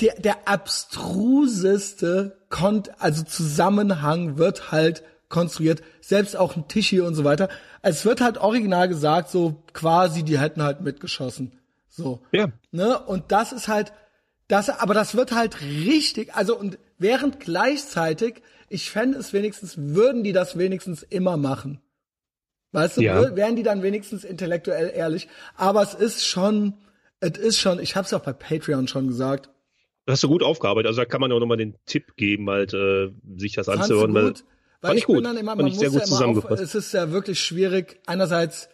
der, 0.00 0.14
der 0.20 0.46
abstruseste 0.46 2.38
Kont 2.48 2.92
also 3.00 3.24
Zusammenhang 3.24 4.38
wird 4.38 4.70
halt 4.70 5.02
konstruiert, 5.28 5.82
selbst 6.00 6.36
auch 6.36 6.54
ein 6.54 6.68
Tischi 6.68 7.00
und 7.00 7.16
so 7.16 7.24
weiter. 7.24 7.48
Es 7.82 8.04
wird 8.04 8.20
halt 8.20 8.38
original 8.38 8.88
gesagt, 8.88 9.30
so 9.30 9.64
quasi, 9.72 10.22
die 10.22 10.38
hätten 10.38 10.62
halt 10.62 10.80
mitgeschossen. 10.80 11.58
So. 11.88 12.20
Ja. 12.30 12.52
Ne? 12.70 13.00
Und 13.00 13.32
das 13.32 13.50
ist 13.50 13.66
halt, 13.66 13.92
das, 14.46 14.70
aber 14.70 14.94
das 14.94 15.16
wird 15.16 15.32
halt 15.32 15.60
richtig, 15.60 16.36
also 16.36 16.56
und 16.56 16.78
während 16.98 17.40
gleichzeitig, 17.40 18.42
ich 18.68 18.90
fände 18.90 19.18
es 19.18 19.32
wenigstens, 19.32 19.76
würden 19.78 20.22
die 20.24 20.32
das 20.32 20.58
wenigstens 20.58 21.02
immer 21.02 21.36
machen. 21.36 21.80
Weißt 22.72 22.98
du, 22.98 23.02
Ja. 23.02 23.34
wären 23.34 23.56
die 23.56 23.62
dann 23.62 23.82
wenigstens 23.82 24.24
intellektuell 24.24 24.92
ehrlich. 24.94 25.28
Aber 25.56 25.82
es 25.82 25.94
ist 25.94 26.26
schon, 26.26 26.74
es 27.20 27.38
ist 27.38 27.58
schon, 27.58 27.78
ich 27.80 27.96
habe 27.96 28.04
es 28.06 28.12
auch 28.12 28.20
bei 28.20 28.32
Patreon 28.34 28.88
schon 28.88 29.08
gesagt. 29.08 29.48
Das 30.04 30.14
hast 30.14 30.22
du 30.24 30.28
gut 30.28 30.42
aufgearbeitet. 30.42 30.88
Also 30.88 31.00
da 31.00 31.04
kann 31.06 31.20
man 31.20 31.32
auch 31.32 31.40
nochmal 31.40 31.56
den 31.56 31.76
Tipp 31.86 32.16
geben, 32.16 32.48
halt 32.50 32.74
äh, 32.74 33.10
sich 33.36 33.54
das 33.54 33.66
Fandst 33.66 33.90
du 33.90 33.94
anzuhören. 34.00 34.14
Weil, 34.14 34.24
gut? 34.26 34.44
Weil 34.80 34.88
fand 34.90 34.94
ich 34.94 35.02
ich 35.02 35.06
gut. 35.06 35.14
bin 35.16 35.24
dann 35.24 35.36
immer, 35.36 35.54
man 35.56 35.66
ich 35.66 35.78
sehr 35.78 35.90
muss 35.90 36.00
gut 36.02 36.02
ja 36.02 36.06
immer 36.06 36.12
auf, 36.12 36.18
zusammengefasst. 36.34 36.62
es 36.62 36.74
ist 36.74 36.92
ja 36.92 37.10
wirklich 37.10 37.40
schwierig, 37.40 38.00
einerseits 38.06 38.68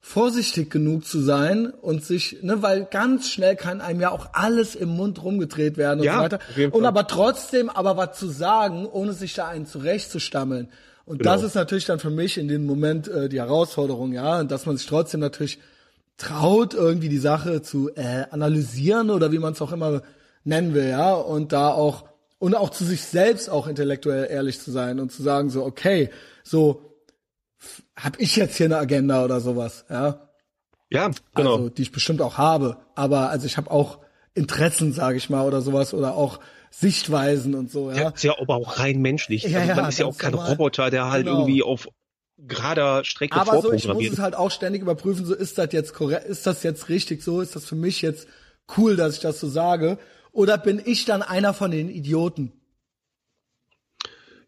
vorsichtig 0.00 0.70
genug 0.70 1.04
zu 1.06 1.20
sein 1.20 1.66
und 1.70 2.04
sich, 2.04 2.42
ne, 2.42 2.62
weil 2.62 2.86
ganz 2.90 3.28
schnell 3.28 3.54
kann 3.54 3.80
einem 3.80 4.00
ja 4.00 4.10
auch 4.10 4.30
alles 4.32 4.74
im 4.74 4.88
Mund 4.88 5.22
rumgedreht 5.22 5.76
werden 5.76 6.00
und 6.00 6.06
Ja, 6.06 6.16
so 6.16 6.20
weiter. 6.22 6.38
Und 6.72 6.86
aber 6.86 7.06
trotzdem 7.06 7.68
aber 7.68 7.96
was 7.96 8.18
zu 8.18 8.28
sagen, 8.28 8.86
ohne 8.86 9.12
sich 9.12 9.34
da 9.34 9.48
einen 9.48 9.66
zurechtzustammeln. 9.66 10.68
Und 11.04 11.18
Genau. 11.18 11.32
das 11.32 11.42
ist 11.42 11.54
natürlich 11.54 11.84
dann 11.84 11.98
für 11.98 12.10
mich 12.10 12.38
in 12.38 12.48
dem 12.48 12.64
Moment 12.66 13.08
äh, 13.08 13.28
die 13.28 13.40
Herausforderung, 13.40 14.12
ja, 14.12 14.40
und 14.40 14.50
dass 14.50 14.64
man 14.64 14.76
sich 14.76 14.86
trotzdem 14.86 15.20
natürlich 15.20 15.58
traut, 16.16 16.74
irgendwie 16.74 17.08
die 17.08 17.18
Sache 17.18 17.62
zu 17.62 17.90
äh, 17.94 18.24
analysieren 18.30 19.10
oder 19.10 19.32
wie 19.32 19.38
man 19.38 19.52
es 19.52 19.62
auch 19.62 19.72
immer 19.72 20.02
nennen 20.44 20.72
will, 20.74 20.88
ja, 20.88 21.12
und 21.12 21.52
da 21.52 21.68
auch 21.68 22.04
und 22.38 22.54
auch 22.54 22.70
zu 22.70 22.84
sich 22.84 23.02
selbst 23.02 23.50
auch 23.50 23.66
intellektuell 23.66 24.26
ehrlich 24.30 24.60
zu 24.60 24.70
sein 24.70 24.98
und 24.98 25.12
zu 25.12 25.22
sagen 25.22 25.50
so, 25.50 25.62
okay, 25.62 26.08
so 26.42 26.89
f- 27.60 27.82
hab 27.96 28.18
ich 28.20 28.36
jetzt 28.36 28.56
hier 28.56 28.66
eine 28.66 28.78
Agenda 28.78 29.24
oder 29.24 29.40
sowas, 29.40 29.84
ja, 29.90 30.28
ja, 30.90 31.10
genau. 31.34 31.54
also 31.56 31.68
die 31.68 31.82
ich 31.82 31.92
bestimmt 31.92 32.20
auch 32.22 32.38
habe, 32.38 32.78
aber 32.94 33.30
also 33.30 33.46
ich 33.46 33.56
habe 33.56 33.70
auch 33.70 34.00
Interessen, 34.34 34.92
sage 34.92 35.16
ich 35.18 35.28
mal, 35.30 35.46
oder 35.46 35.60
sowas 35.60 35.92
oder 35.94 36.14
auch 36.14 36.40
Sichtweisen 36.70 37.54
und 37.54 37.70
so, 37.70 37.90
ja. 37.90 37.96
Ja, 37.96 38.08
ist 38.10 38.22
ja 38.24 38.38
aber 38.38 38.56
auch 38.56 38.78
rein 38.78 39.00
menschlich. 39.00 39.42
Ja, 39.42 39.58
also 39.58 39.68
ja, 39.70 39.74
man 39.76 39.88
ist 39.88 39.98
ja 39.98 40.06
auch 40.06 40.16
kein 40.16 40.32
normal. 40.32 40.52
Roboter, 40.52 40.90
der 40.90 41.10
halt 41.10 41.26
Genau. 41.26 41.40
irgendwie 41.40 41.62
auf 41.62 41.88
gerader 42.38 43.04
Strecke 43.04 43.36
Aber 43.36 43.60
so, 43.60 43.72
ich 43.72 43.86
muss 43.86 44.08
es 44.08 44.18
halt 44.18 44.34
auch 44.34 44.50
ständig 44.50 44.80
überprüfen, 44.82 45.26
so 45.26 45.34
ist 45.34 45.58
das 45.58 45.72
jetzt 45.72 45.92
korrekt, 45.94 46.26
ist 46.26 46.46
das 46.46 46.62
jetzt 46.62 46.88
richtig 46.88 47.22
so, 47.22 47.40
ist 47.40 47.54
das 47.56 47.66
für 47.66 47.74
mich 47.74 48.02
jetzt 48.02 48.28
cool, 48.78 48.96
dass 48.96 49.14
ich 49.14 49.20
das 49.20 49.40
so 49.40 49.48
sage? 49.48 49.98
Oder 50.32 50.56
bin 50.58 50.80
ich 50.84 51.04
dann 51.04 51.22
einer 51.22 51.52
von 51.52 51.70
den 51.70 51.88
Idioten? 51.90 52.52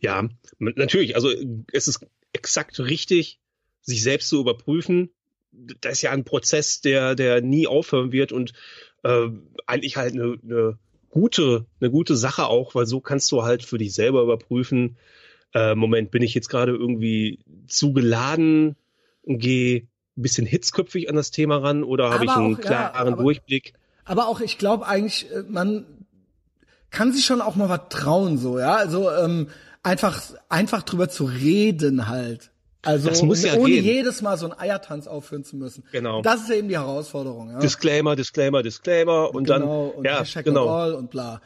Ja, 0.00 0.28
natürlich. 0.58 1.14
Also 1.16 1.30
es 1.72 1.88
ist 1.88 2.06
exakt 2.32 2.78
richtig, 2.80 3.40
sich 3.80 4.02
selbst 4.02 4.28
zu 4.28 4.40
überprüfen. 4.40 5.10
Das 5.52 5.92
ist 5.94 6.02
ja 6.02 6.10
ein 6.12 6.24
Prozess, 6.24 6.80
der, 6.80 7.14
der 7.14 7.40
nie 7.42 7.66
aufhören 7.66 8.12
wird 8.12 8.32
und 8.32 8.52
äh, 9.02 9.28
eigentlich 9.66 9.96
halt 9.96 10.14
eine, 10.14 10.36
eine 10.42 10.78
gute, 11.10 11.66
eine 11.80 11.90
gute 11.90 12.16
Sache 12.16 12.46
auch, 12.46 12.74
weil 12.74 12.86
so 12.86 13.00
kannst 13.00 13.30
du 13.32 13.42
halt 13.42 13.62
für 13.62 13.78
dich 13.78 13.92
selber 13.92 14.22
überprüfen. 14.22 14.96
Äh, 15.54 15.74
Moment, 15.74 16.10
bin 16.10 16.22
ich 16.22 16.32
jetzt 16.34 16.48
gerade 16.48 16.72
irgendwie 16.72 17.40
zu 17.66 17.92
geladen 17.92 18.76
und 19.22 19.38
gehe 19.38 19.88
ein 20.16 20.22
bisschen 20.22 20.46
hitzköpfig 20.46 21.10
an 21.10 21.16
das 21.16 21.30
Thema 21.30 21.58
ran 21.58 21.84
oder 21.84 22.10
habe 22.10 22.24
ich 22.24 22.30
einen 22.30 22.54
auch, 22.54 22.58
ja, 22.58 22.64
klaren 22.64 23.12
aber- 23.12 23.22
Durchblick? 23.22 23.74
Aber 24.04 24.26
auch, 24.26 24.40
ich 24.40 24.58
glaube 24.58 24.86
eigentlich, 24.86 25.30
äh, 25.30 25.42
man 25.48 25.86
kann 26.90 27.12
sich 27.12 27.24
schon 27.24 27.40
auch 27.40 27.56
mal 27.56 27.68
was 27.68 27.88
trauen, 27.90 28.38
so, 28.38 28.58
ja. 28.58 28.74
Also 28.74 29.10
ähm, 29.10 29.48
einfach, 29.82 30.22
einfach 30.48 30.82
drüber 30.82 31.08
zu 31.08 31.24
reden 31.24 32.08
halt. 32.08 32.50
Also 32.84 33.08
Das 33.08 33.22
muss 33.22 33.44
ja 33.44 33.54
ohne 33.54 33.74
gehen. 33.74 33.84
jedes 33.84 34.22
Mal 34.22 34.36
so 34.36 34.50
einen 34.50 34.58
Eiertanz 34.58 35.06
aufführen 35.06 35.44
zu 35.44 35.56
müssen. 35.56 35.84
Genau. 35.92 36.20
Das 36.20 36.42
ist 36.42 36.50
eben 36.50 36.68
die 36.68 36.76
Herausforderung, 36.76 37.50
ja. 37.50 37.60
Disclaimer, 37.60 38.16
Disclaimer, 38.16 38.62
Disclaimer 38.62 39.32
und 39.32 39.44
genau, 39.44 39.88
dann 39.88 39.98
und 39.98 40.04
ja, 40.04 40.20
Hashtag 40.20 40.44
genau. 40.44 40.68
all 40.68 40.94
und 40.94 41.10
bla. 41.10 41.40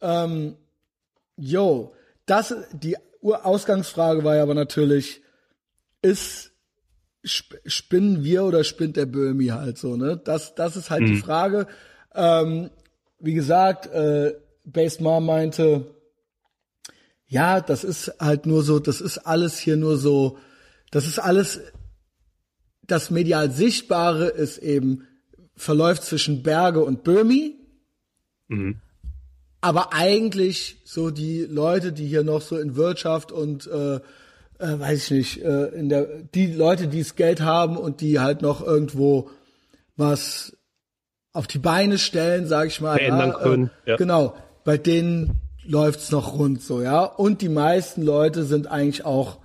Ähm, 0.00 0.56
yo, 1.36 1.94
das, 2.26 2.54
die 2.72 2.96
Ausgangsfrage 3.22 4.22
war 4.22 4.36
ja 4.36 4.42
aber 4.44 4.54
natürlich, 4.54 5.22
ist, 6.00 6.52
sp 7.26 7.58
spinnen 7.66 8.22
wir 8.22 8.44
oder 8.44 8.62
spinnt 8.62 8.96
der 8.96 9.06
Böhmi 9.06 9.46
halt 9.46 9.78
so, 9.78 9.96
ne? 9.96 10.16
Das, 10.16 10.54
das 10.54 10.76
ist 10.76 10.90
halt 10.90 11.08
die 11.08 11.16
Frage. 11.16 11.66
Ähm, 12.14 12.70
wie 13.18 13.34
gesagt, 13.34 13.86
äh, 13.88 14.34
Base 14.64 15.02
Mom 15.02 15.26
meinte, 15.26 15.86
ja, 17.28 17.60
das 17.60 17.84
ist 17.84 18.14
halt 18.18 18.46
nur 18.46 18.62
so, 18.62 18.78
das 18.78 19.00
ist 19.00 19.18
alles 19.18 19.58
hier 19.58 19.76
nur 19.76 19.98
so, 19.98 20.38
das 20.90 21.06
ist 21.06 21.18
alles, 21.18 21.60
das 22.86 23.10
medial 23.10 23.50
Sichtbare 23.50 24.28
ist 24.28 24.58
eben, 24.58 25.06
verläuft 25.54 26.04
zwischen 26.04 26.42
Berge 26.42 26.82
und 26.82 27.04
Böhmi. 27.04 27.56
Aber 29.60 29.92
eigentlich 29.92 30.80
so 30.84 31.10
die 31.10 31.42
Leute, 31.42 31.92
die 31.92 32.06
hier 32.06 32.24
noch 32.24 32.40
so 32.40 32.56
in 32.56 32.76
Wirtschaft 32.76 33.30
und 33.32 33.66
äh, 33.66 33.96
äh, 33.96 34.00
weiß 34.78 35.04
ich 35.04 35.10
nicht, 35.10 35.44
äh, 35.44 35.66
in 35.66 35.88
der 35.88 36.22
die 36.22 36.46
Leute, 36.46 36.88
die 36.88 37.00
das 37.00 37.16
Geld 37.16 37.40
haben 37.40 37.76
und 37.76 38.00
die 38.00 38.20
halt 38.20 38.40
noch 38.40 38.64
irgendwo 38.64 39.30
was 39.96 40.56
auf 41.32 41.46
die 41.46 41.58
Beine 41.58 41.98
stellen, 41.98 42.46
sag 42.46 42.68
ich 42.68 42.80
mal, 42.80 42.96
Verändern 42.96 43.30
ja, 43.30 43.38
können, 43.38 43.70
Äh, 43.84 43.90
ja. 43.90 43.96
Genau, 43.96 44.36
bei 44.64 44.78
denen 44.78 45.40
läuft's 45.68 46.10
noch 46.10 46.38
rund 46.38 46.62
so, 46.62 46.82
ja. 46.82 47.04
Und 47.04 47.42
die 47.42 47.50
meisten 47.50 48.02
Leute 48.02 48.44
sind 48.44 48.66
eigentlich 48.66 49.04
auch 49.04 49.38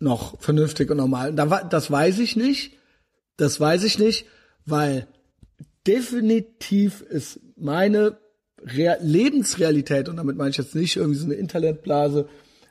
noch 0.00 0.40
vernünftig 0.40 0.90
und 0.90 0.96
normal. 0.96 1.32
Das 1.32 1.90
weiß 1.90 2.18
ich 2.18 2.36
nicht. 2.36 2.76
Das 3.36 3.60
weiß 3.60 3.84
ich 3.84 3.98
nicht, 4.00 4.26
weil 4.66 5.06
definitiv 5.86 7.02
ist 7.02 7.40
meine 7.56 8.18
Rea 8.60 8.96
Lebensrealität, 9.00 10.08
und 10.08 10.16
damit 10.16 10.36
meine 10.36 10.50
ich 10.50 10.56
jetzt 10.56 10.74
nicht 10.74 10.96
irgendwie 10.96 11.18
so 11.18 11.24
eine 11.24 11.34
Internetblase, 11.34 12.28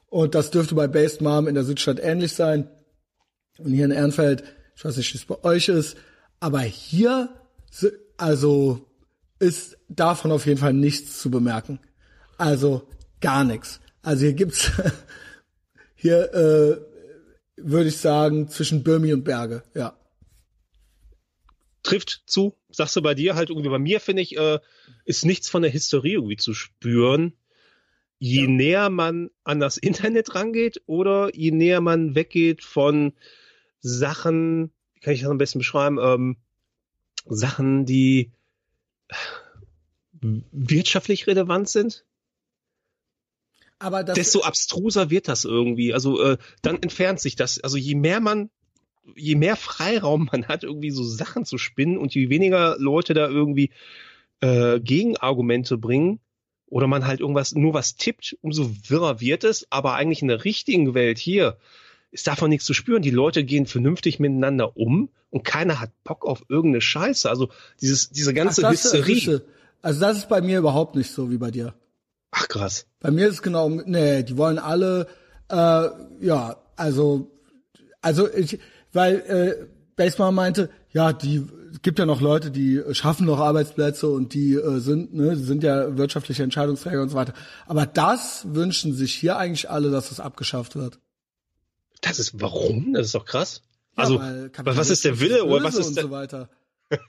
und 0.10 0.36
das 0.36 0.52
dürfte 0.52 0.76
bei 0.76 0.88
Based 0.88 1.22
Mom 1.22 1.48
in 1.48 1.56
der 1.56 1.64
Südstadt 1.64 2.00
ähnlich 2.02 2.34
sein. 2.34 2.70
Und 3.58 3.72
hier 3.72 3.86
in 3.86 3.92
Ehrenfeld, 3.92 4.44
ich 4.76 4.84
weiß 4.84 4.98
nicht, 4.98 5.14
wie 5.14 5.18
es 5.18 5.26
bei 5.26 5.42
euch 5.44 5.70
ist, 5.70 5.96
aber 6.42 6.60
hier, 6.60 7.30
also, 8.18 8.86
ist 9.40 9.78
davon 9.88 10.32
auf 10.32 10.46
jeden 10.46 10.60
Fall 10.60 10.74
nichts 10.74 11.20
zu 11.20 11.32
bemerken. 11.32 11.80
Also, 12.38 12.88
gar 13.20 13.44
nichts. 13.44 13.80
Also 14.02 14.26
hier 14.26 14.34
gibt's, 14.34 14.72
hier, 15.96 16.34
äh, 16.34 16.78
würde 17.58 17.90
ich 17.90 17.98
sagen, 17.98 18.50
zwischen 18.50 18.84
Birmi 18.84 19.14
und 19.14 19.24
Berge, 19.24 19.64
ja. 19.74 19.98
trifft 21.84 22.24
zu. 22.28 22.56
Sagst 22.70 22.96
du 22.96 23.02
bei 23.02 23.16
dir 23.16 23.36
halt 23.36 23.50
irgendwie, 23.50 23.70
bei 23.70 23.80
mir 23.80 24.00
finde 24.00 24.22
ich, 24.22 24.38
äh, 24.38 24.60
ist 25.06 25.26
nichts 25.26 25.50
von 25.50 25.64
der 25.64 25.72
Historie 25.72 26.14
irgendwie 26.14 26.38
zu 26.38 26.54
spüren. 26.54 27.34
Je 28.20 28.48
näher 28.48 28.90
man 28.90 29.30
an 29.44 29.60
das 29.60 29.78
Internet 29.78 30.36
rangeht 30.36 30.82
oder 30.86 31.36
je 31.36 31.52
näher 31.52 31.82
man 31.82 32.16
weggeht 32.16 32.64
von 32.64 33.14
Sachen, 33.80 34.72
wie 34.94 35.00
kann 35.02 35.14
ich 35.14 35.22
das 35.22 35.30
am 35.30 35.38
besten 35.38 35.60
beschreiben, 35.60 36.00
ähm, 36.02 36.38
Sachen, 37.26 37.86
die 37.86 38.32
wirtschaftlich 40.22 41.28
relevant 41.28 41.70
sind, 41.70 42.06
Aber 43.80 44.04
das, 44.04 44.16
desto 44.16 44.42
abstruser 44.42 45.10
wird 45.10 45.28
das 45.28 45.46
irgendwie. 45.46 45.94
Also 45.94 46.22
äh, 46.22 46.38
dann 46.62 46.82
entfernt 46.82 47.20
sich 47.20 47.36
das. 47.36 47.60
Also 47.60 47.78
je 47.78 47.96
mehr 47.96 48.20
man, 48.20 48.50
je 49.16 49.36
mehr 49.36 49.56
Freiraum 49.56 50.30
man 50.32 50.48
hat, 50.48 50.64
irgendwie 50.64 50.92
so 50.92 51.04
Sachen 51.04 51.46
zu 51.46 51.58
spinnen 51.58 51.98
und 51.98 52.14
je 52.16 52.30
weniger 52.30 52.76
Leute 52.80 53.14
da 53.14 53.28
irgendwie 53.28 53.72
äh, 54.42 54.80
Gegenargumente 54.80 55.78
bringen 55.78 56.20
oder 56.66 56.88
man 56.88 57.06
halt 57.06 57.20
irgendwas 57.20 57.54
nur 57.54 57.74
was 57.74 57.96
tippt, 57.96 58.38
umso 58.42 58.72
wirrer 58.88 59.22
wird 59.22 59.44
es. 59.44 59.68
Aber 59.70 59.94
eigentlich 59.94 60.22
in 60.22 60.28
der 60.28 60.44
richtigen 60.44 60.94
Welt 60.94 61.20
hier 61.20 61.58
ist 62.12 62.28
davon 62.28 62.50
nichts 62.50 62.66
zu 62.66 62.74
spüren. 62.74 63.02
Die 63.02 63.12
Leute 63.12 63.44
gehen 63.44 63.66
vernünftig 63.66 64.20
miteinander 64.20 64.76
um 64.76 65.10
und 65.30 65.44
keiner 65.44 65.80
hat 65.80 65.92
Bock 66.04 66.26
auf 66.26 66.44
irgendeine 66.50 66.82
Scheiße. 66.82 67.30
Also 67.30 67.50
dieses, 67.82 68.10
diese 68.10 68.34
ganze 68.34 68.66
Ach, 68.66 68.72
Hysterie. 68.72 69.42
Also 69.82 70.00
das 70.00 70.18
ist 70.18 70.30
bei 70.30 70.42
mir 70.42 70.60
überhaupt 70.60 70.96
nicht 70.96 71.12
so 71.12 71.30
wie 71.30 71.38
bei 71.38 71.52
dir. 71.52 71.74
Ach 72.40 72.48
krass. 72.48 72.86
Bei 73.00 73.10
mir 73.12 73.28
ist 73.28 73.36
es 73.36 73.42
genau, 73.42 73.70
nee, 73.70 74.24
die 74.24 74.38
wollen 74.38 74.60
alle, 74.60 75.08
äh, 75.50 75.90
ja, 76.22 76.58
also, 76.76 77.32
also 78.02 78.32
ich, 78.32 78.60
weil 78.94 79.16
äh, 79.16 79.68
Baseman 79.96 80.36
meinte, 80.36 80.70
ja, 80.92 81.14
die 81.14 81.48
es 81.72 81.82
gibt 81.82 82.00
ja 82.00 82.06
noch 82.06 82.22
Leute, 82.22 82.50
die 82.50 82.82
schaffen 82.92 83.26
noch 83.26 83.40
Arbeitsplätze 83.40 84.08
und 84.08 84.34
die 84.34 84.56
äh, 84.56 84.80
sind, 84.80 85.14
ne, 85.14 85.36
die 85.36 85.44
sind 85.44 85.64
ja 85.64 85.98
wirtschaftliche 85.98 86.42
Entscheidungsträger 86.44 87.02
und 87.02 87.10
so 87.10 87.16
weiter. 87.16 87.34
Aber 87.66 87.86
das 87.86 88.46
wünschen 88.48 88.94
sich 88.94 89.14
hier 89.14 89.38
eigentlich 89.38 89.70
alle, 89.70 89.92
dass 89.92 90.10
das 90.10 90.20
abgeschafft 90.20 90.76
wird. 90.76 91.00
Das 92.02 92.20
ist 92.20 92.40
warum? 92.42 92.94
Das 92.94 93.08
ist 93.08 93.16
doch 93.16 93.26
krass. 93.26 93.62
Ja, 93.98 94.04
Also, 94.04 94.20
was 94.20 94.90
ist 94.90 95.06
der 95.06 95.20
Wille 95.20 95.44
oder 95.44 95.66
was 95.66 95.76
ist 95.76 95.88
und 95.88 95.98
der, 95.98 96.06
so 96.06 96.12
weiter. 96.12 96.50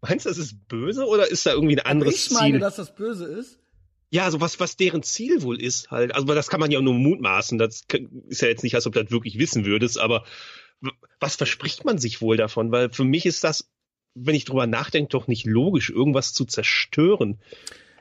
meinst 0.00 0.26
du, 0.26 0.30
das 0.30 0.38
ist 0.38 0.68
böse 0.68 1.06
oder 1.06 1.30
ist 1.30 1.46
da 1.46 1.52
irgendwie 1.52 1.78
ein 1.78 1.86
anderes 1.86 2.26
ich 2.26 2.30
meine, 2.32 2.54
Ziel? 2.54 2.60
dass 2.60 2.76
das 2.76 2.94
böse 2.94 3.24
ist. 3.24 3.58
Ja, 4.10 4.24
also 4.24 4.40
was, 4.40 4.58
was 4.58 4.76
deren 4.76 5.02
Ziel 5.02 5.42
wohl 5.42 5.60
ist 5.60 5.90
halt. 5.90 6.14
Also, 6.14 6.26
weil 6.28 6.34
das 6.34 6.48
kann 6.48 6.60
man 6.60 6.70
ja 6.70 6.80
nur 6.80 6.94
mutmaßen. 6.94 7.58
Das 7.58 7.84
ist 8.28 8.40
ja 8.40 8.48
jetzt 8.48 8.62
nicht, 8.62 8.74
als 8.74 8.86
ob 8.86 8.94
du 8.94 9.02
das 9.02 9.12
wirklich 9.12 9.38
wissen 9.38 9.64
würdest, 9.64 9.98
aber 9.98 10.24
was 11.20 11.36
verspricht 11.36 11.84
man 11.84 11.98
sich 11.98 12.20
wohl 12.20 12.36
davon? 12.36 12.70
Weil 12.70 12.90
für 12.90 13.04
mich 13.04 13.26
ist 13.26 13.44
das, 13.44 13.68
wenn 14.14 14.34
ich 14.34 14.44
drüber 14.44 14.66
nachdenke, 14.66 15.10
doch 15.10 15.26
nicht 15.26 15.44
logisch, 15.44 15.90
irgendwas 15.90 16.32
zu 16.32 16.44
zerstören. 16.44 17.38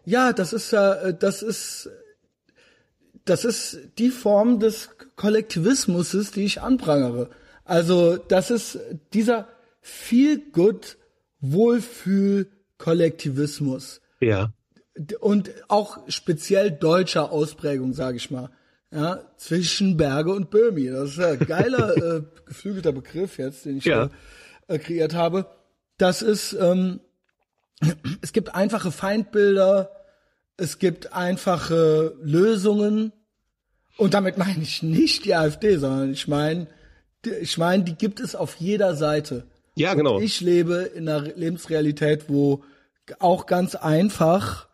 Ja, 0.06 0.32
das 0.32 0.54
ist 0.54 0.72
ja, 0.72 0.94
äh, 0.94 1.18
das 1.18 1.42
ist, 1.42 1.90
das 3.26 3.44
ist 3.44 3.80
die 3.98 4.10
Form 4.10 4.60
des 4.60 4.92
Kollektivismus, 5.16 6.12
die 6.32 6.46
ich 6.46 6.62
anprangere. 6.62 7.30
Also, 7.66 8.16
das 8.16 8.50
ist 8.50 8.80
dieser 9.14 9.50
feel 9.82 10.42
good 10.54 10.98
Wohlfühl 11.42 12.50
Kollektivismus 12.78 14.02
Ja. 14.22 14.54
Und 15.20 15.52
auch 15.68 16.00
speziell 16.08 16.72
deutscher 16.72 17.32
Ausprägung, 17.32 17.94
sage 17.94 18.18
ich 18.18 18.32
mal. 18.32 18.50
Ja, 18.92 19.20
zwischen 19.36 19.98
Berge 19.98 20.34
und 20.34 20.50
Böhmi. 20.50 20.90
Das 20.90 21.10
ist 21.10 21.18
ja 21.18 21.30
ein 21.32 21.40
geiler, 21.40 21.98
äh, 22.18 22.22
geflügelter 22.46 22.94
Begriff 22.94 23.38
jetzt, 23.38 23.66
den 23.66 23.78
ich 23.78 23.86
Ja. 23.86 24.10
äh, 24.68 24.80
kreiert 24.80 25.14
habe. 25.14 25.46
Das 25.98 26.22
ist, 26.22 26.54
ähm, 26.54 27.02
es 28.22 28.32
gibt 28.34 28.56
einfache 28.56 28.92
Feindbilder, 28.92 29.92
es 30.56 30.80
gibt 30.80 31.14
einfache 31.14 32.16
Lösungen. 32.22 33.12
Und 33.98 34.14
damit 34.14 34.38
meine 34.38 34.62
ich 34.64 34.84
nicht 34.84 35.26
die 35.26 35.36
AfD, 35.36 35.78
sondern 35.78 36.12
ich 36.14 36.28
meine, 36.28 36.68
die- 37.26 37.32
ich 37.32 37.58
meine, 37.58 37.84
die 37.84 37.96
gibt 37.96 38.20
es 38.20 38.36
auf 38.36 38.56
jeder 38.56 38.96
Seite. 38.96 39.48
Ja, 39.76 39.94
genau. 39.96 40.16
Und 40.18 40.24
ich 40.24 40.40
lebe 40.42 40.76
in 40.96 41.10
einer 41.10 41.22
Lebensrealität, 41.36 42.30
wo 42.30 42.64
auch 43.20 43.46
ganz 43.48 43.76
einfach, 43.76 44.67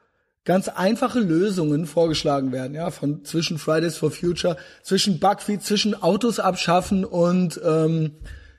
ganz 0.45 0.67
einfache 0.67 1.19
Lösungen 1.19 1.85
vorgeschlagen 1.85 2.51
werden, 2.51 2.73
ja, 2.75 2.91
von 2.91 3.23
zwischen 3.23 3.57
Fridays 3.57 3.95
for 3.97 4.11
Future, 4.11 4.57
zwischen 4.81 5.19
Bugfeed, 5.19 5.63
zwischen 5.63 6.01
Autos 6.01 6.39
abschaffen 6.39 7.05
und 7.05 7.59
ähm, 7.63 8.15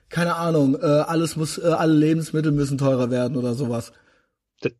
keine 0.09 0.35
Ahnung, 0.35 0.75
äh, 0.81 0.85
alles 0.85 1.35
muss, 1.35 1.57
äh, 1.57 1.67
alle 1.67 1.93
Lebensmittel 1.93 2.51
müssen 2.51 2.77
teurer 2.77 3.09
werden 3.11 3.37
oder 3.37 3.53
sowas. 3.53 3.91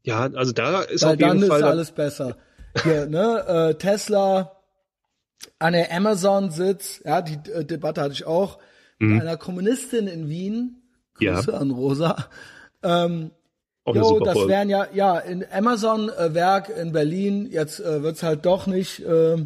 Ja, 0.04 0.30
also 0.34 0.52
da 0.52 0.82
ist 0.82 1.04
Weil 1.04 1.14
auf 1.16 1.20
jeden 1.20 1.30
dann 1.30 1.42
ist 1.44 1.48
Fall. 1.50 1.64
alles 1.64 1.92
besser. 1.92 2.38
Hier, 2.84 3.06
ne, 3.08 3.44
äh, 3.48 3.76
Tesla 3.76 4.52
an 5.60 5.74
der 5.74 5.92
Amazon 5.96 6.50
sitzt, 6.52 7.04
ja, 7.06 7.22
die 7.22 7.38
äh, 7.52 7.66
Debatte 7.66 8.02
hatte 8.02 8.14
ich 8.14 8.26
auch. 8.26 8.58
mit 8.98 9.22
einer 9.22 9.36
Kommunistin 9.38 10.08
in 10.08 10.30
Wien, 10.30 10.82
Grüße 11.16 11.52
Ja. 11.52 11.58
an 11.58 11.72
Rosa, 11.72 12.16
ähm, 12.82 13.32
Jo, 13.88 14.20
das 14.20 14.34
Folge. 14.34 14.50
wären 14.52 14.70
ja, 14.70 14.88
ja, 14.94 15.20
in 15.20 15.46
Amazon-Werk 15.52 16.70
in 16.70 16.92
Berlin, 16.92 17.48
jetzt 17.52 17.80
äh, 17.80 18.02
wird's 18.02 18.24
halt 18.24 18.46
doch 18.46 18.66
nicht 18.66 19.00
äh, 19.02 19.46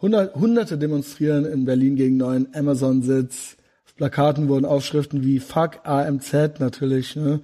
hundert, 0.00 0.34
Hunderte 0.34 0.78
demonstrieren 0.78 1.44
in 1.44 1.64
Berlin 1.66 1.96
gegen 1.96 2.16
neuen 2.16 2.54
Amazon-Sitz. 2.54 3.56
Auf 3.84 3.94
Plakaten 3.96 4.48
wurden 4.48 4.64
Aufschriften 4.64 5.22
wie 5.22 5.38
Fuck 5.40 5.80
AMZ 5.86 6.60
natürlich, 6.60 7.16
ne? 7.16 7.40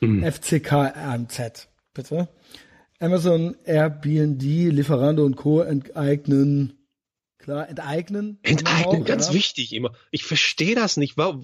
Mhm. 0.00 0.22
FCK 0.30 0.72
AMZ, 0.72 1.68
bitte. 1.94 2.28
Amazon, 3.00 3.56
Airbnb, 3.64 4.40
Lieferando 4.42 5.24
und 5.24 5.36
Co. 5.36 5.60
enteignen. 5.60 6.72
Klar, 7.38 7.68
enteignen. 7.68 8.38
Enteignen, 8.42 9.02
Auch, 9.02 9.04
ganz 9.06 9.28
ja. 9.28 9.34
wichtig 9.34 9.72
immer. 9.74 9.92
Ich 10.10 10.24
verstehe 10.24 10.74
das 10.74 10.96
nicht. 10.96 11.16
Wa- 11.16 11.40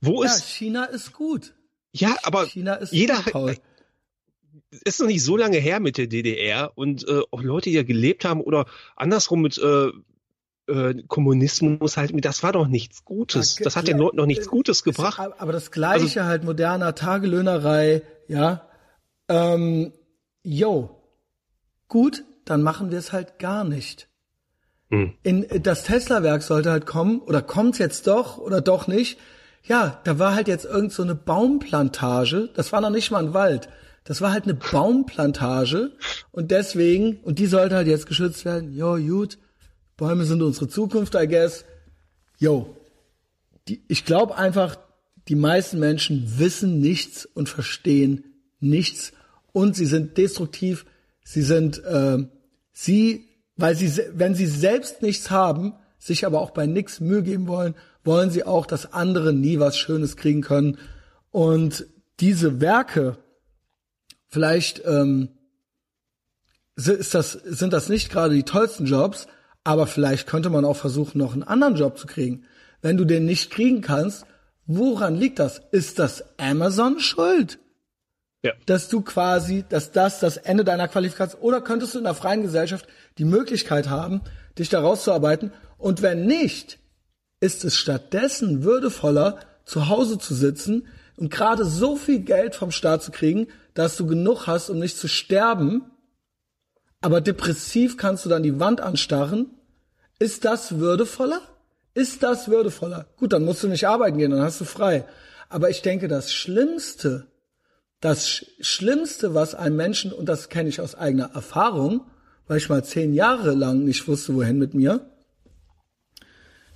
Wo 0.00 0.22
Ja, 0.22 0.30
ist, 0.30 0.44
China 0.44 0.84
ist 0.84 1.12
gut. 1.12 1.54
Ja, 2.00 2.16
aber 2.22 2.46
jeder, 2.46 3.16
gut, 3.16 3.32
Paul. 3.32 3.56
ist 4.84 5.00
noch 5.00 5.06
nicht 5.06 5.24
so 5.24 5.36
lange 5.36 5.58
her 5.58 5.80
mit 5.80 5.98
der 5.98 6.06
DDR 6.06 6.72
und 6.74 7.06
äh, 7.08 7.22
auch 7.30 7.42
Leute, 7.42 7.70
die 7.70 7.76
ja 7.76 7.82
gelebt 7.82 8.24
haben 8.24 8.40
oder 8.40 8.66
andersrum 8.96 9.42
mit 9.42 9.58
äh, 9.58 9.90
äh, 10.68 11.02
Kommunismus 11.06 11.96
halt, 11.96 12.12
das 12.24 12.42
war 12.42 12.52
doch 12.52 12.66
nichts 12.66 13.04
Gutes. 13.04 13.56
Das 13.56 13.76
hat 13.76 13.88
den 13.88 13.98
Leuten 13.98 14.16
noch 14.16 14.26
nichts 14.26 14.48
Gutes 14.48 14.82
gebracht. 14.82 15.20
Aber 15.38 15.52
das 15.52 15.70
Gleiche 15.70 16.24
halt 16.24 16.44
moderner 16.44 16.94
Tagelöhnerei, 16.94 18.02
ja. 18.28 18.68
Ähm, 19.28 19.92
yo, 20.42 21.02
gut, 21.88 22.24
dann 22.44 22.62
machen 22.62 22.90
wir 22.90 22.98
es 22.98 23.12
halt 23.12 23.38
gar 23.38 23.64
nicht. 23.64 24.08
Hm. 24.90 25.14
In 25.22 25.46
das 25.62 25.84
Tesla-Werk 25.84 26.42
sollte 26.42 26.70
halt 26.70 26.86
kommen, 26.86 27.20
oder 27.20 27.42
kommt's 27.42 27.78
jetzt 27.78 28.06
doch 28.06 28.38
oder 28.38 28.60
doch 28.60 28.86
nicht. 28.86 29.18
Ja, 29.68 30.00
da 30.04 30.18
war 30.18 30.34
halt 30.34 30.48
jetzt 30.48 30.64
irgend 30.64 30.92
so 30.92 31.02
eine 31.02 31.14
Baumplantage. 31.14 32.50
Das 32.54 32.72
war 32.72 32.80
noch 32.80 32.90
nicht 32.90 33.10
mal 33.10 33.24
ein 33.24 33.34
Wald. 33.34 33.68
Das 34.04 34.20
war 34.20 34.30
halt 34.32 34.44
eine 34.44 34.54
Baumplantage 34.54 35.92
und 36.30 36.52
deswegen 36.52 37.18
und 37.24 37.40
die 37.40 37.46
sollte 37.46 37.74
halt 37.74 37.88
jetzt 37.88 38.06
geschützt 38.06 38.44
werden. 38.44 38.72
Jo, 38.72 38.96
gut, 38.96 39.38
Bäume 39.96 40.24
sind 40.24 40.42
unsere 40.42 40.68
Zukunft, 40.68 41.16
I 41.16 41.26
guess. 41.26 41.64
Die, 42.40 43.82
ich 43.88 44.04
glaube 44.04 44.36
einfach, 44.36 44.76
die 45.26 45.34
meisten 45.34 45.80
Menschen 45.80 46.38
wissen 46.38 46.78
nichts 46.78 47.26
und 47.26 47.48
verstehen 47.48 48.24
nichts 48.60 49.12
und 49.52 49.74
sie 49.74 49.86
sind 49.86 50.16
destruktiv. 50.18 50.86
Sie 51.24 51.42
sind, 51.42 51.82
äh, 51.84 52.18
sie, 52.72 53.24
weil 53.56 53.74
sie, 53.74 53.90
wenn 54.12 54.36
sie 54.36 54.46
selbst 54.46 55.02
nichts 55.02 55.30
haben, 55.30 55.74
sich 55.98 56.24
aber 56.24 56.40
auch 56.40 56.50
bei 56.50 56.66
nichts 56.66 57.00
Mühe 57.00 57.24
geben 57.24 57.48
wollen, 57.48 57.74
wollen 58.06 58.30
sie 58.30 58.44
auch, 58.44 58.66
dass 58.66 58.92
andere 58.92 59.32
nie 59.32 59.58
was 59.58 59.76
Schönes 59.76 60.16
kriegen 60.16 60.40
können. 60.40 60.78
Und 61.30 61.86
diese 62.20 62.60
Werke, 62.60 63.18
vielleicht 64.28 64.82
ähm, 64.84 65.28
ist 66.76 67.14
das, 67.14 67.32
sind 67.32 67.72
das 67.72 67.88
nicht 67.88 68.10
gerade 68.10 68.34
die 68.34 68.44
tollsten 68.44 68.86
Jobs, 68.86 69.26
aber 69.64 69.86
vielleicht 69.86 70.26
könnte 70.28 70.50
man 70.50 70.64
auch 70.64 70.76
versuchen, 70.76 71.18
noch 71.18 71.32
einen 71.32 71.42
anderen 71.42 71.76
Job 71.76 71.98
zu 71.98 72.06
kriegen. 72.06 72.44
Wenn 72.82 72.96
du 72.96 73.04
den 73.04 73.24
nicht 73.24 73.50
kriegen 73.50 73.80
kannst, 73.80 74.24
woran 74.66 75.16
liegt 75.16 75.38
das? 75.38 75.60
Ist 75.72 75.98
das 75.98 76.38
Amazon 76.38 77.00
schuld? 77.00 77.58
Ja. 78.42 78.52
Dass 78.66 78.88
du 78.88 79.00
quasi, 79.00 79.64
dass 79.68 79.90
das 79.90 80.20
das 80.20 80.36
Ende 80.36 80.64
deiner 80.64 80.86
Qualifikation, 80.86 81.40
oder 81.42 81.60
könntest 81.60 81.94
du 81.94 81.98
in 81.98 82.04
der 82.04 82.14
freien 82.14 82.42
Gesellschaft 82.42 82.86
die 83.18 83.24
Möglichkeit 83.24 83.88
haben, 83.88 84.20
dich 84.58 84.68
da 84.68 84.80
rauszuarbeiten? 84.80 85.52
Und 85.78 86.02
wenn 86.02 86.26
nicht, 86.26 86.78
ist 87.40 87.64
es 87.64 87.76
stattdessen 87.76 88.64
würdevoller, 88.64 89.38
zu 89.64 89.88
Hause 89.88 90.18
zu 90.18 90.34
sitzen 90.34 90.86
und 91.16 91.30
gerade 91.30 91.64
so 91.64 91.96
viel 91.96 92.20
Geld 92.20 92.54
vom 92.54 92.70
Staat 92.70 93.02
zu 93.02 93.10
kriegen, 93.10 93.48
dass 93.74 93.96
du 93.96 94.06
genug 94.06 94.46
hast, 94.46 94.70
um 94.70 94.78
nicht 94.78 94.96
zu 94.96 95.08
sterben, 95.08 95.90
aber 97.00 97.20
depressiv 97.20 97.96
kannst 97.96 98.24
du 98.24 98.28
dann 98.28 98.42
die 98.42 98.58
Wand 98.58 98.80
anstarren. 98.80 99.50
Ist 100.18 100.44
das 100.44 100.78
würdevoller? 100.78 101.40
Ist 101.94 102.22
das 102.22 102.48
würdevoller? 102.48 103.06
Gut, 103.16 103.32
dann 103.32 103.44
musst 103.44 103.62
du 103.62 103.68
nicht 103.68 103.86
arbeiten 103.86 104.18
gehen, 104.18 104.30
dann 104.30 104.42
hast 104.42 104.60
du 104.60 104.64
frei. 104.64 105.06
Aber 105.48 105.70
ich 105.70 105.82
denke, 105.82 106.08
das 106.08 106.32
Schlimmste, 106.32 107.26
das 108.00 108.28
Sch 108.28 108.46
Schlimmste, 108.60 109.34
was 109.34 109.54
einem 109.54 109.76
Menschen, 109.76 110.12
und 110.12 110.28
das 110.28 110.48
kenne 110.48 110.68
ich 110.68 110.80
aus 110.80 110.94
eigener 110.94 111.30
Erfahrung, 111.34 112.06
weil 112.46 112.58
ich 112.58 112.68
mal 112.68 112.84
zehn 112.84 113.14
Jahre 113.14 113.52
lang 113.52 113.84
nicht 113.84 114.08
wusste, 114.08 114.34
wohin 114.34 114.58
mit 114.58 114.74
mir, 114.74 115.10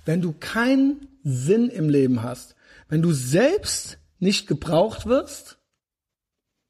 wenn 0.05 0.21
du 0.21 0.33
keinen 0.33 1.07
Sinn 1.23 1.69
im 1.69 1.89
Leben 1.89 2.23
hast, 2.23 2.55
wenn 2.89 3.01
du 3.01 3.11
selbst 3.13 3.97
nicht 4.19 4.47
gebraucht 4.47 5.05
wirst, 5.05 5.57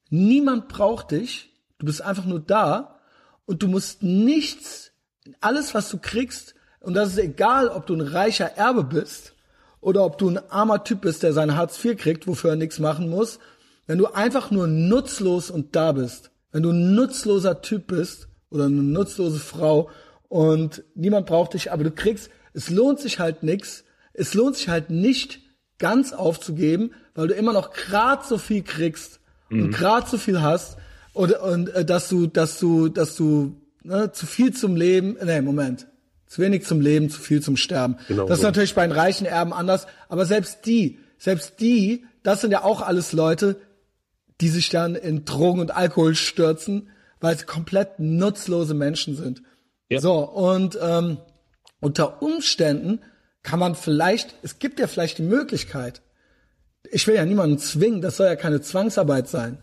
niemand 0.10 0.68
braucht 0.68 1.12
dich, 1.12 1.50
du 1.80 1.86
bist 1.86 2.02
einfach 2.02 2.26
nur 2.26 2.40
da 2.40 3.00
und 3.46 3.64
du 3.64 3.68
musst 3.68 4.04
nichts, 4.04 4.92
alles 5.40 5.74
was 5.74 5.90
du 5.90 5.98
kriegst, 5.98 6.56
und 6.80 6.96
das 6.96 7.10
ist 7.10 7.20
egal, 7.20 7.68
ob 7.68 7.86
du 7.86 7.94
ein 7.94 8.02
reicher 8.02 8.58
Erbe 8.58 8.84
bist 8.84 9.36
oder 9.82 10.04
ob 10.04 10.18
du 10.18 10.30
ein 10.30 10.52
armer 10.52 10.84
Typ 10.84 11.02
bist, 11.02 11.22
der 11.22 11.32
sein 11.32 11.56
Hartz 11.56 11.84
IV 11.84 11.96
kriegt, 11.98 12.28
wofür 12.28 12.52
er 12.52 12.56
nichts 12.56 12.80
machen 12.80 13.10
muss, 13.10 13.40
wenn 13.86 14.00
du 14.00 14.08
einfach 14.08 14.52
nur 14.52 14.68
nutzlos 14.68 15.52
und 15.52 15.76
da 15.76 15.92
bist, 15.92 16.32
wenn 16.52 16.64
du 16.64 16.72
ein 16.72 16.96
nutzloser 16.96 17.62
Typ 17.62 17.88
bist 17.88 18.30
oder 18.50 18.66
eine 18.66 18.82
nutzlose 18.82 19.40
Frau 19.40 19.90
und 20.28 20.84
niemand 20.96 21.28
braucht 21.28 21.54
dich, 21.54 21.72
aber 21.72 21.84
du 21.84 21.92
kriegst, 21.92 22.30
es 22.54 22.70
lohnt 22.70 23.00
sich 23.00 23.20
halt 23.20 23.44
nix, 23.44 23.84
es 24.14 24.34
lohnt 24.34 24.56
sich 24.56 24.70
halt 24.70 24.90
nicht 24.90 25.42
ganz 25.80 26.14
aufzugeben, 26.14 26.92
weil 27.16 27.28
du 27.28 27.34
immer 27.34 27.54
noch 27.54 27.74
grad 27.74 28.26
so 28.26 28.38
viel 28.38 28.64
kriegst 28.64 29.20
und 29.50 29.72
grad 29.72 30.08
so 30.08 30.18
viel 30.18 30.42
hast 30.42 30.78
und, 31.14 31.34
und 31.34 31.70
äh, 31.70 31.84
dass 31.84 32.08
du, 32.08 32.28
dass 32.28 32.60
du, 32.60 32.88
dass 32.88 33.16
du 33.16 33.58
ne, 33.84 34.12
zu 34.12 34.26
viel 34.26 34.54
zum 34.54 34.76
Leben, 34.76 35.18
nee, 35.24 35.42
Moment, 35.42 35.88
zu 36.28 36.42
wenig 36.42 36.66
zum 36.66 36.80
Leben, 36.80 37.10
zu 37.10 37.20
viel 37.20 37.42
zum 37.42 37.58
Sterben. 37.58 37.98
Genau 38.08 38.26
das 38.26 38.38
ist 38.38 38.42
so. 38.42 38.48
natürlich 38.48 38.76
bei 38.76 38.88
den 38.88 38.94
reichen 38.94 39.26
Erben 39.26 39.54
anders, 39.54 39.88
aber 40.08 40.26
selbst 40.26 40.66
die, 40.66 41.00
selbst 41.18 41.60
die, 41.60 42.06
das 42.24 42.42
sind 42.42 42.52
ja 42.52 42.64
auch 42.64 42.82
alles 42.82 43.12
Leute, 43.12 43.58
die 44.40 44.50
sich 44.50 44.70
dann 44.70 44.96
in 44.96 45.26
Drogen 45.26 45.60
und 45.60 45.76
Alkohol 45.76 46.16
stürzen, 46.16 46.90
weil 47.20 47.38
sie 47.38 47.46
komplett 47.46 48.00
nutzlose 48.00 48.74
Menschen 48.74 49.16
sind. 49.16 49.44
Ja. 49.90 50.00
So, 50.00 50.20
und 50.20 50.80
ähm, 50.82 51.18
unter 51.82 52.22
Umständen 52.22 53.00
kann 53.44 53.60
man 53.60 53.76
vielleicht, 53.76 54.36
es 54.44 54.60
gibt 54.60 54.80
ja 54.80 54.88
vielleicht 54.88 55.18
die 55.18 55.24
Möglichkeit, 55.24 56.02
ich 56.90 57.06
will 57.08 57.16
ja 57.16 57.26
niemanden 57.26 57.58
zwingen, 57.58 58.02
das 58.02 58.18
soll 58.18 58.28
ja 58.28 58.36
keine 58.36 58.62
Zwangsarbeit 58.62 59.28
sein. 59.28 59.58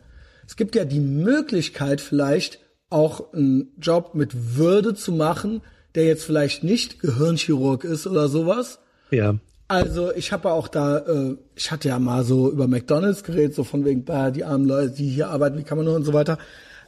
Es 0.46 0.56
gibt 0.56 0.74
ja 0.74 0.84
die 0.84 1.00
Möglichkeit 1.00 2.00
vielleicht 2.00 2.58
auch 2.90 3.32
einen 3.32 3.72
Job 3.78 4.14
mit 4.14 4.56
Würde 4.56 4.94
zu 4.94 5.12
machen, 5.12 5.62
der 5.94 6.04
jetzt 6.04 6.24
vielleicht 6.24 6.64
nicht 6.64 7.00
Gehirnchirurg 7.00 7.84
ist 7.84 8.06
oder 8.06 8.28
sowas. 8.28 8.78
Ja. 9.10 9.34
Also 9.68 10.14
ich 10.14 10.32
habe 10.32 10.48
ja 10.48 10.54
auch 10.54 10.68
da, 10.68 10.98
äh, 10.98 11.36
ich 11.54 11.70
hatte 11.70 11.88
ja 11.88 11.98
mal 11.98 12.24
so 12.24 12.50
über 12.50 12.66
McDonalds 12.66 13.22
geredet, 13.22 13.54
so 13.54 13.64
von 13.64 13.84
wegen, 13.84 14.04
bah, 14.04 14.30
die 14.30 14.44
armen 14.44 14.66
Leute, 14.66 14.92
die 14.92 15.08
hier 15.08 15.28
arbeiten, 15.28 15.58
wie 15.58 15.64
kann 15.64 15.76
man 15.76 15.84
nur 15.84 15.96
und 15.96 16.04
so 16.04 16.14
weiter. 16.14 16.38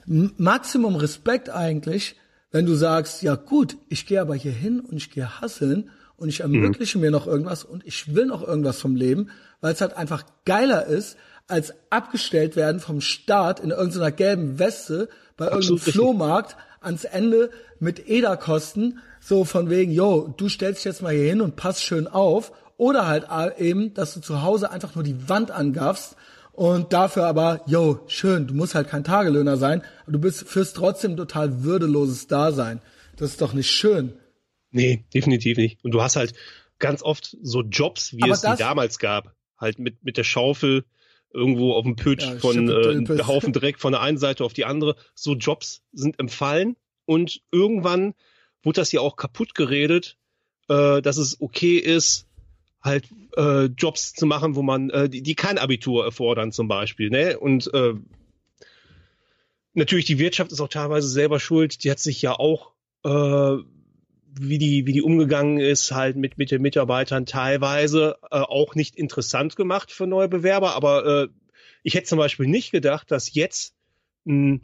M 0.08 0.32
Maximum 0.38 0.96
Respekt 0.96 1.50
eigentlich, 1.50 2.16
wenn 2.50 2.66
du 2.66 2.74
sagst, 2.74 3.22
ja 3.22 3.36
gut, 3.36 3.76
ich 3.88 4.06
gehe 4.06 4.20
aber 4.20 4.34
hier 4.34 4.52
hin 4.52 4.80
und 4.80 4.96
ich 4.96 5.10
gehe 5.10 5.40
hasseln 5.40 5.90
und 6.16 6.28
ich 6.28 6.40
ermögliche 6.40 6.98
mir 6.98 7.10
noch 7.10 7.26
irgendwas 7.26 7.64
und 7.64 7.86
ich 7.86 8.14
will 8.14 8.26
noch 8.26 8.46
irgendwas 8.46 8.80
vom 8.80 8.96
Leben, 8.96 9.30
weil 9.60 9.72
es 9.72 9.80
halt 9.80 9.96
einfach 9.96 10.24
geiler 10.44 10.86
ist, 10.86 11.16
als 11.48 11.74
abgestellt 11.90 12.56
werden 12.56 12.80
vom 12.80 13.00
Staat 13.00 13.60
in 13.60 13.70
irgendeiner 13.70 14.12
gelben 14.12 14.58
Weste 14.58 15.08
bei 15.36 15.46
irgendeinem 15.46 15.76
Absolut. 15.76 15.94
Flohmarkt 15.94 16.56
ans 16.80 17.04
Ende 17.04 17.50
mit 17.78 18.08
EDA-Kosten, 18.08 18.98
so 19.20 19.44
von 19.44 19.68
wegen, 19.68 19.92
yo, 19.92 20.32
du 20.36 20.48
stellst 20.48 20.80
dich 20.80 20.84
jetzt 20.84 21.02
mal 21.02 21.12
hier 21.12 21.28
hin 21.28 21.40
und 21.40 21.56
passt 21.56 21.82
schön 21.82 22.06
auf. 22.06 22.52
Oder 22.76 23.06
halt 23.06 23.26
eben, 23.58 23.92
dass 23.92 24.14
du 24.14 24.20
zu 24.20 24.42
Hause 24.42 24.70
einfach 24.70 24.94
nur 24.94 25.04
die 25.04 25.28
Wand 25.28 25.50
angaffst 25.50 26.16
und 26.52 26.92
dafür 26.92 27.26
aber, 27.26 27.62
yo, 27.66 28.00
schön, 28.06 28.46
du 28.46 28.54
musst 28.54 28.74
halt 28.74 28.88
kein 28.88 29.04
Tagelöhner 29.04 29.56
sein, 29.56 29.82
aber 30.02 30.12
du 30.12 30.18
bist, 30.18 30.46
führst 30.48 30.76
trotzdem 30.76 31.16
total 31.16 31.62
würdeloses 31.64 32.26
Dasein. 32.26 32.80
Das 33.16 33.30
ist 33.30 33.40
doch 33.40 33.52
nicht 33.52 33.70
schön. 33.70 34.14
Nee, 34.70 35.04
definitiv 35.14 35.58
nicht. 35.58 35.84
Und 35.84 35.92
du 35.92 36.02
hast 36.02 36.16
halt 36.16 36.32
ganz 36.78 37.02
oft 37.02 37.36
so 37.42 37.62
Jobs, 37.62 38.16
wie 38.16 38.22
Aber 38.22 38.32
es 38.32 38.40
die 38.40 38.56
damals 38.56 38.98
gab. 38.98 39.34
Halt 39.58 39.78
mit, 39.78 40.02
mit 40.04 40.16
der 40.16 40.24
Schaufel 40.24 40.84
irgendwo 41.32 41.74
auf 41.74 41.84
dem 41.84 41.96
Pütsch 41.96 42.24
Ja, 42.24 42.38
von 42.38 42.68
äh, 42.68 43.22
Haufen 43.24 43.52
Dreck 43.52 43.78
von 43.78 43.92
der 43.92 44.00
einen 44.00 44.18
Seite 44.18 44.44
auf 44.44 44.52
die 44.52 44.64
andere. 44.64 44.96
So 45.14 45.34
Jobs 45.34 45.82
sind 45.92 46.18
empfallen 46.18 46.76
und 47.04 47.42
irgendwann 47.52 48.14
wurde 48.62 48.80
das 48.80 48.92
ja 48.92 49.00
auch 49.00 49.16
kaputt 49.16 49.54
geredet, 49.54 50.16
äh, 50.68 51.02
dass 51.02 51.16
es 51.18 51.40
okay 51.40 51.76
ist, 51.76 52.26
halt 52.82 53.08
äh, 53.36 53.64
Jobs 53.66 54.12
zu 54.12 54.26
machen, 54.26 54.54
wo 54.54 54.62
man, 54.62 54.90
äh, 54.90 55.08
die, 55.08 55.22
die 55.22 55.34
kein 55.34 55.58
Abitur 55.58 56.04
erfordern 56.04 56.52
zum 56.52 56.68
Beispiel. 56.68 57.10
Ne? 57.10 57.38
Und 57.38 57.72
äh, 57.74 57.94
natürlich 59.74 60.06
die 60.06 60.18
Wirtschaft 60.18 60.52
ist 60.52 60.60
auch 60.60 60.68
teilweise 60.68 61.08
selber 61.08 61.40
schuld. 61.40 61.84
Die 61.84 61.90
hat 61.90 61.98
sich 61.98 62.22
ja 62.22 62.32
auch 62.32 62.72
äh, 63.04 63.62
wie 64.38 64.58
die, 64.58 64.86
wie 64.86 64.92
die 64.92 65.02
umgegangen 65.02 65.58
ist, 65.58 65.92
halt 65.92 66.16
mit, 66.16 66.38
mit 66.38 66.50
den 66.50 66.62
Mitarbeitern 66.62 67.26
teilweise 67.26 68.16
äh, 68.30 68.38
auch 68.38 68.74
nicht 68.74 68.96
interessant 68.96 69.56
gemacht 69.56 69.90
für 69.90 70.06
neue 70.06 70.28
Bewerber. 70.28 70.74
Aber 70.74 71.24
äh, 71.24 71.28
ich 71.82 71.94
hätte 71.94 72.06
zum 72.06 72.18
Beispiel 72.18 72.46
nicht 72.46 72.70
gedacht, 72.70 73.10
dass 73.10 73.34
jetzt 73.34 73.74
ein 74.26 74.62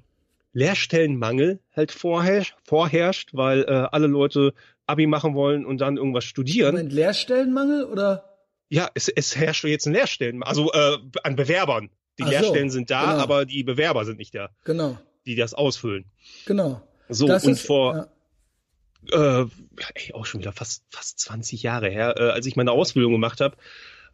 Lehrstellenmangel 0.53 1.61
halt 1.75 1.93
vorherrscht, 1.93 2.57
vorherrscht 2.65 3.31
weil 3.35 3.65
äh, 3.65 3.89
alle 3.91 4.07
Leute 4.07 4.55
Abi 4.87 5.07
machen 5.07 5.35
wollen 5.35 5.65
und 5.67 5.81
dann 5.81 5.97
irgendwas 5.97 6.25
studieren. 6.25 6.75
Moment, 6.75 6.93
Lehrstellenmangel 6.93 7.85
oder? 7.85 8.37
Ja, 8.69 8.91
es, 8.95 9.09
es 9.09 9.37
herrscht 9.37 9.65
jetzt 9.65 9.87
ein 9.87 9.93
Lehrstellen, 9.93 10.43
also 10.43 10.73
äh, 10.73 10.99
an 11.23 11.37
Bewerbern. 11.37 11.91
Die 12.19 12.23
Ach 12.23 12.27
so, 12.29 12.33
Lehrstellen 12.33 12.71
sind 12.71 12.91
da, 12.91 13.13
genau. 13.13 13.23
aber 13.23 13.45
die 13.45 13.63
Bewerber 13.63 14.05
sind 14.05 14.19
nicht 14.19 14.35
da, 14.35 14.51
Genau, 14.65 14.99
die 15.27 15.35
das 15.37 15.55
ausfüllen. 15.55 16.05
genau. 16.47 16.81
So, 17.09 17.27
Das 17.29 17.45
und 17.45 17.53
ist- 17.53 17.67
vor, 17.67 18.09
ja. 19.13 19.43
äh, 19.43 19.47
ey, 19.95 20.13
auch 20.15 20.27
schon 20.27 20.41
wieder 20.41 20.53
fast, 20.53 20.83
fast 20.91 21.19
20 21.21 21.63
Jahre 21.63 21.89
her, 21.91 22.15
äh, 22.19 22.31
als 22.31 22.47
ich 22.47 22.57
meine 22.57 22.73
Ausbildung 22.73 23.13
gemacht 23.13 23.41
habe, 23.41 23.57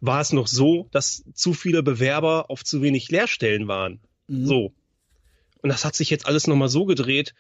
war 0.01 0.21
es 0.21 0.33
noch 0.33 0.49
so, 0.49 0.89
dass 0.91 1.25
zu 1.33 1.55
viele 1.55 1.83
Bewerber 1.83 2.51
auf 2.51 2.65
zu 2.65 2.83
wenig 2.83 3.11
Lehrstellen 3.11 3.69
waren. 3.69 4.01
Mhm. 4.27 4.47
So. 4.47 4.73
Und 5.63 5.71
das 5.71 5.85
hat 5.85 5.95
sich 5.95 6.11
jetzt 6.11 6.27
alles 6.27 6.47
nochmal 6.49 6.69
so 6.69 6.85
gedreht, 6.87 7.35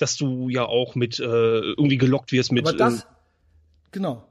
dass 0.00 0.16
du 0.16 0.48
ja 0.48 0.64
auch 0.64 0.94
mit 0.94 1.18
äh, 1.18 1.22
irgendwie 1.22 1.98
gelockt 1.98 2.32
wirst 2.32 2.52
mit 2.52 2.66
Aber 2.66 2.76
das, 2.76 2.94
ähm, 2.94 3.08
genau. 3.92 4.24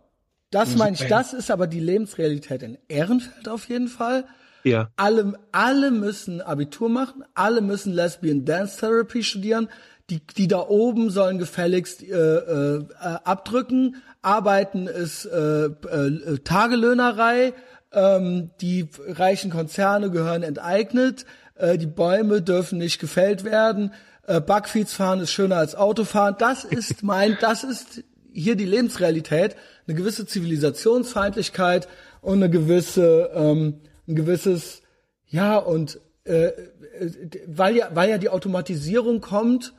Das 0.51 0.75
meine 0.75 0.95
ich, 0.95 1.05
das 1.07 1.33
ist 1.33 1.51
aber 1.51 1.67
die 1.67 1.79
Lebensrealität 1.79 2.63
in 2.63 2.77
Ehrenfeld 2.87 3.47
auf 3.47 3.69
jeden 3.69 3.87
Fall. 3.87 4.25
ja, 4.63 4.89
Alle, 4.95 5.33
alle 5.51 5.91
müssen 5.91 6.41
Abitur 6.41 6.89
machen, 6.89 7.23
alle 7.35 7.61
müssen 7.61 7.93
Lesbian 7.93 8.45
Dance 8.45 8.79
Therapy 8.79 9.23
studieren. 9.23 9.69
Die, 10.09 10.25
die 10.25 10.47
da 10.47 10.67
oben 10.67 11.11
sollen 11.11 11.37
gefälligst 11.37 12.01
äh, 12.01 12.07
äh, 12.07 12.77
äh, 12.77 12.83
abdrücken. 12.99 13.97
Arbeiten 14.23 14.87
ist 14.87 15.25
äh, 15.25 15.65
äh, 15.65 16.39
Tagelöhnerei. 16.43 17.53
Ähm, 17.91 18.49
die 18.59 18.89
reichen 19.07 19.51
Konzerne 19.51 20.09
gehören 20.09 20.41
enteignet. 20.41 21.27
Äh, 21.53 21.77
die 21.77 21.85
Bäume 21.85 22.41
dürfen 22.41 22.79
nicht 22.79 22.97
gefällt 22.99 23.43
werden. 23.43 23.93
Äh, 24.29 24.41
Backfeeds 24.41 24.93
fahren 24.93 25.21
ist 25.21 25.31
schöner 25.31 25.57
als 25.57 25.73
Autofahren. 25.73 26.35
Das 26.37 26.63
ist 26.63 27.01
mein, 27.03 27.37
das 27.41 27.63
ist 27.63 28.03
hier 28.31 28.55
die 28.55 28.65
Lebensrealität. 28.65 29.55
Eine 29.87 29.97
gewisse 29.97 30.27
Zivilisationsfeindlichkeit 30.27 31.87
und 32.21 32.35
eine 32.35 32.49
gewisse, 32.51 33.31
ähm, 33.33 33.81
ein 34.07 34.15
gewisses, 34.15 34.83
ja, 35.25 35.57
und 35.57 35.99
äh, 36.25 36.45
äh, 36.45 36.53
weil 37.47 37.75
ja, 37.75 37.89
weil 37.95 38.11
ja 38.11 38.19
die 38.19 38.29
Automatisierung 38.29 39.19
kommt, 39.19 39.73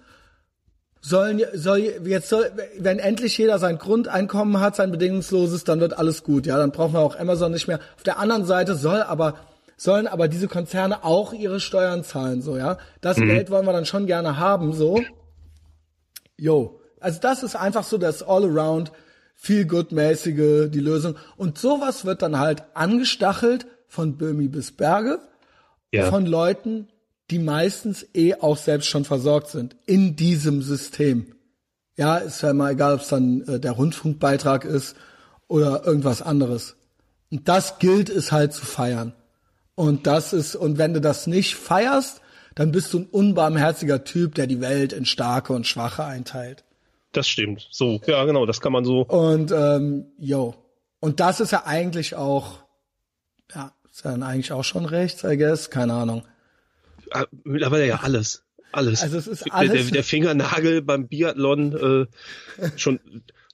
sollen 1.01 1.40
soll 1.55 1.78
jetzt 2.05 2.28
soll, 2.28 2.51
wenn 2.77 2.98
endlich 2.98 3.39
jeder 3.39 3.60
sein 3.60 3.78
Grundeinkommen 3.78 4.59
hat, 4.59 4.74
sein 4.74 4.90
bedingungsloses, 4.90 5.62
dann 5.62 5.78
wird 5.78 5.97
alles 5.97 6.24
gut. 6.24 6.44
Ja, 6.47 6.59
dann 6.59 6.72
brauchen 6.72 6.94
wir 6.94 7.01
auch 7.01 7.16
Amazon 7.16 7.52
nicht 7.52 7.68
mehr. 7.68 7.78
Auf 7.94 8.02
der 8.02 8.18
anderen 8.18 8.44
Seite 8.47 8.74
soll 8.74 9.02
aber 9.02 9.39
sollen 9.81 10.07
aber 10.07 10.28
diese 10.28 10.47
Konzerne 10.47 11.05
auch 11.05 11.32
ihre 11.32 11.59
Steuern 11.59 12.05
zahlen, 12.05 12.43
so 12.43 12.59
ja. 12.59 12.77
Das 13.01 13.16
Geld 13.16 13.51
wollen 13.51 13.65
wir 13.65 13.73
dann 13.73 13.86
schon 13.86 14.07
gerne 14.07 14.36
haben, 14.36 14.74
so. 14.74 15.01
Yo, 16.36 16.82
also 17.01 17.19
das 17.19 17.43
ist 17.43 17.57
einfach 17.57 17.85
so 17.85 17.97
das 17.97 18.23
All-Around 18.23 18.93
feel 19.35 19.65
good 19.65 19.90
mäßige 19.90 20.69
die 20.70 20.81
Lösung 20.81 21.16
und 21.39 21.57
sowas 21.57 22.05
wird 22.05 22.20
dann 22.20 22.39
halt 22.39 22.62
angestachelt 22.74 23.66
von 23.89 24.19
Böhmi 24.19 24.48
bis 24.48 24.70
Berge 24.70 25.19
ja. 25.93 26.11
von 26.11 26.27
Leuten, 26.27 26.89
die 27.31 27.39
meistens 27.39 28.07
eh 28.12 28.35
auch 28.35 28.59
selbst 28.59 28.86
schon 28.86 29.07
versorgt 29.07 29.48
sind 29.48 29.77
in 29.86 30.15
diesem 30.15 30.61
System. 30.61 31.36
Ja, 31.97 32.19
ist 32.19 32.43
ja 32.43 32.52
mal 32.52 32.73
egal, 32.73 32.94
ob 32.94 33.01
es 33.01 33.09
dann 33.09 33.40
äh, 33.48 33.59
der 33.59 33.73
Rundfunkbeitrag 33.73 34.66
ist 34.66 34.94
oder 35.48 35.86
irgendwas 35.86 36.20
anderes. 36.20 36.77
Und 37.31 37.48
das 37.48 37.78
gilt 37.78 38.11
es 38.11 38.31
halt 38.31 38.52
zu 38.52 38.66
feiern. 38.66 39.15
Und 39.74 40.06
das 40.06 40.32
ist, 40.32 40.56
und 40.56 40.78
wenn 40.78 40.94
du 40.94 41.01
das 41.01 41.26
nicht 41.26 41.55
feierst, 41.56 42.20
dann 42.55 42.72
bist 42.72 42.92
du 42.92 43.01
ein 43.01 43.06
unbarmherziger 43.06 44.05
Typ, 44.05 44.34
der 44.34 44.47
die 44.47 44.60
Welt 44.60 44.92
in 44.92 45.05
Starke 45.06 45.52
und 45.52 45.66
Schwache 45.66 46.05
einteilt. 46.05 46.64
das 47.12 47.28
stimmt. 47.28 47.66
So, 47.70 48.01
ja, 48.06 48.24
genau, 48.24 48.44
das 48.47 48.60
kann 48.60 48.72
man 48.72 48.84
so. 48.84 49.02
Und 49.02 49.51
ähm, 49.52 50.06
yo. 50.18 50.55
Und 51.01 51.18
das 51.20 51.40
ist 51.40 51.52
ja 51.52 51.64
eigentlich 51.64 52.14
auch, 52.14 52.59
ja, 53.55 53.72
ist 53.90 54.05
ja 54.05 54.10
dann 54.10 54.22
eigentlich 54.22 54.52
auch 54.52 54.64
schon 54.64 54.84
rechts, 54.84 55.24
I 55.24 55.36
guess, 55.38 55.70
keine 55.70 55.94
Ahnung. 55.94 56.26
äh, 57.12 57.24
Mittlerweile 57.44 57.86
ja 57.86 58.01
alles. 58.02 58.44
Alles. 58.72 59.02
Also 59.02 59.16
es 59.18 59.26
ist 59.26 59.47
Der- 59.47 59.55
alles- 59.55 59.72
Der, 59.86 59.92
der 59.92 60.05
Fingernagel 60.05 60.82
beim 60.82 61.09
Biathlon 61.09 62.06
äh, 62.60 62.68
schon, 62.78 63.01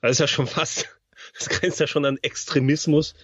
das 0.03 0.13
ist 0.13 0.19
ja 0.21 0.27
schon 0.29 0.47
fast, 0.47 0.89
das 1.39 1.49
grenzt 1.49 1.79
ja 1.81 1.87
schon 1.87 2.05
an 2.05 2.19
Extremismus. 2.21 3.15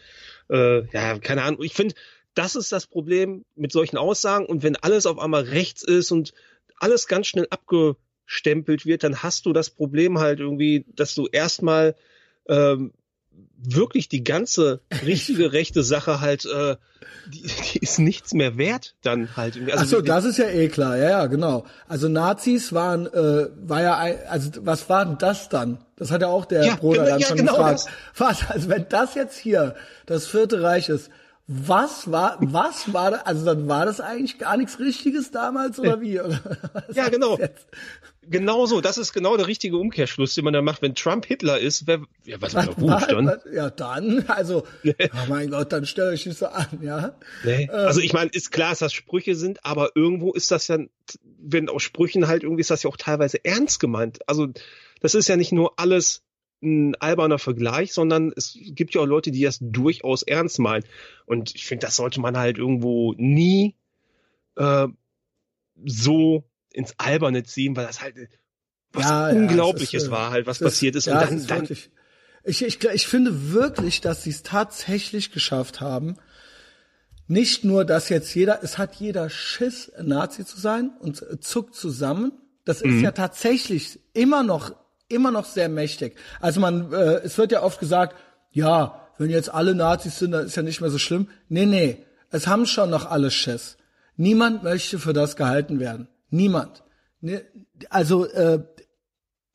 Äh, 0.48 0.86
ja, 0.92 1.18
keine 1.18 1.42
Ahnung. 1.42 1.62
Ich 1.62 1.74
finde, 1.74 1.94
das 2.34 2.56
ist 2.56 2.72
das 2.72 2.86
Problem 2.86 3.44
mit 3.56 3.72
solchen 3.72 3.96
Aussagen. 3.98 4.46
Und 4.46 4.62
wenn 4.62 4.76
alles 4.76 5.06
auf 5.06 5.18
einmal 5.18 5.42
rechts 5.42 5.82
ist 5.82 6.10
und 6.12 6.32
alles 6.78 7.06
ganz 7.06 7.26
schnell 7.26 7.46
abgestempelt 7.50 8.86
wird, 8.86 9.04
dann 9.04 9.22
hast 9.22 9.46
du 9.46 9.52
das 9.52 9.70
Problem 9.70 10.18
halt 10.18 10.40
irgendwie, 10.40 10.84
dass 10.96 11.14
du 11.14 11.26
erstmal 11.30 11.94
ähm, 12.48 12.92
wirklich 13.64 14.08
die 14.08 14.24
ganze 14.24 14.80
richtige 15.04 15.52
rechte 15.52 15.82
Sache 15.82 16.20
halt, 16.20 16.44
äh, 16.46 16.76
die, 17.28 17.42
die 17.42 17.78
ist 17.78 17.98
nichts 17.98 18.34
mehr 18.34 18.56
wert 18.58 18.96
dann 19.02 19.36
halt. 19.36 19.54
irgendwie. 19.56 19.72
Also 19.72 19.84
Ach 19.84 19.88
so, 19.88 20.00
das 20.00 20.24
ist 20.24 20.38
ja 20.38 20.48
eh 20.48 20.68
klar, 20.68 20.96
ja, 20.96 21.10
ja, 21.10 21.26
genau. 21.26 21.64
Also 21.86 22.08
Nazis 22.08 22.72
waren, 22.72 23.06
äh, 23.06 23.48
war 23.62 23.82
ja, 23.82 23.96
ein, 23.98 24.16
also 24.28 24.50
was 24.64 24.88
war 24.88 25.04
denn 25.04 25.18
das 25.18 25.48
dann? 25.48 25.78
Das 25.96 26.10
hat 26.10 26.22
ja 26.22 26.28
auch 26.28 26.44
der 26.46 26.64
Ja, 26.64 26.76
Bruder 26.76 27.04
genau- 27.04 27.10
dann 27.10 27.20
ja, 27.20 27.26
schon 27.28 27.36
genau 27.36 27.52
gefragt. 27.56 27.84
Was, 28.16 28.50
also 28.50 28.68
wenn 28.68 28.86
das 28.88 29.14
jetzt 29.14 29.38
hier 29.38 29.76
das 30.06 30.26
Vierte 30.26 30.62
Reich 30.62 30.88
ist, 30.88 31.10
was 31.46 32.10
war, 32.10 32.38
was 32.40 32.92
war 32.92 33.10
da, 33.10 33.16
also 33.24 33.44
dann 33.44 33.68
war 33.68 33.84
das 33.84 34.00
eigentlich 34.00 34.38
gar 34.38 34.56
nichts 34.56 34.78
Richtiges 34.78 35.30
damals 35.30 35.78
oder 35.78 36.00
wie? 36.00 36.20
Oder 36.20 36.40
Ja, 36.94 37.08
genau. 37.08 37.38
Genau 38.24 38.66
so, 38.66 38.80
das 38.80 38.98
ist 38.98 39.12
genau 39.12 39.36
der 39.36 39.48
richtige 39.48 39.76
Umkehrschluss, 39.76 40.34
den 40.36 40.44
man 40.44 40.54
da 40.54 40.62
macht. 40.62 40.80
Wenn 40.80 40.94
Trump 40.94 41.26
Hitler 41.26 41.58
ist, 41.58 41.88
wer, 41.88 42.02
ja, 42.24 42.40
was 42.40 42.54
war 42.54 42.68
war- 42.80 43.06
dann? 43.08 43.32
Ja, 43.52 43.68
dann, 43.70 44.24
also, 44.28 44.64
oh 44.86 44.92
mein 45.28 45.50
Gott, 45.50 45.72
dann 45.72 45.84
stellt 45.86 46.14
euch 46.14 46.24
nicht 46.26 46.38
so 46.38 46.46
an, 46.46 46.66
ja. 46.80 47.16
Nee. 47.42 47.68
Also 47.68 48.00
ich 48.00 48.12
meine, 48.12 48.30
ist 48.32 48.52
klar, 48.52 48.70
dass 48.70 48.78
das 48.78 48.92
Sprüche 48.92 49.34
sind, 49.34 49.64
aber 49.66 49.90
irgendwo 49.96 50.32
ist 50.32 50.52
das 50.52 50.68
ja, 50.68 50.78
wenn 51.40 51.68
aus 51.68 51.82
Sprüchen 51.82 52.28
halt 52.28 52.44
irgendwie 52.44 52.60
ist 52.60 52.70
das 52.70 52.84
ja 52.84 52.90
auch 52.90 52.96
teilweise 52.96 53.44
ernst 53.44 53.80
gemeint. 53.80 54.20
Also 54.28 54.46
das 55.00 55.16
ist 55.16 55.28
ja 55.28 55.36
nicht 55.36 55.50
nur 55.50 55.72
alles 55.80 56.22
ein 56.62 56.94
alberner 56.96 57.38
Vergleich, 57.38 57.92
sondern 57.92 58.32
es 58.36 58.56
gibt 58.60 58.94
ja 58.94 59.00
auch 59.00 59.06
Leute, 59.06 59.30
die 59.30 59.42
das 59.42 59.58
durchaus 59.60 60.22
ernst 60.22 60.58
meinen. 60.58 60.84
Und 61.26 61.54
ich 61.54 61.66
finde, 61.66 61.86
das 61.86 61.96
sollte 61.96 62.20
man 62.20 62.36
halt 62.38 62.58
irgendwo 62.58 63.14
nie 63.16 63.74
äh, 64.56 64.86
so 65.84 66.44
ins 66.72 66.94
Alberne 66.98 67.42
ziehen, 67.42 67.76
weil 67.76 67.86
das 67.86 68.00
halt 68.00 68.16
was 68.92 69.04
Ja, 69.04 69.30
ja, 69.30 69.36
Unglaubliches 69.36 69.94
es 69.94 70.02
ist, 70.04 70.08
äh, 70.08 70.12
war 70.12 70.30
halt, 70.30 70.46
was 70.46 70.60
ist- 70.60 70.64
passiert 70.64 70.96
ist. 70.96 71.06
Ja, 71.06 71.14
und 71.20 71.26
dann, 71.30 71.36
ist 71.38 71.50
dann 71.50 71.68
ich, 72.44 72.62
ich, 72.64 72.84
ich 72.84 73.06
finde 73.06 73.52
wirklich, 73.52 74.00
dass 74.00 74.24
sie 74.24 74.30
es 74.30 74.42
tatsächlich 74.42 75.30
geschafft 75.32 75.80
haben. 75.80 76.16
Nicht 77.28 77.64
nur, 77.64 77.84
dass 77.84 78.08
jetzt 78.08 78.34
jeder, 78.34 78.62
es 78.62 78.78
hat 78.78 78.96
jeder 78.96 79.30
Schiss, 79.30 79.92
Nazi 80.02 80.44
zu 80.44 80.58
sein 80.60 80.90
und 81.00 81.24
zuckt 81.42 81.74
zusammen. 81.74 82.32
Das 82.64 82.82
ist 82.82 83.00
ja 83.00 83.12
tatsächlich 83.12 84.00
immer 84.12 84.42
noch, 84.42 84.74
immer 85.12 85.30
noch 85.30 85.44
sehr 85.44 85.68
mächtig. 85.68 86.16
Also 86.40 86.60
man, 86.60 86.92
äh, 86.92 87.20
es 87.24 87.38
wird 87.38 87.52
ja 87.52 87.62
oft 87.62 87.80
gesagt, 87.80 88.16
ja, 88.50 89.08
wenn 89.18 89.30
jetzt 89.30 89.52
alle 89.52 89.74
Nazis 89.74 90.18
sind, 90.18 90.32
dann 90.32 90.46
ist 90.46 90.56
ja 90.56 90.62
nicht 90.62 90.80
mehr 90.80 90.90
so 90.90 90.98
schlimm. 90.98 91.28
Nee, 91.48 91.66
nee, 91.66 92.04
es 92.30 92.46
haben 92.46 92.66
schon 92.66 92.90
noch 92.90 93.10
alle 93.10 93.30
Schiss. 93.30 93.76
Niemand 94.16 94.62
möchte 94.62 94.98
für 94.98 95.12
das 95.12 95.36
gehalten 95.36 95.80
werden. 95.80 96.08
Niemand. 96.30 96.82
Ne, 97.20 97.42
Also 97.90 98.26
äh, 98.26 98.62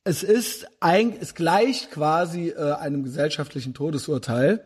es 0.04 0.24
ist 0.24 0.68
ein, 0.80 1.18
es 1.20 1.36
gleicht 1.36 1.92
quasi 1.92 2.50
äh, 2.50 2.74
einem 2.74 3.04
gesellschaftlichen 3.04 3.74
Todesurteil, 3.74 4.66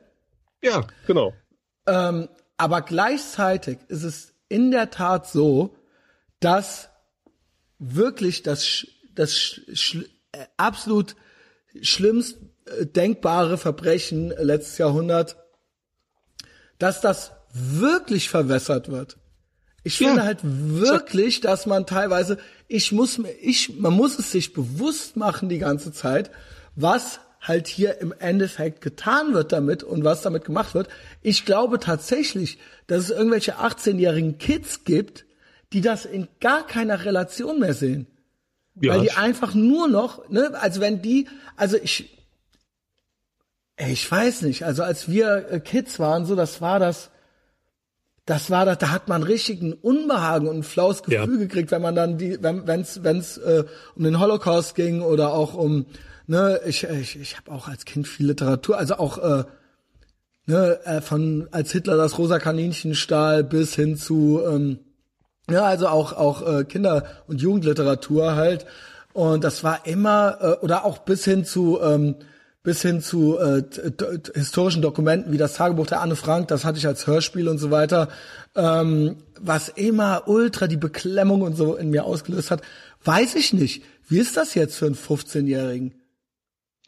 ja, 0.62 0.86
genau. 1.08 1.34
ähm, 1.88 2.30
aber 2.58 2.82
gleichzeitig 2.82 3.80
ist 3.88 4.04
es 4.04 4.36
in 4.50 4.70
der 4.70 4.92
Tat 4.92 5.28
so, 5.28 5.76
dass 6.40 6.90
wirklich 7.80 8.44
das 8.44 8.86
das 9.16 9.60
absolut 10.58 11.16
schlimmst 11.82 12.38
äh, 12.66 12.86
denkbare 12.86 13.58
Verbrechen 13.58 14.34
letztes 14.38 14.78
Jahrhundert, 14.78 15.38
dass 16.80 17.02
das 17.02 17.32
wirklich 17.54 18.30
verwässert 18.30 18.90
wird. 18.90 19.18
Ich 19.84 20.00
Ja. 20.00 20.08
finde 20.08 20.24
halt 20.24 20.40
wirklich, 20.44 21.42
dass 21.42 21.66
man 21.66 21.86
teilweise, 21.86 22.38
ich 22.68 22.92
muss 22.92 23.18
mir, 23.18 23.32
ich, 23.42 23.78
man 23.80 23.94
muss 23.94 24.20
es 24.20 24.32
sich 24.32 24.54
bewusst 24.54 25.18
machen 25.18 25.50
die 25.50 25.58
ganze 25.58 25.92
Zeit, 25.92 26.32
was 26.76 27.20
halt 27.42 27.68
hier 27.68 28.00
im 28.00 28.14
Endeffekt 28.20 28.82
getan 28.82 29.34
wird 29.34 29.52
damit 29.52 29.82
und 29.84 30.04
was 30.04 30.22
damit 30.22 30.46
gemacht 30.46 30.76
wird. 30.76 30.88
Ich 31.24 31.44
glaube 31.46 31.80
tatsächlich, 31.80 32.60
dass 32.86 33.06
es 33.06 33.10
irgendwelche 33.10 33.58
18-jährigen 33.58 34.38
Kids 34.38 34.84
gibt, 34.84 35.26
die 35.74 35.82
das 35.82 36.06
in 36.06 36.28
gar 36.40 36.68
keiner 36.68 37.04
Relation 37.04 37.60
mehr 37.60 37.74
sehen. 37.74 38.06
Ja, 38.80 38.94
Weil 38.94 39.02
die 39.02 39.12
einfach 39.12 39.54
nur 39.54 39.88
noch, 39.88 40.30
ne, 40.30 40.52
also 40.60 40.80
wenn 40.82 41.02
die, 41.02 41.28
also 41.58 41.78
ich, 41.78 42.18
Ey, 43.78 43.94
ich 43.94 44.10
weiß 44.12 44.44
nicht. 44.44 44.64
Also 44.64 44.84
als 44.84 45.10
wir 45.10 45.48
äh, 45.52 45.60
Kids 45.60 45.98
waren, 46.00 46.26
so, 46.26 46.36
das 46.36 46.62
war 46.62 46.80
das, 46.80 47.10
das 48.26 48.52
war 48.52 48.66
das, 48.66 48.78
da 48.78 48.92
hat 48.92 49.08
man 49.08 49.24
richtig 49.24 49.62
ein 49.62 49.74
Unbehagen 49.74 50.48
und 50.48 50.58
ein 50.58 50.64
flaues 50.64 51.02
Gefühl 51.04 51.18
Ja. 51.18 51.26
gekriegt, 51.26 51.72
wenn 51.72 51.82
man 51.82 51.96
dann 51.96 52.18
die, 52.18 52.38
wenn 52.42 52.68
wenn's 52.68 53.04
wenn's 53.04 53.38
äh, 53.38 53.64
um 53.96 54.04
den 54.04 54.20
Holocaust 54.20 54.76
ging 54.76 55.02
oder 55.02 55.34
auch 55.34 55.56
um, 55.56 55.86
ne, 56.28 56.62
ich 56.66 56.84
ich, 56.84 57.20
ich 57.20 57.38
habe 57.38 57.52
auch 57.52 57.68
als 57.68 57.86
Kind 57.86 58.08
viel 58.08 58.28
Literatur, 58.28 58.78
also 58.78 58.98
auch 58.98 59.18
äh, 59.18 59.44
ne, 60.46 60.80
äh, 60.86 61.02
von 61.02 61.48
als 61.52 61.72
Hitler 61.72 61.98
das 61.98 62.18
rosa 62.20 62.38
Kaninchen 62.38 62.94
stahl 62.94 63.44
bis 63.44 63.74
hin 63.74 63.98
zu 63.98 64.42
ähm, 64.48 64.80
ja, 65.52 65.64
also 65.64 65.88
auch 65.88 66.14
auch 66.14 66.48
äh, 66.48 66.64
Kinder- 66.64 67.06
und 67.28 67.42
Jugendliteratur 67.42 68.36
halt. 68.36 68.66
Und 69.14 69.44
das 69.44 69.64
war 69.64 69.86
immer 69.86 70.38
äh, 70.42 70.66
oder 70.66 70.86
auch 70.86 71.00
bis 71.00 71.26
hin 71.26 71.46
zu 71.46 71.80
ähm, 71.82 72.16
bis 72.64 72.82
hin 72.82 73.02
zu 73.02 73.40
äh, 73.40 73.64
historischen 74.36 74.82
Dokumenten 74.82 75.32
wie 75.32 75.38
das 75.38 75.56
Tagebuch 75.56 75.88
der 75.88 76.02
Anne 76.02 76.16
Frank, 76.16 76.48
das 76.48 76.64
hatte 76.64 76.78
ich 76.78 76.86
als 76.86 77.08
Hörspiel 77.08 77.48
und 77.48 77.58
so 77.58 77.72
weiter, 77.72 78.08
ähm, 78.56 79.18
was 79.40 79.70
immer 79.70 80.28
ultra 80.28 80.68
die 80.68 80.78
Beklemmung 80.78 81.42
und 81.42 81.56
so 81.56 81.76
in 81.76 81.90
mir 81.90 82.06
ausgelöst 82.06 82.52
hat, 82.52 82.62
weiß 83.04 83.36
ich 83.36 83.54
nicht. 83.54 83.84
Wie 84.08 84.20
ist 84.20 84.38
das 84.38 84.54
jetzt 84.54 84.78
für 84.78 84.86
einen 84.86 84.96
15-Jährigen? 84.96 85.96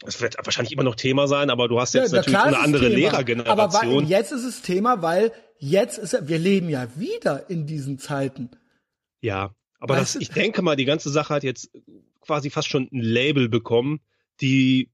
Es 0.06 0.20
wird 0.20 0.36
wahrscheinlich 0.44 0.72
immer 0.72 0.82
noch 0.82 0.94
Thema 0.94 1.26
sein, 1.26 1.50
aber 1.50 1.66
du 1.68 1.80
hast 1.80 1.94
jetzt 1.94 2.12
na 2.12 2.18
natürlich 2.18 2.38
eine 2.38 2.58
andere 2.58 2.82
Thema. 2.82 2.92
Aber 2.92 3.00
Lehrergeneration. 3.00 4.02
weil, 4.02 4.10
jetzt 4.10 4.32
ist 4.32 4.44
es 4.44 4.62
Thema, 4.62 5.02
weil 5.02 5.32
jetzt 5.70 5.98
ist 5.98 6.16
wir 6.28 6.38
leben 6.38 6.68
ja 6.68 6.88
wieder 6.96 7.48
in 7.48 7.66
diesen 7.66 7.98
Zeiten. 7.98 8.50
Ja, 9.20 9.54
aber 9.80 9.96
das, 9.96 10.16
ich 10.16 10.30
denke 10.30 10.62
mal, 10.62 10.76
die 10.76 10.84
ganze 10.84 11.10
Sache 11.10 11.34
hat 11.34 11.44
jetzt 11.44 11.70
quasi 12.20 12.50
fast 12.50 12.68
schon 12.68 12.88
ein 12.92 13.00
Label 13.00 13.48
bekommen, 13.48 14.00
die, 14.40 14.90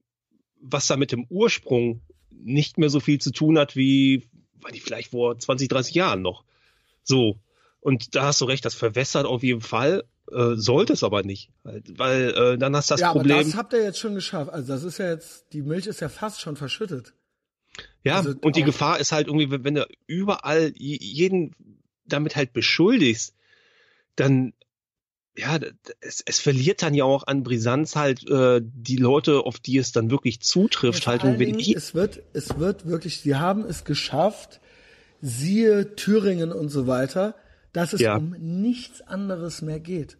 was 0.61 0.87
da 0.87 0.97
mit 0.97 1.13
dem 1.13 1.27
Ursprung 1.29 2.03
nicht 2.31 2.79
mehr 2.79 2.91
so 2.91 3.01
viel 3.01 3.21
zu 3.21 3.33
tun 3.33 3.59
hat, 3.59 3.77
wie, 3.77 4.29
war 4.61 4.73
die 4.73 4.81
vielleicht 4.81 5.11
vor 5.11 5.39
20, 5.39 5.69
30 5.69 5.95
Jahren 5.95 6.23
noch. 6.23 6.45
So. 7.03 7.39
Und 7.81 8.15
da 8.15 8.25
hast 8.25 8.41
du 8.41 8.45
recht, 8.45 8.65
das 8.65 8.75
verwässert 8.75 9.27
auf 9.27 9.43
jeden 9.43 9.61
Fall, 9.63 10.05
äh, 10.31 10.55
sollte 10.55 10.93
es 10.93 11.03
aber 11.03 11.23
nicht. 11.23 11.51
Halt, 11.65 11.99
Weil 11.99 12.31
äh, 12.31 12.59
dann 12.59 12.77
hast 12.77 12.91
du 12.91 12.95
das 12.95 13.01
ja, 13.01 13.13
Problem. 13.13 13.37
aber 13.37 13.45
das 13.45 13.57
habt 13.57 13.73
ihr 13.73 13.83
jetzt 13.83 13.99
schon 13.99 14.15
geschafft. 14.15 14.53
Also 14.53 14.73
das 14.73 14.85
ist 14.85 14.99
ja 14.99 15.11
jetzt, 15.11 15.53
die 15.53 15.63
Milch 15.63 15.87
ist 15.87 16.01
ja 16.01 16.09
fast 16.09 16.41
schon 16.41 16.57
verschüttet. 16.57 17.15
Ja, 18.03 18.17
Also 18.17 18.35
und 18.41 18.57
die 18.57 18.63
auch- 18.63 18.67
Gefahr 18.67 18.99
ist 19.01 19.13
halt 19.13 19.27
irgendwie, 19.27 19.51
wenn, 19.51 19.65
wenn 19.65 19.75
du 19.75 19.87
überall 20.07 20.73
jeden 20.77 21.55
damit 22.07 22.37
halt 22.37 22.53
beschuldigst, 22.53 23.35
dann 24.17 24.53
ja, 25.37 25.59
es, 26.01 26.23
es 26.27 26.41
verliert 26.41 26.83
dann 26.83 26.93
ja 26.93 27.05
auch 27.05 27.27
an 27.27 27.45
Brisanz 27.45 27.95
halt 27.97 28.29
äh, 28.29 28.61
die 28.63 28.97
Leute, 28.97 29.41
auf 29.47 29.59
die 29.61 29.79
es 29.79 29.93
dann 29.93 30.11
wirklich 30.11 30.41
zutrifft, 30.41 31.07
halt. 31.07 31.23
Und 31.25 31.39
wenn 31.39 31.59
ich, 31.59 31.75
es 31.77 31.95
wird, 31.95 32.23
es 32.33 32.59
wird 32.59 32.85
wirklich, 32.87 33.21
sie 33.21 33.37
haben 33.37 33.65
es 33.65 33.85
geschafft, 33.85 34.61
siehe 35.23 35.95
Thüringen 35.95 36.53
und 36.53 36.69
so 36.69 36.87
weiter, 36.87 37.37
dass 37.73 37.93
es 37.93 38.01
Ja. 38.01 38.17
um 38.17 38.31
nichts 38.39 39.01
anderes 39.03 39.63
mehr 39.63 39.79
geht. 39.81 40.19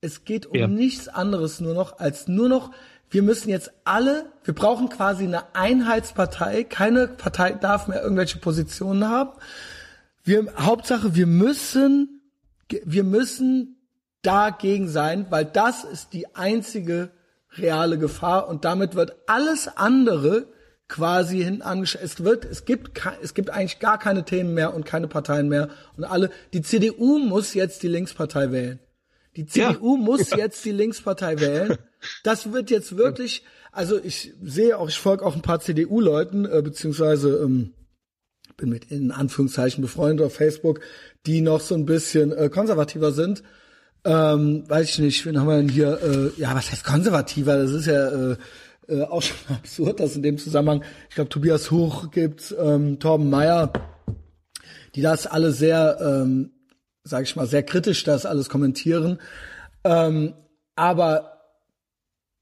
Es 0.00 0.24
geht 0.24 0.46
um 0.46 0.56
Ja. 0.56 0.66
nichts 0.66 1.08
anderes 1.08 1.60
nur 1.60 1.74
noch 1.74 1.98
als 1.98 2.26
nur 2.28 2.48
noch, 2.48 2.72
wir 3.10 3.22
müssen 3.22 3.48
jetzt 3.48 3.70
alle, 3.84 4.26
wir 4.44 4.54
brauchen 4.54 4.88
quasi 4.88 5.24
eine 5.24 5.54
Einheitspartei, 5.54 6.64
keine 6.64 7.08
Partei 7.08 7.52
darf 7.52 7.88
mehr 7.88 8.02
irgendwelche 8.02 8.38
Positionen 8.38 9.08
haben. 9.08 9.32
Wir, 10.24 10.46
Hauptsache, 10.58 11.14
wir 11.14 11.26
müssen, 11.26 12.20
wir 12.84 13.04
müssen 13.04 13.76
dagegen 14.22 14.88
sein, 14.88 15.26
weil 15.30 15.46
das 15.46 15.84
ist 15.84 16.12
die 16.12 16.34
einzige 16.34 17.10
reale 17.52 17.98
Gefahr 17.98 18.48
und 18.48 18.64
damit 18.64 18.94
wird 18.94 19.16
alles 19.26 19.68
andere 19.68 20.48
quasi 20.86 21.42
hinten 21.42 21.62
angeschaut. 21.62 22.02
Es 22.02 22.24
wird, 22.24 22.44
es 22.44 22.64
gibt, 22.64 23.00
es 23.22 23.34
gibt 23.34 23.50
eigentlich 23.50 23.78
gar 23.78 23.98
keine 23.98 24.24
Themen 24.24 24.54
mehr 24.54 24.74
und 24.74 24.84
keine 24.84 25.08
Parteien 25.08 25.48
mehr 25.48 25.68
und 25.96 26.04
alle, 26.04 26.30
die 26.52 26.62
CDU 26.62 27.18
muss 27.18 27.54
jetzt 27.54 27.82
die 27.82 27.88
Linkspartei 27.88 28.50
wählen. 28.50 28.80
Die 29.38 29.46
Ja. 29.58 29.72
CDU 29.72 29.96
muss 29.96 30.30
jetzt 30.30 30.64
die 30.64 30.72
Linkspartei 30.72 31.38
wählen. 31.38 31.78
Das 32.24 32.52
wird 32.52 32.70
jetzt 32.70 32.96
wirklich, 32.96 33.44
also 33.70 33.98
ich 34.02 34.34
sehe 34.42 34.76
auch, 34.76 34.88
ich 34.88 34.98
folge 34.98 35.24
auch 35.24 35.36
ein 35.36 35.42
paar 35.42 35.60
CDU-Leuten, 35.60 36.44
äh, 36.44 36.60
beziehungsweise 36.62 37.38
ähm, 37.44 37.72
bin 38.56 38.68
mit 38.70 38.90
in 38.90 39.12
Anführungszeichen 39.12 39.80
befreundet 39.80 40.26
auf 40.26 40.34
Facebook, 40.34 40.80
die 41.26 41.40
noch 41.40 41.60
so 41.60 41.76
ein 41.76 41.86
bisschen 41.86 42.32
äh, 42.32 42.48
konservativer 42.48 43.12
sind. 43.12 43.44
Ähm, 44.04 44.64
weiß 44.68 44.88
ich 44.90 44.98
nicht, 44.98 45.24
wen 45.26 45.38
haben 45.38 45.46
wir 45.48 45.56
denn 45.56 45.68
hier? 45.68 46.00
Äh, 46.02 46.40
ja, 46.40 46.54
was 46.54 46.72
heißt 46.72 46.84
konservativer? 46.84 47.56
Das 47.56 47.70
ist 47.70 47.86
ja 47.86 48.32
äh, 48.32 48.36
äh, 48.88 49.02
auch 49.02 49.22
schon 49.22 49.36
absurd, 49.56 50.00
dass 50.00 50.16
in 50.16 50.22
dem 50.22 50.38
Zusammenhang, 50.38 50.82
ich 51.08 51.14
glaube, 51.14 51.30
Tobias 51.30 51.70
Huch 51.70 52.10
gibt, 52.10 52.54
ähm, 52.58 52.98
Torben 52.98 53.30
Meyer, 53.30 53.72
die 54.96 55.02
das 55.02 55.26
alle 55.28 55.52
sehr, 55.52 55.98
ähm, 56.00 56.50
sage 57.08 57.24
ich 57.24 57.36
mal, 57.36 57.46
sehr 57.46 57.62
kritisch 57.62 58.04
das 58.04 58.26
alles 58.26 58.48
kommentieren. 58.48 59.18
Ähm, 59.84 60.34
aber 60.76 61.40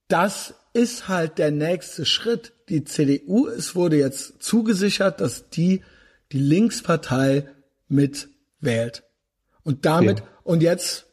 das 0.09 0.55
ist 0.72 1.09
halt 1.09 1.38
der 1.38 1.51
nächste 1.51 2.05
Schritt. 2.05 2.52
Die 2.68 2.84
CDU, 2.84 3.48
es 3.48 3.74
wurde 3.74 3.97
jetzt 3.97 4.43
zugesichert, 4.43 5.20
dass 5.20 5.48
die 5.51 5.82
die 6.32 6.40
Linkspartei 6.40 7.48
mit 7.88 8.28
wählt. 8.60 9.05
Und 9.62 9.84
damit, 9.86 10.18
Ja. 10.18 10.24
und 10.43 10.62
jetzt, 10.62 11.06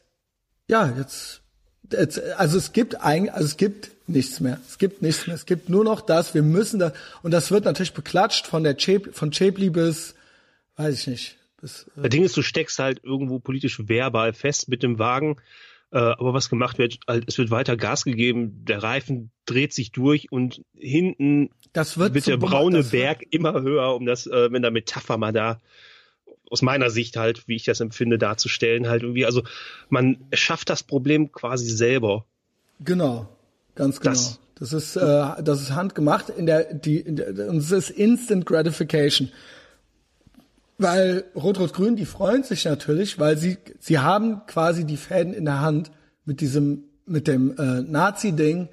ja, 0.68 0.92
jetzt, 0.98 1.42
jetzt, 1.90 2.20
also 2.36 2.58
es 2.58 2.72
gibt 2.72 3.00
eigentlich, 3.00 3.32
also 3.32 3.46
es 3.46 3.56
gibt 3.56 3.90
nichts 4.08 4.40
mehr. 4.40 4.58
Es 4.68 4.78
gibt 4.78 5.02
nichts 5.02 5.26
mehr. 5.26 5.36
Es 5.36 5.46
gibt 5.46 5.68
nur 5.68 5.84
noch 5.84 6.00
das, 6.00 6.34
wir 6.34 6.42
müssen 6.42 6.80
da, 6.80 6.92
und 7.22 7.30
das 7.30 7.50
wird 7.50 7.64
natürlich 7.64 7.94
beklatscht 7.94 8.46
von 8.46 8.64
der 8.64 8.76
Chap, 8.76 9.14
von 9.14 9.30
Chapely 9.30 9.70
bis, 9.70 10.14
weiß 10.76 10.94
ich 10.98 11.06
nicht, 11.06 11.36
bis, 11.64 11.84
äh, 11.96 12.02
das 12.02 12.10
Ding 12.10 12.22
ist, 12.24 12.36
du 12.36 12.42
steckst 12.42 12.78
halt 12.78 13.00
irgendwo 13.02 13.38
politisch 13.38 13.80
verbal 13.88 14.32
fest 14.32 14.68
mit 14.68 14.82
dem 14.82 14.98
Wagen, 14.98 15.36
äh, 15.92 15.98
aber 15.98 16.34
was 16.34 16.48
gemacht 16.50 16.78
wird, 16.78 16.98
halt, 17.08 17.24
es 17.26 17.38
wird 17.38 17.50
weiter 17.50 17.76
Gas 17.76 18.04
gegeben, 18.04 18.64
der 18.64 18.82
Reifen 18.82 19.30
dreht 19.46 19.72
sich 19.72 19.92
durch 19.92 20.30
und 20.32 20.62
hinten 20.76 21.50
das 21.72 21.98
wird, 21.98 22.14
wird 22.14 22.26
der 22.26 22.36
braune 22.36 22.78
das 22.78 22.92
wird- 22.92 23.02
Berg 23.02 23.22
immer 23.30 23.60
höher, 23.62 23.94
um 23.94 24.04
das, 24.06 24.26
äh, 24.26 24.52
wenn 24.52 24.62
der 24.62 24.70
Metapher 24.70 25.16
mal 25.16 25.32
da 25.32 25.60
aus 26.50 26.62
meiner 26.62 26.90
Sicht 26.90 27.16
halt, 27.16 27.48
wie 27.48 27.56
ich 27.56 27.64
das 27.64 27.80
empfinde, 27.80 28.18
darzustellen, 28.18 28.86
halt 28.88 29.02
irgendwie. 29.02 29.24
Also 29.26 29.42
man 29.88 30.18
schafft 30.32 30.68
das 30.70 30.82
Problem 30.82 31.32
quasi 31.32 31.68
selber. 31.70 32.26
Genau, 32.80 33.28
ganz 33.74 34.00
genau. 34.00 34.12
Das- 34.12 34.40
Das, 34.56 34.72
ist 34.72 34.94
äh, 34.96 35.42
das 35.42 35.60
ist 35.62 35.72
handgemacht 35.74 36.28
in 36.28 36.46
der 36.46 36.72
die 36.74 37.00
in 37.00 37.16
der, 37.16 37.48
und 37.48 37.56
es 37.56 37.72
ist 37.72 37.90
Instant 37.90 38.46
Gratification. 38.46 39.32
Weil 40.76 41.24
Rot-Rot-Grün, 41.36 41.96
die 41.96 42.06
freuen 42.06 42.42
sich 42.42 42.64
natürlich, 42.64 43.18
weil 43.18 43.38
sie 43.38 43.58
sie 43.78 44.00
haben 44.00 44.44
quasi 44.46 44.84
die 44.84 44.96
Fäden 44.96 45.32
in 45.32 45.44
der 45.44 45.60
Hand 45.60 45.90
mit 46.24 46.40
diesem 46.40 46.84
mit 47.06 47.28
dem 47.28 47.56
äh, 47.56 47.82
Nazi-Ding 47.82 48.68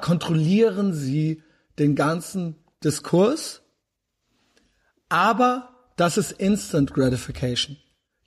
kontrollieren 0.00 0.94
sie 0.94 1.42
den 1.78 1.94
ganzen 1.94 2.56
Diskurs, 2.82 3.62
aber 5.08 5.68
das 5.96 6.16
ist 6.16 6.32
Instant 6.32 6.94
Gratification. 6.94 7.76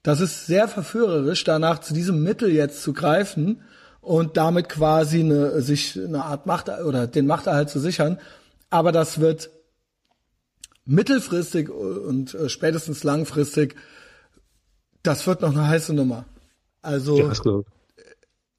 Das 0.03 0.21
ist 0.21 0.45
sehr 0.45 0.67
verführerisch, 0.67 1.43
danach 1.43 1.79
zu 1.79 1.93
diesem 1.93 2.23
Mittel 2.23 2.51
jetzt 2.51 2.83
zu 2.83 2.93
greifen 2.93 3.61
und 4.01 4.37
damit 4.37 4.69
quasi 4.69 5.19
eine, 5.19 5.61
sich 5.61 5.99
eine 5.99 6.23
Art 6.23 6.45
Macht 6.45 6.69
oder 6.69 7.05
den 7.05 7.27
Machterhalt 7.27 7.69
zu 7.69 7.79
sichern. 7.79 8.19
Aber 8.69 8.91
das 8.91 9.19
wird 9.19 9.49
mittelfristig 10.89 11.69
und 11.69 12.33
äh, 12.33 12.49
spätestens 12.49 13.03
langfristig, 13.03 13.75
das 15.03 15.25
wird 15.27 15.41
noch 15.41 15.51
eine 15.51 15.67
heiße 15.67 15.93
Nummer. 15.93 16.25
Also, 16.81 17.19
Ja, 17.19 17.29
klar. 17.31 17.63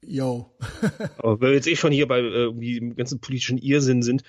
yo. 0.01 0.51
Aber 1.17 1.41
wenn 1.41 1.49
wir 1.49 1.55
jetzt 1.55 1.67
eh 1.67 1.75
schon 1.75 1.91
hier 1.91 2.07
bei 2.07 2.19
äh, 2.19 2.23
irgendwie 2.23 2.79
dem 2.79 2.95
ganzen 2.95 3.19
politischen 3.19 3.57
Irrsinn 3.57 4.01
sind, 4.01 4.23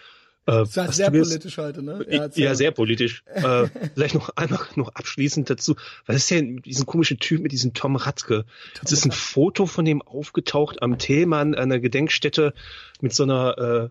äh, 0.46 0.64
Das 0.64 0.76
war 0.76 0.88
hast 0.88 0.96
sehr 0.96 1.10
politisch 1.10 1.56
heute, 1.58 1.82
ne? 1.82 2.04
Ja, 2.08 2.22
erzähl. 2.24 2.54
sehr 2.56 2.72
politisch. 2.72 3.22
äh, 3.34 3.68
vielleicht 3.94 4.16
noch 4.16 4.30
einmal 4.36 4.60
noch 4.74 4.88
abschließend 4.94 5.48
dazu. 5.48 5.76
Was 6.06 6.16
ist 6.16 6.30
denn 6.30 6.54
mit 6.56 6.66
diesem 6.66 6.86
komischen 6.86 7.18
Typ, 7.18 7.40
mit 7.40 7.52
diesem 7.52 7.74
Tom 7.74 7.94
Ratzke? 7.94 8.44
Es 8.84 8.90
ist 8.90 9.04
ein 9.04 9.12
Foto 9.12 9.66
von 9.66 9.84
dem 9.84 10.02
aufgetaucht 10.02 10.82
am 10.82 10.98
Thälmann 10.98 11.54
einer 11.54 11.78
Gedenkstätte 11.78 12.54
mit 13.00 13.14
so 13.14 13.22
einer, 13.22 13.58
äh, 13.58 13.88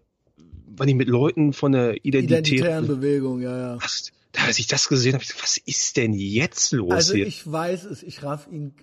war 0.77 0.85
die 0.85 0.93
mit 0.93 1.07
Leuten 1.07 1.53
von 1.53 1.71
der 1.71 2.05
Identitären 2.05 2.85
Identität. 2.85 2.87
Bewegung, 2.87 3.41
ja, 3.41 3.57
ja. 3.57 3.77
Was, 3.81 4.11
da, 4.31 4.43
als 4.45 4.59
ich 4.59 4.67
das 4.67 4.87
gesehen 4.87 5.13
habe, 5.13 5.23
ich 5.23 5.33
was 5.41 5.57
ist 5.57 5.97
denn 5.97 6.13
jetzt 6.13 6.71
los 6.71 6.91
Also 6.91 7.13
hier? 7.13 7.27
ich 7.27 7.49
weiß 7.49 7.85
es, 7.85 8.03
ich 8.03 8.23
raff 8.23 8.47
ihn 8.49 8.73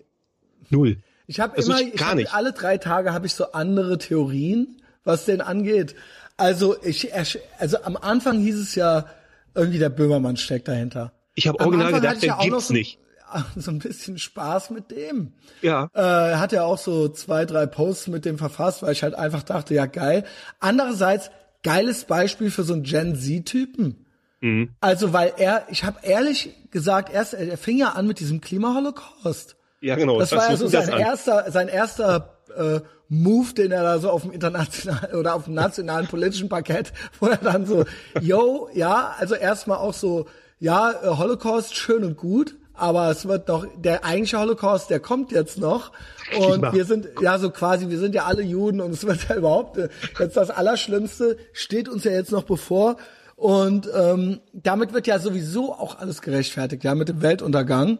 Null. 0.71 0.99
Ich 1.27 1.41
habe 1.41 1.61
immer, 1.61 1.81
ich 1.81 1.95
ich 1.95 2.03
hab, 2.03 2.35
alle 2.35 2.53
drei 2.53 2.79
Tage 2.79 3.13
habe 3.13 3.27
ich 3.27 3.35
so 3.35 3.53
andere 3.53 3.99
Theorien, 3.99 4.81
was 5.05 5.25
den 5.25 5.41
angeht. 5.41 5.95
Also 6.37 6.77
ich, 6.83 7.11
also 7.59 7.83
am 7.83 7.97
Anfang 7.97 8.41
hieß 8.41 8.59
es 8.59 8.75
ja 8.75 9.07
irgendwie 9.55 9.79
der 9.79 9.91
Böhmermann 9.91 10.37
steckt 10.37 10.69
dahinter. 10.69 11.13
Ich 11.35 11.47
habe 11.49 11.61
original 11.61 11.87
Anfang 11.87 12.01
gedacht, 12.01 12.17
ich 12.17 12.21
der 12.21 12.29
ja 12.31 12.43
gibt's 12.43 12.69
so, 12.69 12.75
nicht. 12.75 12.99
So 13.57 13.71
ein 13.71 13.79
bisschen 13.79 14.19
Spaß 14.19 14.71
mit 14.71 14.91
dem. 14.91 15.35
Ja. 15.61 15.91
Äh, 15.95 16.01
er 16.01 16.41
hat 16.41 16.53
ja 16.53 16.65
auch 16.65 16.79
so 16.79 17.09
zwei, 17.09 17.45
drei 17.45 17.67
Posts 17.67 18.09
mit 18.09 18.25
dem 18.25 18.39
verfasst, 18.39 18.83
weil 18.83 18.93
ich 18.93 19.03
halt 19.03 19.15
einfach 19.15 19.43
dachte, 19.43 19.75
ja 19.75 19.85
geil. 19.85 20.25
Andererseits, 20.61 21.31
geiles 21.63 22.05
Beispiel 22.05 22.51
für 22.51 22.63
so 22.63 22.75
einen 22.75 22.83
Gen 22.83 23.17
Z-Typen. 23.17 24.07
Also, 24.81 25.13
weil 25.13 25.33
er, 25.37 25.67
ich 25.71 25.85
habe 25.85 25.99
ehrlich 26.03 26.55
gesagt, 26.71 27.13
erst, 27.13 27.35
er 27.35 27.59
fing 27.59 27.77
ja 27.77 27.91
an 27.91 28.07
mit 28.07 28.21
diesem 28.21 28.41
Klimaholocaust. 28.41 29.57
Ja, 29.81 29.97
genau. 29.97 30.19
Das 30.19 30.33
war 30.33 30.51
ja 30.51 30.57
so 30.57 30.69
das 30.69 30.87
sein 30.87 30.99
erster, 30.99 31.51
sein 31.51 31.69
erster 31.69 32.39
äh, 32.57 32.81
Move, 33.09 33.55
den 33.55 33.73
er 33.73 33.83
da 33.83 33.99
so 33.99 34.11
auf 34.11 34.23
dem 34.23 34.33
internationalen 34.33 35.15
oder 35.19 35.35
auf 35.35 35.45
dem 35.45 35.55
nationalen 35.55 36.07
politischen 36.07 36.49
Parkett, 36.49 36.93
wo 37.21 37.27
er 37.27 37.37
dann 37.37 37.67
so, 37.67 37.85
yo, 38.21 38.69
ja, 38.75 39.15
also 39.19 39.35
erstmal 39.35 39.79
auch 39.79 39.95
so, 39.95 40.27
ja, 40.61 40.91
äh, 40.91 41.17
Holocaust 41.17 41.75
schön 41.75 42.05
und 42.05 42.17
gut, 42.17 42.57
aber 42.79 43.11
es 43.11 43.27
wird 43.27 43.49
noch, 43.49 43.67
der 43.77 44.05
eigentliche 44.05 44.39
Holocaust, 44.39 44.91
der 44.91 45.01
kommt 45.01 45.33
jetzt 45.33 45.59
noch. 45.59 45.93
Und 46.39 46.73
wir 46.73 46.85
sind, 46.85 47.09
ja, 47.21 47.39
so 47.39 47.51
quasi, 47.51 47.89
wir 47.89 47.99
sind 47.99 48.15
ja 48.15 48.25
alle 48.25 48.43
Juden 48.43 48.81
und 48.81 48.93
es 48.93 49.07
wird 49.07 49.29
ja 49.29 49.37
überhaupt, 49.37 49.77
äh, 49.79 49.89
jetzt 50.19 50.37
das 50.37 50.51
Allerschlimmste 50.51 51.37
steht 51.53 51.89
uns 51.89 52.05
ja 52.05 52.13
jetzt 52.13 52.33
noch 52.33 52.45
bevor. 52.45 52.97
Und 53.37 53.89
ähm, 53.95 54.41
damit 54.53 54.93
wird 54.93 55.07
ja 55.07 55.19
sowieso 55.19 55.73
auch 55.73 55.99
alles 55.99 56.23
gerechtfertigt, 56.23 56.83
ja, 56.85 56.95
mit 56.95 57.09
dem 57.09 57.23
Weltuntergang. 57.23 57.99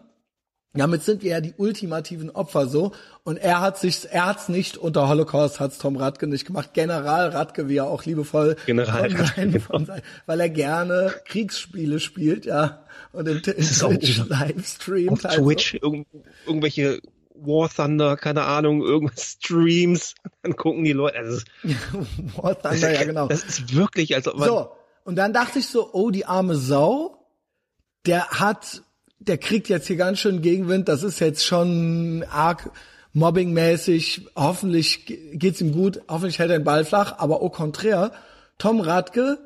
Damit 0.75 1.03
sind 1.03 1.23
wir 1.23 1.31
ja 1.31 1.41
die 1.41 1.55
ultimativen 1.57 2.31
Opfer 2.31 2.67
so. 2.69 2.93
Und 3.25 3.39
er 3.39 3.61
hat 3.61 3.79
sich, 3.79 4.07
er 4.11 4.27
hat's 4.27 4.49
nicht 4.49 4.77
unter 4.77 5.09
Holocaust, 5.09 5.61
hat's 5.61 5.79
Tom 5.79 5.97
Radke 5.97 6.27
nicht 6.27 6.45
gemacht. 6.47 6.75
General 6.75 7.29
Radke, 7.31 7.69
wie 7.69 7.77
er 7.79 7.87
auch 7.87 8.05
liebevoll 8.05 8.57
General 8.67 9.09
von 9.11 9.17
Radke, 9.19 9.33
seinen- 9.35 9.53
genau. 9.53 9.65
von 9.65 9.87
seinen- 9.87 10.03
weil 10.27 10.41
er 10.41 10.51
gerne 10.51 11.15
Kriegsspiele 11.25 12.01
spielt, 12.01 12.45
ja. 12.45 12.85
Und 13.13 13.27
im, 13.29 13.41
im 13.45 14.29
Livestreamt 14.29 15.11
Auf 15.27 15.31
halt 15.33 15.41
Twitch, 15.43 15.75
irgend, 15.75 16.07
irgendwelche 16.47 17.01
War 17.35 17.69
Thunder, 17.71 18.17
keine 18.17 18.43
Ahnung, 18.45 18.83
irgendwas 18.83 19.37
Streams, 19.41 20.15
dann 20.43 20.57
gucken 20.57 20.85
die 20.85 20.93
Leute. 20.93 21.17
Also, 21.19 21.39
So. 21.65 22.07
War 22.43 22.61
Thunder, 22.61 22.93
ja 22.93 23.05
genau. 23.05 23.29
Das 23.29 23.45
ist 23.45 23.75
wirklich, 23.75 24.15
als 24.15 24.27
ob 24.29 24.39
man, 24.39 24.49
So, 24.49 24.71
und 25.05 25.17
dann 25.17 25.33
dachte 25.33 25.59
ich 25.61 25.67
so, 25.69 25.91
oh, 25.93 26.11
die 26.11 26.27
arme 26.27 26.57
Sau, 26.57 27.27
der 28.07 28.29
hat, 28.29 28.83
der 29.19 29.39
kriegt 29.39 29.69
jetzt 29.69 29.87
hier 29.87 29.97
ganz 29.97 30.19
schön 30.19 30.43
Gegenwind, 30.43 30.89
das 30.89 31.03
ist 31.03 31.19
jetzt 31.21 31.45
schon 31.45 32.25
arg 32.31 32.71
mobbingmäßig, 33.15 34.29
hoffentlich 34.37 35.07
ge- 35.07 35.37
geht's 35.37 35.61
ihm 35.61 35.73
gut, 35.73 36.01
hoffentlich 36.09 36.39
hält 36.39 36.51
er 36.51 36.59
den 36.59 36.65
Ball 36.65 36.85
flach, 36.85 37.15
aber 37.19 37.41
au 37.43 37.49
contraire, 37.51 38.13
Tom 38.59 38.81
Radke, 38.81 39.39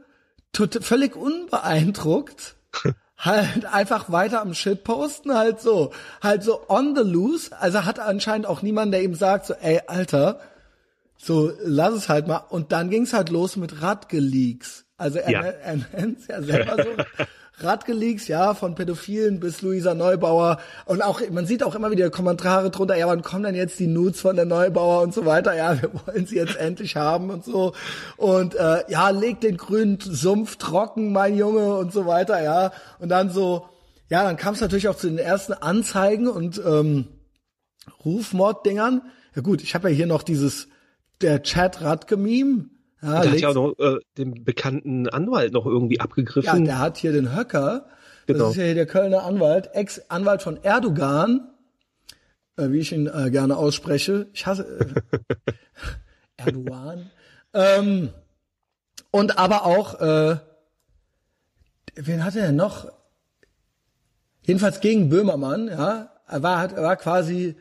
tot, 0.53 0.79
völlig 0.83 1.15
unbeeindruckt, 1.17 2.57
halt 3.19 3.67
einfach 3.67 4.11
weiter 4.11 4.41
am 4.41 4.55
Shit 4.55 4.85
posten, 4.85 5.35
halt 5.35 5.61
so, 5.61 5.93
halt 6.23 6.43
so 6.43 6.61
on 6.69 6.95
the 6.97 7.03
loose, 7.03 7.51
also 7.59 7.85
hat 7.85 7.99
anscheinend 8.01 8.47
auch 8.47 8.63
niemand, 8.63 8.93
der 8.93 9.03
ihm 9.03 9.15
sagt, 9.15 9.47
so, 9.47 9.55
ey, 9.55 9.81
Alter, 9.87 10.41
so, 11.17 11.53
lass 11.63 11.95
es 11.95 12.09
halt 12.09 12.27
mal. 12.27 12.39
Und 12.49 12.73
dann 12.73 12.91
ging's 12.91 13.13
halt 13.13 13.29
los 13.31 13.57
mit 13.57 13.81
Radgeleaks. 13.81 14.85
Also 14.97 15.19
er, 15.19 15.31
Ja. 15.31 15.41
er 15.43 15.77
nennt's 15.93 16.27
ja 16.27 16.43
selber 16.43 16.83
so. 16.83 17.25
Radgeleaks, 17.65 18.29
ja, 18.29 18.55
von 18.55 18.75
Pädophilen 18.75 19.41
bis 19.41 19.63
Luisa 19.63 19.95
Neubauer. 19.95 20.59
Und 20.85 21.03
auch, 21.03 21.21
man 21.31 21.47
sieht 21.47 21.63
auch 21.63 21.75
immer 21.75 21.91
wieder 21.91 22.11
Kommentare 22.11 22.71
drunter, 22.71 22.97
ja, 22.97 23.07
wann 23.07 23.23
kommen 23.23 23.45
denn 23.45 23.55
jetzt 23.55 23.79
die 23.79 23.87
Nudes 23.87 24.21
von 24.21 24.37
der 24.37 24.45
Neubauer 24.45 25.03
und 25.03 25.15
so 25.15 25.27
weiter? 25.27 25.57
Ja, 25.57 25.81
wir 25.81 25.91
wollen 26.07 26.27
sie 26.27 26.37
jetzt 26.37 26.57
endlich 26.57 26.97
haben 26.97 27.31
und 27.31 27.45
so. 27.45 27.73
Und 28.17 28.55
äh, 28.55 28.85
ja, 28.89 29.11
leg 29.11 29.41
den 29.41 29.57
grünen 29.57 29.99
Sumpf 30.01 30.57
trocken, 30.57 31.13
mein 31.13 31.37
Junge 31.37 31.75
und 31.77 31.93
so 31.93 32.07
weiter, 32.07 32.43
ja. 32.43 32.73
Und 32.99 33.09
dann 33.09 33.31
so, 33.31 33.69
ja, 34.09 34.25
dann 34.25 34.37
kam 34.37 34.55
es 34.55 34.61
natürlich 34.61 34.89
auch 34.89 34.97
zu 34.97 35.09
den 35.09 35.19
ersten 35.19 35.53
Anzeigen 35.53 36.29
und 36.29 36.61
ähm, 36.65 37.09
Rufmorddingern. 38.05 39.03
Ja 39.35 39.43
gut, 39.43 39.63
ich 39.63 39.75
habe 39.75 39.91
ja 39.91 39.97
hier 39.97 40.07
noch 40.07 40.23
dieses 40.23 40.69
der 41.23 41.43
Chat 41.43 41.81
Radke-Meme. 41.81 42.67
Ja, 43.03 43.21
der 43.23 43.33
hat 43.33 43.41
ja 43.41 43.49
auch 43.49 43.55
noch 43.55 43.79
äh, 43.79 43.99
den 44.17 44.45
bekannten 44.45 45.09
Anwalt 45.09 45.53
noch 45.53 45.67
irgendwie 45.67 45.97
ja, 45.97 46.03
abgegriffen. 46.05 46.65
der 46.65 46.79
hat 46.79 46.97
hier 46.99 47.13
den 47.13 47.35
Höcker. 47.35 47.87
Das 48.27 48.37
Genau. 48.37 48.51
ist 48.51 48.57
ja 48.57 48.65
hier 48.65 48.75
der 48.77 48.87
Kölner 48.87 49.25
Anwalt, 49.25 49.71
Ex-Anwalt 49.75 50.43
von 50.43 50.63
Erdogan, 50.63 51.49
äh, 52.57 52.69
wie 52.71 52.79
ich 52.79 52.93
ihn 52.93 53.09
äh, 53.09 53.31
gerne 53.33 53.57
ausspreche. 53.57 54.29
Ich 54.33 54.47
hasse 54.47 54.65
äh, 54.65 55.53
Erdogan. 56.37 57.11
Ähm, 57.53 58.11
und 59.11 59.39
aber 59.39 59.67
auch, 59.67 60.01
äh, 60.01 60.37
wen 61.97 62.25
hat 62.25 62.37
er 62.37 62.47
denn 62.47 62.57
noch? 62.57 62.87
Jedenfalls 64.43 64.81
gegen 64.81 65.09
Böhmermann, 65.09 65.69
ja. 65.69 66.11
Er 66.29 66.43
war, 66.43 66.59
hat, 66.61 66.73
er 66.73 66.83
war 66.83 66.97
quasi 66.97 67.57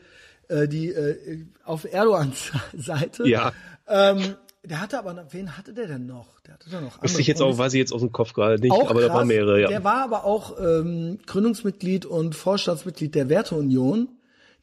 äh, 0.48 0.66
die 0.68 0.88
äh, 0.90 1.44
auf 1.64 1.84
Erdogans 1.84 2.52
Seite. 2.72 3.28
Ja. 3.28 3.52
Ähm, 3.88 4.36
der 4.64 4.80
hatte 4.80 4.98
aber 4.98 5.26
wen 5.30 5.56
hatte 5.56 5.74
der 5.74 5.88
denn 5.88 6.06
noch? 6.06 6.40
Der 6.40 6.54
hatte 6.54 6.70
doch 6.70 6.80
noch 6.80 7.02
Wüsste 7.02 7.20
ich 7.20 7.26
jetzt 7.26 7.42
auch, 7.42 7.58
weiß 7.58 7.72
ich 7.74 7.78
jetzt 7.78 7.92
aus 7.92 8.00
dem 8.00 8.12
Kopf 8.12 8.32
gerade 8.32 8.60
nicht, 8.60 8.72
aber 8.72 9.00
da 9.00 9.08
krass, 9.08 9.16
waren 9.16 9.26
mehrere, 9.26 9.60
ja. 9.60 9.68
Der 9.68 9.82
war 9.82 10.04
aber 10.04 10.24
auch 10.24 10.56
ähm, 10.60 11.18
Gründungsmitglied 11.26 12.06
und 12.06 12.36
Vorstandsmitglied 12.36 13.14
der 13.14 13.28
Werteunion, 13.28 14.08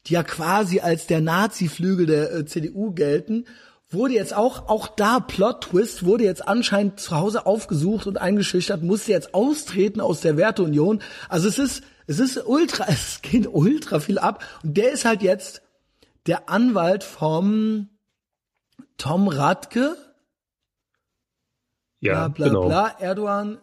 die 0.06 0.14
ja 0.14 0.22
quasi 0.22 0.80
als 0.80 1.06
der 1.06 1.20
Nazi-Flügel 1.20 2.06
der 2.06 2.32
äh, 2.32 2.46
CDU 2.46 2.92
gelten. 2.92 3.44
Wurde 3.90 4.14
jetzt 4.14 4.34
auch, 4.34 4.68
auch 4.68 4.86
da 4.86 5.20
Plot-Twist, 5.20 6.04
wurde 6.04 6.24
jetzt 6.24 6.46
anscheinend 6.46 7.00
zu 7.00 7.16
Hause 7.16 7.44
aufgesucht 7.44 8.06
und 8.06 8.18
eingeschüchtert, 8.18 8.82
musste 8.82 9.10
jetzt 9.10 9.34
austreten 9.34 10.00
aus 10.00 10.20
der 10.20 10.36
Werteunion. 10.36 11.02
Also 11.28 11.48
es 11.48 11.58
ist, 11.58 11.82
es 12.06 12.20
ist 12.20 12.46
ultra, 12.46 12.86
es 12.88 13.20
geht 13.20 13.48
ultra 13.52 14.00
viel 14.00 14.18
ab. 14.18 14.42
Und 14.62 14.78
der 14.78 14.92
ist 14.92 15.04
halt 15.04 15.22
jetzt 15.22 15.60
der 16.26 16.48
Anwalt 16.48 17.04
vom 17.04 17.88
Tom 18.96 19.28
Radke, 19.28 19.96
ja, 22.00 22.28
bla 22.28 22.28
bla 22.28 22.46
genau. 22.48 22.66
bla, 22.66 22.94
Erdogan. 23.00 23.58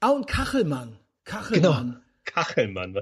Ah, 0.00 0.10
und 0.10 0.26
Kachelmann. 0.26 0.96
Genau. 1.24 1.70
Kachelmann. 1.72 2.02
Kachelmann. 2.24 2.94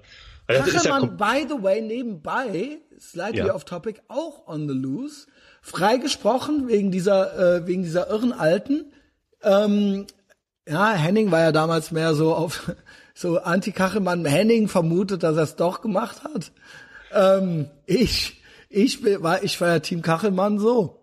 Das 0.47 0.67
ist 0.67 0.85
ja 0.85 0.91
Kachelmann, 0.99 1.03
kom- 1.03 1.17
by 1.17 1.47
the 1.49 1.63
way, 1.63 1.81
nebenbei, 1.81 2.79
slightly 2.99 3.47
Ja. 3.47 3.55
off 3.55 3.65
topic, 3.65 4.03
auch 4.09 4.47
on 4.49 4.69
the 4.69 4.75
loose, 4.75 5.27
freigesprochen 5.63 6.69
wegen 6.69 6.91
dieser, 6.91 7.57
äh, 7.59 7.67
wegen 7.67 7.83
dieser 7.83 8.11
irren 8.11 8.33
Alten. 8.33 8.93
Ähm, 9.43 10.07
ja, 10.69 10.91
Henning 10.93 11.31
war 11.31 11.41
ja 11.41 11.53
damals 11.53 11.93
mehr 11.93 12.15
so 12.15 12.35
auf 12.35 12.73
so 13.15 13.39
Anti-Kachelmann. 13.39 14.25
Henning 14.25 14.69
vermutet, 14.69 15.23
dass 15.23 15.37
er 15.37 15.45
es 15.45 15.57
doch 15.57 15.81
gemacht 15.83 16.23
hat. 16.25 16.53
Ähm, 17.13 17.69
ich, 17.87 18.43
ich 18.69 19.03
war, 19.23 19.43
ich 19.43 19.61
war 19.61 19.69
ja 19.69 19.79
Team 19.79 20.03
Kachelmann 20.03 20.59
so. 20.59 21.00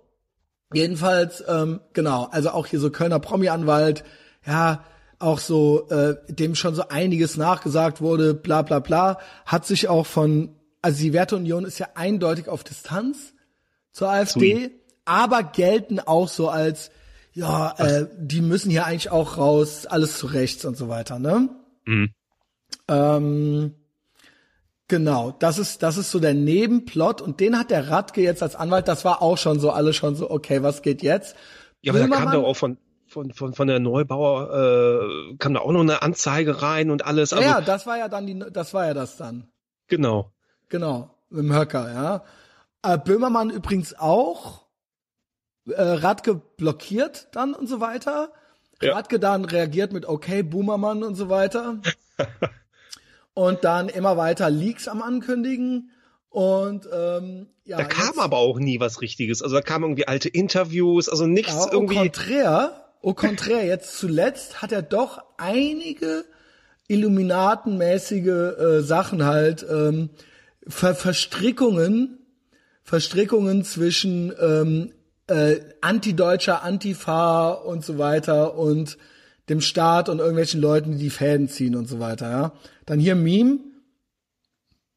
Jedenfalls, 0.73 1.43
ähm, 1.47 1.79
genau, 1.93 2.25
also 2.31 2.49
auch 2.49 2.67
hier 2.67 2.79
so 2.79 2.89
Kölner 2.89 3.19
Promi-Anwalt, 3.19 4.03
ja, 4.45 4.83
auch 5.19 5.39
so, 5.39 5.89
äh, 5.89 6.15
dem 6.27 6.55
schon 6.55 6.75
so 6.75 6.89
einiges 6.89 7.37
nachgesagt 7.37 8.01
wurde, 8.01 8.33
bla 8.33 8.61
bla 8.61 8.79
bla, 8.79 9.19
hat 9.45 9.65
sich 9.65 9.87
auch 9.87 10.05
von, 10.05 10.55
also 10.81 11.01
die 11.01 11.13
Werteunion 11.13 11.65
ist 11.65 11.79
ja 11.79 11.87
eindeutig 11.95 12.49
auf 12.49 12.63
Distanz 12.63 13.33
zur 13.91 14.09
AfD, 14.09 14.71
aber 15.05 15.41
gelten 15.43 15.99
auch 15.99 16.27
so 16.27 16.49
als, 16.49 16.91
ja, 17.33 17.73
äh, 17.77 18.07
die 18.17 18.41
müssen 18.41 18.69
hier 18.69 18.85
eigentlich 18.85 19.09
auch 19.09 19.37
raus, 19.37 19.85
alles 19.85 20.17
zu 20.17 20.27
rechts 20.27 20.65
und 20.65 20.75
so 20.77 20.89
weiter, 20.89 21.17
ne? 21.17 21.49
Mhm. 21.85 22.09
Ähm, 22.89 23.73
genau, 24.87 25.31
das 25.39 25.57
ist, 25.57 25.83
das 25.83 25.97
ist 25.97 26.11
so 26.11 26.19
der 26.19 26.33
Nebenplot 26.33 27.21
und 27.21 27.39
den 27.39 27.57
hat 27.57 27.71
der 27.71 27.89
Radke 27.89 28.21
jetzt 28.21 28.41
als 28.43 28.55
Anwalt, 28.55 28.87
das 28.87 29.05
war 29.05 29.21
auch 29.21 29.37
schon 29.37 29.59
so, 29.59 29.71
alle 29.71 29.93
schon 29.93 30.15
so, 30.15 30.29
okay, 30.29 30.63
was 30.63 30.81
geht 30.81 31.01
jetzt? 31.01 31.35
Ja, 31.81 31.91
aber 31.93 31.99
da 31.99 32.07
kam 32.07 32.23
Böhmermann- 32.23 32.33
doch 32.33 32.43
auch 32.45 32.55
von, 32.55 32.77
von, 33.07 33.31
von, 33.33 33.53
von 33.53 33.67
der 33.67 33.79
Neubauer, 33.79 34.51
äh, 35.31 35.35
kam 35.37 35.53
da 35.53 35.61
auch 35.61 35.71
noch 35.71 35.81
eine 35.81 36.01
Anzeige 36.01 36.61
rein 36.61 36.89
und 36.91 37.05
alles. 37.05 37.31
Ja, 37.31 37.37
Also, 37.37 37.49
ja, 37.49 37.61
das 37.61 37.85
war 37.87 37.97
ja 37.97 38.09
dann 38.09 38.25
die, 38.27 38.39
das 38.51 38.73
war 38.73 38.85
ja 38.85 38.93
das 38.93 39.17
dann. 39.17 39.47
genau. 39.87 40.31
Genau, 40.69 41.15
mit 41.29 41.43
dem 41.45 41.53
Höcker, 41.55 41.93
ja. 41.93 42.23
Äh, 42.93 42.97
Böhmermann 42.97 43.49
übrigens 43.49 43.97
auch. 43.97 44.65
Äh, 45.65 45.81
Radke 45.81 46.35
blockiert 46.35 47.29
dann 47.31 47.53
und 47.53 47.67
so 47.67 47.79
weiter. 47.79 48.33
Ja. 48.81 48.93
Radke 48.93 49.17
dann 49.19 49.45
reagiert 49.45 49.93
mit 49.93 50.05
okay, 50.05 50.43
Boomermann 50.43 51.03
und 51.03 51.15
so 51.15 51.29
weiter. 51.29 51.79
und 53.37 53.63
dann 53.63 53.87
immer 53.87 54.17
weiter 54.17 54.49
Leaks 54.49 54.87
am 54.87 55.03
Ankündigen. 55.03 55.91
Und 56.29 56.87
ähm, 56.91 57.47
ja, 57.65 57.77
Da 57.77 57.83
kam 57.83 58.07
jetzt- 58.07 58.19
aber 58.19 58.37
auch 58.37 58.57
nie 58.57 58.79
was 58.79 58.99
Richtiges. 59.01 59.43
Also 59.43 59.55
da 59.55 59.61
kamen 59.61 59.83
irgendwie 59.85 60.07
alte 60.07 60.27
Interviews, 60.29 61.07
also 61.07 61.27
nichts 61.27 61.53
Ja, 61.53 61.59
au 61.65 61.71
irgendwie. 61.71 61.95
contraire, 61.95 62.71
au 63.03 63.13
contraire, 63.13 63.65
jetzt 63.65 63.97
zuletzt 63.99 64.61
hat 64.63 64.71
er 64.71 64.81
doch 64.81 65.21
einige 65.37 66.25
Illuminatenmäßige 66.87 68.27
äh, 68.27 68.81
Sachen 68.81 69.23
halt, 69.25 69.65
ähm, 69.69 70.09
Ver 70.67 70.95
Verstrickungen, 70.95 72.19
Verstrickungen 72.83 73.63
zwischen 73.63 74.33
ähm, 74.41 74.91
äh, 75.27 75.57
antideutscher 75.81 76.63
Antifa 76.63 77.51
und 77.51 77.85
so 77.85 77.97
weiter 77.97 78.57
und 78.57 78.97
dem 79.49 79.61
Staat 79.61 80.09
und 80.09 80.19
irgendwelchen 80.19 80.59
Leuten, 80.59 80.91
die 80.93 80.97
die 81.05 81.09
Fäden 81.09 81.47
ziehen 81.47 81.75
und 81.75 81.87
so 81.87 81.99
weiter, 81.99 82.29
ja. 82.29 82.51
Dann 82.87 82.99
hier 82.99 83.15
Meme, 83.15 83.59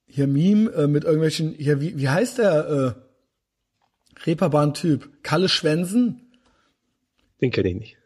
hier 0.07 0.27
Meme 0.27 0.71
äh, 0.71 0.87
mit 0.87 1.05
irgendwelchen, 1.05 1.53
hier, 1.53 1.81
wie, 1.81 1.99
wie 1.99 2.09
heißt 2.09 2.39
der, 2.39 2.97
äh, 2.97 4.27
Reeperbahn-Typ? 4.27 5.23
Kalle 5.23 5.49
Den 7.41 7.51
kenne 7.51 7.69
ich 7.69 7.75
nicht. 7.75 7.97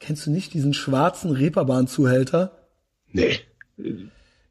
Kennst 0.00 0.26
du 0.26 0.30
nicht 0.30 0.52
diesen 0.54 0.74
schwarzen 0.74 1.30
Reeperbahn-Zuhälter? 1.30 2.68
Nee. 3.12 3.38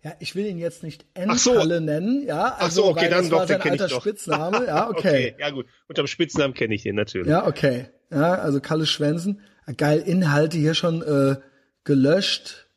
Ja, 0.04 0.14
ich 0.20 0.36
will 0.36 0.46
ihn 0.46 0.58
jetzt 0.58 0.84
nicht 0.84 1.06
Ach 1.16 1.38
so. 1.38 1.52
Endkalle 1.52 1.82
nennen, 1.82 2.26
ja. 2.26 2.56
Ach 2.58 2.72
so, 2.72 2.84
Also, 2.84 2.88
okay, 2.92 3.10
dann 3.10 3.30
doch, 3.30 3.42
den 3.42 3.48
sein 3.48 3.62
kenn 3.62 3.74
ich 3.74 3.82
doch. 3.82 4.02
Spitzname, 4.02 4.66
ja, 4.68 4.90
okay. 4.90 5.36
Ja, 5.38 5.50
gut. 5.50 5.66
Unterm 5.90 6.08
Spitznamen 6.08 6.54
kenne 6.54 6.74
ich 6.76 6.84
den 6.84 6.96
natürlich. 6.96 7.28
Ja, 7.28 7.46
okay. 7.46 7.88
Ja, 8.10 8.36
also 8.36 8.62
Kalle 8.62 8.86
Schwänzen. 8.86 9.42
Ja, 9.68 9.74
geil, 9.74 10.00
Inhalte 10.00 10.58
hier 10.58 10.76
schon 10.76 11.02
äh, 11.02 11.36
gelöscht 11.84 12.70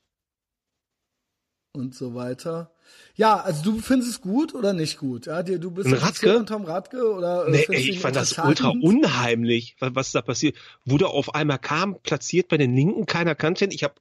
und 1.75 1.95
so 1.95 2.15
weiter. 2.15 2.71
Ja, 3.17 3.37
also 3.37 3.63
du 3.63 3.79
findest 3.81 4.11
es 4.11 4.21
gut 4.21 4.55
oder 4.55 4.73
nicht 4.73 4.99
gut? 4.99 5.27
Ja, 5.27 5.43
dir, 5.43 5.59
du 5.59 5.71
bist 5.71 5.89
Ein 5.89 5.95
Radke? 5.95 6.39
an 6.39 6.47
Tom 6.47 6.65
Radke 6.65 7.13
oder 7.13 7.47
äh, 7.47 7.51
Nee, 7.51 7.67
ey, 7.69 7.91
ich 7.91 8.01
fand 8.01 8.17
das 8.17 8.39
ultra 8.39 8.69
unheimlich, 8.69 9.77
was, 9.81 9.95
was 9.95 10.13
da 10.13 10.23
passiert. 10.23 10.57
Wo 10.85 10.99
der 10.99 11.09
auf 11.09 11.35
einmal 11.35 11.59
kam, 11.59 12.01
platziert 12.03 12.49
bei 12.49 12.57
den 12.57 12.75
Linken, 12.75 13.07
keiner 13.07 13.35
kannte 13.35 13.65
ihn. 13.65 13.71
Ich 13.73 13.85
habe, 13.85 13.95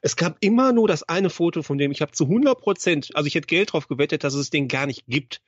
es 0.00 0.16
gab 0.16 0.36
immer 0.40 0.72
nur 0.72 0.88
das 0.88 1.02
eine 1.02 1.30
Foto 1.30 1.62
von 1.62 1.78
dem. 1.78 1.92
Ich 1.92 2.00
habe 2.00 2.12
zu 2.12 2.24
100 2.24 2.58
Prozent, 2.58 3.10
also 3.14 3.26
ich 3.26 3.34
hätte 3.34 3.46
Geld 3.46 3.72
drauf 3.72 3.88
gewettet, 3.88 4.24
dass 4.24 4.34
es 4.34 4.50
den 4.50 4.68
gar 4.68 4.86
nicht 4.86 5.04
gibt, 5.06 5.42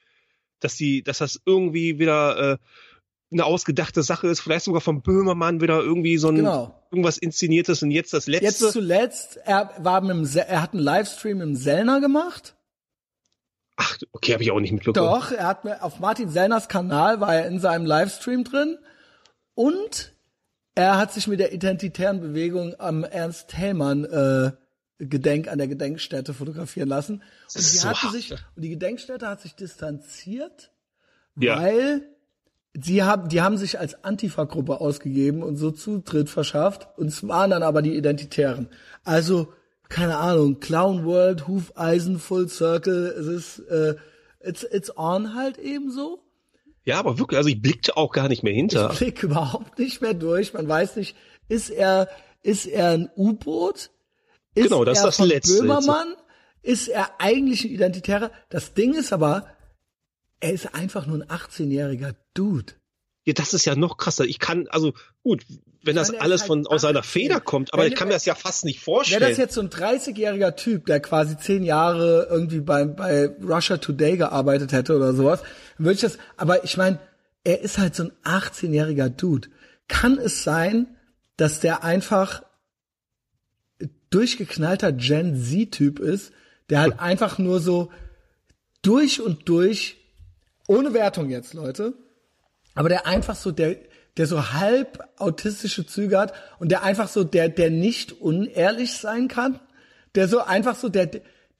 dass 0.60 0.76
die, 0.76 1.02
dass 1.02 1.18
das 1.18 1.40
irgendwie 1.46 1.98
wieder 1.98 2.52
äh, 2.52 2.58
eine 3.32 3.44
ausgedachte 3.44 4.02
Sache 4.02 4.26
ist, 4.28 4.40
vielleicht 4.40 4.64
sogar 4.64 4.80
vom 4.80 5.02
Böhmermann 5.02 5.60
wieder 5.60 5.80
irgendwie 5.80 6.18
so 6.18 6.28
ein 6.28 6.36
Genau. 6.36 6.74
irgendwas 6.90 7.16
inszeniertes 7.18 7.82
und 7.82 7.90
jetzt 7.90 8.12
das 8.12 8.26
letzte. 8.26 8.44
Jetzt 8.46 8.72
zuletzt, 8.72 9.36
er 9.44 9.70
war 9.78 10.00
mit 10.00 10.10
dem, 10.10 10.24
er 10.48 10.62
hat 10.62 10.72
einen 10.72 10.82
Livestream 10.82 11.38
dem 11.38 11.54
Sellner 11.56 12.00
gemacht. 12.00 12.56
Ach, 13.76 13.96
okay, 14.12 14.32
habe 14.34 14.42
ich 14.42 14.50
auch 14.50 14.60
nicht 14.60 14.72
mitbekommen. 14.72 15.06
Doch, 15.06 15.30
er 15.32 15.46
hat 15.46 15.64
mir 15.64 15.82
auf 15.82 16.00
Martin 16.00 16.28
Sellners 16.28 16.68
Kanal 16.68 17.20
war 17.20 17.34
er 17.34 17.46
in 17.46 17.60
seinem 17.60 17.86
Livestream 17.86 18.44
drin 18.44 18.76
und 19.54 20.12
er 20.74 20.98
hat 20.98 21.12
sich 21.12 21.26
mit 21.26 21.40
der 21.40 21.52
identitären 21.52 22.20
Bewegung 22.20 22.74
am 22.78 23.04
Ernst 23.04 23.48
Thälmann 23.48 24.04
äh, 24.04 24.52
Gedenk 24.98 25.48
an 25.48 25.58
der 25.58 25.68
Gedenkstätte 25.68 26.34
fotografieren 26.34 26.88
lassen. 26.88 27.22
Und 27.54 27.56
die 27.56 27.60
so 27.60 27.92
sich 28.10 28.32
und 28.32 28.62
die 28.62 28.68
Gedenkstätte 28.70 29.26
hat 29.26 29.40
sich 29.40 29.54
distanziert, 29.54 30.70
Ja. 31.36 31.58
weil 31.58 32.02
sie 32.74 33.02
haben 33.02 33.28
die 33.28 33.40
haben 33.40 33.56
sich 33.56 33.78
als 33.78 34.04
Antifa-Gruppe 34.04 34.80
ausgegeben 34.80 35.42
und 35.42 35.56
so 35.56 35.70
Zutritt 35.70 36.28
verschafft 36.28 36.88
und 36.96 37.08
es 37.08 37.26
waren 37.26 37.50
dann 37.50 37.62
aber 37.62 37.82
die 37.82 37.96
Identitären. 37.96 38.68
Also 39.04 39.52
keine 39.88 40.18
Ahnung, 40.18 40.60
Clown 40.60 41.04
World, 41.04 41.48
Hufeisen, 41.48 42.18
Full 42.18 42.48
Circle, 42.48 43.06
es 43.18 43.26
ist 43.26 43.58
äh, 43.68 43.96
it's 44.40 44.62
it's 44.62 44.96
on 44.96 45.34
halt 45.34 45.58
ebenso. 45.58 46.22
Ja, 46.84 46.98
aber 46.98 47.18
wirklich, 47.18 47.38
also 47.38 47.50
ich 47.50 47.60
blickte 47.60 47.96
auch 47.96 48.12
gar 48.12 48.28
nicht 48.28 48.42
mehr 48.42 48.54
hinter. 48.54 48.90
Ich 48.92 48.98
blick 48.98 49.22
überhaupt 49.22 49.78
nicht 49.78 50.00
mehr 50.00 50.14
durch. 50.14 50.54
Man 50.54 50.66
weiß 50.66 50.96
nicht, 50.96 51.16
ist 51.48 51.70
er 51.70 52.08
ist 52.42 52.66
er 52.66 52.90
ein 52.90 53.10
U-Boot? 53.16 53.90
Ist 54.54 54.64
Genau, 54.64 54.84
das 54.84 54.98
ist 54.98 55.04
das 55.04 55.18
Letzte. 55.18 55.60
Böhmermann? 55.60 56.14
Ist 56.62 56.88
er 56.88 57.20
eigentlich 57.20 57.64
ein 57.64 57.70
Identitärer? 57.70 58.30
Das 58.48 58.74
Ding 58.74 58.94
ist 58.94 59.12
aber, 59.12 59.46
er 60.40 60.52
ist 60.52 60.74
einfach 60.74 61.06
nur 61.06 61.18
ein 61.18 61.24
18-jähriger 61.24 62.14
Dude. 62.34 62.72
Ja, 63.24 63.34
das 63.34 63.54
ist 63.54 63.66
ja 63.66 63.76
noch 63.76 63.98
krasser. 63.98 64.24
Ich 64.24 64.38
kann, 64.38 64.66
also 64.68 64.94
gut, 65.22 65.44
wenn 65.82 65.96
das 65.96 66.10
alles 66.10 66.42
halt 66.42 66.48
von 66.48 66.66
aus 66.66 66.82
seiner 66.82 67.00
18. 67.00 67.10
Feder 67.10 67.40
kommt, 67.40 67.72
aber 67.72 67.86
ich 67.86 67.94
kann 67.94 68.08
mir 68.08 68.14
das 68.14 68.24
ja 68.24 68.34
fast 68.34 68.64
nicht 68.64 68.78
Wäre 68.78 68.96
vorstellen. 68.96 69.20
das 69.20 69.36
jetzt 69.36 69.54
so 69.54 69.60
ein 69.60 69.70
30-jähriger 69.70 70.56
Typ, 70.56 70.86
der 70.86 71.00
quasi 71.00 71.36
zehn 71.38 71.62
Jahre 71.62 72.28
irgendwie 72.30 72.60
bei, 72.60 72.84
bei 72.84 73.30
Russia 73.42 73.76
Today 73.76 74.16
gearbeitet 74.16 74.72
hätte 74.72 74.96
oder 74.96 75.14
sowas, 75.14 75.40
dann 75.76 75.86
würde 75.86 75.94
ich 75.94 76.00
das, 76.00 76.18
aber 76.36 76.64
ich 76.64 76.76
meine, 76.76 76.98
er 77.44 77.60
ist 77.60 77.78
halt 77.78 77.94
so 77.94 78.04
ein 78.04 78.12
18-jähriger 78.24 79.08
Dude. 79.08 79.48
Kann 79.88 80.18
es 80.18 80.44
sein, 80.44 80.86
dass 81.36 81.60
der 81.60 81.84
einfach 81.84 82.42
durchgeknallter 84.10 84.92
Gen 84.92 85.42
Z-Typ 85.42 85.98
ist, 85.98 86.32
der 86.68 86.80
halt 86.80 86.98
einfach 87.00 87.38
nur 87.38 87.60
so 87.60 87.90
durch 88.82 89.20
und 89.20 89.48
durch, 89.48 89.99
ohne 90.70 90.94
Wertung 90.94 91.28
jetzt, 91.30 91.52
Leute, 91.54 91.94
aber 92.76 92.88
der 92.88 93.06
einfach 93.06 93.34
so, 93.34 93.50
der, 93.50 93.76
der 94.16 94.26
so 94.28 94.52
halb 94.52 95.02
autistische 95.18 95.84
Züge 95.84 96.16
hat 96.18 96.32
und 96.60 96.70
der 96.70 96.84
einfach 96.84 97.08
so, 97.08 97.24
der, 97.24 97.48
der 97.48 97.70
nicht 97.70 98.12
unehrlich 98.20 98.92
sein 98.92 99.26
kann, 99.26 99.58
der 100.14 100.28
so 100.28 100.40
einfach 100.40 100.76
so, 100.76 100.88
der, 100.88 101.10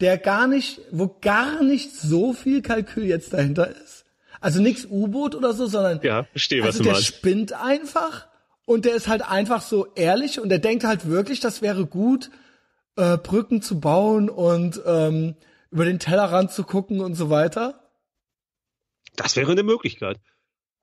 der 0.00 0.16
gar 0.16 0.46
nicht, 0.46 0.80
wo 0.92 1.16
gar 1.20 1.62
nicht 1.64 1.92
so 1.96 2.32
viel 2.32 2.62
Kalkül 2.62 3.04
jetzt 3.04 3.32
dahinter 3.32 3.68
ist. 3.70 4.04
Also 4.40 4.62
nix 4.62 4.86
U-Boot 4.86 5.34
oder 5.34 5.52
so, 5.54 5.66
sondern 5.66 6.00
Ja, 6.02 6.24
verstehe, 6.30 6.60
was 6.62 6.68
also 6.68 6.78
du 6.78 6.84
der 6.84 6.92
meinst. 6.94 7.08
spinnt 7.08 7.52
einfach 7.52 8.28
und 8.64 8.84
der 8.84 8.94
ist 8.94 9.08
halt 9.08 9.28
einfach 9.28 9.60
so 9.60 9.88
ehrlich 9.96 10.38
und 10.38 10.50
der 10.50 10.60
denkt 10.60 10.84
halt 10.84 11.08
wirklich, 11.08 11.40
das 11.40 11.62
wäre 11.62 11.84
gut, 11.84 12.30
äh, 12.96 13.16
Brücken 13.18 13.60
zu 13.60 13.80
bauen 13.80 14.30
und 14.30 14.80
ähm, 14.86 15.34
über 15.72 15.84
den 15.84 15.98
Tellerrand 15.98 16.52
zu 16.52 16.62
gucken 16.62 17.00
und 17.00 17.16
so 17.16 17.28
weiter. 17.28 17.79
Das 19.16 19.36
wäre 19.36 19.52
eine 19.52 19.62
Möglichkeit. 19.62 20.18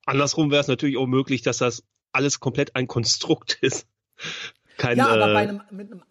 Andersrum 0.06 0.52
wäre 0.52 0.62
es 0.62 0.68
natürlich 0.68 0.98
auch 0.98 1.08
möglich, 1.08 1.42
dass 1.42 1.58
das 1.58 1.84
alles 2.12 2.40
komplett 2.40 2.76
ein 2.76 2.88
Konstrukt 2.88 3.58
ist. 3.62 3.88
Kein, 4.78 4.98
Ja, 4.98 5.08
aber 5.08 5.30
äh, 5.32 5.34
bei 5.34 5.40
einem, 5.40 5.62
mit 5.72 5.92
einem 5.92 6.04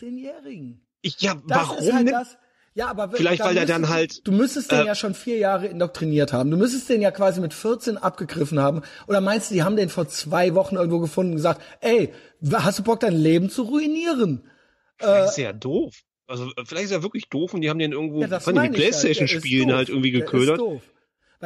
18-Jährigen. 0.00 0.86
ich, 1.02 1.20
ja, 1.20 1.34
Das 1.46 1.68
warum? 1.68 1.78
ist 1.78 1.92
halt 1.92 2.10
das. 2.10 2.38
Ja, 2.76 2.88
aber 2.88 3.08
Vielleicht, 3.12 3.40
weil 3.44 3.54
der 3.54 3.62
müsstest 3.62 3.84
dann 3.84 3.88
halt, 3.88 4.26
Du 4.26 4.32
müsstest 4.32 4.72
den 4.72 4.80
äh, 4.80 4.86
ja 4.86 4.94
schon 4.96 5.14
vier 5.14 5.38
Jahre 5.38 5.68
indoktriniert 5.68 6.32
haben. 6.32 6.50
Du 6.50 6.56
müsstest 6.56 6.88
den 6.88 7.00
ja 7.02 7.12
quasi 7.12 7.40
mit 7.40 7.54
14 7.54 7.96
abgegriffen 7.98 8.58
haben. 8.58 8.82
Oder 9.06 9.20
meinst 9.20 9.50
du, 9.50 9.54
die 9.54 9.62
haben 9.62 9.76
den 9.76 9.88
vor 9.88 10.08
zwei 10.08 10.56
Wochen 10.56 10.74
irgendwo 10.74 10.98
gefunden 10.98 11.32
und 11.32 11.36
gesagt, 11.36 11.62
ey, 11.80 12.12
hast 12.52 12.80
du 12.80 12.82
Bock, 12.82 12.98
dein 12.98 13.14
Leben 13.14 13.48
zu 13.48 13.62
ruinieren? 13.62 14.50
vielleicht 14.98 15.28
ist 15.28 15.38
er 15.38 15.44
ja 15.44 15.52
doof. 15.52 15.94
Also 16.26 16.46
äh, 16.56 16.64
vielleicht 16.64 16.86
ist 16.86 16.90
er 16.90 17.04
wirklich 17.04 17.28
doof 17.28 17.54
und 17.54 17.60
die 17.60 17.70
haben 17.70 17.78
den 17.78 17.92
irgendwo 17.92 18.22
Ja, 18.22 18.26
das 18.26 18.42
von 18.42 18.56
den 18.56 18.74
ich 18.74 18.80
halt. 18.80 19.04
Ist 19.04 19.04
halt 19.04 19.88
irgendwie 19.88 20.10
Der 20.10 20.24
ist 20.24 20.30
geködert. 20.32 20.58
doof. 20.58 20.82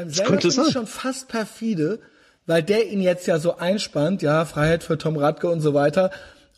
Beim 0.06 0.38
ich 0.48 0.54
sein. 0.54 0.70
schon 0.72 0.86
fast 0.86 1.28
perfide, 1.28 2.00
weil 2.46 2.62
der 2.62 2.88
ihn 2.90 3.00
jetzt 3.00 3.26
ja 3.26 3.38
so 3.38 3.56
einspannt, 3.56 4.22
ja, 4.22 4.44
Freiheit 4.44 4.84
für 4.84 4.96
Tom 4.98 5.16
Radke 5.16 5.50
und 5.50 5.60
so 5.60 5.74
weiter. 5.74 6.10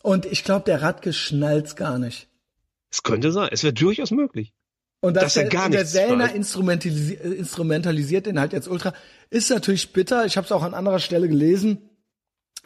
Und 0.03 0.27
ich 0.27 0.45
glaube, 0.45 0.65
der 0.65 0.83
Radke 0.83 1.13
schnallt's 1.13 1.77
gar 1.77 1.99
nicht. 1.99 2.29
Es 2.91 3.03
könnte 3.03 3.33
sein. 3.33 3.49
Es 3.53 3.63
wäre 3.63 3.73
durchaus 3.73 4.11
möglich. 4.11 4.53
Und 5.01 5.15
Dass 5.15 5.25
dass 5.25 5.37
er 5.37 5.43
der, 5.45 5.51
gar 5.53 5.71
der 5.71 5.81
nichts 5.81 5.93
Sellner 5.93 6.25
weiß. 6.25 6.35
instrumentalisi 6.35 7.15
äh, 7.15 7.29
instrumentalisiert 7.33 8.27
den 8.27 8.39
halt 8.39 8.53
jetzt 8.53 8.69
ultra, 8.69 8.93
ist 9.31 9.49
natürlich 9.51 9.93
bitter. 9.93 10.27
Ich 10.27 10.37
habe 10.37 10.45
es 10.45 10.53
auch 10.53 10.63
an 10.63 10.75
anderer 10.75 10.99
Stelle 10.99 11.27
gelesen. 11.29 11.79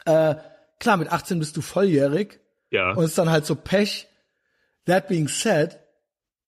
Äh, 0.04 0.34
klar, 0.80 0.96
mit 0.96 1.12
18 1.12 1.38
bist 1.38 1.56
du 1.56 1.60
volljährig 1.60 2.40
Ja. 2.70 2.92
und 2.94 3.04
ist 3.04 3.16
dann 3.18 3.30
halt 3.30 3.46
so 3.46 3.54
Pech. 3.54 4.08
That 4.86 5.06
being 5.08 5.28
said, 5.28 5.78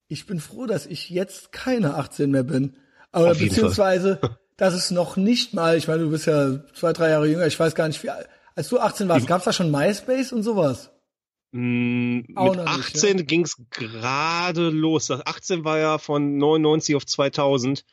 ich 0.08 0.26
bin 0.26 0.40
froh, 0.40 0.66
dass 0.66 0.86
ich 0.86 1.08
jetzt 1.10 1.52
keine 1.52 1.94
18 1.94 2.30
mehr 2.30 2.42
bin. 2.42 2.76
Aber 3.16 3.30
Auf 3.30 3.38
beziehungsweise, 3.38 4.20
dass 4.58 4.74
es 4.74 4.90
noch 4.90 5.16
nicht 5.16 5.54
mal, 5.54 5.78
ich 5.78 5.88
meine, 5.88 6.02
du 6.02 6.10
bist 6.10 6.26
ja 6.26 6.60
zwei, 6.74 6.92
drei 6.92 7.08
Jahre 7.08 7.26
jünger, 7.26 7.46
ich 7.46 7.58
weiß 7.58 7.74
gar 7.74 7.88
nicht, 7.88 8.02
wie, 8.02 8.10
als 8.54 8.68
du 8.68 8.78
18 8.78 9.08
warst, 9.08 9.26
gab's 9.26 9.46
da 9.46 9.54
schon 9.54 9.70
MySpace 9.70 10.32
und 10.32 10.42
sowas? 10.42 10.90
Mm, 11.52 12.16
Mit 12.16 12.34
noch 12.34 12.56
nicht, 12.56 12.68
18 12.68 13.26
ging's 13.26 13.56
gerade 13.70 14.68
los. 14.68 15.06
Das 15.06 15.26
18 15.26 15.64
war 15.64 15.78
ja 15.78 15.96
von 15.96 16.36
99 16.36 16.94
auf 16.94 17.06
2000. 17.06 17.86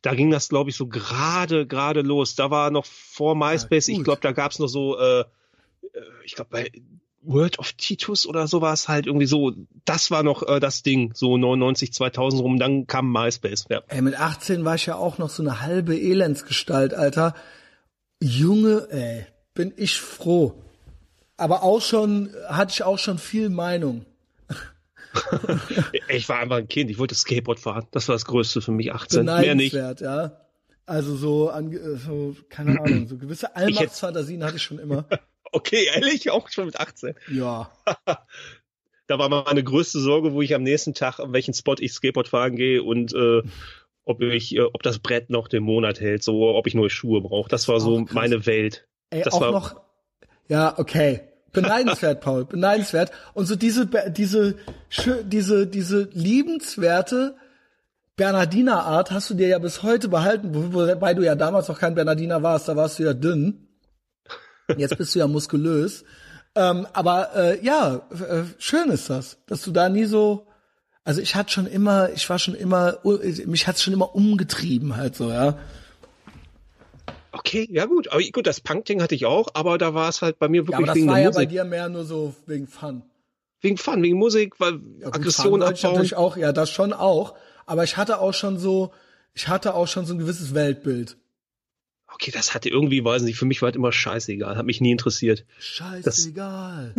Da 0.00 0.14
ging 0.14 0.30
das, 0.30 0.48
glaube 0.48 0.70
ich, 0.70 0.76
so 0.76 0.86
gerade, 0.86 1.66
gerade 1.66 2.02
los. 2.02 2.36
Da 2.36 2.52
war 2.52 2.70
noch 2.70 2.86
vor 2.86 3.34
MySpace, 3.34 3.88
ich 3.88 3.96
gut. 3.96 4.04
glaube, 4.04 4.20
da 4.20 4.30
gab's 4.30 4.60
noch 4.60 4.68
so, 4.68 4.96
äh, 4.96 5.22
äh, 5.22 5.24
ich 6.24 6.36
glaube, 6.36 6.50
bei 6.52 6.70
World 7.22 7.58
of 7.58 7.72
Titus 7.74 8.26
oder 8.26 8.46
so 8.46 8.60
war 8.60 8.72
es 8.72 8.88
halt 8.88 9.06
irgendwie 9.06 9.26
so. 9.26 9.52
Das 9.84 10.10
war 10.10 10.22
noch 10.22 10.42
äh, 10.46 10.60
das 10.60 10.82
Ding, 10.82 11.12
so 11.14 11.36
99, 11.36 11.92
2000 11.92 12.42
rum. 12.42 12.58
Dann 12.58 12.86
kam 12.86 13.10
MySpace. 13.12 13.66
Ja. 13.70 13.82
Ey, 13.88 14.02
mit 14.02 14.18
18 14.18 14.64
war 14.64 14.74
ich 14.74 14.86
ja 14.86 14.96
auch 14.96 15.18
noch 15.18 15.30
so 15.30 15.42
eine 15.42 15.60
halbe 15.60 15.96
Elendsgestalt, 15.96 16.94
Alter. 16.94 17.34
Junge, 18.22 18.88
ey, 18.90 19.26
bin 19.54 19.72
ich 19.76 20.00
froh. 20.00 20.54
Aber 21.36 21.62
auch 21.62 21.80
schon, 21.80 22.30
hatte 22.48 22.72
ich 22.72 22.82
auch 22.82 22.98
schon 22.98 23.18
viel 23.18 23.48
Meinung. 23.48 24.04
Ich 26.08 26.26
war 26.30 26.38
einfach 26.38 26.56
ein 26.56 26.68
Kind. 26.68 26.90
Ich 26.90 26.98
wollte 26.98 27.14
Skateboard 27.14 27.60
fahren. 27.60 27.86
Das 27.90 28.08
war 28.08 28.14
das 28.14 28.24
Größte 28.24 28.62
für 28.62 28.72
mich. 28.72 28.94
18, 28.94 29.26
mehr 29.26 29.54
nicht. 29.54 29.74
Ja. 29.74 30.38
Also 30.86 31.16
so, 31.16 31.50
an, 31.50 31.78
so, 31.98 32.34
keine 32.48 32.80
Ahnung, 32.80 33.06
so 33.06 33.18
gewisse 33.18 33.54
Allmachtsfantasien 33.54 34.42
hatte 34.42 34.56
ich 34.56 34.62
schon 34.62 34.78
immer. 34.78 35.04
Okay, 35.52 35.86
ehrlich, 35.94 36.30
auch 36.30 36.48
schon 36.48 36.66
mit 36.66 36.80
18. 36.80 37.14
Ja. 37.30 37.70
Da 39.08 39.18
war 39.18 39.28
meine 39.28 39.62
größte 39.62 39.98
Sorge, 40.00 40.32
wo 40.32 40.40
ich 40.42 40.54
am 40.54 40.62
nächsten 40.62 40.94
Tag, 40.94 41.18
an 41.18 41.32
welchen 41.34 41.52
Spot 41.52 41.74
ich 41.78 41.92
Skateboard 41.92 42.28
fahren 42.28 42.56
gehe 42.56 42.82
und 42.82 43.12
äh, 43.12 43.42
ob 44.04 44.22
ich, 44.22 44.54
äh, 44.56 44.60
ob 44.62 44.82
das 44.82 45.00
Brett 45.00 45.28
noch 45.28 45.48
den 45.48 45.64
Monat 45.64 46.00
hält, 46.00 46.22
so 46.22 46.54
ob 46.56 46.66
ich 46.66 46.74
neue 46.74 46.88
Schuhe 46.88 47.20
brauche. 47.20 47.50
Das 47.50 47.68
war 47.68 47.80
so 47.80 48.04
krass. 48.04 48.14
meine 48.14 48.46
Welt. 48.46 48.86
Ey, 49.10 49.22
Das 49.22 49.34
auch 49.34 49.40
war- 49.40 49.50
noch, 49.52 49.80
ja, 50.48 50.78
okay. 50.78 51.20
Beneidenswert, 51.52 52.22
Paul, 52.22 52.44
beneidenswert. 52.46 53.10
Und 53.34 53.44
so 53.46 53.56
diese, 53.56 53.86
diese, 54.10 54.54
diese, 55.24 55.66
diese 55.66 56.08
liebenswerte 56.12 57.34
Bernardiner 58.16 58.84
Art 58.84 59.10
hast 59.10 59.28
du 59.30 59.34
dir 59.34 59.48
ja 59.48 59.58
bis 59.58 59.82
heute 59.82 60.08
behalten, 60.08 60.54
wo- 60.54 60.72
wobei 60.88 61.12
du 61.12 61.22
ja 61.22 61.34
damals 61.34 61.68
noch 61.68 61.78
kein 61.78 61.94
Bernardiner 61.94 62.42
warst, 62.42 62.68
da 62.68 62.76
warst 62.76 62.98
du 62.98 63.02
ja 63.02 63.12
dünn. 63.14 63.68
Jetzt 64.76 64.96
bist 64.98 65.14
du 65.14 65.18
ja 65.20 65.26
muskulös. 65.26 66.04
Ähm, 66.54 66.86
aber 66.92 67.34
äh, 67.34 67.64
ja, 67.64 68.02
äh, 68.10 68.42
schön 68.58 68.90
ist 68.90 69.08
das, 69.10 69.38
dass 69.46 69.62
du 69.62 69.70
da 69.70 69.88
nie 69.88 70.04
so. 70.04 70.46
Also 71.04 71.20
ich 71.20 71.34
hatte 71.34 71.50
schon 71.52 71.66
immer, 71.66 72.10
ich 72.12 72.28
war 72.30 72.38
schon 72.38 72.54
immer, 72.54 72.98
mich 73.46 73.66
hat's 73.66 73.82
schon 73.82 73.92
immer 73.94 74.14
umgetrieben 74.14 74.96
halt 74.96 75.16
so, 75.16 75.30
ja. 75.30 75.58
Okay, 77.32 77.66
ja 77.72 77.86
gut. 77.86 78.08
Aber 78.12 78.20
gut, 78.22 78.46
das 78.46 78.60
Punk-Ding 78.60 79.00
hatte 79.02 79.14
ich 79.14 79.24
auch, 79.26 79.48
aber 79.54 79.78
da 79.78 79.94
war 79.94 80.08
es 80.08 80.20
halt 80.22 80.38
bei 80.38 80.48
mir 80.48 80.62
Ja, 80.62 80.66
wirklich 80.68 80.76
aber 80.76 80.86
das 80.86 80.96
wegen 80.96 81.08
war 81.08 81.14
der 81.14 81.22
ja 81.24 81.30
bei 81.30 81.34
Musik. 81.36 81.48
dir 81.50 81.64
mehr 81.64 81.88
nur 81.88 82.04
so 82.04 82.34
wegen 82.46 82.66
Fun. 82.66 83.02
Wegen 83.62 83.78
Fun, 83.78 84.02
wegen 84.02 84.18
Musik, 84.18 84.60
weil 84.60 84.72
Ja, 84.98 85.06
gut, 85.06 85.16
Aggression 85.16 85.50
Fun 85.52 85.60
ich 85.62 85.66
abbauen. 85.66 85.92
natürlich 85.92 86.16
auch, 86.16 86.36
ja, 86.36 86.52
das 86.52 86.70
schon 86.70 86.92
auch. 86.92 87.34
Aber 87.64 87.84
ich 87.84 87.96
hatte 87.96 88.20
auch 88.20 88.34
schon 88.34 88.58
so, 88.58 88.92
ich 89.34 89.48
hatte 89.48 89.74
auch 89.74 89.86
schon 89.88 90.04
so 90.04 90.14
ein 90.14 90.18
gewisses 90.18 90.52
Weltbild. 90.54 91.16
Okay, 92.14 92.30
das 92.30 92.54
hatte 92.54 92.68
irgendwie, 92.68 93.04
weiß 93.04 93.22
nicht, 93.22 93.38
für 93.38 93.46
mich 93.46 93.62
war 93.62 93.68
halt 93.68 93.76
immer 93.76 93.92
scheißegal, 93.92 94.56
hat 94.56 94.66
mich 94.66 94.80
nie 94.80 94.92
interessiert. 94.92 95.44
Scheißegal. 95.58 96.94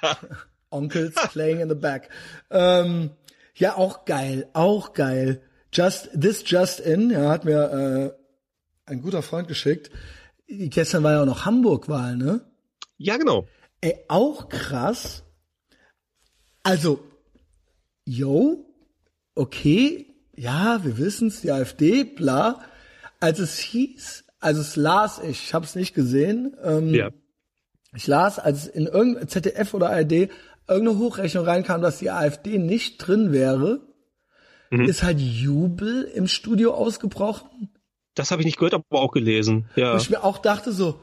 Onkels 0.70 1.14
playing 1.30 1.60
in 1.60 1.68
the 1.68 1.74
back. 1.74 2.08
Ähm, 2.50 3.10
ja, 3.54 3.76
auch 3.76 4.04
geil, 4.04 4.48
auch 4.52 4.92
geil. 4.92 5.42
Just 5.72 6.10
this 6.18 6.42
just 6.46 6.80
in, 6.80 7.10
ja, 7.10 7.30
hat 7.30 7.44
mir 7.44 8.14
äh, 8.86 8.90
ein 8.90 9.02
guter 9.02 9.22
Freund 9.22 9.48
geschickt. 9.48 9.90
Gestern 10.46 11.02
war 11.02 11.12
ja 11.12 11.22
auch 11.22 11.26
noch 11.26 11.44
Hamburg-Wahl, 11.44 12.16
ne? 12.16 12.40
Ja, 12.96 13.16
genau. 13.16 13.46
Ey, 13.80 13.96
auch 14.08 14.48
krass. 14.48 15.24
Also, 16.62 17.04
yo, 18.04 18.66
okay, 19.34 20.14
ja, 20.34 20.84
wir 20.84 20.96
wissen's, 20.98 21.42
die 21.42 21.52
AfD, 21.52 22.04
bla. 22.04 22.62
Als 23.20 23.40
es 23.40 23.58
hieß, 23.58 24.24
also 24.40 24.60
es 24.60 24.76
las 24.76 25.18
ich, 25.18 25.44
ich 25.44 25.54
habe 25.54 25.64
es 25.64 25.74
nicht 25.74 25.94
gesehen, 25.94 26.56
ähm, 26.62 26.94
Ja. 26.94 27.10
ich 27.94 28.06
las, 28.06 28.38
als 28.38 28.66
in 28.66 28.86
irgendein 28.86 29.28
ZDF 29.28 29.74
oder 29.74 29.90
ARD 29.90 30.28
irgendeine 30.68 30.98
Hochrechnung 30.98 31.44
reinkam, 31.44 31.80
dass 31.80 31.98
die 31.98 32.10
AfD 32.10 32.58
nicht 32.58 32.98
drin 32.98 33.32
wäre, 33.32 33.80
ist 34.70 35.02
halt 35.02 35.18
Jubel 35.18 36.02
im 36.04 36.28
Studio 36.28 36.74
ausgebrochen. 36.74 37.70
Das 38.14 38.30
habe 38.30 38.42
ich 38.42 38.46
nicht 38.46 38.58
gehört, 38.58 38.74
aber 38.74 39.00
auch 39.00 39.12
gelesen. 39.12 39.64
Ja. 39.76 39.94
Wo 39.94 39.96
ich 39.96 40.10
mir 40.10 40.22
auch 40.22 40.36
dachte 40.36 40.72
so, 40.72 41.00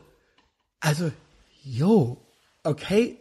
also, 0.80 1.12
yo, 1.64 2.22
okay, 2.64 3.18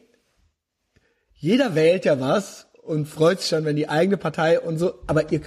jeder 1.33 1.75
wählt 1.75 2.05
ja 2.05 2.21
was 2.21 2.67
und 2.83 3.07
freut 3.07 3.41
sich 3.41 3.49
dann, 3.51 3.65
wenn 3.65 3.77
die 3.77 3.89
eigene 3.89 4.19
Partei 4.19 4.61
und 4.61 4.77
so, 4.77 4.95
aber 5.07 5.33
ihr, 5.33 5.41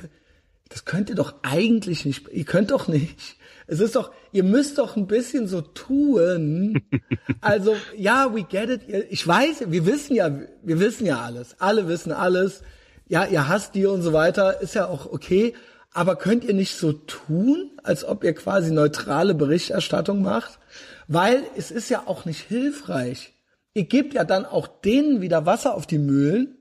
das 0.69 0.85
könnt 0.85 1.09
ihr 1.09 1.15
doch 1.15 1.35
eigentlich 1.43 2.03
nicht, 2.05 2.27
ihr 2.29 2.45
könnt 2.45 2.71
doch 2.71 2.87
nicht. 2.87 3.36
Es 3.67 3.81
ist 3.81 3.95
doch, 3.95 4.11
ihr 4.31 4.43
müsst 4.43 4.77
doch 4.77 4.95
ein 4.95 5.07
bisschen 5.07 5.47
so 5.47 5.61
tun. 5.61 6.81
Also, 7.39 7.75
ja, 7.95 8.33
we 8.33 8.43
get 8.43 8.69
it. 8.69 8.81
Ich 9.09 9.25
weiß, 9.25 9.65
wir 9.67 9.85
wissen 9.85 10.15
ja, 10.15 10.31
wir 10.63 10.79
wissen 10.79 11.05
ja 11.05 11.21
alles. 11.21 11.55
Alle 11.59 11.87
wissen 11.87 12.11
alles. 12.11 12.63
Ja, 13.07 13.25
ihr 13.25 13.47
hasst 13.47 13.75
die 13.75 13.85
und 13.85 14.01
so 14.01 14.11
weiter, 14.11 14.59
ist 14.61 14.73
ja 14.73 14.87
auch 14.87 15.05
okay. 15.05 15.53
Aber 15.91 16.15
könnt 16.15 16.43
ihr 16.43 16.53
nicht 16.53 16.75
so 16.75 16.93
tun, 16.93 17.71
als 17.83 18.03
ob 18.03 18.23
ihr 18.23 18.33
quasi 18.33 18.71
neutrale 18.71 19.35
Berichterstattung 19.35 20.21
macht? 20.21 20.59
Weil 21.07 21.43
es 21.55 21.69
ist 21.69 21.89
ja 21.89 22.03
auch 22.05 22.25
nicht 22.25 22.41
hilfreich. 22.41 23.33
Ihr 23.73 23.85
gebt 23.85 24.13
ja 24.13 24.23
dann 24.23 24.45
auch 24.45 24.67
denen 24.67 25.21
wieder 25.21 25.45
Wasser 25.45 25.75
auf 25.75 25.85
die 25.85 25.99
Mühlen. 25.99 26.57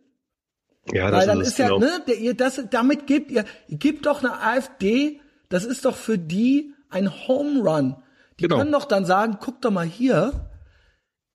ja, 0.93 1.11
Weil 1.11 1.27
dann 1.27 1.41
es, 1.41 1.49
ist 1.49 1.59
ja, 1.59 1.69
genau. 1.69 1.79
ne, 1.81 2.13
ihr, 2.13 2.35
das, 2.35 2.61
damit 2.71 3.07
gebt 3.07 3.31
ihr, 3.31 3.45
ihr 3.69 3.79
gebt 3.79 4.07
doch 4.07 4.23
eine 4.23 4.41
AfD, 4.41 5.21
das 5.49 5.65
ist 5.65 5.85
doch 5.85 5.97
für 5.97 6.19
die 6.19 6.75
ein 6.91 7.11
Home 7.29 7.61
Run. 7.61 7.97
Die 8.39 8.45
Genau. 8.45 8.59
können 8.59 8.73
doch 8.73 8.85
dann 8.85 9.07
sagen, 9.07 9.39
guck 9.41 9.63
doch 9.63 9.71
mal 9.71 9.87
hier, 9.87 10.33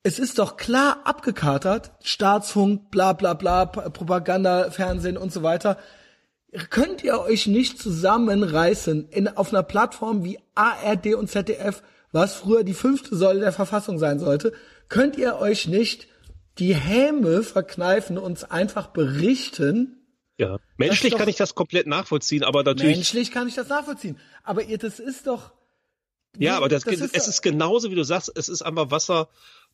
es 0.04 0.18
ist 0.18 0.40
doch 0.40 0.58
klar 0.58 1.02
abgekatert, 1.04 1.92
Staatsfunk, 2.02 2.90
bla 2.90 3.14
bla 3.14 3.34
bla, 3.34 3.66
Propaganda, 3.66 4.72
Fernsehen 4.72 5.18
und 5.18 5.32
so 5.32 5.44
weiter. 5.44 5.78
Könnt 6.70 7.04
ihr 7.04 7.20
euch 7.20 7.48
nicht 7.48 7.80
zusammenreißen 7.80 9.10
in, 9.10 9.28
auf 9.28 9.54
einer 9.54 9.64
Plattform 9.64 10.24
wie 10.24 10.40
ARD 10.56 11.16
und 11.16 11.30
ZDF, 11.30 11.84
was 12.12 12.34
früher 12.34 12.64
die 12.64 12.74
fünfte 12.74 13.16
Säule 13.16 13.40
der 13.40 13.54
Verfassung 13.54 14.00
sein 14.00 14.20
sollte, 14.20 14.54
könnt 14.90 15.18
ihr 15.18 15.38
euch 15.38 15.68
nicht 15.68 16.08
die 16.58 16.76
Häme 16.76 17.44
verkneifen, 17.44 18.18
uns 18.18 18.44
einfach 18.44 18.88
berichten, 18.88 20.01
Ja. 20.42 20.58
Menschlich 20.78 21.12
doch- 21.14 21.20
kann 21.20 21.30
ich 21.30 21.36
das 21.38 21.56
komplett 21.56 21.88
nachvollziehen, 21.88 22.44
aber 22.44 22.64
natürlich. 22.64 22.96
Menschlich 22.98 23.32
kann 23.32 23.48
ich 23.48 23.56
das 23.56 23.70
nachvollziehen. 23.70 24.18
Aber 24.44 24.64
ihr, 24.64 24.78
das 24.78 25.00
ist 25.00 25.28
doch. 25.28 25.52
ja, 26.38 26.58
aber 26.58 26.68
das, 26.70 26.84
das 26.84 26.96
es 26.96 27.02
ist 27.02 27.28
ist, 27.28 27.38
doch- 27.38 27.44
genauso, 27.44 27.92
wie 27.92 27.96
du 27.96 28.04
sagst, 28.04 28.32
es 28.36 28.50
ist 28.50 28.62
einfach 28.62 28.90
Wasser 28.92 29.30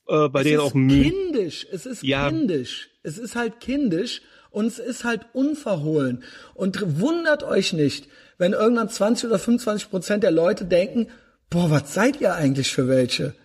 äh, 0.10 0.27
bei 0.30 0.41
Es 0.41 0.44
denen 0.45 0.60
ist 0.60 0.64
auch 0.65 0.73
Mühe. 0.73 1.03
kindisch. 1.11 1.68
Es 1.72 1.85
ist 1.85 2.03
Ja. 2.03 2.30
kindisch. 2.30 2.89
Es 3.03 3.18
ist 3.18 3.35
halt 3.35 3.60
kindisch 3.60 4.22
und 4.52 4.65
es 4.68 4.80
ist 4.80 5.03
halt 5.03 5.26
unverhohlen. 5.34 6.23
Und 6.53 6.99
wundert 6.99 7.44
euch 7.44 7.73
nicht, 7.73 8.07
wenn 8.38 8.53
irgendwann 8.53 8.89
20 8.89 9.27
oder 9.30 9.39
25 9.39 9.89
Prozent 9.89 10.23
der 10.23 10.31
Leute 10.31 10.65
denken, 10.65 11.07
boah, 11.49 11.69
was 11.69 11.94
seid 11.94 12.19
ihr 12.22 12.34
eigentlich 12.35 12.72
für 12.72 12.88
welche? 12.88 13.35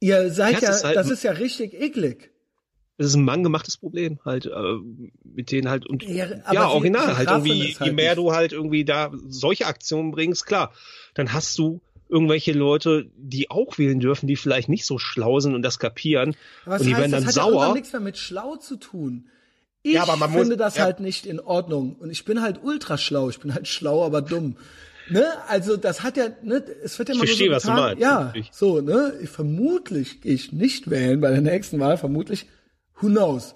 Ihr 0.00 0.30
seid 0.30 0.54
Ja, 0.54 0.60
ja, 0.60 0.70
es 0.70 0.76
ist 0.78 0.84
halt- 0.84 0.96
das 0.96 1.10
ist 1.10 1.22
ja 1.24 1.32
richtig 1.32 1.74
eklig. 1.74 2.30
Das 2.98 3.08
ist 3.08 3.14
ein 3.14 3.24
manngemachtes 3.24 3.76
Problem 3.76 4.18
halt, 4.24 4.46
äh, 4.46 4.50
mit 5.24 5.50
denen 5.52 5.68
halt 5.68 5.86
und 5.86 6.02
Ja, 6.02 6.26
ja, 6.52 6.68
original 6.68 7.16
halt 7.18 7.28
irgendwie, 7.28 7.72
es 7.72 7.80
halt 7.80 7.90
je 7.90 7.94
mehr 7.94 8.10
nicht. 8.14 8.18
du 8.18 8.32
halt 8.32 8.52
irgendwie 8.52 8.84
da 8.86 9.10
solche 9.28 9.66
Aktionen 9.66 10.12
bringst, 10.12 10.46
klar, 10.46 10.72
dann 11.14 11.32
hast 11.34 11.58
du 11.58 11.80
irgendwelche 12.08 12.52
Leute, 12.52 13.10
die 13.16 13.50
auch 13.50 13.76
wählen 13.78 14.00
dürfen, 14.00 14.26
die 14.28 14.36
vielleicht 14.36 14.68
nicht 14.68 14.86
so 14.86 14.98
schlau 14.98 15.40
sind 15.40 15.54
und 15.54 15.62
das 15.62 15.78
kapieren 15.78 16.36
Was 16.64 16.80
und 16.80 16.86
die 16.86 16.94
heißt, 16.94 17.00
werden 17.02 17.12
das 17.12 17.20
dann 17.22 17.28
hat 17.28 17.36
ja 17.36 17.42
irgendwann 17.44 17.64
sauer. 17.66 17.74
nichts 17.74 17.92
mehr 17.92 18.00
mit 18.00 18.16
schlau 18.16 18.56
zu 18.56 18.76
tun. 18.76 19.26
Ich 19.82 19.92
Ja, 19.94 20.02
aber 20.04 20.16
man 20.16 20.30
muss- 20.32 20.40
finde 20.42 20.56
das 20.56 20.76
ja. 20.78 20.84
halt 20.84 21.00
nicht 21.00 21.26
in 21.26 21.38
Ordnung. 21.38 21.96
Und 22.00 22.10
ich 22.10 22.24
bin 22.24 22.40
halt 22.42 22.60
ultra 22.62 22.96
schlau. 22.98 23.28
Ich 23.28 23.38
bin 23.40 23.54
halt 23.54 23.68
schlau, 23.68 24.04
aber 24.04 24.20
dumm. 24.22 24.56
Ne? 25.10 25.24
Also 25.48 25.76
das 25.76 26.02
hat 26.02 26.16
ja, 26.16 26.28
ne, 26.42 26.64
es 26.82 26.98
wird 26.98 27.08
ja 27.08 27.14
Ich 27.14 27.18
immer 27.20 27.26
verstehe, 27.26 27.46
nur 27.48 27.56
was 27.56 27.62
so 27.64 27.68
du 27.70 27.74
getan. 27.74 27.88
meinst, 27.90 28.02
Ja, 28.02 28.20
natürlich. 28.24 28.48
so, 28.52 28.80
ne? 28.80 29.12
Vermutlich 29.26 30.20
gehe 30.22 30.32
ich 30.34 30.52
nicht 30.52 30.90
wählen 30.90 31.20
bei 31.20 31.30
der 31.30 31.40
nächsten 31.40 31.78
Wahl, 31.78 31.96
vermutlich. 31.98 32.46
Who 33.00 33.08
knows? 33.08 33.54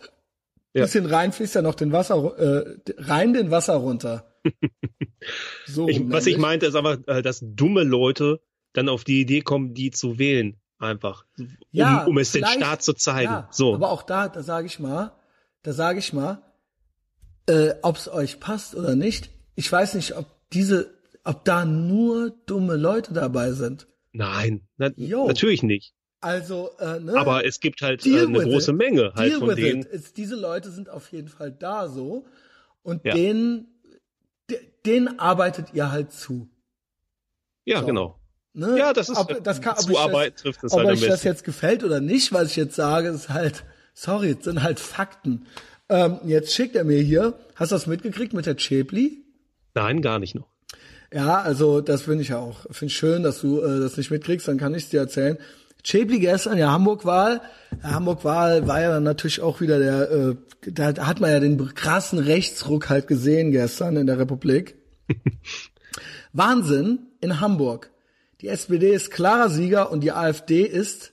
Ja. 0.72 0.82
Bisschen 0.82 1.06
rein 1.06 1.32
fließt 1.32 1.56
ja 1.56 1.62
noch 1.62 1.74
den 1.74 1.92
Wasser, 1.92 2.38
äh, 2.38 2.78
rein 2.98 3.32
den 3.32 3.50
Wasser 3.50 3.74
runter. 3.74 4.26
So, 5.66 5.86
Ich, 5.86 6.00
was 6.10 6.26
ich 6.26 6.38
meinte, 6.38 6.64
ist 6.66 6.74
aber, 6.74 7.06
äh, 7.06 7.20
dass 7.20 7.40
dumme 7.42 7.82
Leute 7.82 8.40
dann 8.72 8.88
auf 8.88 9.04
die 9.04 9.20
Idee 9.20 9.42
kommen, 9.42 9.74
die 9.74 9.90
zu 9.90 10.18
wählen. 10.18 10.56
Einfach. 10.78 11.26
Um, 11.38 11.56
Ja, 11.72 12.04
um 12.04 12.16
es 12.16 12.32
den 12.32 12.46
Staat 12.46 12.82
zu 12.82 12.94
zeigen. 12.94 13.30
Ja, 13.30 13.48
so. 13.50 13.74
Aber 13.74 13.90
auch 13.90 14.02
da, 14.02 14.28
da 14.28 14.42
sage 14.42 14.66
ich 14.66 14.78
mal, 14.80 15.12
da 15.62 15.74
sage 15.74 15.98
ich 15.98 16.14
mal, 16.14 16.42
äh, 17.46 17.74
ob 17.82 17.96
es 17.96 18.08
euch 18.08 18.40
passt 18.40 18.74
oder 18.74 18.96
nicht. 18.96 19.30
Ich 19.56 19.70
weiß 19.70 19.94
nicht, 19.94 20.16
ob 20.16 20.26
diese, 20.52 20.94
ob 21.22 21.44
da 21.44 21.66
nur 21.66 22.30
dumme 22.46 22.76
Leute 22.76 23.12
dabei 23.12 23.52
sind. 23.52 23.86
Nein, 24.12 24.66
na, 24.78 24.90
natürlich 24.96 25.62
nicht. 25.62 25.92
Also, 26.20 26.70
äh, 26.78 27.00
ne? 27.00 27.14
Aber 27.16 27.46
es 27.46 27.60
gibt 27.60 27.80
halt 27.80 28.04
äh, 28.04 28.20
eine 28.20 28.40
große 28.40 28.72
it. 28.72 28.76
Menge 28.76 29.12
halt 29.14 29.30
Deal 29.30 29.38
von 29.38 29.56
denen. 29.56 29.86
Es, 29.90 30.12
diese 30.12 30.36
Leute 30.36 30.70
sind 30.70 30.90
auf 30.90 31.10
jeden 31.12 31.28
Fall 31.28 31.50
da 31.50 31.88
so 31.88 32.26
und 32.82 33.04
Ja. 33.04 33.14
denen, 33.14 33.68
de, 34.50 34.58
denen 34.84 35.18
arbeitet 35.18 35.68
ihr 35.72 35.90
halt 35.90 36.12
zu. 36.12 36.48
Ja, 37.64 37.80
So. 37.80 37.86
genau. 37.86 38.20
Ne? 38.52 38.76
Ja, 38.78 38.92
das 38.92 39.08
ist 39.08 39.16
ob, 39.16 39.44
das 39.44 39.60
kann, 39.60 39.74
ob 39.74 39.80
Zuarbeit 39.80 40.34
ich 40.36 40.42
trifft 40.42 40.58
es 40.58 40.62
das, 40.62 40.72
ob 40.72 40.78
halt 40.80 40.88
am 40.88 40.94
euch 40.94 41.06
das 41.06 41.22
jetzt 41.24 41.44
gefällt 41.44 41.84
oder 41.84 42.00
nicht, 42.00 42.32
was 42.32 42.48
ich 42.50 42.56
jetzt 42.56 42.74
sage, 42.74 43.08
ist 43.08 43.28
halt, 43.28 43.64
sorry, 43.94 44.36
es 44.38 44.44
sind 44.44 44.62
halt 44.62 44.80
Fakten. 44.80 45.46
Ähm, 45.88 46.18
jetzt 46.24 46.52
schickt 46.54 46.74
er 46.76 46.84
mir 46.84 47.00
hier, 47.00 47.38
hast 47.54 47.70
du 47.72 47.76
das 47.76 47.86
mitgekriegt 47.86 48.32
mit 48.32 48.46
der 48.46 48.56
Chepli? 48.56 49.24
Nein, 49.74 50.02
gar 50.02 50.18
nicht 50.18 50.34
noch. 50.34 50.48
Ja, 51.12 51.40
also 51.40 51.80
das 51.80 52.02
finde 52.02 52.22
ich 52.22 52.28
ja 52.28 52.38
auch. 52.38 52.66
Finde 52.70 52.92
schön, 52.92 53.22
dass 53.22 53.40
du 53.40 53.60
äh, 53.60 53.80
das 53.80 53.96
nicht 53.96 54.10
mitkriegst, 54.10 54.46
dann 54.46 54.58
kann 54.58 54.74
ich 54.74 54.84
es 54.84 54.88
dir 54.90 55.00
erzählen. 55.00 55.38
Chepli 55.82 56.20
gestern, 56.20 56.58
ja, 56.58 56.70
Hamburg-Wahl. 56.70 57.40
Ja, 57.82 57.90
Hamburg-Wahl 57.90 58.66
war 58.66 58.80
ja 58.80 58.90
dann 58.90 59.04
natürlich 59.04 59.40
auch 59.40 59.60
wieder 59.60 59.78
der, 59.78 60.10
äh, 60.10 60.36
da 60.70 61.06
hat 61.06 61.20
man 61.20 61.30
ja 61.30 61.40
den 61.40 61.74
krassen 61.74 62.18
Rechtsruck 62.18 62.88
halt 62.88 63.06
gesehen 63.06 63.50
gestern 63.50 63.96
in 63.96 64.06
der 64.06 64.18
Republik. 64.18 64.76
Wahnsinn 66.32 67.10
in 67.20 67.40
Hamburg. 67.40 67.90
Die 68.40 68.48
SPD 68.48 68.92
ist 68.92 69.10
klarer 69.10 69.50
Sieger 69.50 69.90
und 69.90 70.00
die 70.00 70.12
AfD 70.12 70.62
ist 70.62 71.12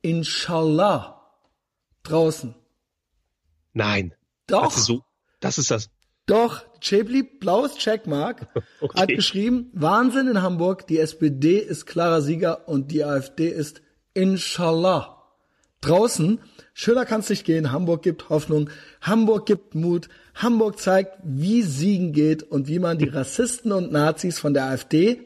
inshallah 0.00 1.22
draußen. 2.02 2.54
Nein. 3.72 4.14
Doch. 4.46 4.64
Also 4.64 4.80
so, 4.80 5.02
das 5.40 5.58
ist 5.58 5.70
das. 5.70 5.90
Doch, 6.26 6.64
Chebli, 6.86 7.22
blaues 7.22 7.76
Checkmark, 7.76 8.46
Okay. 8.80 9.00
hat 9.00 9.08
geschrieben, 9.08 9.70
Wahnsinn 9.72 10.28
in 10.28 10.42
Hamburg, 10.42 10.86
die 10.86 10.98
SPD 10.98 11.58
ist 11.58 11.86
klarer 11.86 12.20
Sieger 12.22 12.68
und 12.68 12.90
die 12.92 13.04
AfD 13.04 13.48
ist 13.48 13.82
Inshallah. 14.14 15.12
Draußen, 15.80 16.38
schöner 16.74 17.04
kann's 17.04 17.28
nicht 17.28 17.44
gehen, 17.44 17.70
Hamburg 17.72 18.02
gibt 18.02 18.28
Hoffnung, 18.28 18.70
Hamburg 19.00 19.46
gibt 19.46 19.74
Mut, 19.74 20.08
Hamburg 20.34 20.78
zeigt, 20.78 21.18
wie 21.22 21.62
Siegen 21.62 22.12
geht 22.12 22.42
und 22.42 22.66
wie 22.68 22.78
man 22.78 22.98
die 22.98 23.08
Rassisten 23.08 23.72
und 23.72 23.92
Nazis 23.92 24.38
von 24.38 24.54
der 24.54 24.64
AfD, 24.64 25.20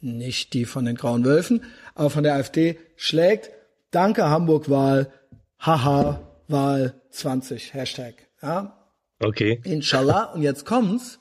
nicht 0.00 0.52
die 0.52 0.64
von 0.64 0.84
den 0.84 0.96
Grauen 0.96 1.24
Wölfen, 1.24 1.64
aber 1.94 2.10
von 2.10 2.22
der 2.22 2.34
AfD 2.34 2.78
schlägt. 2.96 3.50
Danke 3.90 4.28
Hamburg-Wahl, 4.28 5.10
haha, 5.58 6.20
Wahl 6.48 6.94
20, 7.10 7.74
Hashtag. 7.74 8.14
Ja, 8.42 8.76
Okay. 9.20 9.60
Inshallah. 9.64 10.32
Und 10.32 10.42
jetzt 10.42 10.64
kommt's. 10.64 11.18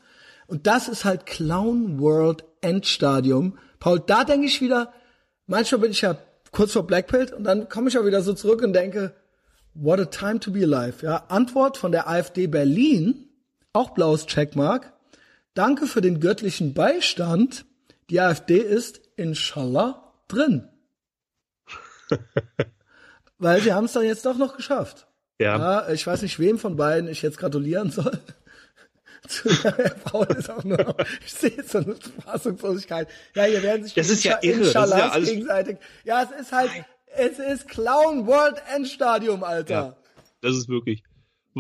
Und 0.47 0.67
das 0.67 0.87
ist 0.87 1.05
halt 1.05 1.25
Clown 1.25 1.99
World 1.99 2.43
Endstadium. 2.61 3.57
Paul, 3.79 4.01
da 4.05 4.23
denke 4.23 4.47
ich 4.47 4.61
wieder, 4.61 4.93
manchmal 5.47 5.81
bin 5.81 5.91
ich 5.91 6.01
ja 6.01 6.17
kurz 6.51 6.73
vor 6.73 6.87
Blackpill 6.87 7.33
und 7.33 7.43
dann 7.43 7.67
komme 7.69 7.89
ich 7.89 7.97
auch 7.97 8.05
wieder 8.05 8.21
so 8.21 8.33
zurück 8.33 8.61
und 8.61 8.73
denke, 8.73 9.15
what 9.73 9.99
a 9.99 10.05
time 10.05 10.39
to 10.39 10.51
be 10.51 10.63
alive. 10.63 11.05
Ja, 11.05 11.25
Antwort 11.27 11.77
von 11.77 11.91
der 11.91 12.07
AfD 12.09 12.47
Berlin, 12.47 13.29
auch 13.73 13.91
blaues 13.91 14.25
Checkmark. 14.25 14.93
Danke 15.53 15.87
für 15.87 16.01
den 16.01 16.19
göttlichen 16.19 16.73
Beistand. 16.73 17.65
Die 18.09 18.19
AfD 18.19 18.57
ist 18.57 19.01
inshallah 19.15 20.13
drin. 20.27 20.67
Weil 23.37 23.61
sie 23.61 23.73
haben 23.73 23.85
es 23.85 23.93
dann 23.93 24.05
jetzt 24.05 24.25
doch 24.25 24.37
noch 24.37 24.55
geschafft. 24.55 25.07
Ja. 25.39 25.57
Ja, 25.57 25.89
ich 25.91 26.05
weiß 26.07 26.21
nicht, 26.21 26.39
wem 26.39 26.57
von 26.57 26.75
beiden 26.77 27.09
ich 27.09 27.21
jetzt 27.21 27.37
gratulieren 27.37 27.91
soll. 27.91 28.19
Zu 29.27 29.49
der 29.49 29.95
Frau 30.05 30.23
ist 30.23 30.49
auch 30.49 30.63
nur, 30.63 30.77
noch- 30.77 30.95
ich 31.25 31.33
sehe 31.33 31.49
jetzt 31.49 31.71
so 31.71 31.79
eine 31.79 31.95
Fassungslosigkeit. 32.23 33.07
Ja, 33.33 33.43
hier 33.45 33.63
werden 33.63 33.83
sich 33.83 33.93
Das 33.95 34.09
ist 34.09 34.23
ja 34.23 34.37
irre, 34.41 34.71
das 34.71 34.89
ist 34.91 34.97
ja 34.97 35.09
alles- 35.09 35.29
gegenseitig. 35.29 35.77
Ja, 36.03 36.23
es 36.23 36.41
ist 36.41 36.51
halt, 36.51 36.69
es 37.17 37.39
ist 37.39 37.67
Clown 37.67 38.27
World 38.27 38.61
Endstadium, 38.73 39.43
Alter. 39.43 39.73
Ja. 39.73 39.95
Das 40.41 40.55
ist 40.55 40.69
wirklich. 40.69 41.03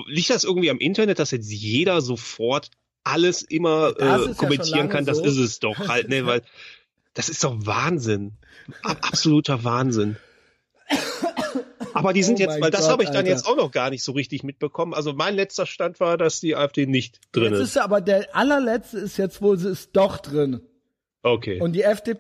Liegt 0.07 0.29
das 0.29 0.43
irgendwie 0.43 0.69
am 0.69 0.77
Internet, 0.77 1.19
dass 1.19 1.31
jetzt 1.31 1.49
jeder 1.51 2.01
sofort 2.01 2.69
alles 3.03 3.41
immer 3.41 3.93
Das 3.93 4.25
ja 4.25 4.31
äh, 4.31 4.35
kommentieren 4.35 4.77
lange 4.79 4.89
kann? 4.89 5.05
Das 5.05 5.17
so. 5.19 5.23
ist 5.25 5.37
es 5.37 5.59
doch 5.59 5.87
halt, 5.87 6.09
ne? 6.09 6.25
Weil 6.25 6.41
das 7.13 7.29
ist 7.29 7.43
doch 7.43 7.55
Wahnsinn. 7.65 8.33
Ab 8.83 8.99
absoluter 9.01 9.63
Wahnsinn. 9.63 10.17
Aber 11.95 12.13
die 12.13 12.23
sind 12.23 12.39
Oh 12.39 12.41
jetzt, 12.43 12.59
weil 12.61 12.71
das 12.71 12.89
habe 12.89 13.03
ich 13.03 13.09
dann 13.09 13.17
Alter. 13.19 13.29
jetzt 13.29 13.47
auch 13.47 13.55
noch 13.55 13.71
gar 13.71 13.89
nicht 13.89 14.03
so 14.03 14.11
richtig 14.11 14.43
mitbekommen. 14.43 14.93
Also 14.93 15.13
mein 15.13 15.33
letzter 15.35 15.65
Stand 15.65 15.99
war, 15.99 16.17
dass 16.17 16.39
die 16.41 16.55
AfD 16.55 16.85
nicht 16.85 17.21
drin 17.31 17.53
Jetzt 17.53 17.61
ist. 17.61 17.67
ist 17.69 17.75
ja 17.77 17.83
aber 17.85 18.01
der 18.01 18.35
allerletzte 18.35 18.97
ist 18.99 19.17
jetzt 19.17 19.41
wohl, 19.41 19.57
sie 19.57 19.69
ist 19.69 19.91
doch 19.93 20.17
drin. 20.17 20.61
Okay. 21.23 21.61
Und 21.61 21.71
die 21.73 21.83
FDP 21.83 22.19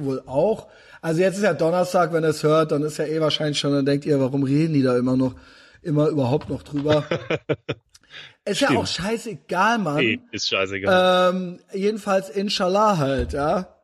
wohl 0.00 0.22
auch. 0.26 0.68
Also 1.00 1.20
jetzt 1.22 1.38
ist 1.38 1.42
ja 1.44 1.54
Donnerstag, 1.54 2.12
wenn 2.12 2.22
ihr 2.24 2.28
es 2.28 2.42
hört, 2.42 2.72
dann 2.72 2.82
ist 2.82 2.98
ja 2.98 3.06
eh 3.06 3.20
wahrscheinlich 3.20 3.58
schon, 3.58 3.72
dann 3.72 3.86
denkt 3.86 4.04
ihr, 4.06 4.20
warum 4.20 4.42
reden 4.42 4.74
die 4.74 4.82
da 4.82 4.96
immer 4.96 5.16
noch, 5.16 5.34
immer 5.82 6.08
überhaupt 6.08 6.48
noch 6.48 6.62
drüber. 6.62 7.04
ist 8.44 8.60
ja 8.60 8.68
Stimmt. 8.68 8.78
auch 8.80 8.86
scheißegal, 8.86 9.78
Mann. 9.78 9.96
nee, 9.96 10.20
ist 10.30 10.48
scheißegal. 10.48 11.32
Ähm, 11.34 11.58
jedenfalls 11.72 12.28
Inshallah 12.28 12.98
halt, 12.98 13.32
ja. 13.32 13.74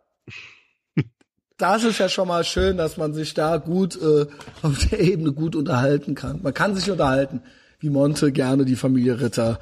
Das 1.58 1.82
ist 1.82 1.98
ja 1.98 2.08
schon 2.08 2.28
mal 2.28 2.44
schön, 2.44 2.76
dass 2.76 2.96
man 2.96 3.14
sich 3.14 3.34
da 3.34 3.56
gut 3.56 4.00
äh, 4.00 4.26
auf 4.62 4.78
der 4.88 5.00
Ebene 5.00 5.32
gut 5.32 5.56
unterhalten 5.56 6.14
kann. 6.14 6.40
Man 6.40 6.54
kann 6.54 6.76
sich 6.76 6.88
unterhalten, 6.88 7.42
wie 7.80 7.90
Monte 7.90 8.30
gerne 8.30 8.64
die 8.64 8.76
Familie 8.76 9.20
Ritter 9.20 9.58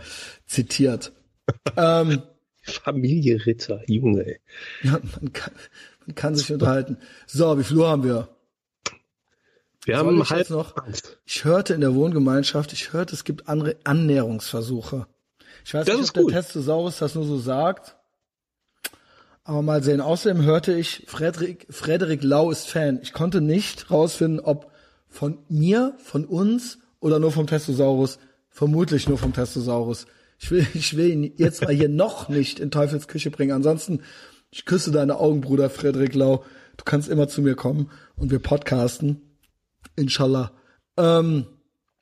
zitiert. 0.46 1.12
ähm, 1.76 2.22
Familie 2.62 3.46
Ritter, 3.46 3.80
Junge. 3.86 4.26
Ey. 4.26 4.40
ja, 4.82 5.00
man 5.20 5.32
kann, 5.32 5.54
man 6.06 6.14
kann 6.14 6.34
sich 6.34 6.52
unterhalten. 6.52 6.98
So, 7.26 7.58
wie 7.58 7.64
viel 7.64 7.78
Uhr 7.78 7.88
haben 7.88 8.04
wir? 8.04 8.28
Wir 9.84 9.96
Soll 9.96 10.06
haben 10.06 10.20
ich 10.20 10.30
halb 10.30 10.38
jetzt 10.40 10.50
noch? 10.50 10.74
Ich 11.24 11.44
hörte 11.44 11.72
in 11.72 11.80
der 11.80 11.94
Wohngemeinschaft, 11.94 12.74
ich 12.74 12.92
hörte, 12.92 13.14
es 13.14 13.24
gibt 13.24 13.48
andere 13.48 13.76
Annäherungsversuche. 13.84 15.06
Ich 15.64 15.72
weiß 15.72 15.86
Das 15.86 15.96
nicht, 15.96 16.18
ob 16.18 16.28
der 16.28 16.42
Testosaurus 16.42 16.98
das 16.98 17.14
nur 17.14 17.24
so 17.24 17.38
sagt. 17.38 17.96
Aber 19.46 19.62
mal 19.62 19.80
sehen. 19.80 20.00
Außerdem 20.00 20.42
hörte 20.42 20.72
ich, 20.72 21.04
Frederik, 21.06 21.68
Frederik 21.70 22.24
Lau 22.24 22.50
ist 22.50 22.68
Fan. 22.68 22.98
Ich 23.00 23.12
konnte 23.12 23.40
nicht 23.40 23.92
rausfinden, 23.92 24.40
ob 24.40 24.72
von 25.08 25.38
mir, 25.48 25.94
von 26.02 26.24
uns 26.24 26.78
oder 26.98 27.20
nur 27.20 27.30
vom 27.30 27.46
Testosaurus. 27.46 28.18
Vermutlich 28.50 29.08
nur 29.08 29.18
vom 29.18 29.32
Testosaurus. 29.32 30.06
Ich 30.40 30.50
will, 30.50 30.66
ich 30.74 30.96
will 30.96 31.10
ihn 31.10 31.32
jetzt 31.36 31.62
mal 31.62 31.72
hier 31.72 31.88
noch 31.88 32.28
nicht 32.28 32.58
in 32.58 32.72
Teufels 32.72 33.06
Küche 33.06 33.30
bringen. 33.30 33.52
Ansonsten, 33.52 34.02
ich 34.50 34.64
küsse 34.64 34.90
deine 34.90 35.16
Augen, 35.20 35.42
Bruder 35.42 35.70
Frederik 35.70 36.16
Lau. 36.16 36.44
Du 36.76 36.82
kannst 36.84 37.08
immer 37.08 37.28
zu 37.28 37.40
mir 37.40 37.54
kommen 37.54 37.92
und 38.16 38.32
wir 38.32 38.40
podcasten. 38.40 39.38
Inshallah. 39.94 40.50
Ähm, 40.96 41.46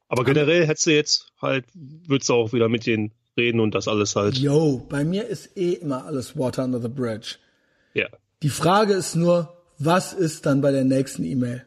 Aber 0.08 0.24
generell 0.24 0.66
hättest 0.66 0.86
du 0.86 0.94
jetzt 0.94 1.26
halt, 1.42 1.66
würdest 1.74 2.30
du 2.30 2.34
auch 2.34 2.54
wieder 2.54 2.70
mit 2.70 2.86
denen 2.86 3.12
reden 3.36 3.60
und 3.60 3.74
das 3.74 3.88
alles 3.88 4.16
halt. 4.16 4.36
yo, 4.38 4.84
bei 4.88 5.04
mir 5.04 5.26
ist 5.26 5.56
eh 5.56 5.72
immer 5.72 6.04
alles 6.06 6.36
Water 6.38 6.64
under 6.64 6.80
the 6.80 6.88
bridge. 6.88 7.36
Ja. 7.94 8.08
Die 8.42 8.48
Frage 8.50 8.94
ist 8.94 9.14
nur, 9.16 9.56
was 9.78 10.12
ist 10.12 10.46
dann 10.46 10.60
bei 10.60 10.70
der 10.72 10.84
nächsten 10.84 11.24
E-Mail? 11.24 11.64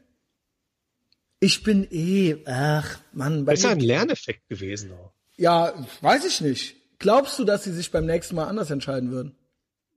Ich 1.39 1.63
bin 1.63 1.87
eh, 1.91 2.37
ach, 2.45 2.99
Mann, 3.13 3.45
bei 3.45 3.53
Das 3.53 3.59
ist 3.59 3.65
ja 3.65 3.71
ein 3.71 3.79
Lerneffekt 3.79 4.47
gewesen 4.49 4.91
auch. 4.93 5.11
ja, 5.37 5.73
weiß 6.01 6.25
ich 6.25 6.41
nicht. 6.41 6.75
Glaubst 6.99 7.37
du, 7.37 7.43
dass 7.43 7.63
sie 7.63 7.71
sich 7.73 7.91
beim 7.91 8.05
nächsten 8.05 8.35
Mal 8.35 8.45
anders 8.45 8.71
entscheiden 8.71 9.11
würden? 9.11 9.35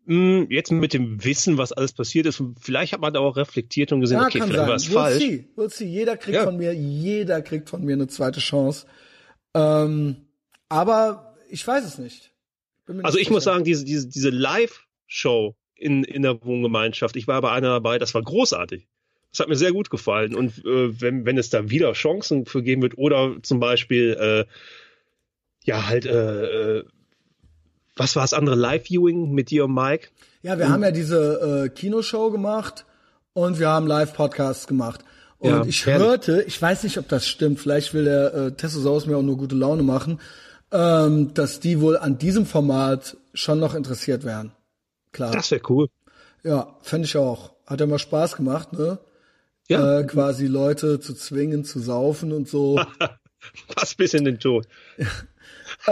Hm, 0.07 0.49
Jetzt 0.51 0.71
mit 0.71 0.93
dem 0.93 1.25
Wissen, 1.25 1.57
was 1.57 1.73
alles 1.73 1.93
passiert 1.93 2.27
ist, 2.27 2.43
vielleicht 2.61 2.93
hat 2.93 3.01
man 3.01 3.15
da 3.15 3.21
auch 3.21 3.37
reflektiert 3.37 3.93
und 3.93 4.01
gesehen, 4.01 4.19
Ja, 4.19 4.27
okay, 4.27 4.39
kann 4.41 4.49
vielleicht 4.49 4.61
sein. 4.61 4.69
war 4.69 4.77
es 4.77 4.89
We'll 4.89 4.93
falsch. 4.93 5.19
see. 5.19 5.49
We'll 5.57 5.71
see. 5.71 5.87
Jeder 5.87 6.17
kriegt 6.19 6.37
Ja. 6.37 6.45
von 6.45 6.57
mir, 6.59 6.75
jeder 6.75 7.41
kriegt 7.43 7.71
von 7.71 7.83
mir 7.85 7.95
eine 7.95 8.09
zweite 8.09 8.41
Chance. 8.41 8.87
Ähm, 9.55 10.17
aber 10.69 11.30
ich 11.51 11.67
weiß 11.67 11.85
es 11.85 11.99
nicht. 11.99 12.31
Mir 12.87 13.05
Also 13.05 13.19
nicht 13.19 13.27
ich 13.27 13.31
muss 13.31 13.45
sagen, 13.45 13.65
diese, 13.65 13.85
diese, 13.85 14.09
diese 14.09 14.31
Live-Show 14.31 15.55
in, 15.75 16.05
in 16.05 16.23
der 16.23 16.45
Wohngemeinschaft, 16.45 17.17
ich 17.17 17.27
war 17.27 17.41
bei 17.41 17.53
einer 17.53 17.69
dabei, 17.69 17.99
das 17.99 18.15
war 18.15 18.23
großartig. 18.23 18.87
Das 19.31 19.41
hat 19.41 19.49
mir 19.49 19.57
sehr 19.57 19.73
gut 19.73 19.91
gefallen. 19.91 20.35
Und 20.35 20.65
äh, 20.65 21.01
wenn, 21.01 21.25
wenn 21.25 21.39
es 21.39 21.51
da 21.51 21.71
wieder 21.71 21.93
Chancen 21.93 22.47
für 22.47 22.63
geben 22.63 22.83
wird, 22.83 22.99
oder 22.99 23.37
zum 23.43 23.61
Beispiel, 23.61 24.17
äh, 24.21 24.45
ja, 25.65 25.87
halt, 25.87 26.05
äh, 26.05 26.79
äh, 26.79 26.85
was 27.97 28.17
war 28.17 28.23
das 28.23 28.35
andere, 28.35 28.57
Live-Viewing 28.57 29.31
mit 29.31 29.51
dir 29.51 29.67
und 29.67 29.75
Mike? 29.75 30.09
Ja, 30.43 30.59
wir 30.59 30.69
haben 30.69 30.83
ja 30.83 30.91
diese 30.91 31.67
äh, 31.67 31.69
Kinoshow 31.69 32.31
gemacht 32.31 32.87
und 33.35 33.59
wir 33.59 33.69
haben 33.69 33.87
Live-Podcasts 33.87 34.67
gemacht. 34.67 35.05
Und 35.39 35.51
Ja, 35.51 35.65
ich 35.65 35.87
hörte, 35.87 36.43
ich 36.47 36.61
weiß 36.61 36.83
nicht, 36.83 36.99
ob 36.99 37.09
das 37.09 37.27
stimmt, 37.27 37.61
vielleicht 37.61 37.95
will 37.95 38.05
der 38.05 38.35
äh, 38.35 38.53
Testosaurus 38.53 39.07
mir 39.07 39.17
auch 39.17 39.23
nur 39.23 39.37
gute 39.37 39.55
Laune 39.55 39.83
machen, 39.83 40.21
ähm, 40.73 41.35
dass 41.35 41.61
die 41.61 41.81
wohl 41.81 41.97
an 41.97 42.19
diesem 42.19 42.47
Format 42.47 43.17
schon 43.35 43.59
noch 43.61 43.75
interessiert 43.75 44.25
wären. 44.25 44.53
Klar. 45.13 45.33
Das 45.33 45.51
wäre 45.51 45.63
cool. 45.69 45.89
ja, 46.43 46.77
fände 46.83 47.07
ich 47.07 47.17
auch. 47.17 47.53
Hat 47.67 47.81
ja 47.81 47.87
mal 47.87 47.99
Spaß 47.99 48.37
gemacht, 48.37 48.73
ne? 48.73 48.99
Ja, 49.69 50.01
Äh, 50.01 50.05
quasi 50.05 50.47
Leute 50.47 51.01
zu 51.01 51.15
zwingen, 51.15 51.65
zu 51.65 51.79
saufen 51.81 52.33
und 52.33 52.49
so. 52.49 52.81
passt 53.75 53.97
bis 53.97 54.15
in 54.15 54.25
den 54.25 54.39
Tod. 54.39 54.67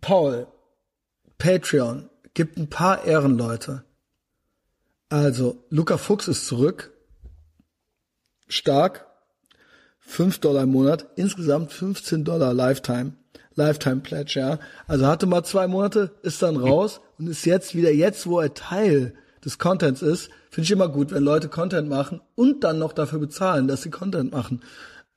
Paul, 0.00 0.46
Patreon, 1.38 2.08
gibt 2.34 2.56
ein 2.56 2.70
paar 2.70 3.04
Ehrenleute. 3.04 3.84
Also, 5.08 5.64
Luca 5.70 5.98
Fuchs 5.98 6.28
ist 6.28 6.46
zurück. 6.46 6.92
Stark. 8.48 9.03
5 10.06 10.38
Dollar 10.38 10.64
im 10.64 10.72
Monat. 10.72 11.06
Insgesamt 11.16 11.72
15 11.72 12.24
Dollar 12.24 12.54
Lifetime. 12.54 13.14
Lifetime 13.56 14.00
Pledge, 14.00 14.38
ja. 14.38 14.58
Also 14.86 15.06
hatte 15.06 15.26
mal 15.26 15.44
zwei 15.44 15.66
Monate, 15.68 16.12
ist 16.22 16.42
dann 16.42 16.56
raus 16.56 17.00
und 17.18 17.28
ist 17.28 17.46
jetzt 17.46 17.74
wieder 17.74 17.92
jetzt, 17.92 18.26
wo 18.26 18.40
er 18.40 18.54
Teil 18.54 19.14
des 19.44 19.58
Contents 19.58 20.02
ist. 20.02 20.30
Finde 20.50 20.64
ich 20.64 20.70
immer 20.70 20.88
gut, 20.88 21.12
wenn 21.12 21.22
Leute 21.22 21.48
Content 21.48 21.88
machen 21.88 22.20
und 22.34 22.64
dann 22.64 22.78
noch 22.78 22.92
dafür 22.92 23.18
bezahlen, 23.18 23.68
dass 23.68 23.82
sie 23.82 23.90
Content 23.90 24.32
machen. 24.32 24.62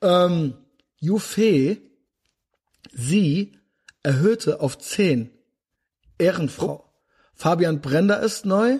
Ähm, 0.01 0.53
Jufe, 0.99 1.77
sie 2.93 3.53
erhöhte 4.03 4.61
auf 4.61 4.77
10. 4.77 5.31
Ehrenfrau. 6.17 6.83
Fabian 7.33 7.81
Brender 7.81 8.19
ist 8.21 8.45
neu 8.45 8.79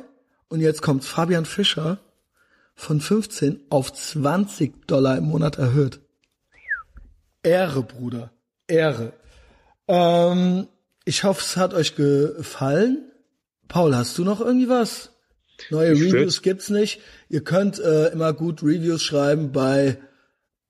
und 0.50 0.62
jetzt 0.62 0.82
kommt 0.82 1.04
Fabian 1.04 1.46
Fischer 1.46 2.00
von 2.78 3.02
15 3.02 3.60
auf 3.70 3.92
20 3.92 4.88
Dollar 4.88 5.18
im 5.18 5.26
Monat 5.26 5.58
erhöht. 5.58 6.00
Ehre, 7.42 7.82
Bruder. 7.82 8.32
Ehre. 8.68 9.14
Ähm, 9.88 10.68
ich 11.04 11.24
hoffe, 11.24 11.42
es 11.42 11.58
hat 11.58 11.74
euch 11.74 11.96
gefallen. 11.96 13.12
Paul, 13.68 13.96
hast 13.96 14.18
du 14.18 14.24
noch 14.24 14.40
irgendwie 14.40 14.70
was? 14.70 15.10
Neue 15.72 15.94
Ich 15.94 16.02
Reviews 16.02 16.44
gibt's 16.44 16.70
nicht. 16.70 17.02
Ihr 17.30 17.44
könnt 17.44 17.80
äh, 17.80 18.10
immer 18.10 18.32
gut 18.32 18.62
Reviews 18.62 19.02
schreiben 19.02 19.52
bei 19.52 19.98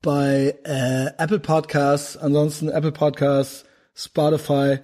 bei 0.00 0.56
äh, 0.64 1.06
Apple 1.22 1.40
Podcasts, 1.40 2.16
ansonsten 2.16 2.68
Apple 2.68 2.92
Podcasts, 2.92 3.64
Spotify, 3.94 4.78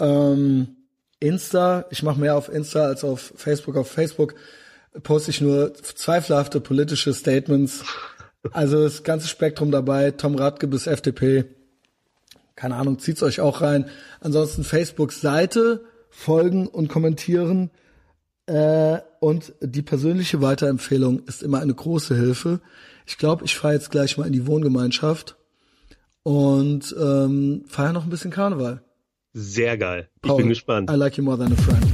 ähm, 0.00 0.76
Insta. 1.20 1.84
Ich 1.90 2.02
mache 2.02 2.18
mehr 2.18 2.36
auf 2.36 2.48
Insta 2.48 2.86
als 2.86 3.04
auf 3.04 3.32
Facebook. 3.36 3.76
Auf 3.76 3.90
Facebook 3.90 4.34
poste 5.02 5.30
ich 5.30 5.40
nur 5.40 5.74
zweifelhafte 5.74 6.60
politische 6.60 7.12
Statements. 7.12 7.84
Also 8.52 8.82
das 8.82 9.02
ganze 9.02 9.28
Spektrum 9.28 9.70
dabei, 9.70 10.10
Tom 10.10 10.34
Radke 10.34 10.66
bis 10.68 10.86
FDP. 10.86 11.46
Keine 12.56 12.76
Ahnung, 12.76 12.98
zieht's 12.98 13.22
euch 13.22 13.40
auch 13.40 13.60
rein. 13.62 13.86
Ansonsten 14.20 14.64
Facebook-Seite, 14.64 15.84
folgen 16.10 16.66
und 16.66 16.88
kommentieren. 16.88 17.70
Äh, 18.46 18.98
und 19.20 19.54
die 19.60 19.82
persönliche 19.82 20.42
Weiterempfehlung 20.42 21.20
ist 21.26 21.42
immer 21.42 21.60
eine 21.60 21.74
große 21.74 22.14
Hilfe. 22.14 22.60
Ich 23.06 23.18
glaube, 23.18 23.44
ich 23.44 23.56
fahre 23.56 23.74
jetzt 23.74 23.90
gleich 23.90 24.18
mal 24.18 24.26
in 24.26 24.32
die 24.32 24.46
Wohngemeinschaft 24.46 25.36
und 26.22 26.94
ähm, 26.98 27.64
feiern 27.66 27.94
noch 27.94 28.04
ein 28.04 28.10
bisschen 28.10 28.30
Karneval. 28.30 28.82
Sehr 29.32 29.76
geil. 29.76 30.08
Ich 30.16 30.28
Paul, 30.28 30.36
bin 30.38 30.48
gespannt. 30.48 30.90
I 30.90 30.94
like 30.94 31.16
you 31.16 31.24
more 31.24 31.38
than 31.38 31.52
a 31.52 31.56
friend. 31.56 31.93